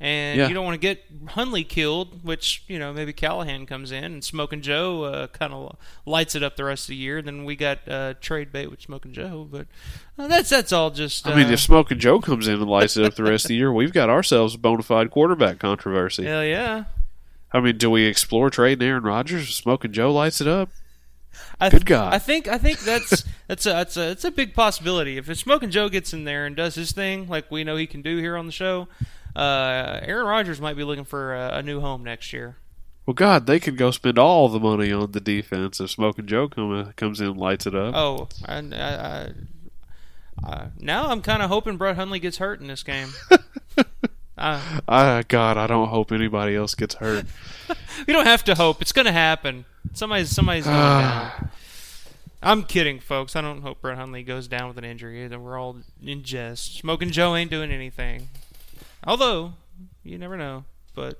And 0.00 0.38
Yeah. 0.38 0.46
you 0.48 0.54
don't 0.54 0.64
want 0.64 0.74
to 0.74 0.78
get 0.78 1.04
Hundley 1.30 1.64
killed, 1.64 2.24
which, 2.24 2.62
you 2.68 2.78
know, 2.78 2.92
maybe 2.92 3.12
Callahan 3.12 3.66
comes 3.66 3.90
in 3.90 4.04
and 4.04 4.22
Smoking 4.24 4.60
Joe 4.60 5.04
uh, 5.04 5.26
kind 5.28 5.52
of 5.52 5.76
lights 6.06 6.36
it 6.36 6.42
up 6.44 6.56
the 6.56 6.62
rest 6.64 6.84
of 6.84 6.88
the 6.88 6.96
year. 6.96 7.20
Then 7.20 7.44
we 7.44 7.56
got 7.56 7.78
uh, 7.88 8.14
trade 8.20 8.52
bait 8.52 8.70
with 8.70 8.80
Smoking 8.80 9.12
Joe. 9.12 9.48
But 9.50 9.66
uh, 10.16 10.28
that's 10.28 10.50
that's 10.50 10.72
all 10.72 10.90
just. 10.90 11.26
Uh, 11.26 11.30
I 11.32 11.36
mean, 11.36 11.52
if 11.52 11.58
Smoking 11.58 11.98
Joe 11.98 12.20
comes 12.20 12.46
in 12.46 12.54
and 12.54 12.68
lights 12.68 12.96
it 12.96 13.04
up 13.04 13.14
the 13.16 13.24
rest 13.24 13.46
of 13.46 13.48
the 13.48 13.56
year, 13.56 13.72
we've 13.72 13.92
got 13.92 14.08
ourselves 14.08 14.54
a 14.54 14.58
bona 14.58 14.84
fide 14.84 15.10
quarterback 15.10 15.58
controversy. 15.58 16.24
Hell 16.24 16.44
yeah. 16.44 16.84
I 17.52 17.58
mean, 17.60 17.76
do 17.76 17.90
we 17.90 18.04
explore 18.04 18.50
trading 18.50 18.86
Aaron 18.86 19.02
Rodgers 19.02 19.42
if 19.44 19.52
Smoking 19.52 19.92
Joe 19.92 20.12
lights 20.12 20.40
it 20.40 20.46
up? 20.46 20.68
I 21.60 21.70
Good 21.70 21.86
God. 21.86 22.14
I 22.14 22.18
think 22.18 22.48
I 22.48 22.58
think 22.58 22.80
that's 22.80 23.24
that's 23.48 23.66
a 23.66 23.70
that's 23.70 23.96
a 23.96 24.10
it's 24.10 24.24
a 24.24 24.30
big 24.30 24.54
possibility. 24.54 25.16
If 25.18 25.34
Smoking 25.36 25.70
Joe 25.70 25.88
gets 25.88 26.12
in 26.12 26.24
there 26.24 26.46
and 26.46 26.54
does 26.54 26.74
his 26.74 26.92
thing 26.92 27.28
like 27.28 27.50
we 27.50 27.64
know 27.64 27.76
he 27.76 27.86
can 27.86 28.02
do 28.02 28.16
here 28.18 28.36
on 28.36 28.46
the 28.46 28.52
show, 28.52 28.88
uh, 29.36 30.00
Aaron 30.02 30.26
Rodgers 30.26 30.60
might 30.60 30.76
be 30.76 30.84
looking 30.84 31.04
for 31.04 31.34
a, 31.34 31.58
a 31.58 31.62
new 31.62 31.80
home 31.80 32.04
next 32.04 32.32
year. 32.32 32.56
Well, 33.08 33.14
God, 33.14 33.46
they 33.46 33.58
could 33.58 33.78
go 33.78 33.90
spend 33.90 34.18
all 34.18 34.50
the 34.50 34.60
money 34.60 34.92
on 34.92 35.12
the 35.12 35.20
defense 35.20 35.80
if 35.80 35.90
Smoking 35.90 36.26
Joe 36.26 36.46
come, 36.46 36.92
comes 36.94 37.22
in 37.22 37.28
and 37.28 37.38
lights 37.38 37.66
it 37.66 37.74
up. 37.74 37.94
Oh, 37.94 38.28
I, 38.44 38.58
I, 38.58 39.32
I, 40.44 40.66
now 40.78 41.08
I'm 41.08 41.22
kind 41.22 41.42
of 41.42 41.48
hoping 41.48 41.78
Brett 41.78 41.96
Hundley 41.96 42.18
gets 42.18 42.36
hurt 42.36 42.60
in 42.60 42.66
this 42.66 42.82
game. 42.82 43.08
uh, 44.36 44.80
I, 44.86 45.24
God, 45.26 45.56
I 45.56 45.66
don't 45.66 45.88
hope 45.88 46.12
anybody 46.12 46.54
else 46.54 46.74
gets 46.74 46.96
hurt. 46.96 47.24
we 48.06 48.12
don't 48.12 48.26
have 48.26 48.44
to 48.44 48.54
hope; 48.54 48.82
it's 48.82 48.92
going 48.92 49.06
to 49.06 49.12
happen. 49.12 49.64
Somebody's 49.94 50.30
somebody's 50.30 50.64
going 50.64 50.76
down. 50.76 51.50
I'm 52.42 52.62
kidding, 52.62 53.00
folks. 53.00 53.34
I 53.34 53.40
don't 53.40 53.62
hope 53.62 53.80
Brett 53.80 53.98
Hundley 53.98 54.22
goes 54.22 54.46
down 54.46 54.68
with 54.68 54.78
an 54.78 54.84
injury. 54.84 55.26
We're 55.28 55.58
all 55.58 55.78
in 56.04 56.22
jest. 56.22 56.76
Smoking 56.76 57.10
Joe 57.10 57.34
ain't 57.34 57.50
doing 57.50 57.72
anything. 57.72 58.28
Although, 59.04 59.54
you 60.04 60.18
never 60.18 60.36
know. 60.36 60.64
But 60.94 61.18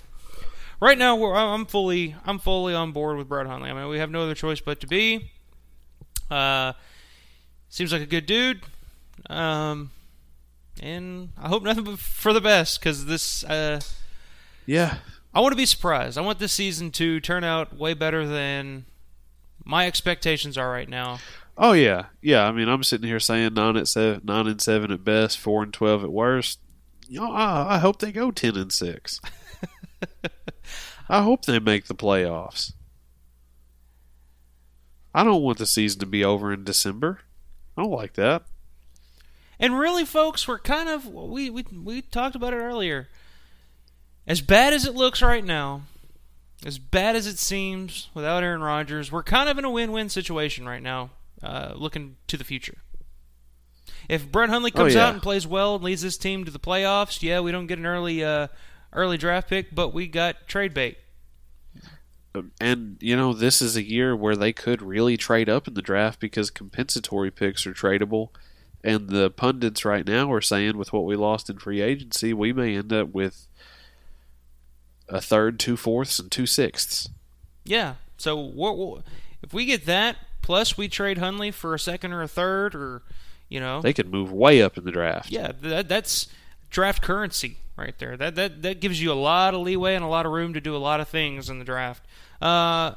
right 0.80 0.96
now, 0.96 1.16
we're, 1.16 1.34
I'm 1.34 1.66
fully 1.66 2.14
I'm 2.24 2.38
fully 2.38 2.74
on 2.74 2.92
board 2.92 3.16
with 3.16 3.28
Brett 3.28 3.46
Hundley. 3.46 3.70
I 3.70 3.72
mean, 3.72 3.88
we 3.88 3.98
have 3.98 4.10
no 4.10 4.22
other 4.22 4.34
choice 4.34 4.60
but 4.60 4.80
to 4.80 4.86
be. 4.86 5.30
Uh, 6.30 6.74
seems 7.68 7.92
like 7.92 8.02
a 8.02 8.06
good 8.06 8.26
dude. 8.26 8.60
Um, 9.28 9.90
and 10.80 11.30
I 11.36 11.48
hope 11.48 11.62
nothing 11.64 11.84
but 11.84 11.98
for 11.98 12.32
the 12.32 12.40
best 12.40 12.78
because 12.78 13.06
this. 13.06 13.42
Uh, 13.42 13.80
yeah. 14.66 14.98
I 15.38 15.40
want 15.40 15.52
to 15.52 15.56
be 15.56 15.66
surprised. 15.66 16.18
I 16.18 16.22
want 16.22 16.40
this 16.40 16.52
season 16.52 16.90
to 16.90 17.20
turn 17.20 17.44
out 17.44 17.76
way 17.76 17.94
better 17.94 18.26
than 18.26 18.86
my 19.64 19.86
expectations 19.86 20.58
are 20.58 20.68
right 20.68 20.88
now. 20.88 21.20
Oh 21.56 21.74
yeah, 21.74 22.06
yeah. 22.20 22.44
I 22.44 22.50
mean, 22.50 22.68
I'm 22.68 22.82
sitting 22.82 23.06
here 23.06 23.20
saying 23.20 23.54
nine 23.54 23.76
at 23.76 23.86
seven, 23.86 24.22
nine 24.24 24.48
and 24.48 24.60
seven 24.60 24.90
at 24.90 25.04
best, 25.04 25.38
four 25.38 25.62
and 25.62 25.72
twelve 25.72 26.02
at 26.02 26.10
worst. 26.10 26.58
You 27.08 27.20
know, 27.20 27.30
I, 27.30 27.76
I 27.76 27.78
hope 27.78 28.00
they 28.00 28.10
go 28.10 28.32
ten 28.32 28.56
and 28.56 28.72
six. 28.72 29.20
I 31.08 31.22
hope 31.22 31.44
they 31.44 31.60
make 31.60 31.86
the 31.86 31.94
playoffs. 31.94 32.72
I 35.14 35.22
don't 35.22 35.42
want 35.42 35.58
the 35.58 35.66
season 35.66 36.00
to 36.00 36.06
be 36.06 36.24
over 36.24 36.52
in 36.52 36.64
December. 36.64 37.20
I 37.76 37.82
don't 37.82 37.92
like 37.92 38.14
that. 38.14 38.42
And 39.60 39.78
really, 39.78 40.04
folks, 40.04 40.48
we're 40.48 40.58
kind 40.58 40.88
of 40.88 41.06
we 41.06 41.48
we 41.48 41.64
we 41.72 42.02
talked 42.02 42.34
about 42.34 42.54
it 42.54 42.56
earlier. 42.56 43.06
As 44.28 44.42
bad 44.42 44.74
as 44.74 44.84
it 44.84 44.94
looks 44.94 45.22
right 45.22 45.44
now, 45.44 45.82
as 46.64 46.78
bad 46.78 47.16
as 47.16 47.26
it 47.26 47.38
seems 47.38 48.10
without 48.12 48.42
Aaron 48.42 48.60
Rodgers, 48.60 49.10
we're 49.10 49.22
kind 49.22 49.48
of 49.48 49.56
in 49.56 49.64
a 49.64 49.70
win-win 49.70 50.10
situation 50.10 50.68
right 50.68 50.82
now, 50.82 51.10
uh, 51.42 51.72
looking 51.74 52.16
to 52.26 52.36
the 52.36 52.44
future. 52.44 52.76
If 54.06 54.30
Brett 54.30 54.50
Hundley 54.50 54.70
comes 54.70 54.94
oh, 54.94 54.98
yeah. 54.98 55.06
out 55.06 55.14
and 55.14 55.22
plays 55.22 55.46
well 55.46 55.76
and 55.76 55.84
leads 55.84 56.02
this 56.02 56.18
team 56.18 56.44
to 56.44 56.50
the 56.50 56.58
playoffs, 56.58 57.22
yeah, 57.22 57.40
we 57.40 57.52
don't 57.52 57.66
get 57.66 57.78
an 57.78 57.86
early 57.86 58.22
uh, 58.22 58.48
early 58.92 59.16
draft 59.16 59.48
pick, 59.48 59.74
but 59.74 59.94
we 59.94 60.06
got 60.06 60.46
trade 60.46 60.74
bait. 60.74 60.98
And 62.60 62.98
you 63.00 63.16
know, 63.16 63.32
this 63.32 63.62
is 63.62 63.76
a 63.76 63.82
year 63.82 64.14
where 64.14 64.36
they 64.36 64.52
could 64.52 64.82
really 64.82 65.16
trade 65.16 65.48
up 65.48 65.68
in 65.68 65.74
the 65.74 65.82
draft 65.82 66.20
because 66.20 66.50
compensatory 66.50 67.30
picks 67.30 67.66
are 67.66 67.72
tradable. 67.72 68.28
And 68.84 69.08
the 69.08 69.30
pundits 69.30 69.84
right 69.84 70.06
now 70.06 70.32
are 70.32 70.40
saying, 70.40 70.76
with 70.76 70.92
what 70.92 71.04
we 71.04 71.16
lost 71.16 71.50
in 71.50 71.58
free 71.58 71.80
agency, 71.80 72.32
we 72.32 72.52
may 72.52 72.76
end 72.76 72.92
up 72.92 73.08
with 73.08 73.48
a 75.08 75.20
third, 75.20 75.58
two 75.58 75.76
fourths, 75.76 76.18
and 76.18 76.30
two 76.30 76.46
sixths. 76.46 77.08
Yeah. 77.64 77.94
So 78.16 78.36
what, 78.36 78.76
what, 78.76 79.02
if 79.42 79.52
we 79.52 79.64
get 79.64 79.86
that 79.86 80.16
plus 80.42 80.78
we 80.78 80.88
trade 80.88 81.18
Hundley 81.18 81.50
for 81.50 81.74
a 81.74 81.78
second 81.78 82.12
or 82.12 82.22
a 82.22 82.28
third, 82.28 82.74
or 82.74 83.02
you 83.48 83.60
know, 83.60 83.82
they 83.82 83.92
could 83.92 84.10
move 84.10 84.32
way 84.32 84.62
up 84.62 84.78
in 84.78 84.84
the 84.84 84.90
draft. 84.90 85.30
Yeah, 85.30 85.52
that, 85.60 85.88
that's 85.88 86.28
draft 86.70 87.02
currency 87.02 87.58
right 87.76 87.96
there. 87.98 88.16
That 88.16 88.34
that 88.36 88.62
that 88.62 88.80
gives 88.80 89.00
you 89.00 89.12
a 89.12 89.14
lot 89.14 89.54
of 89.54 89.60
leeway 89.60 89.94
and 89.94 90.04
a 90.04 90.08
lot 90.08 90.26
of 90.26 90.32
room 90.32 90.54
to 90.54 90.60
do 90.60 90.74
a 90.74 90.78
lot 90.78 91.00
of 91.00 91.08
things 91.08 91.50
in 91.50 91.58
the 91.58 91.64
draft. 91.64 92.04
Uh, 92.40 92.94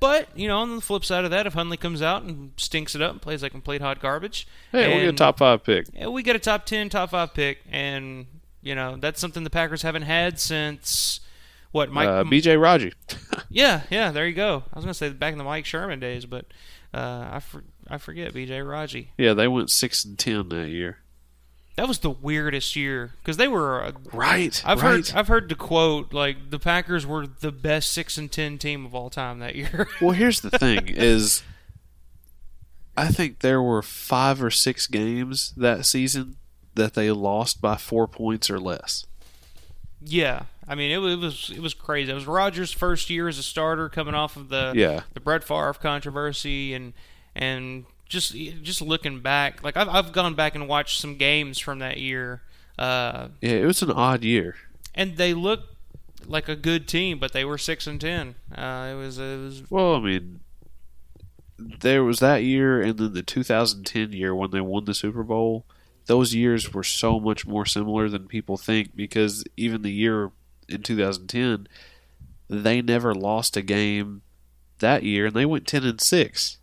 but 0.00 0.28
you 0.34 0.48
know, 0.48 0.58
on 0.58 0.74
the 0.74 0.82
flip 0.82 1.04
side 1.04 1.24
of 1.24 1.30
that, 1.30 1.46
if 1.46 1.54
Hundley 1.54 1.76
comes 1.76 2.02
out 2.02 2.22
and 2.22 2.52
stinks 2.56 2.94
it 2.94 3.02
up 3.02 3.12
and 3.12 3.22
plays 3.22 3.42
like 3.42 3.52
complete 3.52 3.80
hot 3.80 4.00
garbage, 4.00 4.48
hey, 4.72 4.94
we 4.94 5.00
get 5.02 5.08
a 5.10 5.12
top 5.12 5.38
five 5.38 5.62
pick. 5.62 5.86
We 6.08 6.22
get 6.22 6.36
a 6.36 6.40
top 6.40 6.66
ten, 6.66 6.88
top 6.88 7.10
five 7.10 7.32
pick, 7.32 7.58
and 7.70 8.26
you 8.60 8.74
know 8.74 8.96
that's 8.96 9.20
something 9.20 9.44
the 9.44 9.50
Packers 9.50 9.82
haven't 9.82 10.02
had 10.02 10.40
since 10.40 11.20
what 11.72 11.90
Mike 11.90 12.08
uh, 12.08 12.24
B.J. 12.24 12.56
Raji. 12.56 12.92
yeah, 13.50 13.82
yeah, 13.90 14.10
there 14.10 14.26
you 14.26 14.34
go. 14.34 14.64
I 14.72 14.76
was 14.76 14.84
gonna 14.84 14.94
say 14.94 15.10
back 15.10 15.32
in 15.32 15.38
the 15.38 15.44
Mike 15.44 15.64
Sherman 15.64 16.00
days, 16.00 16.26
but 16.26 16.46
uh, 16.94 17.28
I 17.32 17.40
for, 17.40 17.64
I 17.88 17.98
forget 17.98 18.32
B.J. 18.34 18.62
Raji. 18.62 19.12
Yeah, 19.18 19.34
they 19.34 19.48
went 19.48 19.70
six 19.70 20.04
and 20.04 20.18
ten 20.18 20.48
that 20.48 20.68
year. 20.68 20.98
That 21.76 21.86
was 21.86 22.00
the 22.00 22.10
weirdest 22.10 22.74
year 22.74 23.12
because 23.20 23.36
they 23.36 23.46
were 23.46 23.84
uh, 23.84 23.92
right. 24.12 24.60
I've 24.64 24.82
right. 24.82 25.06
heard 25.06 25.12
I've 25.14 25.28
heard 25.28 25.48
the 25.48 25.54
quote 25.54 26.12
like 26.12 26.50
the 26.50 26.58
Packers 26.58 27.06
were 27.06 27.26
the 27.26 27.52
best 27.52 27.92
six 27.92 28.16
and 28.16 28.30
ten 28.32 28.58
team 28.58 28.84
of 28.84 28.94
all 28.94 29.10
time 29.10 29.38
that 29.38 29.54
year. 29.54 29.88
well, 30.00 30.10
here's 30.10 30.40
the 30.40 30.50
thing: 30.50 30.88
is 30.88 31.42
I 32.96 33.08
think 33.08 33.40
there 33.40 33.62
were 33.62 33.82
five 33.82 34.42
or 34.42 34.50
six 34.50 34.88
games 34.88 35.52
that 35.56 35.86
season 35.86 36.36
that 36.74 36.94
they 36.94 37.12
lost 37.12 37.60
by 37.60 37.76
four 37.76 38.08
points 38.08 38.50
or 38.50 38.58
less. 38.58 39.06
Yeah, 40.00 40.42
I 40.66 40.74
mean 40.74 40.90
it 40.90 40.98
was 40.98 41.12
it 41.12 41.20
was, 41.20 41.52
it 41.56 41.60
was 41.60 41.74
crazy. 41.74 42.10
It 42.10 42.14
was 42.14 42.26
Rodgers' 42.26 42.72
first 42.72 43.10
year 43.10 43.28
as 43.28 43.38
a 43.38 43.42
starter, 43.42 43.88
coming 43.88 44.14
off 44.14 44.36
of 44.36 44.48
the 44.48 44.72
yeah. 44.74 45.02
the 45.14 45.20
Brett 45.20 45.44
Favre 45.44 45.74
controversy, 45.74 46.74
and 46.74 46.92
and 47.34 47.84
just 48.08 48.34
just 48.34 48.80
looking 48.80 49.20
back, 49.20 49.62
like 49.62 49.76
I've 49.76 49.88
I've 49.88 50.12
gone 50.12 50.34
back 50.34 50.54
and 50.54 50.68
watched 50.68 51.00
some 51.00 51.16
games 51.16 51.58
from 51.58 51.80
that 51.80 51.98
year. 51.98 52.42
Uh, 52.78 53.28
yeah, 53.40 53.52
it 53.52 53.66
was 53.66 53.82
an 53.82 53.90
odd 53.90 54.22
year, 54.22 54.56
and 54.94 55.16
they 55.16 55.34
looked 55.34 55.74
like 56.26 56.48
a 56.48 56.56
good 56.56 56.86
team, 56.86 57.18
but 57.18 57.32
they 57.32 57.44
were 57.44 57.58
six 57.58 57.86
and 57.86 58.00
ten. 58.00 58.36
Uh, 58.54 58.90
it 58.92 58.94
was 58.94 59.18
it 59.18 59.38
was 59.38 59.70
well, 59.70 59.96
I 59.96 60.00
mean, 60.00 60.40
there 61.58 62.04
was 62.04 62.20
that 62.20 62.44
year, 62.44 62.80
and 62.80 62.98
then 62.98 63.12
the 63.12 63.22
2010 63.22 64.12
year 64.12 64.34
when 64.34 64.50
they 64.50 64.60
won 64.60 64.84
the 64.84 64.94
Super 64.94 65.22
Bowl. 65.22 65.64
Those 66.08 66.34
years 66.34 66.72
were 66.72 66.82
so 66.82 67.20
much 67.20 67.46
more 67.46 67.66
similar 67.66 68.08
than 68.08 68.28
people 68.28 68.56
think 68.56 68.96
because 68.96 69.44
even 69.58 69.82
the 69.82 69.92
year 69.92 70.32
in 70.66 70.82
2010, 70.82 71.68
they 72.48 72.80
never 72.80 73.14
lost 73.14 73.58
a 73.58 73.62
game 73.62 74.22
that 74.78 75.02
year, 75.02 75.26
and 75.26 75.36
they 75.36 75.44
went 75.44 75.66
10 75.66 75.84
and 75.84 76.00
six. 76.00 76.56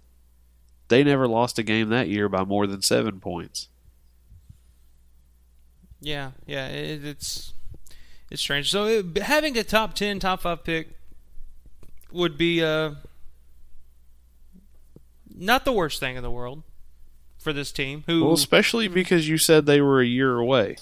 They 0.87 1.03
never 1.03 1.27
lost 1.27 1.59
a 1.59 1.63
game 1.63 1.89
that 1.89 2.09
year 2.09 2.27
by 2.27 2.43
more 2.43 2.65
than 2.65 2.81
seven 2.81 3.19
points. 3.19 3.69
Yeah, 6.01 6.31
yeah, 6.47 6.67
it, 6.67 7.05
it's 7.05 7.53
it's 8.31 8.41
strange. 8.41 8.71
So 8.71 8.85
it, 8.85 9.17
having 9.19 9.55
a 9.57 9.63
top 9.63 9.93
ten, 9.93 10.19
top 10.19 10.41
five 10.41 10.63
pick 10.63 10.89
would 12.11 12.35
be 12.35 12.63
uh, 12.63 12.95
not 15.35 15.65
the 15.65 15.71
worst 15.71 15.99
thing 15.99 16.15
in 16.15 16.23
the 16.23 16.31
world 16.31 16.63
for 17.45 17.53
this 17.53 17.71
team. 17.71 18.03
Who, 18.07 18.25
well, 18.25 18.33
especially 18.33 18.87
because 18.89 19.29
you 19.29 19.37
said 19.37 19.65
they 19.65 19.79
were 19.79 20.01
a 20.01 20.05
year 20.05 20.37
away. 20.37 20.77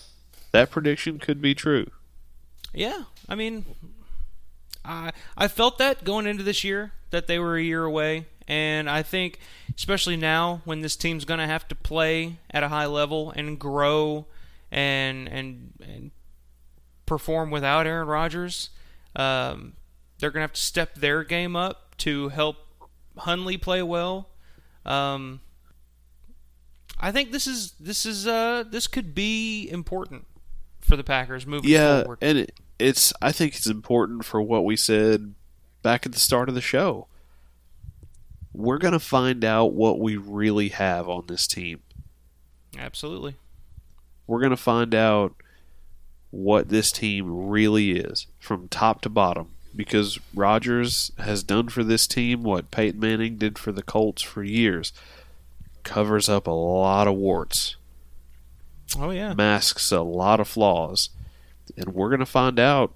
That 0.52 0.72
prediction 0.72 1.20
could 1.20 1.42
be 1.42 1.54
true. 1.54 1.92
Yeah, 2.74 3.04
I 3.28 3.36
mean, 3.36 3.66
I 4.84 5.12
I 5.38 5.48
felt 5.50 5.78
that 5.78 6.06
going 6.06 6.26
into 6.26 6.42
this 6.42 6.64
year 6.64 6.94
that 7.12 7.28
they 7.28 7.38
were 7.38 7.58
a 7.58 7.62
year 7.62 7.84
away. 7.84 8.26
And 8.48 8.90
I 8.90 9.04
think, 9.04 9.40
especially 9.76 10.18
now 10.18 10.62
when 10.66 10.82
this 10.82 10.96
team's 10.96 11.26
going 11.26 11.40
to 11.40 11.48
have 11.48 11.68
to 11.68 11.76
play 11.76 12.38
at 12.50 12.64
a 12.64 12.70
high 12.70 12.88
level 12.88 13.32
and 13.36 13.60
grow 13.60 14.26
and 14.72 15.28
and, 15.28 15.74
and 15.82 16.12
perform 17.06 17.52
without 17.52 17.86
Aaron 17.86 18.08
Rodgers, 18.08 18.70
um, 19.16 19.74
they're 20.20 20.32
going 20.32 20.42
to 20.42 20.46
have 20.46 20.54
to 20.54 20.62
step 20.62 20.96
their 20.96 21.24
game 21.24 21.56
up 21.56 21.96
to 21.98 22.30
help 22.30 22.56
Hundley 23.18 23.58
play 23.58 23.84
well. 23.84 24.30
Um, 24.86 25.42
I 27.04 27.12
think 27.12 27.32
this 27.32 27.46
is 27.46 27.74
this 27.80 28.06
is 28.06 28.26
uh, 28.26 28.64
this 28.68 28.88
could 28.88 29.14
be 29.14 29.70
important 29.70 30.26
for 30.82 30.96
the 30.96 31.04
Packers 31.04 31.46
moving 31.46 31.70
yeah, 31.70 32.02
forward. 32.02 32.20
and 32.22 32.38
it, 32.40 32.60
it's 32.80 33.14
I 33.22 33.32
think 33.32 33.56
it's 33.56 33.68
important 33.68 34.26
for 34.26 34.42
what 34.42 34.66
we 34.66 34.76
said 34.76 35.36
back 35.82 36.06
at 36.06 36.14
the 36.14 36.20
start 36.20 36.50
of 36.50 36.56
the 36.56 36.62
show 36.62 37.08
we're 38.54 38.78
going 38.78 38.94
to 38.94 39.00
find 39.00 39.44
out 39.44 39.74
what 39.74 40.00
we 40.00 40.16
really 40.16 40.70
have 40.70 41.10
on 41.10 41.26
this 41.28 41.48
team. 41.48 41.82
Absolutely. 42.78 43.36
We're 44.28 44.40
going 44.40 44.52
to 44.52 44.58
find 44.58 44.94
out 44.96 45.36
what 46.30 46.70
this 46.70 46.92
team 46.92 47.48
really 47.50 47.92
is 47.92 48.28
from 48.40 48.68
top 48.68 49.02
to 49.02 49.10
bottom 49.10 49.50
because 49.76 50.20
Rodgers 50.34 51.12
has 51.18 51.44
done 51.44 51.70
for 51.70 51.84
this 51.84 52.08
team 52.08 52.44
what 52.44 52.72
Peyton 52.72 53.00
Manning 53.00 53.38
did 53.38 53.58
for 53.58 53.72
the 53.72 53.84
Colts 53.84 54.22
for 54.22 54.44
years. 54.44 54.94
Covers 55.84 56.30
up 56.30 56.48
a 56.48 56.52
lot 56.52 57.08
of 57.08 57.16
warts. 57.16 57.76
Oh 58.98 59.12
yeah. 59.12 59.34
Masks 59.34 59.92
a 59.92 60.02
lot 60.02 60.40
of 60.40 60.48
flaws. 60.48 61.10
And 61.78 61.94
we're 61.94 62.10
going 62.10 62.20
to 62.20 62.26
find 62.26 62.60
out 62.60 62.94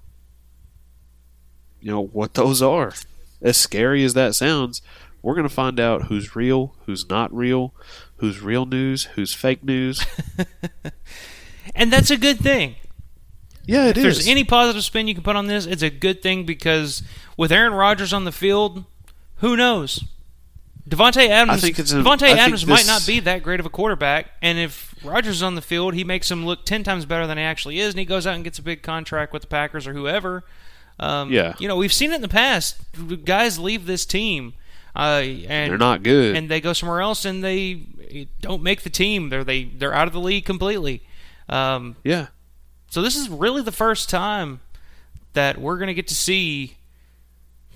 you 1.80 1.90
know 1.90 2.06
what 2.06 2.34
those 2.34 2.62
are. 2.62 2.92
As 3.40 3.56
scary 3.56 4.04
as 4.04 4.14
that 4.14 4.34
sounds, 4.34 4.82
we're 5.22 5.34
going 5.34 5.48
to 5.48 5.54
find 5.54 5.78
out 5.78 6.04
who's 6.04 6.34
real, 6.34 6.74
who's 6.86 7.08
not 7.08 7.32
real, 7.34 7.72
who's 8.16 8.40
real 8.40 8.66
news, 8.66 9.04
who's 9.04 9.32
fake 9.34 9.62
news. 9.62 10.04
and 11.74 11.92
that's 11.92 12.10
a 12.10 12.16
good 12.16 12.38
thing. 12.38 12.76
Yeah, 13.64 13.86
it 13.86 13.98
if 13.98 14.02
there's 14.02 14.26
any 14.26 14.44
positive 14.44 14.82
spin 14.82 15.08
you 15.08 15.14
can 15.14 15.22
put 15.22 15.36
on 15.36 15.46
this, 15.46 15.66
it's 15.66 15.82
a 15.82 15.90
good 15.90 16.22
thing 16.22 16.44
because 16.44 17.02
with 17.36 17.52
Aaron 17.52 17.74
Rodgers 17.74 18.12
on 18.12 18.24
the 18.24 18.32
field, 18.32 18.84
who 19.36 19.56
knows? 19.56 20.04
Davante 20.88 21.28
Adams. 21.28 21.60
think 21.60 21.78
it's 21.78 21.92
a- 21.92 21.96
Davante 21.96 22.22
I 22.22 22.28
think 22.28 22.38
Adams 22.40 22.66
might 22.66 22.86
not 22.86 23.06
be 23.06 23.20
that 23.20 23.42
great 23.42 23.60
of 23.60 23.66
a 23.66 23.70
quarterback, 23.70 24.30
and 24.40 24.58
if 24.58 24.94
Rodgers 25.04 25.36
is 25.36 25.42
on 25.42 25.54
the 25.54 25.62
field, 25.62 25.94
he 25.94 26.04
makes 26.04 26.30
him 26.30 26.46
look 26.46 26.64
ten 26.64 26.82
times 26.84 27.04
better 27.04 27.26
than 27.26 27.36
he 27.38 27.44
actually 27.44 27.78
is, 27.80 27.92
and 27.94 27.98
he 27.98 28.04
goes 28.04 28.26
out 28.26 28.34
and 28.34 28.44
gets 28.44 28.58
a 28.58 28.62
big 28.62 28.82
contract 28.82 29.32
with 29.32 29.42
the 29.42 29.48
Packers 29.48 29.86
or 29.86 29.92
whoever. 29.92 30.44
Um, 31.00 31.30
Yeah. 31.32 31.54
you 31.58 31.68
know 31.68 31.76
we've 31.76 31.92
seen 31.92 32.10
it 32.12 32.16
in 32.16 32.22
the 32.22 32.28
past. 32.28 32.76
Guys 33.24 33.58
leave 33.58 33.86
this 33.86 34.04
team, 34.06 34.54
uh, 34.96 35.22
and 35.22 35.70
They're 35.70 35.78
not 35.78 36.02
good. 36.02 36.34
and 36.36 36.48
they 36.48 36.60
go 36.60 36.72
somewhere 36.72 37.00
else, 37.00 37.24
and 37.24 37.44
they 37.44 37.82
don't 38.40 38.62
make 38.62 38.82
the 38.82 38.90
team. 38.90 39.28
They're 39.28 39.44
they 39.44 39.64
they're 39.64 39.94
out 39.94 40.06
of 40.06 40.12
the 40.14 40.20
league 40.20 40.44
completely. 40.46 41.02
Um, 41.48 41.96
yeah. 42.02 42.26
so 42.90 43.02
this 43.02 43.14
is 43.16 43.28
really 43.28 43.62
the 43.62 43.72
first 43.72 44.08
time 44.10 44.60
that 45.34 45.58
we're 45.58 45.76
going 45.76 45.86
to 45.88 45.94
get 45.94 46.08
to 46.08 46.14
see 46.14 46.77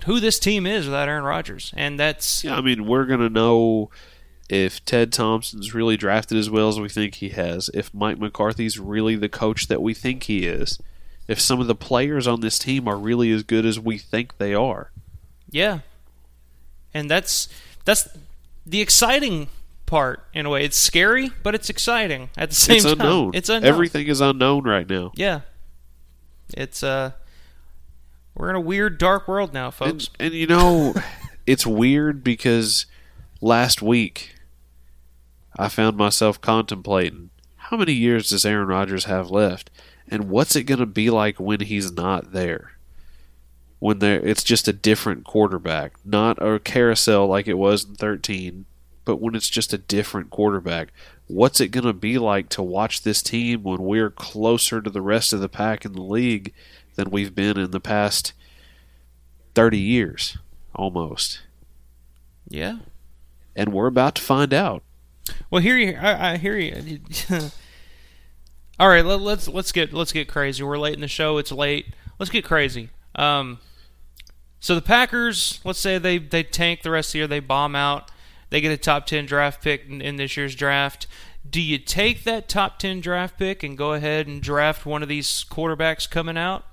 who 0.05 0.19
this 0.19 0.39
team 0.39 0.65
is 0.65 0.85
without 0.85 1.07
Aaron 1.09 1.23
Rodgers, 1.23 1.73
and 1.75 1.99
that's 1.99 2.43
Yeah, 2.43 2.57
I 2.57 2.61
mean, 2.61 2.85
we're 2.85 3.05
gonna 3.05 3.29
know 3.29 3.89
if 4.49 4.83
Ted 4.85 5.11
Thompson's 5.13 5.73
really 5.73 5.97
drafted 5.97 6.37
as 6.37 6.49
well 6.49 6.69
as 6.69 6.79
we 6.79 6.89
think 6.89 7.15
he 7.15 7.29
has, 7.29 7.69
if 7.73 7.93
Mike 7.93 8.19
McCarthy's 8.19 8.77
really 8.79 9.15
the 9.15 9.29
coach 9.29 9.67
that 9.67 9.81
we 9.81 9.93
think 9.93 10.23
he 10.23 10.45
is, 10.45 10.79
if 11.27 11.39
some 11.39 11.59
of 11.61 11.67
the 11.67 11.75
players 11.75 12.27
on 12.27 12.41
this 12.41 12.59
team 12.59 12.87
are 12.87 12.97
really 12.97 13.31
as 13.31 13.43
good 13.43 13.65
as 13.65 13.79
we 13.79 13.97
think 13.97 14.37
they 14.37 14.53
are. 14.53 14.91
yeah, 15.49 15.79
and 16.93 17.09
that's 17.09 17.47
that's 17.85 18.07
the 18.65 18.81
exciting 18.81 19.47
part 19.85 20.23
in 20.33 20.45
a 20.45 20.49
way. 20.49 20.63
It's 20.63 20.77
scary, 20.77 21.31
but 21.43 21.55
it's 21.55 21.69
exciting 21.69 22.29
at 22.37 22.49
the 22.49 22.55
same 22.55 22.75
it's 22.77 22.85
time. 22.85 22.93
unknown. 22.93 23.31
It's 23.33 23.49
unknown. 23.49 23.67
Everything 23.67 24.07
is 24.07 24.21
unknown 24.21 24.63
right 24.65 24.87
now. 24.89 25.11
Yeah, 25.15 25.41
it's 26.55 26.83
uh, 26.83 27.11
we're 28.35 28.49
in 28.49 28.55
a 28.55 28.61
weird, 28.61 28.97
dark 28.97 29.27
world 29.27 29.53
now, 29.53 29.71
folks. 29.71 30.09
And, 30.19 30.27
and 30.27 30.33
you 30.33 30.47
know, 30.47 30.93
it's 31.45 31.65
weird 31.65 32.23
because 32.23 32.85
last 33.41 33.81
week 33.81 34.35
I 35.57 35.69
found 35.69 35.97
myself 35.97 36.41
contemplating 36.41 37.29
how 37.57 37.77
many 37.77 37.93
years 37.93 38.29
does 38.29 38.45
Aaron 38.45 38.67
Rodgers 38.67 39.05
have 39.05 39.31
left, 39.31 39.71
and 40.07 40.29
what's 40.29 40.55
it 40.55 40.63
going 40.63 40.79
to 40.79 40.85
be 40.85 41.09
like 41.09 41.39
when 41.39 41.61
he's 41.61 41.91
not 41.91 42.33
there? 42.33 42.73
When 43.79 43.99
there, 43.99 44.19
it's 44.19 44.43
just 44.43 44.67
a 44.67 44.73
different 44.73 45.23
quarterback, 45.23 45.93
not 46.05 46.41
a 46.41 46.59
carousel 46.59 47.27
like 47.27 47.47
it 47.47 47.57
was 47.57 47.85
in 47.85 47.95
thirteen, 47.95 48.65
but 49.05 49.21
when 49.21 49.35
it's 49.35 49.49
just 49.49 49.73
a 49.73 49.77
different 49.77 50.29
quarterback. 50.29 50.89
What's 51.27 51.61
it 51.61 51.69
going 51.69 51.85
to 51.85 51.93
be 51.93 52.17
like 52.17 52.49
to 52.49 52.61
watch 52.61 53.01
this 53.01 53.23
team 53.23 53.63
when 53.63 53.81
we're 53.81 54.09
closer 54.09 54.81
to 54.81 54.89
the 54.89 55.01
rest 55.01 55.33
of 55.33 55.39
the 55.39 55.49
pack 55.49 55.85
in 55.85 55.93
the 55.93 56.01
league 56.01 56.53
than 56.95 57.09
we've 57.09 57.35
been 57.35 57.57
in 57.57 57.71
the 57.71 57.79
past 57.79 58.33
30 59.55 59.77
years 59.77 60.37
almost 60.75 61.41
yeah. 62.49 62.77
and 63.55 63.71
we're 63.73 63.87
about 63.87 64.15
to 64.15 64.21
find 64.21 64.53
out 64.53 64.83
Well, 65.49 65.61
here 65.61 65.77
you, 65.77 65.95
I, 65.95 66.33
I 66.33 66.37
hear 66.37 66.57
you. 66.57 66.99
All 68.79 68.89
right, 68.89 69.05
let, 69.05 69.21
let's 69.21 69.47
let's 69.47 69.71
get 69.71 69.93
let's 69.93 70.11
get 70.11 70.27
crazy. 70.27 70.63
We're 70.63 70.79
late 70.79 70.95
in 70.95 71.01
the 71.01 71.07
show. 71.07 71.37
It's 71.37 71.51
late. 71.51 71.87
Let's 72.19 72.31
get 72.31 72.43
crazy. 72.43 72.89
Um, 73.15 73.59
so 74.59 74.75
the 74.75 74.81
Packers, 74.81 75.59
let's 75.63 75.79
say 75.79 75.97
they 75.97 76.17
they 76.17 76.43
tank 76.43 76.81
the 76.81 76.91
rest 76.91 77.09
of 77.09 77.13
the 77.13 77.17
year, 77.19 77.27
they 77.27 77.39
bomb 77.39 77.75
out, 77.75 78.09
they 78.49 78.61
get 78.61 78.71
a 78.71 78.77
top 78.77 79.05
ten 79.05 79.25
draft 79.25 79.63
pick 79.63 79.85
in, 79.87 80.01
in 80.01 80.15
this 80.15 80.35
year's 80.35 80.55
draft. 80.55 81.05
Do 81.47 81.61
you 81.61 81.77
take 81.77 82.23
that 82.23 82.49
top 82.49 82.79
ten 82.79 82.99
draft 82.99 83.37
pick 83.37 83.61
and 83.61 83.77
go 83.77 83.93
ahead 83.93 84.27
and 84.27 84.41
draft 84.41 84.85
one 84.85 85.03
of 85.03 85.09
these 85.09 85.45
quarterbacks 85.49 86.09
coming 86.09 86.37
out 86.37 86.65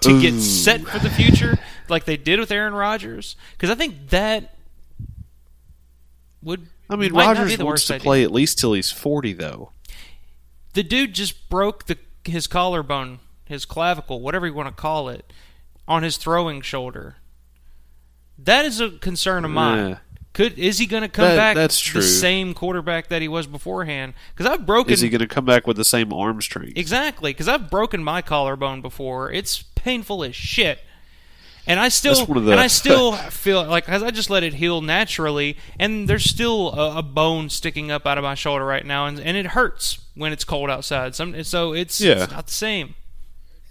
to 0.00 0.20
get 0.20 0.40
set 0.40 0.82
for 0.82 0.98
the 0.98 1.10
future, 1.10 1.58
like 1.88 2.04
they 2.04 2.16
did 2.16 2.40
with 2.40 2.50
Aaron 2.50 2.74
Rodgers? 2.74 3.36
Because 3.52 3.70
I 3.70 3.74
think 3.74 4.10
that 4.10 4.56
would 6.42 6.66
i 6.90 6.96
mean 6.96 7.12
might 7.12 7.26
not 7.26 7.34
be 7.34 7.52
Rodgers 7.52 7.58
wants 7.58 7.86
to 7.86 7.94
idea. 7.94 8.02
play 8.02 8.22
at 8.24 8.32
least 8.32 8.58
till 8.58 8.72
he's 8.72 8.90
40 8.90 9.32
though 9.34 9.70
the 10.72 10.82
dude 10.82 11.12
just 11.12 11.48
broke 11.48 11.86
the 11.86 11.96
his 12.24 12.46
collarbone, 12.46 13.18
his 13.44 13.64
clavicle, 13.64 14.20
whatever 14.20 14.46
you 14.46 14.54
want 14.54 14.68
to 14.68 14.80
call 14.80 15.08
it, 15.08 15.32
on 15.88 16.02
his 16.02 16.16
throwing 16.16 16.60
shoulder. 16.60 17.16
That 18.38 18.64
is 18.64 18.80
a 18.80 18.90
concern 18.90 19.44
of 19.44 19.50
mine. 19.50 19.88
Yeah. 19.90 19.98
Could 20.32 20.58
is 20.58 20.78
he 20.78 20.86
going 20.86 21.02
to 21.02 21.08
come 21.08 21.26
That- 21.26 21.36
back 21.36 21.54
that's 21.56 21.78
true. 21.78 22.00
the 22.00 22.06
same 22.06 22.54
quarterback 22.54 23.08
that 23.08 23.20
he 23.22 23.28
was 23.28 23.46
beforehand? 23.46 24.14
Because 24.34 24.50
I've 24.50 24.64
broken 24.66 24.92
is 24.92 25.00
he 25.02 25.08
going 25.10 25.20
to 25.20 25.26
come 25.26 25.44
back 25.44 25.66
with 25.66 25.76
the 25.76 25.84
same 25.84 26.12
arm 26.12 26.40
strength 26.40 26.72
exactly 26.76 27.30
because 27.32 27.48
I've 27.48 27.70
broken 27.70 28.02
my 28.02 28.22
collarbone 28.22 28.80
before. 28.80 29.30
It's 29.30 29.62
painful 29.74 30.24
as 30.24 30.34
shit. 30.34 30.78
And 31.66 31.78
I 31.78 31.90
still 31.90 32.14
That's 32.16 32.28
one 32.28 32.38
of 32.38 32.44
the- 32.44 32.52
and 32.52 32.60
I 32.60 32.66
still 32.66 33.12
feel 33.12 33.62
like 33.64 33.86
cause 33.86 34.02
I 34.02 34.10
just 34.10 34.30
let 34.30 34.42
it 34.42 34.54
heal 34.54 34.80
naturally, 34.80 35.56
and 35.78 36.08
there's 36.08 36.24
still 36.24 36.72
a, 36.72 36.98
a 36.98 37.02
bone 37.02 37.50
sticking 37.50 37.90
up 37.90 38.04
out 38.06 38.18
of 38.18 38.24
my 38.24 38.34
shoulder 38.34 38.64
right 38.64 38.84
now, 38.84 39.06
and, 39.06 39.20
and 39.20 39.36
it 39.36 39.46
hurts 39.48 40.00
when 40.14 40.32
it's 40.32 40.42
cold 40.44 40.70
outside. 40.70 41.14
Some 41.14 41.44
so 41.44 41.72
it's, 41.72 42.00
Yeah. 42.00 42.24
it's 42.24 42.32
not 42.32 42.46
the 42.46 42.52
same 42.52 42.94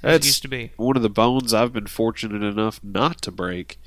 as 0.04 0.10
it 0.10 0.12
that's 0.14 0.26
used 0.28 0.42
to 0.44 0.48
be. 0.48 0.72
one 0.78 0.96
of 0.96 1.04
the 1.04 1.10
bones 1.10 1.54
i've 1.54 1.74
been 1.74 1.86
fortunate 1.86 2.42
enough 2.42 2.80
not 2.84 3.22
to 3.24 3.30
break 3.30 3.78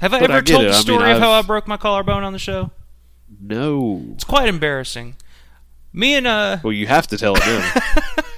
Have 0.00 0.12
I 0.12 0.20
but 0.20 0.30
ever 0.30 0.38
I 0.38 0.42
told 0.42 0.64
it. 0.64 0.68
the 0.68 0.70
I 0.70 0.74
mean, 0.74 0.82
story 0.82 1.10
of 1.12 1.18
how 1.18 1.30
I 1.30 1.42
broke 1.42 1.66
my 1.66 1.76
collarbone 1.76 2.24
on 2.24 2.32
the 2.32 2.38
show? 2.38 2.70
no 3.40 4.02
It's 4.14 4.24
quite 4.24 4.48
embarrassing. 4.48 5.16
Me 5.92 6.14
and 6.14 6.26
uh, 6.26 6.58
well 6.62 6.72
you 6.72 6.86
have 6.86 7.06
to 7.08 7.18
tell 7.18 7.34
it 7.36 7.46
now 7.46 7.82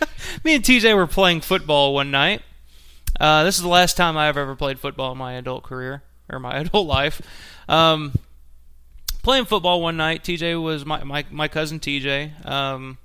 me 0.45 0.55
and 0.55 0.65
TJ 0.65 0.95
were 0.95 1.07
playing 1.07 1.41
football 1.41 1.95
one 1.95 2.11
night. 2.11 2.43
Uh, 3.19 3.45
this 3.45 3.57
is 3.57 3.63
the 3.63 3.69
last 3.69 3.97
time 3.97 4.17
I've 4.17 4.37
ever 4.37 4.55
played 4.55 4.79
football 4.79 5.13
in 5.13 5.19
my 5.19 5.33
adult 5.35 5.63
career 5.63 6.03
or 6.31 6.39
my 6.39 6.57
adult 6.61 6.87
life. 6.87 7.21
Um, 7.69 8.13
playing 9.23 9.47
football 9.47 9.81
one 9.81 9.97
night, 9.97 10.23
TJ 10.23 10.63
was 10.63 10.85
my 10.85 11.03
my, 11.05 11.25
my 11.31 11.49
cousin 11.49 11.81
TJ. 11.81 12.47
Um, 12.47 12.99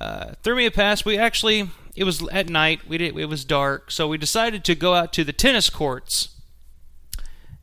uh, 0.00 0.32
threw 0.42 0.56
me 0.56 0.66
a 0.66 0.70
pass. 0.70 1.04
We 1.04 1.18
actually 1.18 1.70
it 1.94 2.04
was 2.04 2.26
at 2.28 2.48
night. 2.48 2.86
We 2.88 2.98
did, 2.98 3.16
it 3.18 3.26
was 3.26 3.44
dark, 3.44 3.90
so 3.90 4.06
we 4.08 4.18
decided 4.18 4.64
to 4.64 4.74
go 4.74 4.94
out 4.94 5.12
to 5.14 5.24
the 5.24 5.32
tennis 5.32 5.70
courts 5.70 6.35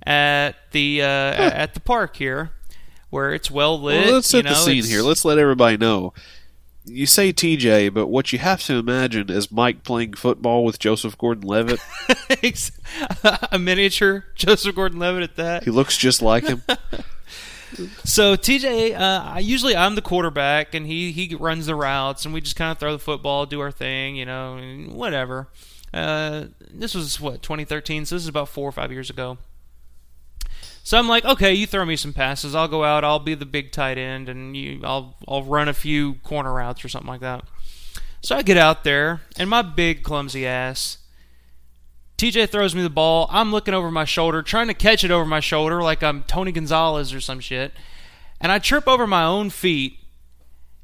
at 0.05 0.55
the 0.71 1.01
uh, 1.01 1.05
at 1.05 1.73
the 1.73 1.79
park 1.79 2.15
here, 2.17 2.51
where 3.09 3.33
it's 3.33 3.49
well 3.49 3.79
lit. 3.81 4.05
well, 4.05 4.13
let's 4.15 4.29
set 4.29 4.45
know, 4.45 4.51
the 4.51 4.55
scene 4.55 4.77
it's- 4.79 4.89
here 4.89 5.01
let's 5.01 5.25
let 5.25 5.37
everybody 5.37 5.77
know 5.77 6.13
you 6.85 7.05
say 7.05 7.31
TJ, 7.31 7.93
but 7.93 8.07
what 8.07 8.33
you 8.33 8.39
have 8.39 8.61
to 8.63 8.73
imagine 8.73 9.29
is 9.29 9.51
Mike 9.51 9.83
playing 9.83 10.13
football 10.13 10.65
with 10.65 10.79
Joseph 10.79 11.17
Gordon-Levitt. 11.17 11.79
a 13.51 13.59
miniature 13.59 14.25
Joseph 14.35 14.75
Gordon-Levitt 14.75 15.23
at 15.23 15.35
that. 15.37 15.63
he 15.63 15.71
looks 15.71 15.97
just 15.97 16.21
like 16.21 16.45
him. 16.45 16.61
So 18.03 18.35
TJ, 18.35 18.95
uh, 18.95 19.39
usually 19.39 19.75
I'm 19.75 19.95
the 19.95 20.01
quarterback, 20.03 20.75
and 20.75 20.85
he 20.85 21.11
he 21.11 21.33
runs 21.33 21.65
the 21.65 21.73
routes, 21.73 22.23
and 22.23 22.31
we 22.31 22.39
just 22.39 22.55
kind 22.55 22.71
of 22.71 22.77
throw 22.77 22.91
the 22.91 22.99
football, 22.99 23.47
do 23.47 23.61
our 23.61 23.71
thing, 23.71 24.15
you 24.15 24.27
know, 24.27 24.57
and 24.57 24.91
whatever. 24.93 25.47
Uh, 25.91 26.45
this 26.71 26.93
was 26.93 27.19
what 27.19 27.41
2013, 27.41 28.05
so 28.05 28.13
this 28.15 28.21
is 28.21 28.27
about 28.27 28.49
four 28.49 28.69
or 28.69 28.71
five 28.71 28.91
years 28.91 29.09
ago. 29.09 29.39
So 30.83 30.97
I'm 30.97 31.07
like, 31.07 31.23
okay, 31.23 31.53
you 31.53 31.65
throw 31.65 31.85
me 31.85 31.95
some 31.95 32.13
passes, 32.13 32.53
I'll 32.53 32.67
go 32.67 32.83
out, 32.83 33.03
I'll 33.03 33.19
be 33.19 33.35
the 33.35 33.45
big 33.45 33.71
tight 33.71 33.97
end, 33.97 34.27
and 34.27 34.55
you, 34.55 34.81
I'll 34.83 35.15
I'll 35.27 35.43
run 35.43 35.69
a 35.69 35.73
few 35.73 36.15
corner 36.15 36.53
routes 36.53 36.83
or 36.83 36.89
something 36.89 37.07
like 37.07 37.21
that. 37.21 37.45
So 38.21 38.35
I 38.35 38.41
get 38.41 38.57
out 38.57 38.83
there, 38.83 39.21
and 39.37 39.49
my 39.49 39.61
big 39.61 40.03
clumsy 40.03 40.45
ass 40.45 40.97
TJ 42.23 42.49
throws 42.49 42.73
me 42.73 42.81
the 42.81 42.89
ball. 42.89 43.27
I'm 43.31 43.51
looking 43.51 43.73
over 43.73 43.91
my 43.91 44.05
shoulder, 44.05 44.41
trying 44.41 44.67
to 44.67 44.73
catch 44.73 45.03
it 45.03 45.11
over 45.11 45.25
my 45.25 45.39
shoulder 45.39 45.81
like 45.81 46.03
I'm 46.03 46.23
Tony 46.23 46.51
Gonzalez 46.51 47.13
or 47.13 47.19
some 47.19 47.41
shit. 47.41 47.73
And 48.39 48.51
I 48.51 48.59
trip 48.59 48.87
over 48.87 49.07
my 49.07 49.25
own 49.25 49.49
feet 49.49 49.99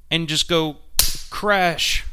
and 0.09 0.27
just 0.27 0.49
go 0.49 0.77
crash. 1.29 2.05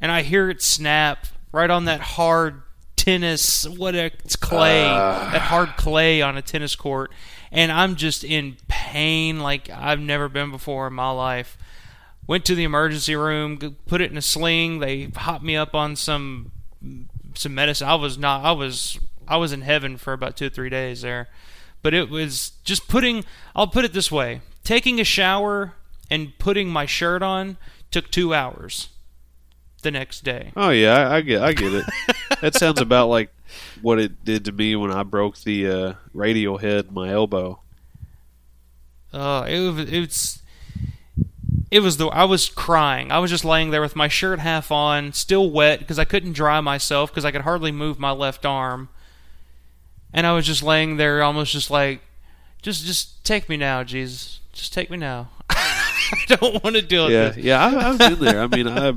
And 0.00 0.10
I 0.10 0.22
hear 0.22 0.50
it 0.50 0.62
snap 0.62 1.26
right 1.52 1.70
on 1.70 1.84
that 1.84 2.00
hard 2.00 2.62
tennis, 3.00 3.66
what 3.66 3.94
it's 3.94 4.36
clay, 4.36 4.84
uh. 4.84 5.30
that 5.32 5.40
hard 5.40 5.70
clay 5.78 6.20
on 6.20 6.36
a 6.36 6.42
tennis 6.42 6.76
court. 6.76 7.10
And 7.50 7.72
I'm 7.72 7.96
just 7.96 8.22
in 8.22 8.58
pain 8.68 9.40
like 9.40 9.70
I've 9.70 10.00
never 10.00 10.28
been 10.28 10.50
before 10.50 10.86
in 10.86 10.92
my 10.92 11.10
life. 11.10 11.56
Went 12.26 12.44
to 12.44 12.54
the 12.54 12.64
emergency 12.64 13.16
room, 13.16 13.58
put 13.86 14.00
it 14.00 14.10
in 14.10 14.18
a 14.18 14.22
sling. 14.22 14.78
They 14.80 15.04
hopped 15.06 15.42
me 15.42 15.56
up 15.56 15.74
on 15.74 15.96
some 15.96 16.52
some 17.34 17.54
medicine. 17.54 17.88
I 17.88 17.94
was 17.94 18.18
not. 18.18 18.44
I 18.44 18.52
was. 18.52 18.98
I 19.26 19.36
was 19.36 19.52
in 19.52 19.62
heaven 19.62 19.96
for 19.96 20.12
about 20.12 20.36
two 20.36 20.46
or 20.46 20.50
three 20.50 20.70
days 20.70 21.02
there, 21.02 21.28
but 21.82 21.94
it 21.94 22.10
was 22.10 22.52
just 22.64 22.86
putting. 22.86 23.24
I'll 23.56 23.66
put 23.66 23.84
it 23.84 23.92
this 23.92 24.12
way: 24.12 24.42
taking 24.62 25.00
a 25.00 25.04
shower 25.04 25.74
and 26.10 26.38
putting 26.38 26.68
my 26.68 26.86
shirt 26.86 27.22
on 27.22 27.56
took 27.90 28.10
two 28.10 28.34
hours. 28.34 28.88
The 29.82 29.90
next 29.90 30.22
day. 30.24 30.52
Oh 30.56 30.70
yeah, 30.70 31.08
I, 31.08 31.16
I 31.16 31.20
get, 31.22 31.42
I 31.42 31.52
get 31.54 31.72
it. 31.72 31.84
that 32.42 32.54
sounds 32.54 32.80
about 32.80 33.08
like 33.08 33.32
what 33.80 33.98
it 33.98 34.24
did 34.24 34.44
to 34.44 34.52
me 34.52 34.76
when 34.76 34.90
I 34.92 35.02
broke 35.04 35.38
the 35.38 35.68
uh, 35.68 35.92
radial 36.12 36.58
head 36.58 36.86
in 36.88 36.94
my 36.94 37.10
elbow. 37.10 37.60
Uh, 39.12 39.44
it, 39.48 39.58
was- 39.58 39.90
it's 39.92 40.42
It 41.70 41.80
was 41.80 41.96
the 41.96 42.06
I 42.08 42.24
was 42.24 42.48
crying. 42.48 43.10
I 43.10 43.18
was 43.18 43.30
just 43.30 43.44
laying 43.44 43.70
there 43.70 43.80
with 43.80 43.96
my 43.96 44.06
shirt 44.08 44.38
half 44.40 44.70
on, 44.70 45.12
still 45.12 45.50
wet 45.50 45.78
because 45.80 45.98
I 45.98 46.04
couldn't 46.04 46.32
dry 46.32 46.60
myself 46.60 47.10
because 47.10 47.24
I 47.24 47.30
could 47.30 47.42
hardly 47.42 47.72
move 47.72 47.98
my 47.98 48.10
left 48.10 48.44
arm. 48.44 48.88
And 50.12 50.26
I 50.26 50.32
was 50.32 50.44
just 50.46 50.62
laying 50.62 50.96
there, 50.96 51.22
almost 51.22 51.52
just 51.52 51.70
like, 51.70 52.00
just 52.62 52.84
just 52.84 53.24
take 53.24 53.48
me 53.48 53.56
now, 53.56 53.82
Jesus. 53.84 54.40
Just 54.52 54.72
take 54.74 54.90
me 54.90 54.96
now. 54.96 55.30
I 55.50 56.16
don't 56.26 56.62
want 56.62 56.76
to 56.76 56.82
deal 56.82 57.04
with 57.06 57.14
yeah, 57.14 57.28
this. 57.30 57.36
yeah, 57.44 57.64
I, 57.66 57.88
I've 57.90 57.98
been 57.98 58.18
there. 58.18 58.42
I 58.42 58.46
mean, 58.48 58.66
I 58.68 58.92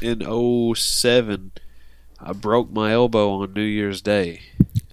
in 0.00 0.74
07, 0.74 1.52
I 2.20 2.32
broke 2.32 2.70
my 2.70 2.92
elbow 2.92 3.30
on 3.30 3.52
New 3.52 3.62
Year's 3.62 4.02
Day 4.02 4.42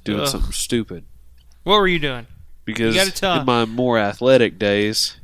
doing 0.04 0.22
Ugh. 0.22 0.28
something 0.28 0.52
stupid. 0.52 1.06
What 1.64 1.76
were 1.78 1.88
you 1.88 2.00
doing? 2.00 2.28
Because 2.66 2.96
You 2.96 3.30
in 3.30 3.46
my 3.46 3.66
more 3.66 3.98
athletic 3.98 4.58
days, 4.58 5.18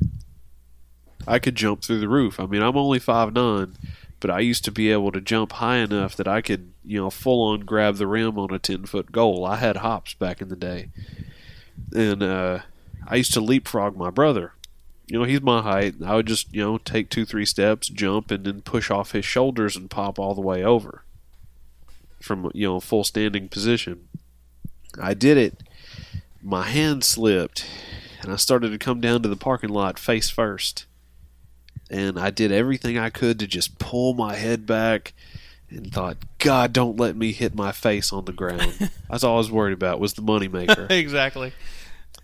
I 1.26 1.38
could 1.38 1.54
jump 1.54 1.82
through 1.82 2.00
the 2.00 2.08
roof. 2.08 2.38
I 2.38 2.46
mean, 2.46 2.62
I'm 2.62 2.76
only 2.76 2.98
five 2.98 3.32
nine, 3.32 3.76
but 4.20 4.30
I 4.30 4.40
used 4.40 4.64
to 4.66 4.72
be 4.72 4.90
able 4.90 5.12
to 5.12 5.20
jump 5.20 5.52
high 5.52 5.78
enough 5.78 6.16
that 6.16 6.28
I 6.28 6.40
could, 6.40 6.72
you 6.84 7.00
know, 7.00 7.10
full 7.10 7.42
on 7.42 7.60
grab 7.60 7.96
the 7.96 8.06
rim 8.06 8.38
on 8.38 8.52
a 8.52 8.58
ten 8.58 8.84
foot 8.84 9.12
goal. 9.12 9.44
I 9.44 9.56
had 9.56 9.78
hops 9.78 10.14
back 10.14 10.42
in 10.42 10.48
the 10.48 10.56
day, 10.56 10.88
and 11.94 12.22
uh, 12.22 12.60
I 13.06 13.16
used 13.16 13.32
to 13.34 13.40
leapfrog 13.40 13.96
my 13.96 14.10
brother. 14.10 14.52
You 15.10 15.18
know, 15.18 15.24
he's 15.24 15.40
my 15.40 15.60
height. 15.60 15.96
I 16.04 16.14
would 16.14 16.26
just, 16.26 16.54
you 16.54 16.62
know, 16.62 16.78
take 16.78 17.10
two, 17.10 17.24
three 17.24 17.44
steps, 17.44 17.88
jump, 17.88 18.30
and 18.30 18.44
then 18.44 18.62
push 18.62 18.92
off 18.92 19.10
his 19.10 19.24
shoulders 19.24 19.74
and 19.74 19.90
pop 19.90 20.20
all 20.20 20.36
the 20.36 20.40
way 20.40 20.62
over 20.62 21.02
from, 22.20 22.48
you 22.54 22.68
know, 22.68 22.78
full 22.78 23.02
standing 23.02 23.48
position. 23.48 24.06
I 25.02 25.14
did 25.14 25.36
it. 25.36 25.64
My 26.40 26.62
hand 26.62 27.02
slipped, 27.02 27.66
and 28.22 28.32
I 28.32 28.36
started 28.36 28.70
to 28.70 28.78
come 28.78 29.00
down 29.00 29.22
to 29.22 29.28
the 29.28 29.34
parking 29.34 29.70
lot 29.70 29.98
face 29.98 30.30
first. 30.30 30.86
And 31.90 32.16
I 32.16 32.30
did 32.30 32.52
everything 32.52 32.96
I 32.96 33.10
could 33.10 33.40
to 33.40 33.48
just 33.48 33.80
pull 33.80 34.14
my 34.14 34.36
head 34.36 34.64
back 34.64 35.12
and 35.70 35.92
thought, 35.92 36.18
God, 36.38 36.72
don't 36.72 37.00
let 37.00 37.16
me 37.16 37.32
hit 37.32 37.52
my 37.52 37.72
face 37.72 38.12
on 38.12 38.26
the 38.26 38.32
ground. 38.32 38.90
That's 39.10 39.24
all 39.24 39.34
I 39.34 39.38
was 39.38 39.50
worried 39.50 39.72
about 39.72 39.98
was 39.98 40.14
the 40.14 40.22
moneymaker. 40.22 40.88
exactly. 40.90 41.52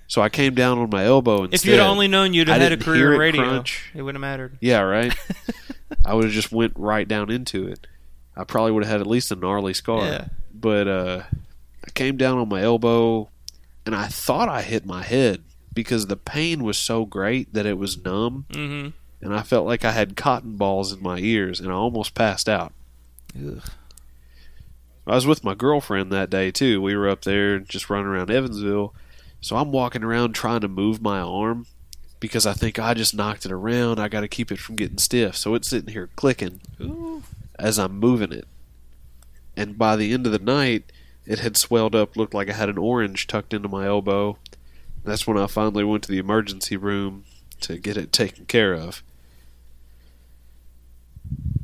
So 0.09 0.23
I 0.23 0.29
came 0.29 0.55
down 0.55 0.79
on 0.79 0.89
my 0.91 1.05
elbow 1.05 1.43
instead. 1.45 1.55
If 1.55 1.65
you'd 1.67 1.81
only 1.81 2.07
known 2.09 2.33
you'd 2.33 2.49
have 2.49 2.61
I 2.61 2.63
had 2.63 2.73
a 2.73 2.77
career 2.77 3.15
in 3.15 3.19
radio, 3.19 3.43
crunch. 3.43 3.91
it 3.95 4.03
wouldn't 4.03 4.23
have 4.23 4.31
mattered. 4.31 4.57
Yeah, 4.61 4.81
right. 4.81 5.13
I 6.05 6.15
would 6.15 6.25
have 6.25 6.33
just 6.33 6.53
went 6.53 6.73
right 6.77 7.07
down 7.09 7.31
into 7.31 7.67
it. 7.67 7.87
I 8.37 8.45
probably 8.45 8.73
would 8.73 8.85
have 8.85 8.93
had 8.93 9.01
at 9.01 9.07
least 9.07 9.33
a 9.33 9.37
gnarly 9.37 9.75
scar. 9.75 10.05
Yeah. 10.05 10.29
But 10.55 10.87
uh, 10.89 11.23
I 11.87 11.91
came 11.91 12.17
down 12.17 12.39
on 12.39 12.49
my 12.49 12.63
elbow, 12.63 13.29
and 13.85 13.95
I 13.97 14.07
thought 14.07 14.49
I 14.49 14.63
hit 14.63 14.87
my 14.87 15.03
head 15.03 15.43
because 15.75 16.07
the 16.07 16.17
pain 16.17 16.63
was 16.63 16.79
so 16.79 17.05
great 17.05 17.53
that 17.53 17.67
it 17.67 17.77
was 17.77 18.03
numb, 18.05 18.47
Mhm. 18.51 18.93
and 19.21 19.35
I 19.35 19.43
felt 19.43 19.67
like 19.67 19.85
I 19.85 19.91
had 19.93 20.17
cotton 20.17 20.57
balls 20.57 20.93
in 20.93 21.03
my 21.03 21.19
ears, 21.19 21.59
and 21.61 21.71
I 21.71 21.75
almost 21.75 22.15
passed 22.15 22.49
out. 22.49 22.73
Ugh. 23.37 23.61
I 25.07 25.15
was 25.15 25.27
with 25.27 25.45
my 25.45 25.55
girlfriend 25.55 26.11
that 26.13 26.31
day 26.31 26.51
too. 26.51 26.81
We 26.83 26.97
were 26.97 27.09
up 27.09 27.23
there 27.23 27.59
just 27.59 27.89
running 27.91 28.07
around 28.07 28.31
Evansville. 28.31 28.93
So 29.47 29.55
I'm 29.55 29.71
walking 29.71 30.03
around 30.03 30.33
trying 30.33 30.63
to 30.63 30.69
move 30.69 31.01
my 31.01 31.21
arm 31.21 31.67
because 32.19 32.47
I 32.47 32.53
think 32.53 32.81
I 32.81 32.95
just 32.95 33.15
knocked 33.15 33.47
it 33.47 33.53
around. 33.53 34.01
I 34.01 34.09
got 34.09 34.23
to 34.23 34.29
keep 34.29 34.51
it 34.51 34.59
from 34.59 34.75
getting 34.75 34.99
stiff. 34.99 35.37
So 35.37 35.55
it's 35.55 35.69
sitting 35.69 35.93
here 35.93 36.11
clicking 36.17 36.61
as 37.57 37.79
I'm 37.79 37.97
moving 37.97 38.33
it. 38.33 38.49
And 39.57 39.79
by 39.79 39.95
the 39.95 40.13
end 40.13 40.27
of 40.27 40.33
the 40.33 40.41
night, 40.41 40.91
it 41.27 41.39
had 41.39 41.57
swelled 41.57 41.95
up, 41.95 42.17
looked 42.17 42.35
like 42.35 42.51
I 42.51 42.55
had 42.55 42.69
an 42.69 42.77
orange 42.77 43.29
tucked 43.29 43.55
into 43.55 43.69
my 43.69 43.87
elbow. 43.87 44.37
That's 45.05 45.29
when 45.29 45.39
I 45.39 45.47
finally 45.47 45.85
went 45.85 46.03
to 46.03 46.11
the 46.11 46.19
emergency 46.19 46.77
room 46.77 47.23
to 47.61 47.79
get 47.79 47.97
it 47.97 48.13
taken 48.13 48.47
care 48.47 48.75
of. 48.75 49.05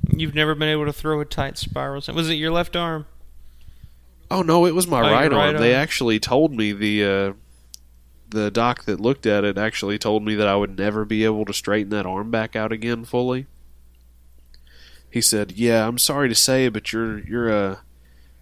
You've 0.09 0.37
never 0.37 0.55
been 0.55 0.69
able 0.69 0.87
to 0.87 0.93
throw 0.93 1.21
a 1.21 1.25
tight 1.25 1.59
spiral. 1.59 2.01
Was 2.15 2.31
it 2.31 2.35
your 2.35 2.53
left 2.53 2.77
arm? 2.77 3.07
Oh 4.31 4.43
no, 4.43 4.67
it 4.67 4.75
was 4.77 4.87
my 4.87 5.01
Oh, 5.01 5.03
right, 5.03 5.33
right 5.33 5.55
arm. 5.55 5.57
They 5.57 5.75
actually 5.75 6.21
told 6.21 6.55
me 6.55 6.71
the 6.71 7.05
uh, 7.05 7.33
the 8.33 8.51
doc 8.51 8.85
that 8.85 9.01
looked 9.01 9.27
at 9.27 9.45
it 9.45 9.57
actually 9.57 9.99
told 9.99 10.25
me 10.25 10.35
that 10.35 10.49
I 10.49 10.57
would 10.57 10.79
never 10.79 11.05
be 11.05 11.25
able 11.25 11.45
to 11.45 11.53
straighten 11.53 11.91
that 11.91 12.07
arm 12.07 12.31
back 12.31 12.57
out 12.57 12.73
again 12.73 13.05
fully. 13.05 13.47
He 15.11 15.21
said, 15.21 15.53
"Yeah, 15.53 15.87
I'm 15.87 15.99
sorry 15.99 16.29
to 16.29 16.35
say, 16.35 16.69
but 16.69 16.93
your 16.93 17.19
your 17.19 17.53
uh, 17.53 17.77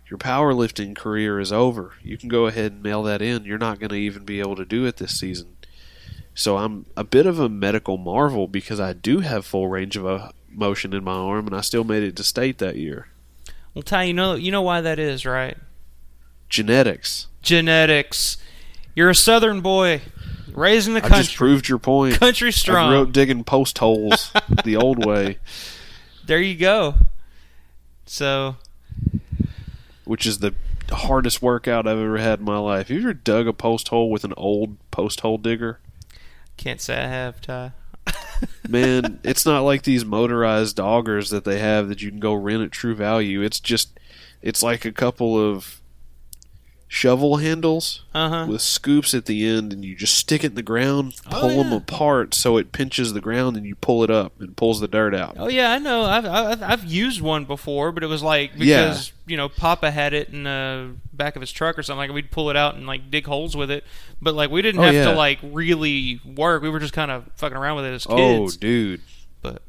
your 0.09 0.19
powerlifting 0.19 0.97
career 0.97 1.41
is 1.41 1.53
over. 1.53 1.95
You 2.03 2.17
can 2.17 2.29
go 2.29 2.47
ahead 2.47 2.73
and 2.73 2.83
mail 2.83 3.03
that 3.03 3.21
in. 3.21 3.45
You're 3.45 3.59
not 3.59 3.81
going 3.81 3.91
to 3.91 3.97
even 3.97 4.25
be 4.25 4.41
able 4.41 4.57
to 4.57 4.65
do 4.65 4.87
it 4.87 4.97
this 4.97 5.19
season." 5.19 5.57
So 6.33 6.57
I'm 6.57 6.87
a 6.97 7.05
bit 7.05 7.27
of 7.27 7.41
a 7.41 7.49
medical 7.49 7.99
marvel 7.99 8.47
because 8.47 8.79
I 8.81 8.93
do 8.93 9.21
have 9.21 9.45
full 9.45 9.69
range 9.69 9.97
of 9.97 10.07
uh, 10.07 10.31
motion 10.49 10.95
in 10.95 11.05
my 11.05 11.13
arm, 11.13 11.47
and 11.47 11.57
I 11.57 11.61
still 11.61 11.85
made 11.85 12.05
it 12.05 12.17
to 12.17 12.23
state 12.23 12.59
that 12.59 12.77
year. 12.77 13.09
Well, 13.75 13.83
Ty, 13.83 14.05
you 14.05 14.15
know 14.15 14.35
you 14.35 14.53
know 14.53 14.63
why 14.63 14.81
that 14.81 14.99
is, 14.99 15.27
right? 15.27 15.59
Genetics. 16.49 17.27
Genetics. 17.43 18.37
You're 18.95 19.11
a 19.11 19.15
Southern 19.15 19.61
boy, 19.61 20.03
raised 20.53 20.89
in 20.89 20.95
the 20.95 20.99
I 21.05 21.09
country. 21.09 21.25
just 21.25 21.37
proved 21.37 21.69
your 21.69 21.79
point. 21.79 22.19
Country 22.19 22.53
strong. 22.53 22.89
I 22.89 22.91
grew 22.91 23.03
up 23.03 23.13
digging 23.13 23.45
post 23.45 23.79
holes 23.79 24.33
the 24.65 24.77
old 24.77 25.05
way, 25.05 25.39
There 26.27 26.41
you 26.41 26.57
go. 26.57 26.95
So 28.07 28.57
which 30.05 30.27
is 30.27 30.39
the 30.39 30.55
hardest 30.91 31.41
workout 31.41 31.87
I've 31.87 31.99
ever 31.99 32.19
had 32.19 32.41
in 32.41 32.45
my 32.45 32.59
life. 32.59 32.89
Have 32.89 32.97
you 32.97 33.03
ever 33.03 33.15
dug 33.15 33.47
a 33.47 33.53
post 33.53 33.89
hole 33.89 34.11
with 34.11 34.25
an 34.25 34.35
old 34.37 34.77
post 34.91 35.21
hole 35.21 35.39
digger? 35.39 35.79
can't 36.57 36.81
say 36.81 36.97
I 36.97 37.07
have, 37.07 37.41
Ty. 37.41 37.73
Man, 38.69 39.21
it's 39.23 39.47
not 39.47 39.61
like 39.61 39.83
these 39.85 40.05
motorized 40.05 40.79
augers 40.79 41.31
that 41.31 41.45
they 41.45 41.59
have 41.59 41.89
that 41.89 42.03
you 42.03 42.11
can 42.11 42.21
go 42.21 42.35
rent 42.35 42.63
at 42.63 42.71
True 42.73 42.95
Value. 42.95 43.41
It's 43.41 43.61
just, 43.61 43.99
it's 44.43 44.63
like 44.63 44.85
a 44.85 44.93
couple 44.93 45.39
of 45.39 45.80
shovel 46.93 47.37
handles 47.37 48.03
Uh-huh. 48.13 48.47
with 48.49 48.61
scoops 48.61 49.15
at 49.15 49.27
the 49.27 49.47
end, 49.47 49.73
and 49.73 49.85
you 49.85 49.95
just 49.95 50.13
stick 50.17 50.43
it 50.43 50.49
in 50.49 50.55
the 50.57 50.63
ground, 50.63 51.15
Oh, 51.31 51.41
pull 51.41 51.63
them 51.63 51.73
apart 51.73 52.35
so 52.35 52.57
it 52.57 52.73
pinches 52.73 53.13
the 53.13 53.21
ground, 53.21 53.57
and 53.57 53.65
you 53.65 53.77
pull 53.77 54.03
it 54.03 54.11
up 54.11 54.33
and 54.41 54.57
pulls 54.57 54.81
the 54.81 54.89
dirt 54.89 55.15
out. 55.15 55.37
Oh 55.39 55.47
yeah, 55.49 55.71
I 55.71 55.79
know. 55.79 56.03
I've 56.03 56.27
I've, 56.27 56.63
I've 56.63 56.85
used 56.85 57.21
one 57.21 57.45
before, 57.45 57.93
but 57.93 58.03
it 58.03 58.09
was 58.09 58.25
like 58.25 58.51
Yeah. 58.57 58.89
because 58.89 59.13
you 59.25 59.37
know 59.37 59.49
Papa 59.49 59.93
had 59.93 60.13
it 60.13 60.31
in 60.31 60.43
the 60.43 60.91
back 61.13 61.37
of 61.37 61.43
his 61.43 61.53
truck 61.53 61.79
or 61.79 61.85
something. 61.85 62.09
Like 62.09 62.13
we'd 62.15 62.33
pull 62.33 62.51
it 62.51 62.57
out 62.57 62.75
and 62.75 62.89
like 62.89 63.09
dig 63.09 63.25
holes 63.25 63.57
with 63.57 63.71
it, 63.71 63.85
but 64.21 64.35
like 64.35 64.51
we 64.51 64.61
didn't 64.61 64.81
Oh, 64.81 64.85
have 64.85 64.95
yeah. 64.95 65.05
to 65.05 65.13
like 65.13 65.39
really 65.45 66.21
work. 66.25 66.61
We 66.61 66.71
were 66.71 66.81
just 66.81 66.93
kind 66.93 67.13
of 67.13 67.25
fucking 67.37 67.57
around 67.57 67.77
with 67.77 67.85
it 67.85 67.95
as 67.95 68.05
kids. 68.05 68.57
Oh, 68.57 68.59
dude. 68.61 69.03
But 69.43 69.63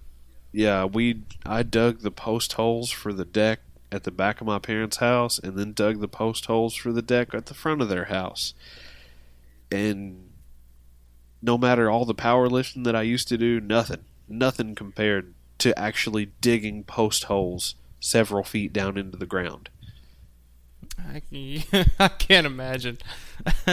Yeah, 0.51 0.85
we 0.85 1.21
I 1.45 1.61
dug 1.61 1.99
the 1.99 2.09
post 2.09 2.53
holes 2.53 2.89
for 2.89 3.13
the 3.13 3.25
deck 3.25 3.59
at 3.91 4.03
the 4.03 4.11
back 4.11 4.39
of 4.39 4.47
my 4.47 4.59
parents' 4.59 4.97
house 4.97 5.37
and 5.39 5.57
then 5.57 5.73
dug 5.73 5.99
the 5.99 6.07
post 6.07 6.45
holes 6.45 6.75
for 6.75 6.91
the 6.91 7.01
deck 7.01 7.33
at 7.33 7.47
the 7.47 7.53
front 7.53 7.81
of 7.81 7.89
their 7.89 8.05
house. 8.05 8.53
And 9.71 10.31
no 11.41 11.57
matter 11.57 11.89
all 11.89 12.05
the 12.05 12.15
powerlifting 12.15 12.83
that 12.85 12.95
I 12.95 13.01
used 13.01 13.27
to 13.29 13.37
do, 13.37 13.59
nothing. 13.59 14.05
Nothing 14.27 14.75
compared 14.75 15.33
to 15.59 15.77
actually 15.77 16.31
digging 16.39 16.83
post 16.83 17.25
holes 17.25 17.75
several 17.99 18.43
feet 18.43 18.73
down 18.73 18.97
into 18.97 19.17
the 19.17 19.25
ground. 19.25 19.69
I, 20.97 21.21
I 21.99 22.07
can't 22.07 22.47
imagine. 22.47 22.97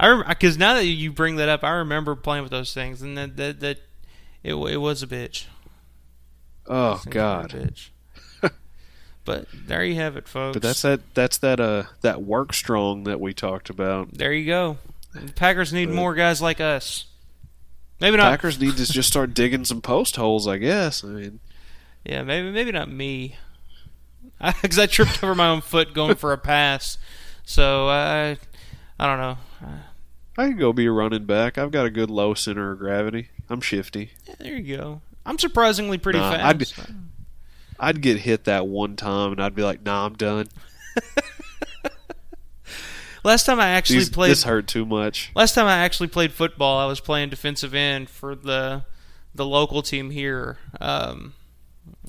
I 0.00 0.22
because 0.28 0.58
now 0.58 0.74
that 0.74 0.84
you 0.84 1.12
bring 1.12 1.36
that 1.36 1.48
up, 1.48 1.62
I 1.64 1.70
remember 1.70 2.16
playing 2.16 2.42
with 2.42 2.52
those 2.52 2.74
things, 2.74 3.02
and 3.02 3.16
that 3.16 3.36
that, 3.36 3.60
that 3.60 3.78
it 4.42 4.54
it 4.54 4.76
was 4.76 5.02
a 5.02 5.06
bitch. 5.06 5.46
Oh 6.66 7.02
god. 7.08 7.50
bitch. 7.50 7.88
But 9.24 9.46
there 9.66 9.84
you 9.84 9.94
have 9.96 10.16
it, 10.16 10.26
folks. 10.28 10.54
But 10.54 10.62
that's 10.62 10.82
that 10.82 11.00
that's 11.14 11.38
that 11.38 11.60
uh 11.60 11.84
that 12.02 12.22
work 12.22 12.52
strong 12.54 13.04
that 13.04 13.20
we 13.20 13.32
talked 13.34 13.70
about. 13.70 14.12
There 14.12 14.32
you 14.32 14.46
go. 14.46 14.78
The 15.14 15.32
Packers 15.32 15.72
need 15.72 15.86
But- 15.86 15.94
more 15.94 16.14
guys 16.14 16.40
like 16.42 16.60
us. 16.60 17.06
Maybe 18.00 18.16
not. 18.16 18.30
Packers 18.30 18.58
need 18.58 18.76
to 18.78 18.90
just 18.90 19.08
start 19.10 19.34
digging 19.34 19.64
some 19.66 19.82
post 19.82 20.16
holes, 20.16 20.48
I 20.48 20.56
guess. 20.56 21.04
I 21.04 21.08
mean, 21.08 21.40
Yeah, 22.04 22.22
maybe 22.22 22.50
maybe 22.50 22.72
not 22.72 22.90
me. 22.90 23.36
Because 24.62 24.78
I, 24.78 24.86
tripped 24.86 25.22
over 25.22 25.34
my 25.34 25.48
own 25.48 25.60
foot 25.60 25.92
going 25.92 26.14
for 26.16 26.32
a 26.32 26.38
pass. 26.38 26.96
So 27.44 27.88
I 27.88 28.38
I 28.98 29.06
don't 29.06 29.18
know. 29.18 29.36
I 30.38 30.48
could 30.48 30.58
go 30.58 30.72
be 30.72 30.86
a 30.86 30.90
running 30.92 31.26
back. 31.26 31.58
I've 31.58 31.70
got 31.70 31.84
a 31.84 31.90
good 31.90 32.08
low 32.08 32.32
center 32.32 32.72
of 32.72 32.78
gravity. 32.78 33.28
I'm 33.50 33.60
shifty. 33.60 34.12
Yeah, 34.26 34.34
there 34.38 34.54
you 34.56 34.76
go. 34.78 35.02
I'm 35.26 35.38
surprisingly 35.38 35.98
pretty 35.98 36.20
Nah, 36.20 36.30
fast. 36.32 36.78
I'd, 36.78 36.86
I'd 37.80 38.00
get 38.02 38.18
hit 38.18 38.44
that 38.44 38.66
one 38.66 38.94
time 38.96 39.32
and 39.32 39.42
I'd 39.42 39.54
be 39.54 39.62
like, 39.62 39.82
nah, 39.82 40.06
I'm 40.06 40.14
done. 40.14 40.46
Last 43.22 43.44
time 43.44 43.60
I 43.60 43.68
actually 43.70 43.98
These- 43.98 44.10
played 44.10 44.30
this 44.30 44.44
hurt 44.44 44.66
too 44.66 44.86
much. 44.86 45.30
Last 45.34 45.54
time 45.54 45.66
I 45.66 45.78
actually 45.78 46.08
played 46.08 46.32
football, 46.32 46.78
I 46.78 46.86
was 46.86 47.00
playing 47.00 47.28
defensive 47.30 47.74
end 47.74 48.08
for 48.08 48.34
the 48.34 48.84
the 49.34 49.44
local 49.44 49.82
team 49.82 50.10
here. 50.10 50.56
Um, 50.80 51.34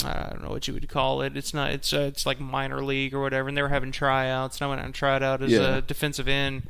I 0.05 0.29
don't 0.29 0.41
know 0.41 0.49
what 0.49 0.67
you 0.69 0.73
would 0.73 0.87
call 0.87 1.21
it. 1.21 1.35
It's 1.35 1.53
not. 1.53 1.71
It's 1.71 1.91
uh, 1.91 1.99
it's 1.99 2.25
like 2.25 2.39
minor 2.39 2.81
league 2.83 3.13
or 3.13 3.21
whatever. 3.21 3.49
And 3.49 3.57
they 3.57 3.61
were 3.61 3.67
having 3.69 3.91
tryouts, 3.91 4.59
and 4.59 4.65
I 4.65 4.69
went 4.69 4.79
out 4.79 4.85
and 4.85 4.95
tried 4.95 5.21
out 5.21 5.41
as 5.43 5.51
Yeah. 5.51 5.77
a 5.77 5.81
defensive 5.81 6.29
end. 6.29 6.63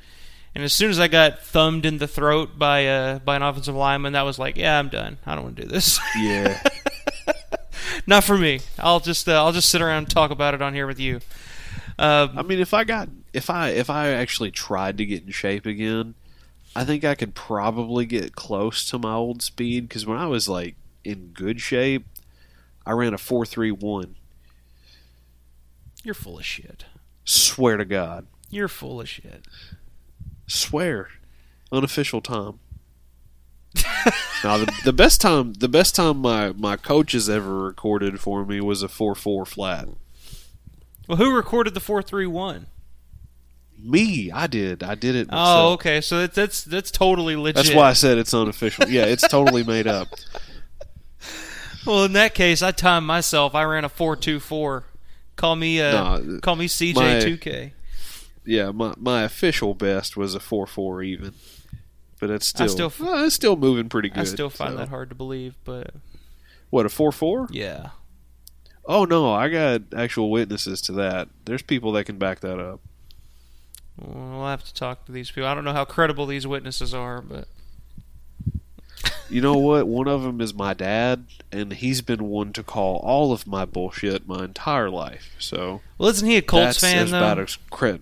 And 0.56 0.64
as 0.64 0.74
soon 0.74 0.90
as 0.90 1.00
I 1.00 1.08
got 1.08 1.40
thumbed 1.44 1.86
in 1.86 2.00
the 2.00 2.08
throat 2.08 2.58
by 2.58 2.88
uh, 2.88 3.20
by 3.20 3.36
an 3.36 3.44
offensive 3.44 3.76
lineman, 3.76 4.14
that 4.14 4.24
was 4.24 4.40
like, 4.40 4.58
yeah, 4.58 4.80
I'm 4.80 4.90
done. 4.90 5.20
I 5.24 5.36
don't 5.36 5.44
want 5.44 5.56
to 5.58 5.62
do 5.64 5.68
this. 5.70 6.00
Yeah. 6.18 6.62
Not 8.08 8.24
for 8.24 8.38
me. 8.38 8.62
I'll 8.80 9.00
just 9.00 9.28
uh, 9.28 9.44
I'll 9.44 9.52
just 9.52 9.70
sit 9.70 9.82
around 9.82 10.04
and 10.04 10.10
talk 10.10 10.32
about 10.32 10.54
it 10.54 10.62
on 10.62 10.74
here 10.74 10.88
with 10.88 11.00
you. 11.00 11.20
Uh, 11.98 12.28
I 12.36 12.42
mean, 12.42 12.60
if 12.60 12.74
I 12.74 12.84
got 12.84 13.10
if 13.34 13.50
I 13.50 13.70
if 13.70 13.90
I 13.90 14.10
actually 14.10 14.52
tried 14.52 14.98
to 14.98 15.06
get 15.06 15.24
in 15.24 15.32
shape 15.32 15.66
again, 15.66 16.16
I 16.76 16.84
think 16.84 17.04
I 17.04 17.16
could 17.16 17.36
probably 17.36 18.06
get 18.06 18.36
close 18.36 18.86
to 18.90 19.00
my 19.00 19.14
old 19.14 19.42
speed 19.42 19.88
because 19.88 20.06
when 20.06 20.18
I 20.18 20.28
was 20.28 20.50
like 20.50 20.76
in 21.04 21.28
good 21.28 21.62
shape, 21.62 22.06
I 22.86 22.92
ran 22.92 23.14
a 23.14 23.18
four 23.18 23.46
three 23.46 23.72
one. 23.72 24.16
You're 26.04 26.16
full 26.16 26.40
of 26.40 26.46
shit. 26.46 26.86
Swear 27.24 27.78
to 27.78 27.86
God. 27.86 28.26
You're 28.50 28.68
full 28.68 29.00
of 29.00 29.08
shit. 29.08 29.46
Swear. 30.48 31.10
Unofficial 31.72 32.22
time. 32.22 32.60
now 34.44 34.58
the, 34.58 34.72
the 34.84 34.94
best 34.94 35.22
time 35.22 35.54
the 35.54 35.70
best 35.70 35.96
time 35.96 36.18
my, 36.18 36.52
my 36.54 36.76
coaches 36.76 37.30
ever 37.30 37.64
recorded 37.64 38.20
for 38.20 38.46
me 38.46 38.60
was 38.62 38.84
a 38.84 38.88
four 38.88 39.16
four 39.16 39.46
flat. 39.46 39.88
Well, 41.08 41.18
who 41.18 41.36
recorded 41.36 41.74
the 41.74 41.80
four 41.80 42.02
three 42.02 42.28
one? 42.28 42.68
Me, 43.84 44.30
I 44.32 44.46
did. 44.48 44.84
I 44.84 44.94
did 44.96 45.16
it. 45.16 45.28
Oh, 45.32 45.74
okay. 45.74 46.02
So 46.02 46.20
that's 46.20 46.36
that's 46.36 46.64
that's 46.64 46.92
totally 46.92 47.36
legit. 47.36 47.56
That's 47.56 47.74
why 47.74 47.90
I 47.90 47.94
said 47.94 48.18
it's 48.18 48.34
unofficial. 48.34 48.88
Yeah, 48.88 49.06
it's 49.06 49.28
totally 49.28 49.64
made 49.64 49.88
up. 49.88 50.10
Well, 51.84 52.04
in 52.04 52.14
that 52.14 52.36
case, 52.36 52.62
I 52.62 52.72
timed 52.72 53.08
myself. 53.08 53.56
I 53.56 53.64
ran 53.64 53.86
a 53.86 53.90
four 53.90 54.16
two 54.16 54.40
four. 54.40 54.84
Call 55.36 55.56
me 55.56 55.82
uh, 55.82 56.20
Nah, 56.20 56.40
call 56.40 56.56
me 56.56 56.68
CJ 56.68 57.24
two 57.24 57.38
K. 57.38 57.74
Yeah, 58.46 58.70
my 58.70 58.94
my 58.98 59.24
official 59.24 59.74
best 59.74 60.16
was 60.16 60.36
a 60.36 60.40
four 60.40 60.68
four 60.68 61.02
even, 61.02 61.34
but 62.22 62.30
it's 62.30 62.48
still, 62.48 62.64
I 62.64 62.68
still- 62.68 62.94
it's 63.26 63.36
still 63.36 63.58
moving 63.58 63.90
pretty 63.90 64.08
good. 64.08 64.22
I 64.22 64.24
still 64.24 64.50
find 64.50 64.72
so. 64.74 64.78
that 64.78 64.88
hard 64.90 65.10
to 65.10 65.16
believe, 65.16 65.56
but 65.66 65.94
What 66.70 66.86
a 66.86 66.90
four 66.90 67.12
four? 67.12 67.48
yeah. 67.52 67.90
Oh 68.86 69.04
no, 69.06 69.32
I 69.32 69.50
got 69.50 69.82
actual 69.96 70.32
witnesses 70.32 70.82
to 70.84 70.94
that. 70.94 71.28
There's 71.46 71.62
people 71.62 71.92
that 71.92 72.06
can 72.06 72.18
back 72.18 72.40
that 72.40 72.60
up. 72.60 72.80
We'll 74.00 74.48
have 74.48 74.64
to 74.64 74.74
talk 74.74 75.06
to 75.06 75.12
these 75.12 75.30
people. 75.30 75.48
I 75.48 75.54
don't 75.54 75.64
know 75.66 75.74
how 75.74 75.86
credible 75.86 76.26
these 76.26 76.48
witnesses 76.48 76.94
are, 76.94 77.22
but 77.22 77.48
You 79.30 79.40
know 79.42 79.54
what? 79.58 79.88
One 79.88 80.08
of 80.08 80.24
them 80.24 80.42
is 80.42 80.54
my 80.54 80.74
dad, 80.74 81.26
and 81.52 81.72
he's 81.74 82.02
been 82.02 82.26
one 82.26 82.52
to 82.54 82.64
call 82.64 82.98
all 82.98 83.32
of 83.32 83.48
my 83.48 83.64
bullshit 83.66 84.28
my 84.28 84.44
entire 84.44 84.90
life. 84.90 85.36
So 85.40 85.82
well, 85.98 86.10
isn't 86.10 86.28
he 86.28 86.38
a 86.38 86.42
Colts 86.42 86.82
that's 86.82 86.94
fan 86.94 87.12
though? 87.12 87.20
bad 87.22 87.40
as 87.40 87.58
cred. 87.72 88.02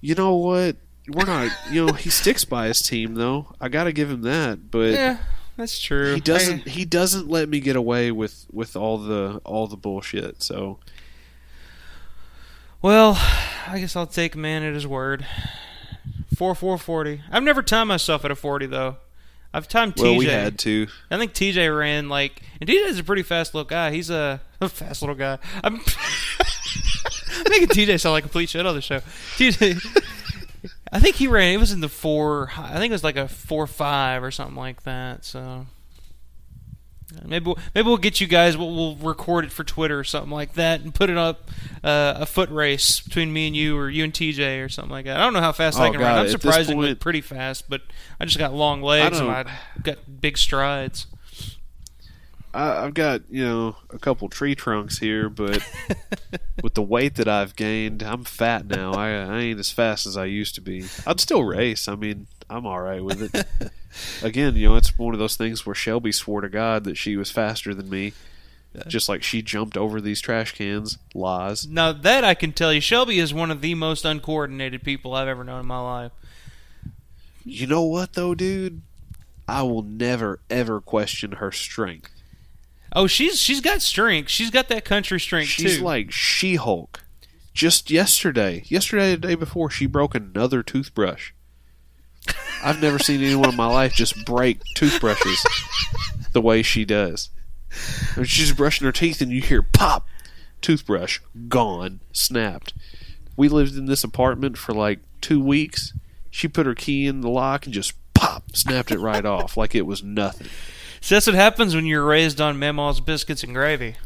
You 0.00 0.14
know 0.14 0.34
what? 0.36 0.76
We're 1.08 1.26
not. 1.26 1.50
You 1.70 1.86
know 1.86 1.92
he 1.92 2.10
sticks 2.10 2.44
by 2.44 2.66
his 2.68 2.80
team 2.80 3.14
though. 3.14 3.54
I 3.60 3.68
got 3.68 3.84
to 3.84 3.92
give 3.92 4.10
him 4.10 4.22
that. 4.22 4.70
But 4.70 4.92
yeah, 4.92 5.18
that's 5.56 5.78
true. 5.80 6.14
he 6.14 6.20
doesn't. 6.20 6.68
He 6.68 6.84
doesn't 6.84 7.28
let 7.28 7.48
me 7.48 7.60
get 7.60 7.76
away 7.76 8.10
with 8.10 8.46
with 8.52 8.74
all 8.76 8.98
the 8.98 9.40
all 9.44 9.66
the 9.66 9.76
bullshit. 9.76 10.42
So 10.42 10.78
Well, 12.82 13.16
I 13.66 13.78
guess 13.80 13.96
I'll 13.96 14.06
take 14.06 14.34
a 14.34 14.38
man 14.38 14.62
at 14.62 14.74
his 14.74 14.86
word. 14.86 15.26
Four 16.36 16.54
four 16.54 16.78
forty. 16.78 17.20
I've 17.30 17.42
never 17.42 17.62
timed 17.62 17.88
myself 17.88 18.24
at 18.24 18.30
a 18.30 18.34
forty 18.36 18.66
though. 18.66 18.96
I've 19.52 19.68
timed 19.68 19.94
TJ. 19.94 20.02
well, 20.02 20.16
we 20.16 20.26
had 20.26 20.58
to. 20.60 20.88
I 21.12 21.16
think 21.16 21.32
TJ 21.32 21.76
ran 21.78 22.08
like, 22.08 22.42
and 22.60 22.68
TJ's 22.68 22.98
a 22.98 23.04
pretty 23.04 23.22
fast 23.22 23.54
little 23.54 23.68
guy. 23.68 23.92
He's 23.92 24.10
a, 24.10 24.40
a 24.60 24.68
fast 24.68 25.00
little 25.00 25.14
guy. 25.14 25.38
I'm 25.62 25.74
making 27.48 27.68
TJ 27.68 28.00
sound 28.00 28.14
like 28.14 28.24
a 28.24 28.26
complete 28.26 28.48
shit 28.48 28.66
on 28.66 28.74
the 28.74 28.80
show. 28.82 28.98
TJ, 29.36 29.80
I 30.94 31.00
think 31.00 31.16
he 31.16 31.26
ran. 31.26 31.52
It 31.52 31.56
was 31.58 31.72
in 31.72 31.80
the 31.80 31.88
four. 31.88 32.52
I 32.56 32.74
think 32.78 32.90
it 32.90 32.94
was 32.94 33.04
like 33.04 33.16
a 33.16 33.26
four 33.28 33.66
five 33.66 34.22
or 34.22 34.30
something 34.30 34.56
like 34.56 34.84
that. 34.84 35.24
So 35.24 35.66
maybe 37.24 37.46
we'll, 37.46 37.58
maybe 37.74 37.86
we'll 37.86 37.96
get 37.96 38.20
you 38.20 38.26
guys. 38.26 38.56
We'll, 38.56 38.72
we'll 38.74 38.96
record 38.96 39.44
it 39.44 39.52
for 39.52 39.64
Twitter 39.64 39.98
or 39.98 40.04
something 40.04 40.30
like 40.30 40.54
that, 40.54 40.80
and 40.82 40.94
put 40.94 41.10
it 41.10 41.16
up 41.16 41.50
uh, 41.82 42.14
a 42.18 42.26
foot 42.26 42.48
race 42.50 43.00
between 43.00 43.32
me 43.32 43.46
and 43.48 43.56
you, 43.56 43.76
or 43.76 43.90
you 43.90 44.04
and 44.04 44.12
TJ, 44.12 44.64
or 44.64 44.68
something 44.68 44.92
like 44.92 45.04
that. 45.06 45.16
I 45.16 45.20
don't 45.24 45.32
know 45.32 45.40
how 45.40 45.52
fast 45.52 45.78
I 45.78 45.88
Oh, 45.88 45.90
can 45.90 46.00
God, 46.00 46.06
run. 46.06 46.18
I'm 46.26 46.28
surprisingly 46.30 46.88
point- 46.88 47.00
pretty 47.00 47.20
fast, 47.20 47.68
but 47.68 47.82
I 48.20 48.24
just 48.24 48.38
got 48.38 48.54
long 48.54 48.80
legs 48.80 49.18
and 49.18 49.30
I 49.30 49.44
got 49.82 49.98
big 50.20 50.38
strides. 50.38 51.06
I, 52.54 52.84
I've 52.84 52.94
got 52.94 53.22
you 53.28 53.44
know 53.44 53.76
a 53.90 53.98
couple 53.98 54.28
tree 54.28 54.54
trunks 54.54 54.98
here, 54.98 55.28
but 55.28 55.66
with 56.62 56.74
the 56.74 56.82
weight 56.82 57.16
that 57.16 57.28
I've 57.28 57.56
gained, 57.56 58.02
I'm 58.02 58.24
fat 58.24 58.66
now. 58.66 58.92
I, 58.92 59.08
I 59.10 59.38
ain't 59.40 59.58
as 59.58 59.70
fast 59.70 60.06
as 60.06 60.16
I 60.16 60.26
used 60.26 60.54
to 60.54 60.60
be. 60.60 60.84
I'd 61.06 61.20
still 61.20 61.42
race. 61.42 61.88
I 61.88 61.96
mean, 61.96 62.28
I'm 62.48 62.64
all 62.64 62.80
right 62.80 63.02
with 63.02 63.34
it. 63.34 63.46
Again, 64.22 64.56
you 64.56 64.68
know, 64.68 64.76
it's 64.76 64.96
one 64.98 65.14
of 65.14 65.20
those 65.20 65.36
things 65.36 65.66
where 65.66 65.74
Shelby 65.74 66.12
swore 66.12 66.40
to 66.40 66.48
God 66.48 66.84
that 66.84 66.96
she 66.96 67.16
was 67.16 67.30
faster 67.30 67.74
than 67.74 67.90
me, 67.90 68.12
just 68.86 69.08
like 69.08 69.22
she 69.22 69.42
jumped 69.42 69.76
over 69.76 70.00
these 70.00 70.20
trash 70.20 70.52
cans. 70.52 70.98
Lies. 71.14 71.66
Now 71.66 71.92
that 71.92 72.24
I 72.24 72.34
can 72.34 72.52
tell 72.52 72.72
you, 72.72 72.80
Shelby 72.80 73.18
is 73.18 73.34
one 73.34 73.50
of 73.50 73.60
the 73.60 73.74
most 73.74 74.04
uncoordinated 74.04 74.84
people 74.84 75.14
I've 75.14 75.28
ever 75.28 75.42
known 75.42 75.60
in 75.60 75.66
my 75.66 75.80
life. 75.80 76.12
You 77.44 77.66
know 77.66 77.82
what 77.82 78.12
though, 78.14 78.34
dude? 78.34 78.82
I 79.46 79.62
will 79.62 79.82
never 79.82 80.40
ever 80.48 80.80
question 80.80 81.32
her 81.32 81.52
strength. 81.52 82.13
Oh, 82.94 83.06
she's 83.06 83.40
she's 83.40 83.60
got 83.60 83.82
strength. 83.82 84.30
She's 84.30 84.50
got 84.50 84.68
that 84.68 84.84
country 84.84 85.18
strength 85.18 85.50
too. 85.56 85.62
She's 85.62 85.78
too. 85.78 85.84
like 85.84 86.12
She 86.12 86.56
Hulk. 86.56 87.00
Just 87.52 87.90
yesterday, 87.90 88.64
yesterday, 88.66 89.12
the 89.12 89.28
day 89.28 89.34
before, 89.34 89.70
she 89.70 89.86
broke 89.86 90.14
another 90.14 90.62
toothbrush. 90.62 91.32
I've 92.62 92.80
never 92.80 92.98
seen 92.98 93.22
anyone 93.22 93.50
in 93.50 93.56
my 93.56 93.66
life 93.66 93.92
just 93.92 94.24
break 94.24 94.60
toothbrushes 94.74 95.44
the 96.32 96.40
way 96.40 96.62
she 96.62 96.84
does. 96.84 97.30
I 98.12 98.20
mean, 98.20 98.24
she's 98.26 98.52
brushing 98.52 98.86
her 98.86 98.92
teeth, 98.92 99.20
and 99.20 99.30
you 99.30 99.40
hear 99.40 99.62
pop, 99.62 100.06
toothbrush 100.60 101.20
gone, 101.48 102.00
snapped. 102.12 102.74
We 103.36 103.48
lived 103.48 103.76
in 103.76 103.86
this 103.86 104.04
apartment 104.04 104.56
for 104.58 104.72
like 104.72 105.00
two 105.20 105.40
weeks. 105.40 105.92
She 106.30 106.48
put 106.48 106.66
her 106.66 106.74
key 106.74 107.06
in 107.06 107.20
the 107.20 107.30
lock 107.30 107.66
and 107.66 107.74
just 107.74 107.94
pop, 108.14 108.56
snapped 108.56 108.90
it 108.90 108.98
right 108.98 109.24
off 109.24 109.56
like 109.56 109.74
it 109.74 109.86
was 109.86 110.02
nothing. 110.02 110.48
So 111.04 111.16
that's 111.16 111.26
what 111.26 111.36
happens 111.36 111.74
when 111.74 111.84
you're 111.84 112.02
raised 112.02 112.40
on 112.40 112.58
Mama's 112.58 112.98
biscuits 112.98 113.44
and 113.44 113.54
gravy. 113.54 113.96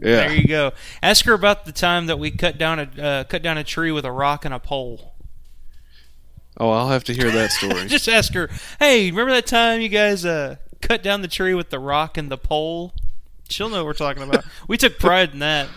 Yeah. 0.00 0.28
There 0.28 0.34
you 0.36 0.46
go. 0.46 0.70
Ask 1.02 1.24
her 1.24 1.32
about 1.32 1.64
the 1.64 1.72
time 1.72 2.06
that 2.06 2.16
we 2.16 2.30
cut 2.30 2.58
down 2.58 2.78
a 2.78 3.02
uh, 3.02 3.24
cut 3.24 3.42
down 3.42 3.58
a 3.58 3.64
tree 3.64 3.90
with 3.90 4.04
a 4.04 4.12
rock 4.12 4.44
and 4.44 4.54
a 4.54 4.60
pole. 4.60 5.14
Oh, 6.58 6.70
I'll 6.70 6.90
have 6.90 7.02
to 7.04 7.12
hear 7.12 7.28
that 7.32 7.50
story. 7.50 7.86
Just 7.88 8.08
ask 8.08 8.34
her. 8.34 8.48
Hey, 8.78 9.10
remember 9.10 9.32
that 9.32 9.46
time 9.46 9.80
you 9.80 9.88
guys 9.88 10.24
uh, 10.24 10.58
cut 10.80 11.02
down 11.02 11.22
the 11.22 11.28
tree 11.28 11.54
with 11.54 11.70
the 11.70 11.80
rock 11.80 12.16
and 12.16 12.30
the 12.30 12.38
pole? 12.38 12.94
She'll 13.48 13.68
know 13.68 13.78
what 13.78 13.86
we're 13.86 13.92
talking 13.94 14.22
about. 14.22 14.44
we 14.68 14.76
took 14.76 15.00
pride 15.00 15.32
in 15.32 15.40
that, 15.40 15.68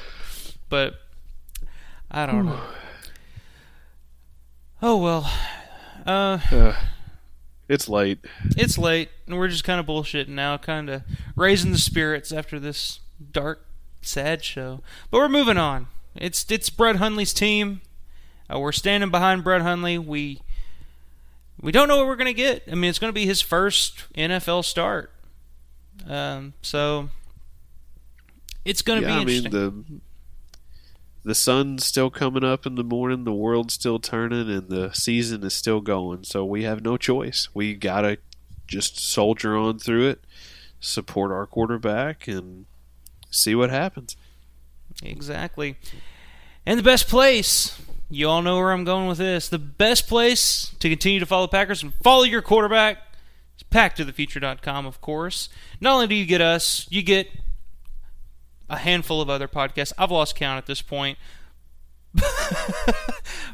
but 0.69 0.93
I 2.11 2.27
don't 2.27 2.45
know. 2.45 2.61
Oh 4.79 4.97
well. 4.97 5.31
Uh, 6.05 6.37
Uh, 6.51 6.75
it's 7.67 7.89
late. 7.89 8.19
it's 8.57 8.77
late, 8.77 9.09
and 9.25 9.37
we're 9.37 9.47
just 9.47 9.63
kind 9.63 9.79
of 9.79 9.85
bullshitting 9.85 10.29
now, 10.29 10.57
kind 10.57 10.89
of 10.89 11.03
raising 11.35 11.71
the 11.71 11.77
spirits 11.77 12.31
after 12.31 12.59
this 12.59 12.99
dark, 13.31 13.65
sad 14.01 14.43
show. 14.43 14.81
But 15.09 15.19
we're 15.19 15.29
moving 15.29 15.57
on. 15.57 15.87
It's 16.15 16.49
it's 16.49 16.69
Brett 16.69 16.97
Hundley's 16.97 17.33
team. 17.33 17.81
Uh, 18.53 18.59
we're 18.59 18.71
standing 18.71 19.09
behind 19.09 19.43
Brett 19.43 19.61
Hundley. 19.61 19.97
We 19.97 20.41
we 21.59 21.71
don't 21.71 21.87
know 21.87 21.97
what 21.97 22.07
we're 22.07 22.15
gonna 22.15 22.33
get. 22.33 22.63
I 22.71 22.75
mean, 22.75 22.89
it's 22.89 22.99
gonna 22.99 23.13
be 23.13 23.25
his 23.25 23.41
first 23.41 24.05
NFL 24.15 24.63
start. 24.63 25.11
Um, 26.07 26.53
so 26.61 27.09
it's 28.63 28.81
gonna 28.81 29.01
yeah, 29.01 29.07
be 29.07 29.21
I 29.21 29.25
mean 29.25 29.43
the 29.43 29.73
the 31.25 31.35
sun's 31.35 31.83
still 31.83 32.11
coming 32.11 32.43
up 32.43 32.67
in 32.67 32.75
the 32.75 32.83
morning, 32.83 33.23
the 33.23 33.33
world's 33.33 33.73
still 33.73 33.97
turning, 33.97 34.47
and 34.47 34.69
the 34.69 34.93
season 34.93 35.43
is 35.43 35.55
still 35.55 35.81
going. 35.81 36.23
So 36.23 36.45
we 36.45 36.63
have 36.63 36.83
no 36.83 36.97
choice. 36.97 37.49
We 37.51 37.73
gotta 37.73 38.19
just 38.67 38.99
soldier 38.99 39.57
on 39.57 39.79
through 39.79 40.07
it, 40.09 40.23
support 40.79 41.31
our 41.31 41.47
quarterback, 41.47 42.27
and 42.27 42.67
see 43.31 43.55
what 43.55 43.71
happens. 43.71 44.15
Exactly. 45.03 45.77
And 46.63 46.77
the 46.77 46.83
best 46.83 47.07
place, 47.07 47.81
you 48.07 48.29
all 48.29 48.43
know 48.43 48.57
where 48.57 48.71
I'm 48.71 48.83
going 48.83 49.07
with 49.07 49.17
this. 49.17 49.49
The 49.49 49.57
best 49.57 50.07
place 50.07 50.75
to 50.79 50.89
continue 50.89 51.19
to 51.19 51.25
follow 51.25 51.47
Packers 51.47 51.81
and 51.81 51.91
follow 52.03 52.23
your 52.23 52.43
quarterback 52.43 52.99
is 53.57 53.63
packtothefuture.com, 53.71 54.85
of 54.85 55.01
course. 55.01 55.49
Not 55.81 55.95
only 55.95 56.07
do 56.07 56.15
you 56.15 56.25
get 56.27 56.41
us, 56.41 56.85
you 56.91 57.01
get 57.01 57.29
a 58.69 58.77
handful 58.77 59.21
of 59.21 59.29
other 59.29 59.47
podcasts. 59.47 59.93
I've 59.97 60.11
lost 60.11 60.35
count 60.35 60.57
at 60.57 60.65
this 60.65 60.81
point. 60.81 61.17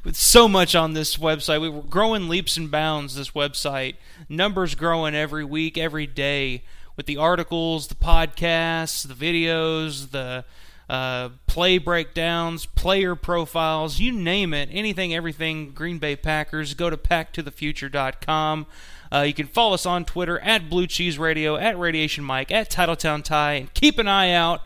With 0.04 0.16
so 0.16 0.48
much 0.48 0.76
on 0.76 0.94
this 0.94 1.18
website, 1.18 1.62
we 1.62 1.70
were 1.70 1.82
growing 1.82 2.30
leaps 2.30 2.58
and 2.58 2.70
bounds. 2.70 3.16
This 3.16 3.32
website 3.32 3.96
numbers 4.30 4.76
growing 4.76 5.16
every 5.16 5.44
week, 5.44 5.78
every 5.78 6.06
day, 6.06 6.64
with 6.96 7.06
the 7.06 7.18
articles, 7.18 7.88
the 7.88 7.96
podcasts, 7.96 9.08
the 9.08 9.14
videos, 9.14 10.12
the 10.12 10.46
uh, 10.90 11.30
play 11.48 11.78
breakdowns, 11.78 12.66
player 12.66 13.16
profiles, 13.16 14.00
you 14.00 14.12
name 14.12 14.54
it, 14.54 14.70
anything, 14.72 15.14
everything 15.14 15.72
Green 15.72 16.00
Bay 16.00 16.16
Packers, 16.16 16.74
go 16.74 16.90
to 16.90 16.98
packtothefuture.com. 16.98 18.66
Uh, 19.14 19.22
you 19.22 19.34
can 19.34 19.48
follow 19.48 19.74
us 19.74 19.86
on 19.86 20.06
Twitter 20.06 20.40
at 20.40 20.70
Blue 20.70 20.88
Cheese 20.88 21.18
Radio, 21.18 21.56
at 21.56 21.78
Radiation 21.80 22.24
Mike, 22.24 22.52
at 22.52 22.70
Titletown 22.70 23.24
Ty, 23.24 23.54
and 23.54 23.74
keep 23.74 24.00
an 24.00 24.08
eye 24.08 24.32
out 24.32 24.62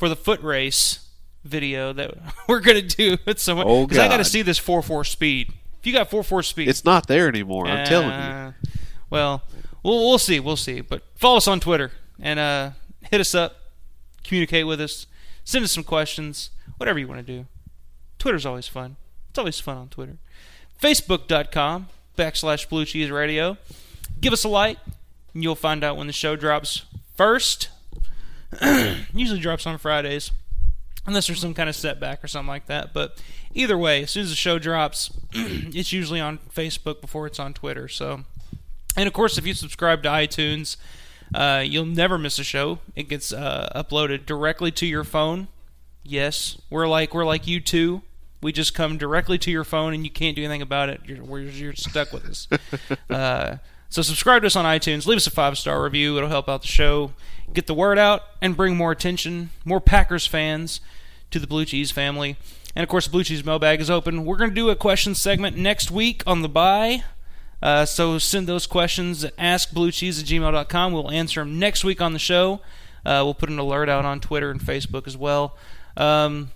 for 0.00 0.08
the 0.08 0.16
foot 0.16 0.40
race 0.42 1.06
video 1.44 1.92
that 1.92 2.14
we're 2.48 2.60
gonna 2.60 2.82
do 2.82 3.16
at 3.26 3.38
some 3.38 3.58
Oh, 3.58 3.86
because 3.86 3.98
I 3.98 4.08
got 4.08 4.16
to 4.16 4.24
see 4.24 4.42
this 4.42 4.58
four 4.58 4.82
four 4.82 5.04
speed. 5.04 5.52
If 5.78 5.86
you 5.86 5.92
got 5.92 6.10
four 6.10 6.22
four 6.24 6.42
speed, 6.42 6.68
It's 6.68 6.84
not 6.84 7.06
there 7.06 7.28
anymore. 7.28 7.66
I'm 7.66 7.86
telling 7.86 8.08
you. 8.08 8.12
uh, 8.14 8.52
Well, 9.10 9.42
we'll 9.82 9.98
we'll 10.08 10.18
see, 10.18 10.40
we'll 10.40 10.56
see. 10.56 10.80
But 10.80 11.02
follow 11.14 11.36
us 11.36 11.46
on 11.46 11.60
Twitter 11.60 11.92
and 12.18 12.38
uh, 12.40 12.70
hit 13.10 13.20
us 13.20 13.34
up, 13.34 13.56
communicate 14.24 14.66
with 14.66 14.80
us, 14.80 15.06
send 15.44 15.64
us 15.64 15.72
some 15.72 15.84
questions, 15.84 16.50
whatever 16.78 16.98
you 16.98 17.06
want 17.06 17.24
to 17.24 17.32
do. 17.32 17.46
Twitter's 18.18 18.44
always 18.46 18.66
fun. 18.68 18.96
It's 19.30 19.38
always 19.38 19.60
fun 19.60 19.76
on 19.76 19.88
Twitter. 19.88 20.16
Facebook.com 20.82 21.88
backslash 22.18 22.68
Blue 22.68 22.84
Cheese 22.84 23.10
Radio. 23.10 23.56
Give 24.20 24.32
us 24.32 24.44
a 24.44 24.48
like, 24.48 24.78
and 25.34 25.42
you'll 25.42 25.54
find 25.54 25.84
out 25.84 25.96
when 25.96 26.06
the 26.06 26.12
show 26.12 26.36
drops 26.36 26.84
first. 27.16 27.68
Usually 29.14 29.40
drops 29.40 29.66
on 29.66 29.78
Fridays 29.78 30.32
unless 31.06 31.26
there's 31.26 31.40
some 31.40 31.54
kind 31.54 31.68
of 31.68 31.76
setback 31.76 32.22
or 32.22 32.28
something 32.28 32.48
like 32.48 32.66
that. 32.66 32.92
But 32.92 33.22
either 33.54 33.78
way, 33.78 34.02
as 34.02 34.10
soon 34.10 34.24
as 34.24 34.30
the 34.30 34.36
show 34.36 34.58
drops, 34.58 35.10
it's 35.32 35.92
usually 35.92 36.20
on 36.20 36.38
Facebook 36.54 37.00
before 37.00 37.26
it's 37.26 37.38
on 37.38 37.54
Twitter. 37.54 37.88
So, 37.88 38.22
and 38.96 39.06
of 39.06 39.12
course, 39.12 39.38
if 39.38 39.46
you 39.46 39.54
subscribe 39.54 40.02
to 40.02 40.08
iTunes, 40.08 40.76
uh, 41.34 41.62
you'll 41.64 41.86
never 41.86 42.18
miss 42.18 42.38
a 42.38 42.44
show. 42.44 42.80
It 42.96 43.08
gets 43.08 43.32
uh, 43.32 43.70
uploaded 43.74 44.26
directly 44.26 44.70
to 44.72 44.86
your 44.86 45.04
phone. 45.04 45.48
Yes, 46.02 46.60
we're 46.70 46.88
like 46.88 47.14
we're 47.14 47.26
like 47.26 47.46
you 47.46 47.60
too. 47.60 48.02
We 48.42 48.52
just 48.52 48.74
come 48.74 48.96
directly 48.96 49.36
to 49.38 49.50
your 49.50 49.64
phone, 49.64 49.92
and 49.92 50.04
you 50.04 50.10
can't 50.10 50.34
do 50.34 50.42
anything 50.42 50.62
about 50.62 50.88
it. 50.88 51.02
You're 51.04 51.38
you're 51.40 51.74
stuck 51.74 52.12
with 52.12 52.24
us. 52.24 52.48
uh, 53.10 53.58
so 53.90 54.02
subscribe 54.02 54.42
to 54.42 54.46
us 54.46 54.56
on 54.56 54.64
iTunes. 54.64 55.06
Leave 55.06 55.16
us 55.16 55.26
a 55.26 55.32
five 55.32 55.58
star 55.58 55.82
review. 55.82 56.16
It'll 56.16 56.28
help 56.28 56.48
out 56.48 56.62
the 56.62 56.68
show, 56.68 57.12
get 57.52 57.66
the 57.66 57.74
word 57.74 57.98
out, 57.98 58.22
and 58.40 58.56
bring 58.56 58.76
more 58.76 58.92
attention, 58.92 59.50
more 59.64 59.80
Packers 59.80 60.26
fans 60.26 60.80
to 61.32 61.40
the 61.40 61.48
Blue 61.48 61.64
Cheese 61.64 61.90
family. 61.90 62.36
And 62.76 62.84
of 62.84 62.88
course, 62.88 63.06
the 63.06 63.10
Blue 63.10 63.24
Cheese 63.24 63.44
mailbag 63.44 63.80
is 63.80 63.90
open. 63.90 64.24
We're 64.24 64.36
going 64.36 64.50
to 64.50 64.54
do 64.54 64.70
a 64.70 64.76
question 64.76 65.16
segment 65.16 65.56
next 65.56 65.90
week 65.90 66.22
on 66.24 66.42
the 66.42 66.48
buy. 66.48 67.02
Uh, 67.60 67.84
so 67.84 68.16
send 68.18 68.46
those 68.46 68.66
questions 68.66 69.24
at 69.24 69.36
askbluecheese 69.36 70.20
at 70.20 70.26
gmail.com. 70.26 70.92
We'll 70.92 71.10
answer 71.10 71.40
them 71.40 71.58
next 71.58 71.84
week 71.84 72.00
on 72.00 72.12
the 72.12 72.18
show. 72.20 72.60
Uh, 73.04 73.22
we'll 73.24 73.34
put 73.34 73.50
an 73.50 73.58
alert 73.58 73.88
out 73.88 74.04
on 74.04 74.20
Twitter 74.20 74.50
and 74.50 74.60
Facebook 74.60 75.06
as 75.06 75.16
well. 75.16 75.56
Um, 75.96 76.52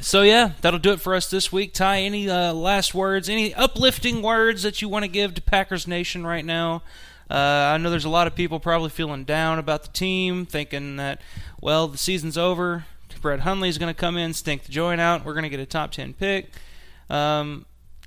so 0.00 0.22
yeah, 0.22 0.52
that'll 0.60 0.78
do 0.78 0.92
it 0.92 1.00
for 1.00 1.14
us 1.14 1.30
this 1.30 1.52
week. 1.52 1.74
Ty, 1.74 2.00
any 2.00 2.28
uh, 2.28 2.52
last 2.52 2.94
words, 2.94 3.28
any 3.28 3.54
uplifting 3.54 4.22
words 4.22 4.62
that 4.62 4.82
you 4.82 4.88
want 4.88 5.04
to 5.04 5.08
give 5.10 5.34
to 5.34 5.42
Packers 5.42 5.86
Nation 5.86 6.26
right 6.26 6.44
now? 6.44 6.82
Uh, 7.30 7.72
I 7.74 7.78
know 7.78 7.90
there's 7.90 8.04
a 8.04 8.10
lot 8.10 8.26
of 8.26 8.34
people 8.34 8.60
probably 8.60 8.90
feeling 8.90 9.24
down 9.24 9.58
about 9.58 9.82
the 9.82 9.88
team, 9.88 10.44
thinking 10.44 10.96
that, 10.96 11.20
well, 11.60 11.88
the 11.88 11.98
season's 11.98 12.36
over. 12.36 12.84
Brett 13.24 13.40
Hundley's 13.40 13.78
going 13.78 13.92
to 13.92 13.98
come 13.98 14.18
in, 14.18 14.34
stink 14.34 14.64
the 14.64 14.70
joint 14.70 15.00
out. 15.00 15.24
We're 15.24 15.32
going 15.32 15.44
to 15.44 15.48
get 15.48 15.58
a 15.58 15.64
top 15.64 15.92
ten 15.92 16.12
pick. 16.12 16.50
Um, 17.08 17.64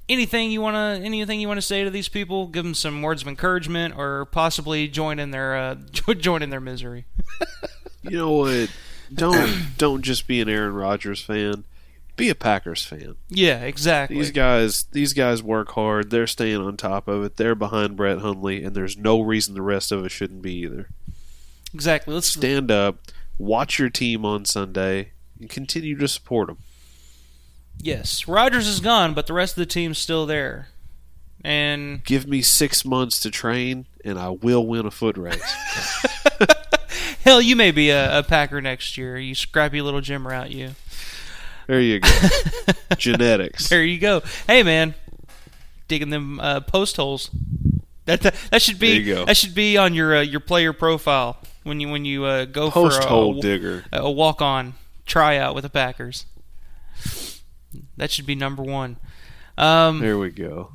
anything 0.08 0.52
you 0.52 0.62
want 0.62 0.76
to 0.76 1.04
anything 1.04 1.42
you 1.42 1.48
want 1.48 1.58
to 1.58 1.64
say 1.64 1.84
to 1.84 1.90
these 1.90 2.08
people? 2.08 2.46
Give 2.46 2.64
them 2.64 2.76
some 2.76 3.02
words 3.02 3.24
of 3.24 3.28
encouragement, 3.28 3.98
or 3.98 4.26
possibly 4.26 4.88
join 4.88 5.18
in 5.18 5.32
their 5.32 5.58
uh, 5.58 5.76
join 6.20 6.44
in 6.44 6.52
their 6.52 6.60
misery. 6.60 7.06
You 8.04 8.18
know 8.18 8.32
what? 8.32 8.70
Don't 9.12 9.66
don't 9.80 10.04
just 10.04 10.28
be 10.28 10.40
an 10.40 10.50
Aaron 10.50 10.76
Rodgers 10.76 11.20
fan. 11.20 11.64
Be 12.18 12.30
a 12.30 12.36
Packers 12.36 12.84
fan. 12.84 13.16
Yeah, 13.30 13.62
exactly. 13.62 14.18
These 14.18 14.32
guys 14.32 14.84
these 14.92 15.14
guys 15.14 15.44
work 15.44 15.72
hard. 15.74 16.10
They're 16.10 16.28
staying 16.28 16.58
on 16.58 16.76
top 16.76 17.08
of 17.08 17.24
it. 17.24 17.38
They're 17.38 17.56
behind 17.56 17.96
Brett 17.96 18.20
Hundley, 18.20 18.64
and 18.64 18.76
there's 18.76 18.98
no 18.98 19.22
reason 19.22 19.54
the 19.54 19.62
rest 19.62 19.92
of 19.92 20.04
us 20.04 20.12
shouldn't 20.12 20.42
be 20.42 20.56
either. 20.56 20.90
Exactly. 21.74 22.16
Let's 22.16 22.28
stand 22.28 22.72
up, 22.72 23.00
watch 23.38 23.78
your 23.78 23.92
team 23.92 24.26
on 24.26 24.46
Sunday, 24.46 25.12
and 25.40 25.48
continue 25.48 25.96
to 25.98 26.08
support 26.08 26.48
them. 26.48 26.58
Yes, 27.80 28.28
Rodgers 28.28 28.68
is 28.68 28.80
gone, 28.80 29.14
but 29.14 29.28
the 29.28 29.34
rest 29.34 29.54
of 29.54 29.60
the 29.60 29.68
team's 29.68 30.00
still 30.00 30.26
there. 30.26 30.70
And 31.44 32.04
Give 32.04 32.28
me 32.28 32.42
six 32.42 32.84
months 32.84 33.20
to 33.20 33.30
train, 33.30 33.86
and 34.04 34.18
I 34.18 34.30
will 34.30 34.66
win 34.66 34.88
a 34.88 34.92
foot 34.92 35.18
race. 35.18 35.40
hell, 37.24 37.42
you 37.42 37.56
may 37.56 37.72
be 37.72 37.92
a, 37.92 38.20
a 38.20 38.24
Packer 38.24 38.62
next 38.62 38.98
year. 38.98 39.18
You 39.18 39.36
scrappy 39.36 39.82
little 39.82 40.02
Jim 40.02 40.28
Route, 40.28 40.52
you. 40.52 40.72
There 41.68 41.82
you 41.82 42.00
go. 42.00 42.10
Genetics. 42.98 43.70
There 43.70 43.84
you 43.84 44.00
go. 44.00 44.22
Hey, 44.48 44.64
man, 44.64 44.96
digging 45.88 46.10
them 46.10 46.40
uh, 46.40 46.62
post 46.62 46.96
holes. 46.98 47.30
That, 48.06 48.22
that 48.22 48.36
that 48.52 48.62
should 48.62 48.80
be 48.80 49.04
go. 49.04 49.26
that 49.26 49.36
should 49.36 49.54
be 49.54 49.76
on 49.78 49.94
your 49.94 50.16
uh, 50.18 50.22
your 50.22 50.40
player 50.40 50.72
profile 50.72 51.38
when 51.64 51.82
you 51.82 51.90
when 51.90 52.06
you 52.06 52.24
uh, 52.24 52.46
go 52.46 52.72
Post 52.72 53.02
for 53.04 53.08
hole 53.10 53.38
a, 53.38 53.42
digger. 53.42 53.84
a 53.92 54.10
walk 54.10 54.42
on 54.42 54.76
tryout 55.06 55.54
with 55.56 55.64
the 55.64 55.70
Packers. 55.70 56.26
That 57.98 58.10
should 58.12 58.26
be 58.26 58.36
number 58.36 58.64
one. 58.64 58.96
Um, 59.58 60.00
there 60.00 60.18
we 60.18 60.30
go. 60.30 60.72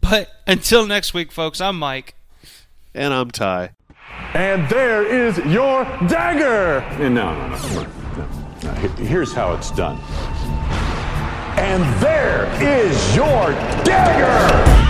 But 0.00 0.28
until 0.46 0.86
next 0.86 1.14
week, 1.14 1.30
folks, 1.30 1.60
I'm 1.60 1.78
Mike. 1.78 2.14
And 2.94 3.14
I'm 3.14 3.30
Ty. 3.30 3.70
And 4.34 4.68
there 4.68 5.04
is 5.04 5.38
your 5.38 5.84
dagger. 6.08 6.80
No, 6.98 7.08
no, 7.08 7.48
no, 7.48 7.82
no. 7.82 8.05
Here's 8.76 9.32
how 9.32 9.54
it's 9.54 9.70
done. 9.70 9.98
And 11.58 11.82
there 12.02 12.44
is 12.62 13.16
your 13.16 13.50
dagger. 13.84 14.85